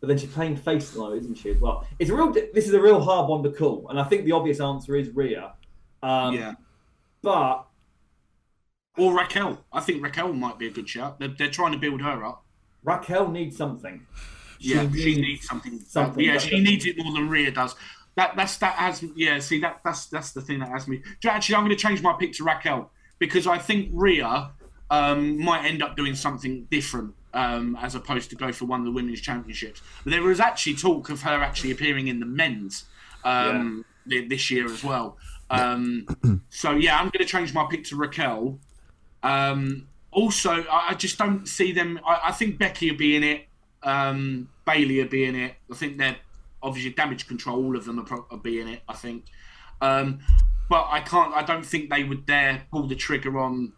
But 0.00 0.08
then 0.08 0.18
she's 0.18 0.30
playing 0.30 0.56
face 0.56 0.94
moment, 0.94 1.22
isn't 1.22 1.36
she? 1.38 1.50
As 1.50 1.60
well, 1.60 1.86
it's 1.98 2.10
a 2.10 2.14
real. 2.14 2.30
This 2.32 2.66
is 2.68 2.74
a 2.74 2.80
real 2.80 3.00
hard 3.00 3.28
one 3.28 3.42
to 3.44 3.50
call, 3.50 3.86
and 3.88 3.98
I 3.98 4.04
think 4.04 4.24
the 4.24 4.32
obvious 4.32 4.60
answer 4.60 4.96
is 4.96 5.08
Rhea. 5.10 5.52
Um, 6.02 6.34
yeah. 6.34 6.54
But 7.22 7.64
Or 8.98 9.14
Raquel. 9.14 9.64
I 9.72 9.80
think 9.80 10.02
Raquel 10.02 10.32
might 10.34 10.58
be 10.58 10.66
a 10.66 10.70
good 10.70 10.88
shout. 10.88 11.18
They're, 11.18 11.28
they're 11.38 11.50
trying 11.50 11.72
to 11.72 11.78
build 11.78 12.02
her 12.02 12.24
up. 12.24 12.44
Raquel 12.82 13.28
needs 13.30 13.56
something. 13.56 14.06
Yeah, 14.60 14.82
She 14.92 14.98
she 14.98 15.04
needs 15.14 15.18
needs 15.20 15.46
something. 15.48 15.80
something. 15.80 16.24
yeah, 16.24 16.38
she 16.38 16.60
needs 16.60 16.84
it 16.86 16.96
more 16.98 17.12
than 17.14 17.28
Rhea 17.30 17.50
does. 17.50 17.74
That 18.16 18.36
that's 18.36 18.56
that 18.58 18.74
has 18.74 19.02
yeah. 19.16 19.38
See 19.40 19.60
that 19.60 19.80
that's 19.84 20.06
that's 20.06 20.32
the 20.32 20.40
thing 20.42 20.58
that 20.60 20.68
has 20.68 20.86
me. 20.86 21.02
Actually, 21.26 21.54
I'm 21.56 21.62
going 21.64 21.76
to 21.76 21.82
change 21.82 22.02
my 22.02 22.12
pick 22.18 22.32
to 22.34 22.44
Raquel 22.44 22.90
because 23.18 23.46
I 23.46 23.58
think 23.58 23.88
Rhea 23.92 24.50
um, 24.90 25.38
might 25.42 25.64
end 25.64 25.82
up 25.82 25.96
doing 25.96 26.14
something 26.14 26.66
different 26.70 27.14
um, 27.32 27.76
as 27.80 27.94
opposed 27.94 28.30
to 28.30 28.36
go 28.36 28.52
for 28.52 28.64
one 28.64 28.80
of 28.80 28.86
the 28.86 28.92
women's 28.92 29.20
championships. 29.20 29.82
But 30.04 30.12
there 30.12 30.22
was 30.22 30.40
actually 30.40 30.76
talk 30.76 31.10
of 31.10 31.22
her 31.22 31.42
actually 31.42 31.72
appearing 31.72 32.08
in 32.08 32.20
the 32.20 32.26
men's 32.26 32.84
um, 33.24 33.84
thi- 34.08 34.28
this 34.28 34.50
year 34.50 34.66
as 34.66 34.84
well. 34.84 35.16
Um, 35.50 36.06
so 36.50 36.72
yeah, 36.72 36.96
I'm 36.96 37.06
going 37.06 37.24
to 37.24 37.30
change 37.30 37.52
my 37.52 37.66
pick 37.68 37.84
to 37.84 37.96
Raquel. 37.96 38.58
Um, 39.22 39.88
also, 40.10 40.64
I, 40.70 40.94
just 40.94 41.18
don't 41.18 41.46
see 41.46 41.72
them. 41.72 41.98
I, 42.06 42.20
I 42.26 42.32
think 42.32 42.58
Becky 42.58 42.90
will 42.90 42.98
be 42.98 43.16
in 43.16 43.24
it. 43.24 43.46
Um, 43.82 44.48
Bayley 44.64 44.98
will 44.98 45.08
be 45.08 45.24
in 45.24 45.34
it. 45.34 45.56
I 45.70 45.74
think 45.74 45.98
they're 45.98 46.16
obviously 46.62 46.92
damage 46.92 47.26
control. 47.26 47.64
All 47.64 47.76
of 47.76 47.84
them 47.84 47.98
are, 47.98 48.04
pro- 48.04 48.26
will 48.30 48.38
be 48.38 48.60
in 48.60 48.68
it. 48.68 48.82
I 48.88 48.94
think, 48.94 49.24
um, 49.80 50.20
but 50.70 50.86
I 50.88 51.00
can't. 51.00 51.34
I 51.34 51.42
don't 51.42 51.66
think 51.66 51.90
they 51.90 52.04
would 52.04 52.26
dare 52.26 52.62
pull 52.70 52.86
the 52.86 52.94
trigger 52.94 53.38
on 53.38 53.72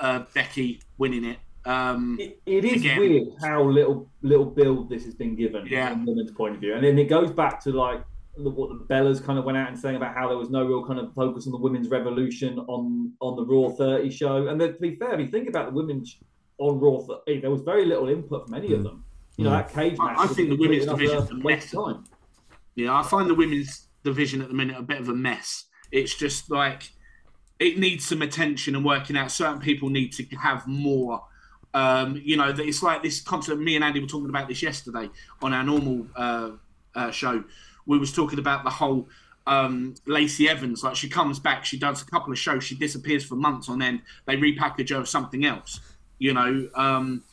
uh, 0.00 0.24
Becky 0.34 0.80
winning 0.98 1.24
it. 1.24 1.38
Um, 1.64 2.16
It, 2.20 2.40
it 2.46 2.64
is 2.64 2.80
Again. 2.82 2.98
weird 3.00 3.28
how 3.42 3.62
little 3.62 4.08
little 4.22 4.46
build 4.46 4.88
this 4.88 5.04
has 5.04 5.14
been 5.14 5.34
given 5.36 5.66
Yeah. 5.66 5.90
from 5.90 6.06
women's 6.06 6.30
point 6.32 6.54
of 6.54 6.60
view, 6.60 6.74
and 6.74 6.82
then 6.84 6.98
it 6.98 7.08
goes 7.08 7.30
back 7.30 7.62
to 7.64 7.72
like 7.72 8.02
the, 8.36 8.48
what 8.50 8.70
the 8.70 8.94
Bellas 8.94 9.22
kind 9.22 9.38
of 9.38 9.44
went 9.44 9.58
out 9.58 9.68
and 9.68 9.78
saying 9.78 9.96
about 9.96 10.14
how 10.14 10.28
there 10.28 10.38
was 10.38 10.48
no 10.50 10.64
real 10.64 10.86
kind 10.86 10.98
of 11.00 11.12
focus 11.14 11.46
on 11.46 11.52
the 11.52 11.58
women's 11.58 11.88
revolution 11.88 12.58
on 12.60 13.12
on 13.20 13.36
the 13.36 13.44
Raw 13.44 13.68
30 13.70 14.08
show. 14.10 14.46
And 14.46 14.60
then, 14.60 14.74
to 14.74 14.78
be 14.80 14.94
fair, 14.96 15.14
if 15.14 15.20
you 15.20 15.30
think 15.30 15.48
about 15.48 15.66
the 15.66 15.72
women's 15.72 16.16
on 16.58 16.78
Raw. 16.80 17.00
th- 17.26 17.40
There 17.42 17.50
was 17.50 17.62
very 17.62 17.84
little 17.84 18.08
input 18.08 18.46
from 18.46 18.54
any 18.54 18.72
of 18.72 18.82
them. 18.82 19.04
You 19.36 19.44
know, 19.44 19.50
that 19.50 19.72
cage 19.72 19.96
I- 20.00 20.06
match. 20.06 20.18
I 20.18 20.22
was 20.26 20.36
think 20.36 20.48
the 20.48 20.56
women's 20.56 20.86
division 20.86 21.16
division's 21.16 21.30
utter 21.30 21.40
a 21.40 21.44
waste 21.44 21.74
of 21.74 21.84
time. 21.84 22.04
Yeah, 22.76 22.96
I 22.98 23.02
find 23.02 23.28
the 23.30 23.34
women's 23.34 23.88
division 24.04 24.40
at 24.42 24.48
the 24.48 24.54
minute 24.54 24.76
a 24.78 24.82
bit 24.82 25.00
of 25.00 25.08
a 25.08 25.14
mess. 25.14 25.64
It's 25.92 26.14
just 26.16 26.50
like 26.50 26.90
it 27.58 27.78
needs 27.78 28.06
some 28.06 28.22
attention 28.22 28.76
and 28.76 28.84
working 28.84 29.16
out. 29.16 29.30
Certain 29.32 29.60
people 29.60 29.88
need 29.88 30.12
to 30.12 30.24
have 30.36 30.66
more. 30.66 31.24
Um, 31.74 32.20
you 32.24 32.36
know, 32.36 32.54
it's 32.56 32.82
like 32.82 33.02
this 33.02 33.20
concept. 33.20 33.60
Me 33.60 33.74
and 33.74 33.84
Andy 33.84 34.00
were 34.00 34.06
talking 34.06 34.28
about 34.28 34.48
this 34.48 34.62
yesterday 34.62 35.10
on 35.42 35.52
our 35.52 35.64
normal 35.64 36.06
uh, 36.16 36.50
uh, 36.94 37.10
show. 37.10 37.44
We 37.86 37.98
was 37.98 38.12
talking 38.12 38.38
about 38.38 38.64
the 38.64 38.70
whole 38.70 39.08
um, 39.46 39.94
Lacey 40.06 40.48
Evans. 40.48 40.84
Like 40.84 40.94
she 40.94 41.08
comes 41.08 41.38
back, 41.38 41.64
she 41.64 41.78
does 41.78 42.02
a 42.02 42.06
couple 42.06 42.32
of 42.32 42.38
shows, 42.38 42.62
she 42.64 42.74
disappears 42.74 43.24
for 43.24 43.34
months 43.34 43.68
on 43.68 43.82
end. 43.82 44.02
They 44.26 44.36
repackage 44.36 44.90
her 44.90 45.02
as 45.02 45.10
something 45.10 45.44
else. 45.44 45.80
You 46.18 46.34
know, 46.34 46.68
um, 46.74 47.24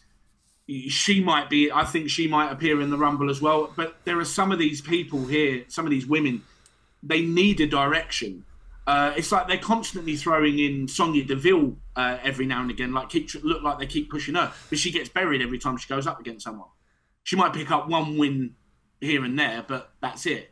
she 0.68 1.24
might 1.24 1.50
be. 1.50 1.72
I 1.72 1.84
think 1.86 2.10
she 2.10 2.28
might 2.28 2.52
appear 2.52 2.82
in 2.82 2.90
the 2.90 2.98
Rumble 2.98 3.30
as 3.30 3.42
well. 3.42 3.72
But 3.76 3.98
there 4.06 4.20
are 4.20 4.26
some 4.26 4.52
of 4.52 4.60
these 4.60 4.82
people 4.82 5.26
here, 5.26 5.66
some 5.68 5.86
of 5.86 5.92
these 5.92 6.08
women, 6.08 6.44
they 7.04 7.22
need 7.22 7.60
a 7.62 7.68
direction. 7.68 8.46
Uh, 8.88 9.14
it's 9.18 9.32
like 9.32 9.48
they're 9.48 9.58
constantly 9.58 10.16
throwing 10.16 10.60
in 10.60 10.88
Sonya 10.88 11.24
Deville 11.24 11.76
uh, 11.96 12.18
every 12.24 12.46
now 12.46 12.62
and 12.62 12.70
again, 12.70 12.94
like 12.94 13.10
keep 13.10 13.34
look 13.44 13.64
like 13.64 13.80
they 13.80 13.88
keep 13.88 14.12
pushing 14.12 14.36
her, 14.36 14.52
but 14.70 14.78
she 14.78 14.92
gets 14.92 15.10
buried 15.10 15.42
every 15.42 15.58
time 15.58 15.78
she 15.78 15.88
goes 15.88 16.06
up 16.06 16.20
against 16.20 16.44
someone. 16.44 16.70
She 17.24 17.36
might 17.36 17.54
pick 17.54 17.72
up 17.72 17.90
one 17.90 18.18
win 18.18 18.56
here 19.02 19.24
and 19.24 19.38
there, 19.40 19.66
but 19.68 19.92
that's 20.02 20.28
it. 20.28 20.52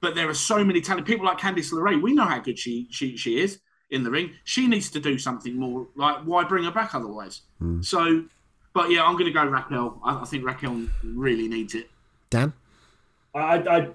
But 0.00 0.14
there 0.14 0.28
are 0.28 0.34
so 0.34 0.64
many 0.64 0.80
talented 0.80 1.06
people 1.06 1.26
like 1.26 1.38
Candice 1.38 1.72
LeRae. 1.72 2.00
We 2.00 2.14
know 2.14 2.24
how 2.24 2.38
good 2.38 2.58
she 2.58 2.88
she 2.90 3.16
she 3.16 3.38
is 3.40 3.60
in 3.90 4.02
the 4.02 4.10
ring. 4.10 4.32
She 4.44 4.66
needs 4.66 4.90
to 4.90 5.00
do 5.00 5.18
something 5.18 5.54
more. 5.58 5.86
Like 5.94 6.22
why 6.24 6.44
bring 6.44 6.64
her 6.64 6.70
back 6.70 6.94
otherwise? 6.94 7.42
So, 7.82 8.24
but 8.72 8.90
yeah, 8.90 9.04
I'm 9.04 9.12
going 9.14 9.26
to 9.26 9.30
go 9.30 9.44
Raquel. 9.44 10.00
I, 10.02 10.22
I 10.22 10.24
think 10.24 10.44
Raquel 10.44 10.86
really 11.02 11.48
needs 11.48 11.74
it. 11.74 11.90
Dan? 12.30 12.54
I, 13.34 13.58
I 13.58 13.88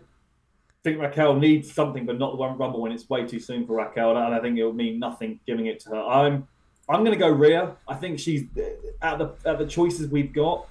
think 0.83 0.99
Raquel 0.99 1.35
needs 1.35 1.71
something, 1.71 2.05
but 2.05 2.17
not 2.17 2.31
the 2.31 2.37
one 2.37 2.57
Rumble 2.57 2.81
when 2.81 2.91
it's 2.91 3.09
way 3.09 3.25
too 3.25 3.39
soon 3.39 3.65
for 3.65 3.73
Raquel, 3.73 4.15
and 4.15 4.33
I 4.33 4.39
think 4.39 4.57
it 4.57 4.63
will 4.63 4.73
mean 4.73 4.99
nothing 4.99 5.39
giving 5.45 5.65
it 5.65 5.79
to 5.81 5.89
her. 5.89 6.01
I'm 6.01 6.47
I'm 6.89 7.03
going 7.03 7.17
to 7.17 7.19
go 7.19 7.29
Rhea. 7.29 7.75
I 7.87 7.95
think 7.95 8.19
she's 8.19 8.45
at 9.01 9.17
the 9.19 9.35
at 9.45 9.59
the 9.59 9.65
choices 9.67 10.07
we've 10.07 10.33
got. 10.33 10.67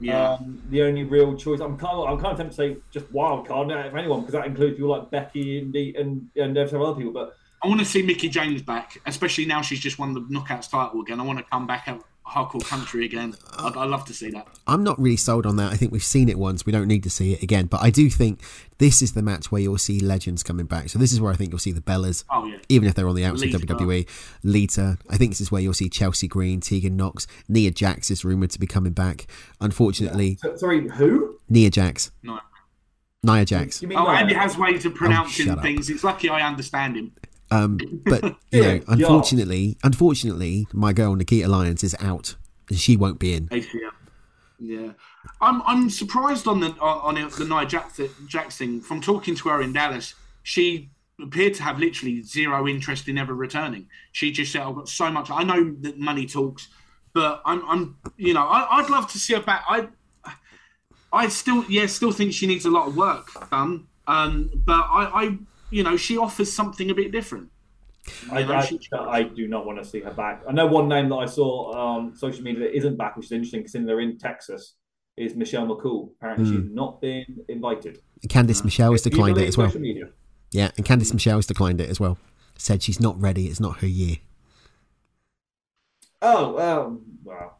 Yeah. 0.00 0.32
Um, 0.32 0.62
the 0.70 0.82
only 0.82 1.04
real 1.04 1.36
choice. 1.36 1.60
I'm 1.60 1.76
kind 1.76 1.98
of 1.98 2.08
I'm 2.08 2.18
kind 2.18 2.32
of 2.32 2.38
tempted 2.38 2.56
to 2.56 2.56
say 2.56 2.76
just 2.90 3.10
wild 3.12 3.46
card 3.46 3.70
uh, 3.70 3.90
for 3.90 3.98
anyone 3.98 4.20
because 4.20 4.32
that 4.32 4.46
includes 4.46 4.76
people 4.76 4.90
like 4.90 5.10
Becky 5.10 5.58
and 5.58 5.72
the, 5.72 5.94
and 5.96 6.28
and 6.36 6.56
several 6.56 6.86
other 6.86 6.96
people. 6.96 7.12
But 7.12 7.36
I 7.62 7.68
want 7.68 7.80
to 7.80 7.86
see 7.86 8.02
Mickie 8.02 8.30
James 8.30 8.62
back, 8.62 8.98
especially 9.06 9.44
now 9.44 9.60
she's 9.60 9.80
just 9.80 9.98
won 9.98 10.14
the 10.14 10.22
Knockouts 10.22 10.70
title 10.70 11.02
again. 11.02 11.20
I 11.20 11.22
want 11.22 11.38
to 11.38 11.44
come 11.44 11.66
back 11.66 11.86
at 11.86 12.00
Hardcore 12.30 12.64
Country 12.64 13.04
again. 13.04 13.34
Uh, 13.58 13.70
I'd, 13.74 13.76
I'd 13.76 13.88
love 13.90 14.04
to 14.06 14.14
see 14.14 14.30
that. 14.30 14.46
I'm 14.66 14.82
not 14.84 14.98
really 15.00 15.16
sold 15.16 15.46
on 15.46 15.56
that. 15.56 15.72
I 15.72 15.76
think 15.76 15.90
we've 15.92 16.02
seen 16.04 16.28
it 16.28 16.38
once. 16.38 16.64
We 16.64 16.72
don't 16.72 16.86
need 16.86 17.02
to 17.02 17.10
see 17.10 17.32
it 17.32 17.42
again. 17.42 17.66
But 17.66 17.82
I 17.82 17.90
do 17.90 18.08
think 18.08 18.40
this 18.78 19.02
is 19.02 19.12
the 19.14 19.22
match 19.22 19.50
where 19.50 19.60
you'll 19.60 19.78
see 19.78 20.00
legends 20.00 20.42
coming 20.42 20.66
back. 20.66 20.88
So 20.90 20.98
this 20.98 21.12
is 21.12 21.20
where 21.20 21.32
I 21.32 21.36
think 21.36 21.50
you'll 21.50 21.58
see 21.58 21.72
the 21.72 21.80
Bellas, 21.80 22.24
Oh, 22.30 22.44
yeah. 22.46 22.58
even 22.68 22.88
if 22.88 22.94
they're 22.94 23.08
on 23.08 23.16
the 23.16 23.24
outside 23.24 23.54
of 23.54 23.60
Lita. 23.62 23.74
WWE. 23.74 24.08
Lita. 24.44 24.98
I 25.10 25.16
think 25.16 25.32
this 25.32 25.40
is 25.40 25.50
where 25.50 25.60
you'll 25.60 25.74
see 25.74 25.88
Chelsea 25.88 26.28
Green, 26.28 26.60
Tegan 26.60 26.96
Nox, 26.96 27.26
Nia 27.48 27.70
Jax 27.70 28.10
is 28.10 28.24
rumored 28.24 28.50
to 28.50 28.60
be 28.60 28.66
coming 28.66 28.92
back. 28.92 29.26
Unfortunately, 29.60 30.36
so- 30.40 30.56
sorry, 30.56 30.88
who? 30.88 31.36
Nia 31.48 31.70
Jax, 31.70 32.10
No. 32.22 32.38
Nia 33.22 33.44
Jax. 33.44 33.82
You 33.82 33.88
mean 33.88 33.98
Oh, 33.98 34.04
Nia? 34.04 34.12
Andy 34.20 34.34
has 34.34 34.56
ways 34.56 34.86
of 34.86 34.92
oh, 34.92 34.96
pronouncing 34.96 35.46
shut 35.46 35.58
up. 35.58 35.62
things. 35.64 35.90
It's 35.90 36.02
lucky 36.04 36.28
I 36.30 36.46
understand 36.46 36.96
him. 36.96 37.12
Um, 37.50 37.78
but 38.04 38.22
you 38.50 38.62
know, 38.62 38.72
Yeah, 38.74 38.80
unfortunately, 38.88 39.76
unfortunately, 39.82 40.66
my 40.72 40.92
girl 40.92 41.14
Nikita 41.14 41.48
Lyons 41.48 41.82
is 41.82 41.96
out, 42.00 42.36
and 42.68 42.78
she 42.78 42.96
won't 42.96 43.18
be 43.18 43.34
in. 43.34 43.48
ACL. 43.48 43.90
Yeah, 44.58 44.92
I'm 45.40 45.62
I'm 45.62 45.88
surprised 45.88 46.46
on 46.46 46.60
the 46.60 46.68
on, 46.80 47.16
on 47.16 47.30
the 47.30 47.44
Nia 47.44 47.66
Jax 48.26 48.56
thing. 48.56 48.80
From 48.80 49.00
talking 49.00 49.34
to 49.36 49.48
her 49.48 49.62
in 49.62 49.72
Dallas, 49.72 50.14
she 50.42 50.90
appeared 51.22 51.54
to 51.54 51.62
have 51.62 51.78
literally 51.78 52.22
zero 52.22 52.68
interest 52.68 53.08
in 53.08 53.18
ever 53.18 53.34
returning. 53.34 53.88
She 54.12 54.32
just 54.32 54.52
said, 54.52 54.62
"I've 54.62 54.74
got 54.74 54.88
so 54.88 55.10
much. 55.10 55.30
I 55.30 55.44
know 55.44 55.74
that 55.80 55.98
money 55.98 56.26
talks, 56.26 56.68
but 57.14 57.40
I'm 57.44 57.66
I'm 57.68 57.96
you 58.16 58.34
know 58.34 58.46
I, 58.46 58.78
I'd 58.78 58.90
love 58.90 59.10
to 59.12 59.18
see 59.18 59.34
her 59.34 59.40
back. 59.40 59.64
I 59.68 59.88
I 61.12 61.28
still 61.28 61.64
yeah 61.68 61.86
still 61.86 62.12
think 62.12 62.32
she 62.32 62.46
needs 62.46 62.66
a 62.66 62.70
lot 62.70 62.86
of 62.86 62.96
work 62.96 63.28
done. 63.50 63.86
Um, 64.06 64.50
but 64.54 64.86
I 64.90 65.24
I 65.24 65.38
you 65.70 65.82
know 65.82 65.96
she 65.96 66.16
offers 66.18 66.52
something 66.52 66.90
a 66.90 66.94
bit 66.94 67.12
different. 67.12 67.48
I, 68.32 68.42
know, 68.42 68.54
I, 68.54 68.64
she- 68.64 68.80
I 68.98 69.22
do 69.24 69.46
not 69.46 69.66
want 69.66 69.78
to 69.78 69.84
see 69.84 70.00
her 70.00 70.10
back. 70.10 70.42
I 70.48 70.52
know 70.52 70.66
one 70.66 70.88
name 70.88 71.08
that 71.10 71.16
I 71.16 71.26
saw 71.26 71.72
on 71.76 72.16
social 72.16 72.42
media 72.42 72.60
that 72.60 72.76
isn't 72.76 72.96
back, 72.96 73.16
which 73.16 73.26
is 73.26 73.32
interesting 73.32 73.60
because 73.60 73.72
they're 73.72 74.00
in 74.00 74.18
Texas, 74.18 74.74
is 75.18 75.34
Michelle 75.36 75.66
McCool. 75.66 76.10
Apparently, 76.16 76.46
Hmm. 76.50 76.62
she's 76.62 76.70
not 76.74 77.00
been 77.00 77.26
invited. 77.48 77.98
Candice 78.28 78.64
Michelle 78.64 78.92
has 78.92 79.02
declined 79.02 79.36
it 79.38 79.46
as 79.48 79.56
well. 79.58 79.70
media. 79.78 80.08
Yeah, 80.50 80.70
and 80.76 80.84
Candice 80.86 81.12
Michelle 81.12 81.36
has 81.38 81.46
declined 81.46 81.80
it 81.80 81.90
as 81.90 82.00
well. 82.00 82.16
Said 82.56 82.82
she's 82.82 83.00
not 83.00 83.20
ready. 83.20 83.46
It's 83.46 83.60
not 83.60 83.78
her 83.80 83.86
year. 83.86 84.16
Oh, 86.22 86.58
um, 86.58 87.02
well, 87.24 87.58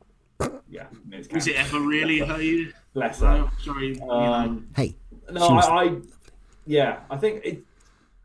yeah. 0.68 0.86
Ms. 1.06 1.28
Is 1.28 1.46
it 1.46 1.56
ever 1.56 1.80
really 1.80 2.18
her? 2.18 2.40
year? 2.42 2.72
Bless 2.92 3.20
her. 3.20 3.38
No, 3.38 3.50
sorry. 3.62 3.88
you 3.88 3.94
know. 4.00 4.10
Um, 4.10 4.68
Hey, 4.76 4.96
no, 5.30 5.46
she 5.46 5.52
was- 5.54 5.66
I, 5.66 5.74
I, 5.84 5.96
yeah, 6.66 7.00
I 7.10 7.16
think 7.16 7.44
it. 7.44 7.62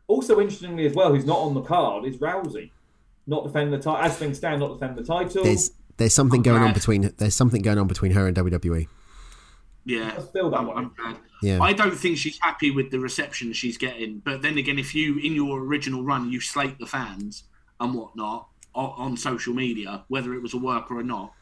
Also, 0.08 0.40
interestingly 0.40 0.86
as 0.86 0.94
well, 0.94 1.12
who's 1.12 1.26
not 1.26 1.38
on 1.38 1.54
the 1.54 1.62
card 1.62 2.04
is 2.04 2.18
Rousey, 2.18 2.70
not 3.26 3.44
defend 3.44 3.72
the 3.72 3.78
title. 3.78 3.96
As 3.96 4.16
things 4.16 4.38
stand, 4.38 4.60
not 4.60 4.78
defend 4.78 4.96
the 4.96 5.04
title. 5.04 5.42
there's 5.42 5.72
there's 5.96 6.14
something 6.14 6.42
going 6.42 6.62
on 6.62 6.72
between 6.72 7.12
there's 7.16 7.34
something 7.34 7.62
going 7.62 7.78
on 7.78 7.86
between 7.86 8.12
her 8.12 8.26
and 8.26 8.36
WWE. 8.36 8.86
Yeah, 9.84 10.14
I 10.16 10.20
feel 10.20 10.50
that 10.50 10.58
I'm. 10.58 10.70
I'm 10.70 10.92
glad. 10.96 11.16
Yeah. 11.42 11.62
I 11.62 11.72
don't 11.72 11.96
think 11.96 12.18
she's 12.18 12.38
happy 12.40 12.70
with 12.70 12.90
the 12.90 12.98
reception 12.98 13.52
she's 13.52 13.78
getting. 13.78 14.18
But 14.18 14.42
then 14.42 14.58
again, 14.58 14.78
if 14.78 14.94
you 14.94 15.18
in 15.18 15.32
your 15.34 15.60
original 15.60 16.02
run 16.02 16.30
you 16.30 16.40
slate 16.40 16.78
the 16.78 16.86
fans 16.86 17.44
and 17.78 17.94
whatnot 17.94 18.48
on, 18.74 18.92
on 18.96 19.16
social 19.16 19.54
media, 19.54 20.04
whether 20.08 20.34
it 20.34 20.42
was 20.42 20.54
a 20.54 20.58
work 20.58 20.90
or 20.90 21.02
not, 21.02 21.32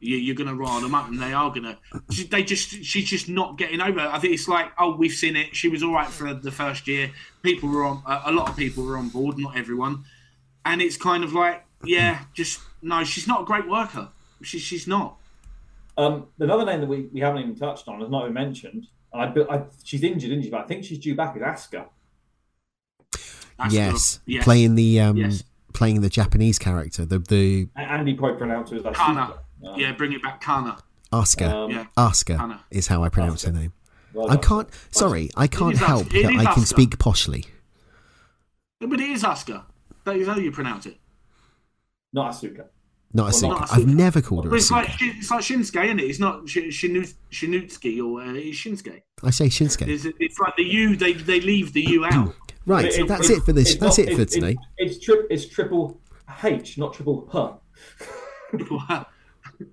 you, 0.00 0.16
you're 0.16 0.34
going 0.34 0.48
to 0.48 0.54
rile 0.54 0.80
them 0.80 0.94
up, 0.94 1.08
and 1.08 1.20
they 1.20 1.32
are 1.32 1.50
going 1.50 1.64
to. 1.64 2.24
They 2.28 2.42
just 2.42 2.70
she's 2.84 3.08
just 3.08 3.28
not 3.28 3.58
getting 3.58 3.80
over. 3.80 3.98
it. 4.00 4.06
I 4.06 4.18
think 4.18 4.34
it's 4.34 4.48
like, 4.48 4.70
oh, 4.78 4.96
we've 4.96 5.12
seen 5.12 5.36
it. 5.36 5.54
She 5.56 5.68
was 5.68 5.82
all 5.82 5.92
right 5.94 6.08
for 6.08 6.32
the 6.34 6.50
first 6.52 6.86
year. 6.86 7.10
People 7.42 7.68
were 7.68 7.84
on. 7.84 8.02
A 8.06 8.30
a 8.30 8.32
lot 8.32 8.48
of 8.48 8.56
people 8.56 8.84
were 8.84 8.96
on 8.96 9.08
board, 9.08 9.38
not 9.38 9.56
everyone. 9.56 10.04
And 10.64 10.82
it's 10.82 10.96
kind 10.96 11.22
of 11.24 11.32
like, 11.32 11.64
yeah, 11.84 12.24
just 12.34 12.60
no. 12.82 13.04
She's 13.04 13.26
not 13.26 13.42
a 13.42 13.44
great 13.44 13.68
worker. 13.68 14.08
She, 14.42 14.58
she's 14.58 14.86
not. 14.86 15.16
Um, 15.96 16.26
another 16.38 16.66
name 16.66 16.80
that 16.80 16.88
we, 16.88 17.08
we 17.12 17.20
haven't 17.20 17.40
even 17.40 17.56
touched 17.56 17.88
on, 17.88 18.00
has 18.00 18.10
not 18.10 18.24
been 18.24 18.34
mentioned. 18.34 18.86
I, 19.14 19.32
I, 19.48 19.62
she's 19.82 20.02
injured, 20.02 20.30
isn't 20.30 20.42
she? 20.42 20.50
But 20.50 20.60
I 20.60 20.64
think 20.64 20.84
she's 20.84 20.98
due 20.98 21.14
back. 21.14 21.36
Is 21.36 21.42
Asuka. 21.42 21.86
That's 23.58 23.72
yes, 23.74 24.20
yes. 24.26 24.44
playing 24.44 24.74
the 24.74 25.00
um 25.00 25.16
Yes. 25.16 25.42
playing 25.72 26.02
the 26.02 26.10
Japanese 26.10 26.58
character, 26.58 27.06
the 27.06 27.18
the 27.18 27.68
Andy 27.76 28.14
probably 28.14 28.36
pronounced 28.36 28.72
her 28.72 28.78
as 28.78 28.82
Asuka. 28.82 28.94
Kana. 28.94 29.34
Um, 29.66 29.78
Yeah, 29.80 29.92
bring 29.92 30.12
it 30.12 30.22
back, 30.22 30.40
Kana. 30.40 30.78
Asuka. 31.12 31.50
Um, 31.52 31.70
Yeah. 31.70 31.86
Asuka 31.96 32.38
Hannah. 32.38 32.64
is 32.70 32.86
how 32.88 33.02
I 33.02 33.08
pronounce 33.08 33.44
her 33.44 33.52
name. 33.52 33.72
well 34.12 34.30
I 34.30 34.36
can't. 34.36 34.68
Sorry, 34.90 35.30
I 35.36 35.46
can't 35.46 35.74
is 35.74 35.80
help 35.80 36.06
It 36.14 36.22
that 36.24 36.32
is 36.34 36.40
I 36.40 36.52
can 36.54 36.62
Asuka. 36.62 36.66
speak 36.66 36.98
poshly. 36.98 37.46
But 38.80 39.00
it 39.00 39.10
is 39.10 39.22
Asuka. 39.22 39.64
That 40.04 40.16
is 40.16 40.26
how 40.28 40.36
you 40.36 40.50
pronounce 40.52 40.86
it. 40.86 40.98
Not 42.12 42.32
Asuka. 42.32 42.66
Not 43.12 43.32
Asuka. 43.32 43.48
not 43.48 43.72
I've 43.72 43.86
never 43.86 44.20
called 44.20 44.44
her 44.44 44.50
But 44.50 44.56
it's 44.56 44.70
like 44.70 44.88
Asuka. 44.88 45.18
it's 45.18 45.30
like 45.30 45.40
Shinsuke, 45.40 45.84
isn't 45.84 46.00
it? 46.00 46.04
It's 46.04 46.18
not 46.18 46.48
Sh- 46.48 46.58
Shinutsuki 47.32 47.98
or 48.04 48.20
uh, 48.22 48.26
Shinsuke. 48.52 49.02
I 49.22 49.30
say 49.30 49.46
Shinsuke. 49.46 49.88
It's, 49.88 50.04
it's 50.04 50.38
like 50.38 50.56
the 50.56 50.64
U. 50.64 50.96
They 50.96 51.12
they 51.14 51.40
leave 51.40 51.72
the 51.72 51.82
U 51.82 52.04
out. 52.04 52.34
Right, 52.68 52.86
But 52.86 52.94
it- 52.98 53.06
that's 53.08 53.24
it's- 53.26 53.38
it 53.42 53.44
for 53.44 53.52
this. 53.52 53.70
it's 53.72 53.80
That's 53.80 53.98
not- 53.98 54.08
it 54.08 54.14
for 54.16 54.22
it's- 54.22 54.34
today. 54.34 54.56
It's, 54.78 54.96
it's, 54.96 55.04
tri- 55.04 55.22
it's 55.30 55.46
triple 55.46 56.00
H, 56.42 56.76
not 56.78 56.94
triple 56.94 57.30
H. 57.32 58.58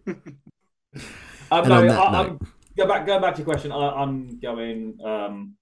Um, 1.51 1.69
no, 1.69 1.76
I, 1.76 1.88
note- 1.88 1.99
I'm, 1.99 2.39
go 2.76 2.88
back. 2.88 3.05
Going 3.05 3.22
back 3.22 3.35
to 3.35 3.41
your 3.41 3.45
question, 3.45 3.72
I, 3.72 3.89
I'm 3.89 4.39
going 4.39 4.97
um, 5.05 5.55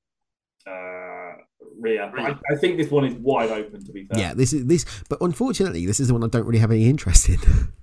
uh, 0.66 1.34
Rhea. 1.80 2.12
But 2.16 2.22
I, 2.22 2.36
I 2.52 2.56
think 2.56 2.78
this 2.78 2.90
one 2.90 3.06
is 3.06 3.14
wide 3.16 3.50
open. 3.50 3.84
To 3.84 3.92
be 3.92 4.06
fair. 4.06 4.20
Yeah, 4.20 4.34
this 4.34 4.54
is 4.54 4.66
this, 4.68 4.86
but 5.10 5.20
unfortunately, 5.22 5.86
this 5.86 6.00
is 6.00 6.08
the 6.08 6.14
one 6.14 6.24
I 6.24 6.28
don't 6.28 6.46
really 6.46 6.60
have 6.60 6.72
any 6.72 6.88
interest 6.88 7.28
in. 7.28 7.40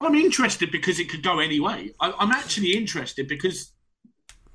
I'm 0.00 0.14
interested 0.14 0.70
because 0.70 1.00
it 1.00 1.08
could 1.08 1.22
go 1.22 1.40
any 1.40 1.60
way. 1.60 1.92
I, 2.00 2.12
I'm 2.18 2.30
actually 2.30 2.76
interested 2.76 3.26
because 3.26 3.72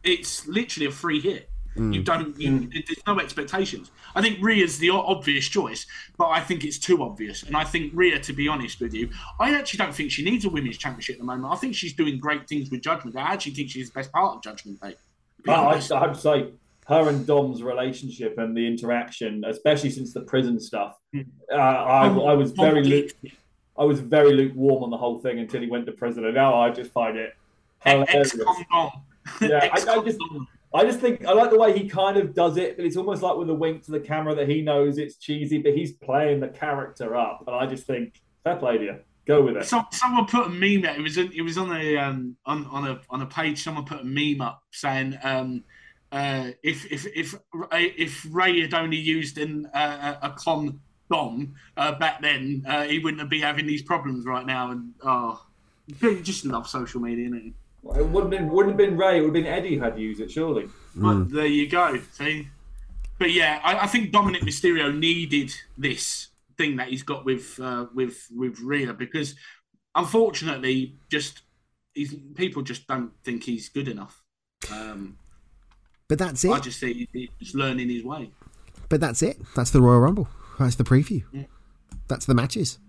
it's 0.03 0.47
literally 0.47 0.85
a 0.85 0.91
free 0.91 1.19
hit. 1.19 1.48
You 1.75 2.03
don't. 2.03 2.37
You, 2.39 2.69
There's 2.69 3.01
no 3.07 3.19
expectations. 3.19 3.91
I 4.15 4.21
think 4.21 4.39
Rhea's 4.41 4.79
the 4.79 4.89
obvious 4.89 5.47
choice, 5.47 5.85
but 6.17 6.27
I 6.27 6.41
think 6.41 6.63
it's 6.63 6.77
too 6.77 7.03
obvious. 7.03 7.43
And 7.43 7.55
I 7.55 7.63
think 7.63 7.91
Rhea, 7.95 8.19
to 8.19 8.33
be 8.33 8.47
honest 8.47 8.81
with 8.81 8.93
you, 8.93 9.09
I 9.39 9.55
actually 9.55 9.77
don't 9.77 9.93
think 9.93 10.11
she 10.11 10.23
needs 10.23 10.45
a 10.45 10.49
women's 10.49 10.77
championship 10.77 11.15
at 11.15 11.19
the 11.19 11.25
moment. 11.25 11.53
I 11.53 11.55
think 11.57 11.75
she's 11.75 11.93
doing 11.93 12.19
great 12.19 12.47
things 12.49 12.69
with 12.69 12.81
Judgment 12.81 13.15
Day. 13.15 13.21
I 13.21 13.33
actually 13.33 13.53
think 13.53 13.69
she's 13.69 13.89
the 13.89 13.93
best 13.93 14.11
part 14.11 14.35
of 14.35 14.43
Judgment 14.43 14.81
Day. 14.81 14.95
Oh, 15.47 15.53
I, 15.53 15.75
I'd 15.75 16.17
say 16.17 16.49
her 16.87 17.07
and 17.07 17.25
Dom's 17.25 17.61
relationship 17.61 18.37
and 18.39 18.57
the 18.57 18.65
interaction, 18.65 19.43
especially 19.45 19.91
since 19.91 20.11
the 20.11 20.21
prison 20.21 20.59
stuff. 20.59 20.97
Uh, 21.15 21.55
I, 21.55 22.07
I 22.07 22.33
was 22.33 22.51
very, 22.51 23.11
I 23.77 23.83
was 23.83 23.99
very 23.99 24.33
lukewarm 24.33 24.83
on 24.83 24.89
the 24.89 24.97
whole 24.97 25.19
thing 25.19 25.39
until 25.39 25.61
he 25.61 25.67
went 25.67 25.85
to 25.85 25.91
prison, 25.91 26.25
and 26.25 26.33
now 26.33 26.59
I 26.59 26.71
just 26.71 26.91
find 26.91 27.15
it 27.15 27.35
hilarious. 27.85 28.35
yeah, 29.41 29.69
I, 29.71 29.85
I 29.87 30.03
just 30.03 30.19
I 30.73 30.83
just 30.83 30.99
think 30.99 31.25
I 31.25 31.33
like 31.33 31.49
the 31.49 31.57
way 31.57 31.77
he 31.77 31.89
kind 31.89 32.17
of 32.17 32.33
does 32.33 32.57
it, 32.57 32.77
but 32.77 32.85
it's 32.85 32.95
almost 32.95 33.23
like 33.23 33.35
with 33.35 33.49
a 33.49 33.53
wink 33.53 33.83
to 33.83 33.91
the 33.91 33.99
camera 33.99 34.35
that 34.35 34.47
he 34.47 34.61
knows 34.61 34.97
it's 34.97 35.15
cheesy, 35.15 35.57
but 35.57 35.73
he's 35.73 35.93
playing 35.93 36.39
the 36.39 36.47
character 36.47 37.15
up, 37.15 37.43
and 37.47 37.55
I 37.55 37.65
just 37.65 37.87
think 37.87 38.21
fair 38.43 38.55
play 38.55 38.77
to 38.77 38.83
you. 38.83 38.99
Go 39.25 39.43
with 39.43 39.57
it. 39.57 39.65
Some, 39.65 39.85
someone 39.91 40.25
put 40.25 40.47
a 40.47 40.49
meme. 40.49 40.85
It 40.85 41.01
was 41.01 41.17
it 41.17 41.41
was 41.41 41.57
on 41.57 41.75
a 41.75 41.97
um, 41.97 42.35
on 42.45 42.65
on 42.67 42.87
a 42.87 43.01
on 43.09 43.21
a 43.21 43.25
page. 43.25 43.63
Someone 43.63 43.85
put 43.85 44.01
a 44.01 44.03
meme 44.03 44.41
up 44.41 44.63
saying 44.71 45.17
um, 45.23 45.63
uh, 46.11 46.51
if 46.63 46.91
if 46.91 47.05
if 47.15 47.35
if 47.71 48.27
Rey 48.31 48.61
had 48.61 48.73
only 48.73 48.97
used 48.97 49.37
an, 49.37 49.67
uh, 49.73 50.15
a 50.21 50.31
condom 50.31 51.53
uh, 51.77 51.91
back 51.99 52.21
then, 52.21 52.63
uh, 52.67 52.83
he 52.83 52.99
wouldn't 52.99 53.29
be 53.29 53.41
having 53.41 53.67
these 53.67 53.83
problems 53.83 54.25
right 54.25 54.45
now. 54.45 54.71
And 54.71 54.93
oh, 55.03 55.45
you 56.01 56.21
just 56.21 56.45
love 56.45 56.67
social 56.67 57.01
media, 57.01 57.29
innit? 57.29 57.53
It 57.83 58.05
wouldn't 58.05 58.33
have 58.33 58.41
been 58.41 58.49
wouldn't 58.49 58.73
have 58.73 58.77
been 58.77 58.97
Rey. 58.97 59.17
It 59.17 59.21
would 59.21 59.27
have 59.27 59.33
been 59.33 59.45
Eddie 59.45 59.75
who 59.75 59.83
had 59.83 59.97
used 59.97 60.19
it, 60.21 60.31
surely. 60.31 60.67
But 60.95 61.31
there 61.31 61.45
you 61.45 61.69
go. 61.69 61.99
See, 62.13 62.49
but 63.17 63.31
yeah, 63.31 63.59
I, 63.63 63.83
I 63.83 63.87
think 63.87 64.11
Dominik 64.11 64.41
Mysterio 64.41 64.97
needed 64.97 65.53
this 65.77 66.27
thing 66.57 66.75
that 66.75 66.89
he's 66.89 67.03
got 67.03 67.25
with 67.25 67.59
uh, 67.59 67.85
with 67.93 68.27
with 68.35 68.59
Rhea 68.59 68.93
because 68.93 69.35
unfortunately, 69.95 70.95
just 71.09 71.41
he's, 71.93 72.15
people 72.35 72.61
just 72.61 72.87
don't 72.87 73.11
think 73.23 73.43
he's 73.43 73.69
good 73.69 73.87
enough. 73.87 74.21
Um, 74.71 75.17
but 76.07 76.19
that's 76.19 76.43
it. 76.43 76.51
I 76.51 76.59
just 76.59 76.79
see 76.79 77.07
he's 77.37 77.55
learning 77.55 77.89
his 77.89 78.03
way. 78.03 78.31
But 78.89 78.99
that's 78.99 79.21
it. 79.21 79.39
That's 79.55 79.71
the 79.71 79.81
Royal 79.81 79.99
Rumble. 79.99 80.27
That's 80.57 80.75
the 80.75 80.83
preview. 80.83 81.23
Yeah. 81.31 81.43
That's 82.07 82.25
the 82.25 82.33
matches. 82.33 82.79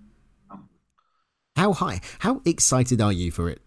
How 1.56 1.72
high? 1.74 2.00
How 2.20 2.40
excited 2.44 3.00
are 3.00 3.12
you 3.12 3.30
for 3.30 3.50
it? 3.50 3.60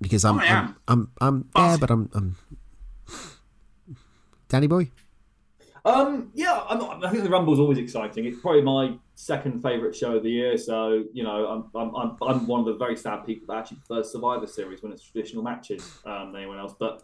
Because 0.00 0.24
I'm, 0.24 0.38
I 0.38 0.46
I'm. 0.46 0.76
I'm, 0.88 1.10
I'm, 1.20 1.50
yeah, 1.56 1.76
but 1.78 1.90
I'm, 1.90 2.10
I'm. 2.14 2.36
Danny 4.48 4.66
boy. 4.66 4.90
Um, 5.84 6.30
yeah, 6.34 6.62
I'm, 6.68 6.82
I 7.04 7.10
think 7.10 7.24
the 7.24 7.30
Rumble's 7.30 7.60
always 7.60 7.78
exciting. 7.78 8.24
It's 8.24 8.40
probably 8.40 8.62
my 8.62 8.96
second 9.14 9.62
favourite 9.62 9.94
show 9.94 10.16
of 10.16 10.22
the 10.22 10.30
year. 10.30 10.56
So 10.56 11.04
you 11.12 11.22
know, 11.22 11.46
I'm, 11.74 11.78
I'm, 11.78 11.94
I'm, 11.94 12.16
I'm 12.22 12.46
one 12.46 12.60
of 12.60 12.66
the 12.66 12.74
very 12.74 12.96
sad 12.96 13.24
people 13.26 13.46
that 13.48 13.60
actually 13.60 13.78
prefers 13.86 14.10
Survivor 14.10 14.46
Series 14.46 14.82
when 14.82 14.92
it's 14.92 15.02
traditional 15.02 15.42
matches 15.42 15.98
um, 16.06 16.32
than 16.32 16.42
anyone 16.42 16.58
else. 16.58 16.74
But 16.78 17.02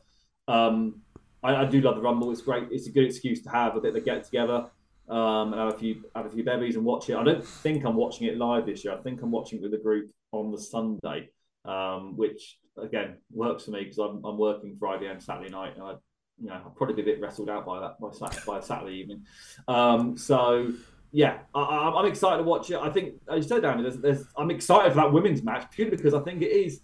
um, 0.48 1.02
I, 1.42 1.56
I 1.56 1.64
do 1.66 1.80
love 1.80 1.96
the 1.96 2.02
Rumble. 2.02 2.30
It's 2.30 2.42
great. 2.42 2.68
It's 2.70 2.86
a 2.86 2.90
good 2.90 3.04
excuse 3.04 3.42
to 3.42 3.50
have 3.50 3.76
a 3.76 3.80
bit 3.80 3.90
of 3.90 3.96
a 3.96 4.00
get 4.00 4.24
together 4.24 4.70
um, 5.08 5.52
and 5.52 5.60
have 5.60 5.74
a 5.74 5.78
few 5.78 6.04
have 6.14 6.26
a 6.26 6.30
few 6.30 6.44
bevies 6.44 6.76
and 6.76 6.84
watch 6.84 7.10
it. 7.10 7.16
I 7.16 7.24
don't 7.24 7.44
think 7.44 7.84
I'm 7.84 7.96
watching 7.96 8.28
it 8.28 8.38
live 8.38 8.66
this 8.66 8.84
year. 8.84 8.94
I 8.94 8.98
think 8.98 9.22
I'm 9.22 9.30
watching 9.30 9.58
it 9.58 9.62
with 9.62 9.74
a 9.74 9.82
group 9.82 10.10
on 10.32 10.50
the 10.50 10.58
Sunday, 10.58 11.30
um, 11.64 12.16
which 12.16 12.58
again 12.82 13.16
works 13.32 13.64
for 13.64 13.72
me 13.72 13.84
because 13.84 13.98
I'm, 13.98 14.24
I'm 14.24 14.38
working 14.38 14.76
Friday 14.78 15.06
and 15.06 15.22
Saturday 15.22 15.50
night, 15.50 15.74
and 15.74 15.84
I, 15.84 15.94
you 16.40 16.48
know, 16.48 16.54
I'll 16.64 16.74
probably 16.76 16.94
be 16.94 17.02
a 17.02 17.04
bit 17.04 17.20
wrestled 17.20 17.50
out 17.50 17.66
by 17.66 17.80
that 17.80 18.00
by 18.00 18.10
Saturday, 18.12 18.42
by 18.46 18.60
Saturday 18.60 18.94
evening. 18.96 19.24
Um, 19.68 20.16
so 20.16 20.72
yeah, 21.12 21.38
I, 21.54 21.60
I, 21.60 22.00
I'm 22.00 22.06
excited 22.06 22.38
to 22.38 22.44
watch 22.44 22.70
it. 22.70 22.76
I 22.76 22.88
think, 22.88 23.14
as 23.28 23.44
you 23.44 23.48
said, 23.48 23.62
Danny, 23.62 23.82
there's, 23.82 23.98
there's, 23.98 24.24
I'm 24.36 24.50
excited 24.50 24.92
for 24.92 24.96
that 24.96 25.12
women's 25.12 25.42
match 25.42 25.68
purely 25.70 25.96
because 25.96 26.14
I 26.14 26.20
think 26.20 26.40
it 26.40 26.52
is 26.52 26.80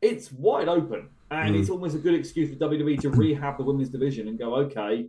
it's 0.00 0.32
wide 0.32 0.68
open 0.68 1.08
and 1.30 1.54
Mm. 1.54 1.60
it's 1.60 1.70
almost 1.70 1.94
a 1.94 1.98
good 1.98 2.14
excuse 2.14 2.50
for 2.50 2.56
WWE 2.56 3.00
to 3.00 3.10
rehab 3.10 3.56
the 3.56 3.64
women's 3.64 3.88
division 3.88 4.28
and 4.28 4.38
go, 4.38 4.54
okay, 4.56 5.08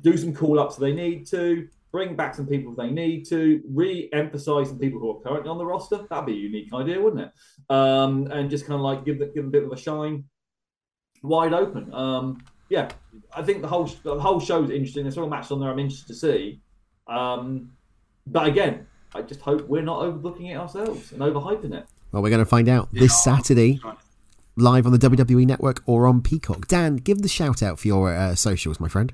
do 0.00 0.16
some 0.16 0.34
call 0.34 0.58
ups 0.58 0.76
they 0.76 0.92
need 0.92 1.26
to, 1.28 1.68
bring 1.92 2.16
back 2.16 2.34
some 2.34 2.46
people 2.46 2.72
if 2.72 2.78
they 2.78 2.90
need 2.90 3.24
to, 3.28 3.62
re 3.70 4.08
emphasize 4.12 4.68
some 4.68 4.78
people 4.78 4.98
who 4.98 5.10
are 5.10 5.20
currently 5.20 5.50
on 5.50 5.58
the 5.58 5.66
roster. 5.66 6.06
That'd 6.08 6.26
be 6.26 6.32
a 6.32 6.36
unique 6.36 6.72
idea, 6.74 7.00
wouldn't 7.00 7.22
it? 7.22 7.32
Um, 7.74 8.26
and 8.32 8.50
just 8.50 8.66
kind 8.66 8.76
of 8.76 8.80
like 8.80 9.04
give, 9.04 9.18
the, 9.18 9.26
give 9.26 9.44
them 9.44 9.48
a 9.48 9.50
bit 9.50 9.64
of 9.64 9.72
a 9.72 9.76
shine 9.76 10.24
wide 11.22 11.52
open. 11.52 11.92
Um, 11.94 12.42
yeah, 12.68 12.88
I 13.34 13.42
think 13.42 13.60
the 13.60 13.68
whole 13.68 13.84
the 14.02 14.18
whole 14.18 14.40
show 14.40 14.64
is 14.64 14.70
interesting. 14.70 15.04
There's 15.04 15.14
several 15.14 15.30
matches 15.30 15.52
on 15.52 15.60
there 15.60 15.70
I'm 15.70 15.78
interested 15.78 16.08
to 16.08 16.14
see. 16.14 16.60
Um, 17.06 17.72
but 18.26 18.46
again, 18.46 18.86
I 19.14 19.22
just 19.22 19.40
hope 19.40 19.68
we're 19.68 19.82
not 19.82 20.00
overlooking 20.00 20.46
it 20.46 20.56
ourselves 20.56 21.12
and 21.12 21.20
overhyping 21.20 21.74
it. 21.74 21.86
Well, 22.12 22.22
we're 22.22 22.30
going 22.30 22.40
to 22.40 22.46
find 22.46 22.68
out 22.68 22.88
this 22.92 23.22
Saturday, 23.22 23.80
live 24.56 24.86
on 24.86 24.92
the 24.92 24.98
WWE 24.98 25.46
Network 25.46 25.82
or 25.86 26.06
on 26.06 26.22
Peacock. 26.22 26.66
Dan, 26.68 26.96
give 26.96 27.22
the 27.22 27.28
shout 27.28 27.62
out 27.62 27.78
for 27.78 27.88
your 27.88 28.14
uh, 28.14 28.34
socials, 28.34 28.80
my 28.80 28.88
friend. 28.88 29.12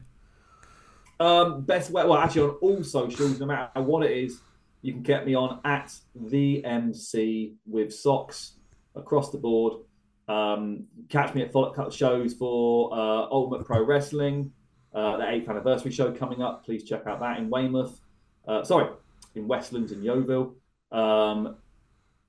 Um, 1.20 1.62
best 1.62 1.90
way, 1.90 2.04
well, 2.04 2.18
actually, 2.18 2.42
on 2.42 2.56
all 2.60 2.84
socials, 2.84 3.40
no 3.40 3.46
matter 3.46 3.82
what 3.82 4.04
it 4.04 4.12
is, 4.12 4.40
you 4.82 4.92
can 4.92 5.02
get 5.02 5.26
me 5.26 5.34
on 5.34 5.60
at 5.64 5.92
the 6.14 6.64
MC 6.64 7.54
with 7.66 7.92
socks 7.92 8.54
across 8.94 9.30
the 9.30 9.38
board. 9.38 9.82
Um, 10.28 10.86
catch 11.08 11.34
me 11.34 11.42
at 11.42 11.52
Follow 11.52 11.72
Cut 11.72 11.92
shows 11.92 12.34
for 12.34 12.92
uh, 12.92 13.28
Ultimate 13.30 13.64
Pro 13.64 13.82
Wrestling, 13.82 14.52
uh, 14.94 15.16
the 15.16 15.28
eighth 15.28 15.48
anniversary 15.48 15.90
show 15.90 16.12
coming 16.12 16.42
up. 16.42 16.64
Please 16.64 16.84
check 16.84 17.06
out 17.06 17.20
that 17.20 17.38
in 17.38 17.50
Weymouth. 17.50 17.98
Uh, 18.46 18.62
sorry, 18.62 18.90
in 19.34 19.48
Westlands 19.48 19.92
in 19.92 20.02
Yeovil. 20.02 20.54
Um, 20.92 21.56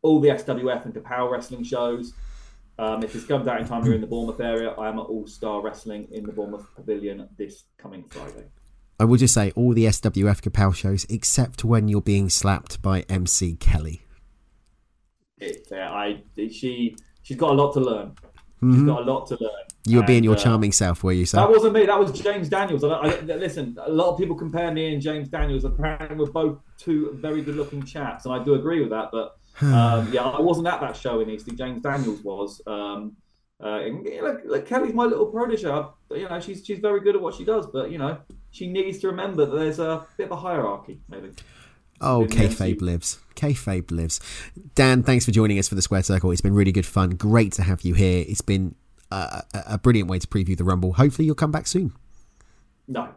all 0.01 0.19
the 0.19 0.29
SWF 0.29 0.85
and 0.85 0.93
Kapow 0.93 1.29
wrestling 1.29 1.63
shows. 1.63 2.13
Um, 2.77 3.03
if 3.03 3.11
this 3.11 3.25
comes 3.25 3.47
out 3.47 3.59
in 3.59 3.67
time 3.67 3.83
you're 3.83 3.95
in 3.95 4.01
the 4.01 4.07
Bournemouth 4.07 4.39
area, 4.39 4.69
I 4.71 4.87
am 4.87 4.99
at 4.99 5.05
All 5.05 5.27
Star 5.27 5.61
Wrestling 5.61 6.07
in 6.11 6.23
the 6.23 6.31
Bournemouth 6.31 6.65
Pavilion 6.75 7.27
this 7.37 7.65
coming 7.77 8.05
Friday. 8.09 8.45
I 8.99 9.05
will 9.05 9.17
just 9.17 9.33
say 9.33 9.51
all 9.55 9.73
the 9.73 9.85
SWF 9.85 10.41
Kapow 10.41 10.75
shows, 10.75 11.05
except 11.09 11.63
when 11.63 11.87
you're 11.87 12.01
being 12.01 12.29
slapped 12.29 12.81
by 12.81 13.01
MC 13.09 13.55
Kelly. 13.55 14.01
It, 15.37 15.67
uh, 15.71 15.75
I 15.77 16.21
she 16.35 16.95
she's 17.21 17.37
got 17.37 17.51
a 17.51 17.53
lot 17.53 17.73
to 17.73 17.79
learn. 17.79 18.11
She's 18.61 18.81
Mhm. 18.81 18.85
got 18.87 19.07
a 19.07 19.11
lot 19.11 19.25
to 19.27 19.37
learn. 19.39 19.51
You 19.85 19.97
were 19.99 20.03
being 20.05 20.25
your 20.25 20.35
uh, 20.35 20.37
charming 20.39 20.73
self, 20.73 21.01
were 21.01 21.13
you, 21.13 21.25
sir? 21.25 21.37
That 21.37 21.49
wasn't 21.49 21.73
me. 21.73 21.85
That 21.85 21.97
was 21.97 22.11
James 22.19 22.49
Daniels. 22.49 22.83
I, 22.83 22.89
I, 22.89 23.21
listen, 23.21 23.77
a 23.81 23.89
lot 23.89 24.11
of 24.11 24.17
people 24.19 24.35
compare 24.35 24.71
me 24.73 24.93
and 24.93 25.01
James 25.01 25.29
Daniels. 25.29 25.63
Apparently, 25.63 26.17
we're 26.17 26.29
both 26.29 26.59
two 26.77 27.11
very 27.13 27.41
good-looking 27.41 27.83
chaps, 27.83 28.25
and 28.25 28.33
I 28.35 28.43
do 28.43 28.55
agree 28.55 28.81
with 28.81 28.89
that. 28.89 29.09
But 29.13 29.37
um, 29.65 30.11
yeah, 30.11 30.23
I 30.23 30.41
wasn't 30.41 30.67
at 30.67 30.81
that 30.81 30.97
show 30.97 31.21
in 31.21 31.29
Eastleigh. 31.29 31.55
James 31.55 31.81
Daniels 31.81 32.21
was. 32.21 32.61
Um, 32.67 33.15
uh, 33.63 33.79
and, 33.79 34.05
you 34.05 34.21
know, 34.21 34.37
look, 34.45 34.65
Kelly's 34.67 34.93
my 34.93 35.05
little 35.05 35.27
protege. 35.27 35.69
I- 35.69 35.87
You 36.11 36.27
know, 36.27 36.39
she's 36.41 36.65
she's 36.65 36.79
very 36.79 36.99
good 36.99 37.15
at 37.15 37.21
what 37.21 37.33
she 37.35 37.45
does, 37.45 37.65
but 37.67 37.91
you 37.91 37.97
know, 37.97 38.17
she 38.51 38.67
needs 38.67 38.99
to 38.99 39.07
remember 39.07 39.45
that 39.45 39.55
there's 39.55 39.79
a 39.79 40.05
bit 40.17 40.25
of 40.25 40.31
a 40.31 40.35
hierarchy, 40.37 40.99
maybe. 41.09 41.31
Oh, 42.01 42.23
in 42.23 42.29
the 42.29 42.35
MCU. 42.35 42.47
kayfabe 42.49 42.81
lives. 42.81 43.19
Kayfabe 43.35 43.91
lives. 43.91 44.19
Dan, 44.75 45.03
thanks 45.03 45.25
for 45.25 45.31
joining 45.31 45.59
us 45.59 45.67
for 45.67 45.75
the 45.75 45.81
Square 45.81 46.03
Circle. 46.03 46.31
It's 46.31 46.41
been 46.41 46.53
really 46.55 46.71
good 46.71 46.85
fun. 46.85 47.11
Great 47.11 47.51
to 47.53 47.63
have 47.63 47.81
you 47.81 47.93
here. 47.93 48.23
It's 48.27 48.41
been 48.41 48.75
a, 49.11 49.43
a 49.67 49.77
brilliant 49.77 50.09
way 50.09 50.19
to 50.19 50.27
preview 50.27 50.55
the 50.57 50.63
Rumble. 50.63 50.93
Hopefully, 50.93 51.25
you'll 51.25 51.35
come 51.35 51.51
back 51.51 51.67
soon. 51.67 51.91
No. 52.87 53.09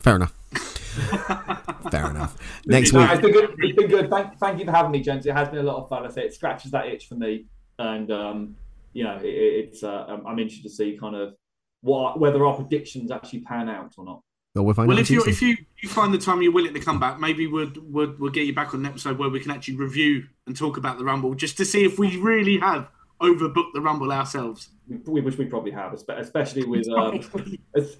Fair 0.00 0.16
enough. 0.16 0.32
Fair 1.90 2.10
enough. 2.10 2.36
Next 2.66 2.92
No, 2.92 3.00
week. 3.00 3.10
It's 3.12 3.20
been 3.22 3.32
good. 3.32 3.54
It's 3.58 3.76
been 3.76 3.88
good. 3.88 4.10
Thank, 4.10 4.38
thank 4.38 4.58
you 4.58 4.64
for 4.64 4.72
having 4.72 4.90
me, 4.92 5.00
gents. 5.00 5.26
It 5.26 5.32
has 5.34 5.48
been 5.48 5.58
a 5.58 5.62
lot 5.62 5.82
of 5.82 5.88
fun. 5.88 6.06
I 6.06 6.10
say 6.10 6.22
it 6.22 6.34
scratches 6.34 6.70
that 6.72 6.86
itch 6.86 7.06
for 7.08 7.14
me, 7.16 7.46
and 7.78 8.10
um, 8.10 8.56
you 8.92 9.04
know, 9.04 9.16
it, 9.16 9.26
it's. 9.26 9.82
Uh, 9.82 10.04
I'm- 10.08 10.22
I'm 10.26 10.38
interested 10.38 10.68
to 10.68 10.74
see 10.74 10.96
kind 10.98 11.14
of 11.16 11.34
what 11.82 12.18
whether 12.18 12.44
our 12.46 12.54
predictions 12.54 13.10
actually 13.10 13.40
pan 13.40 13.68
out 13.68 13.94
or 13.98 14.04
not. 14.04 14.22
Well, 14.56 14.64
we'll 14.64 14.74
find 14.74 14.88
Well, 14.88 14.96
out 14.96 15.02
if 15.02 15.10
you 15.10 15.22
if 15.26 15.42
you, 15.42 15.54
you 15.82 15.88
find 15.88 16.14
the 16.14 16.18
time 16.18 16.40
you're 16.40 16.50
willing 16.50 16.72
to 16.72 16.80
come 16.80 16.98
back, 16.98 17.20
maybe 17.20 17.46
we'll, 17.46 17.70
we'll 17.82 18.14
we'll 18.18 18.30
get 18.32 18.46
you 18.46 18.54
back 18.54 18.72
on 18.72 18.80
an 18.80 18.86
episode 18.86 19.18
where 19.18 19.28
we 19.28 19.38
can 19.38 19.50
actually 19.50 19.76
review 19.76 20.24
and 20.46 20.56
talk 20.56 20.78
about 20.78 20.96
the 20.96 21.04
Rumble, 21.04 21.34
just 21.34 21.58
to 21.58 21.64
see 21.66 21.84
if 21.84 21.98
we 21.98 22.16
really 22.16 22.56
have 22.58 22.88
overbooked 23.20 23.72
the 23.74 23.82
Rumble 23.82 24.10
ourselves. 24.12 24.70
We, 25.06 25.20
which 25.20 25.36
we 25.36 25.44
probably 25.44 25.72
have, 25.72 25.92
especially 25.92 26.64
with 26.64 26.88
um, 26.88 27.20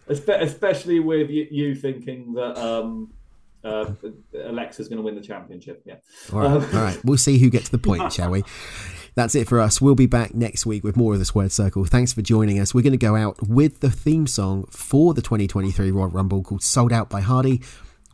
especially 0.08 1.00
with 1.00 1.30
you, 1.30 1.46
you 1.50 1.74
thinking 1.74 2.32
that 2.34 2.56
um, 2.56 3.12
uh, 3.64 3.92
Alexa's 4.44 4.88
going 4.88 4.98
to 4.98 5.02
win 5.02 5.14
the 5.14 5.20
championship. 5.20 5.82
Yeah. 5.84 5.96
All 6.32 6.38
right, 6.40 6.50
Um, 6.50 6.62
all 6.62 6.82
right. 6.84 7.04
We'll 7.04 7.18
see 7.18 7.38
who 7.38 7.50
gets 7.50 7.68
the 7.68 7.78
point, 7.78 8.12
shall 8.14 8.30
we? 8.30 8.44
That's 9.16 9.34
it 9.34 9.48
for 9.48 9.58
us. 9.58 9.80
We'll 9.80 9.94
be 9.94 10.06
back 10.06 10.34
next 10.34 10.66
week 10.66 10.84
with 10.84 10.94
more 10.94 11.14
of 11.14 11.18
the 11.18 11.24
Squared 11.24 11.50
Circle. 11.50 11.86
Thanks 11.86 12.12
for 12.12 12.20
joining 12.20 12.60
us. 12.60 12.74
We're 12.74 12.82
going 12.82 12.92
to 12.92 12.98
go 12.98 13.16
out 13.16 13.48
with 13.48 13.80
the 13.80 13.90
theme 13.90 14.26
song 14.26 14.66
for 14.70 15.14
the 15.14 15.22
2023 15.22 15.90
Royal 15.90 16.08
Rumble 16.08 16.42
called 16.42 16.62
Sold 16.62 16.92
Out 16.92 17.08
by 17.08 17.22
Hardy. 17.22 17.62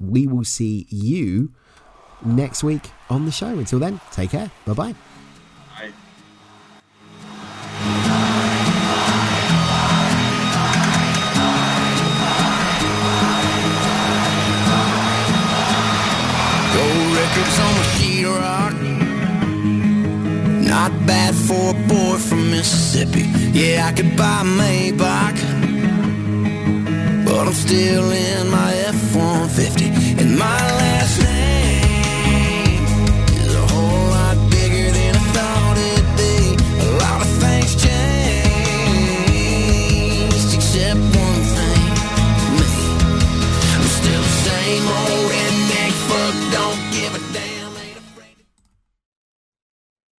We 0.00 0.28
will 0.28 0.44
see 0.44 0.86
you 0.88 1.52
next 2.24 2.62
week 2.62 2.88
on 3.10 3.24
the 3.24 3.32
show. 3.32 3.48
Until 3.48 3.80
then, 3.80 4.00
take 4.12 4.30
care. 4.30 4.50
Bye 4.64 4.74
bye. 4.74 5.11
Not 20.92 21.06
bad 21.06 21.34
for 21.34 21.70
a 21.70 21.74
boy 21.88 22.18
from 22.18 22.50
Mississippi. 22.50 23.24
Yeah, 23.52 23.86
I 23.88 23.92
could 23.92 24.16
buy 24.16 24.40
a 24.40 24.44
Maybach. 24.44 25.38
But 27.24 27.46
I'm 27.46 27.52
still 27.54 28.10
in 28.10 28.50
my 28.50 28.74
F 28.74 29.14
150. 29.14 30.20
And 30.20 30.38
my 30.38 30.60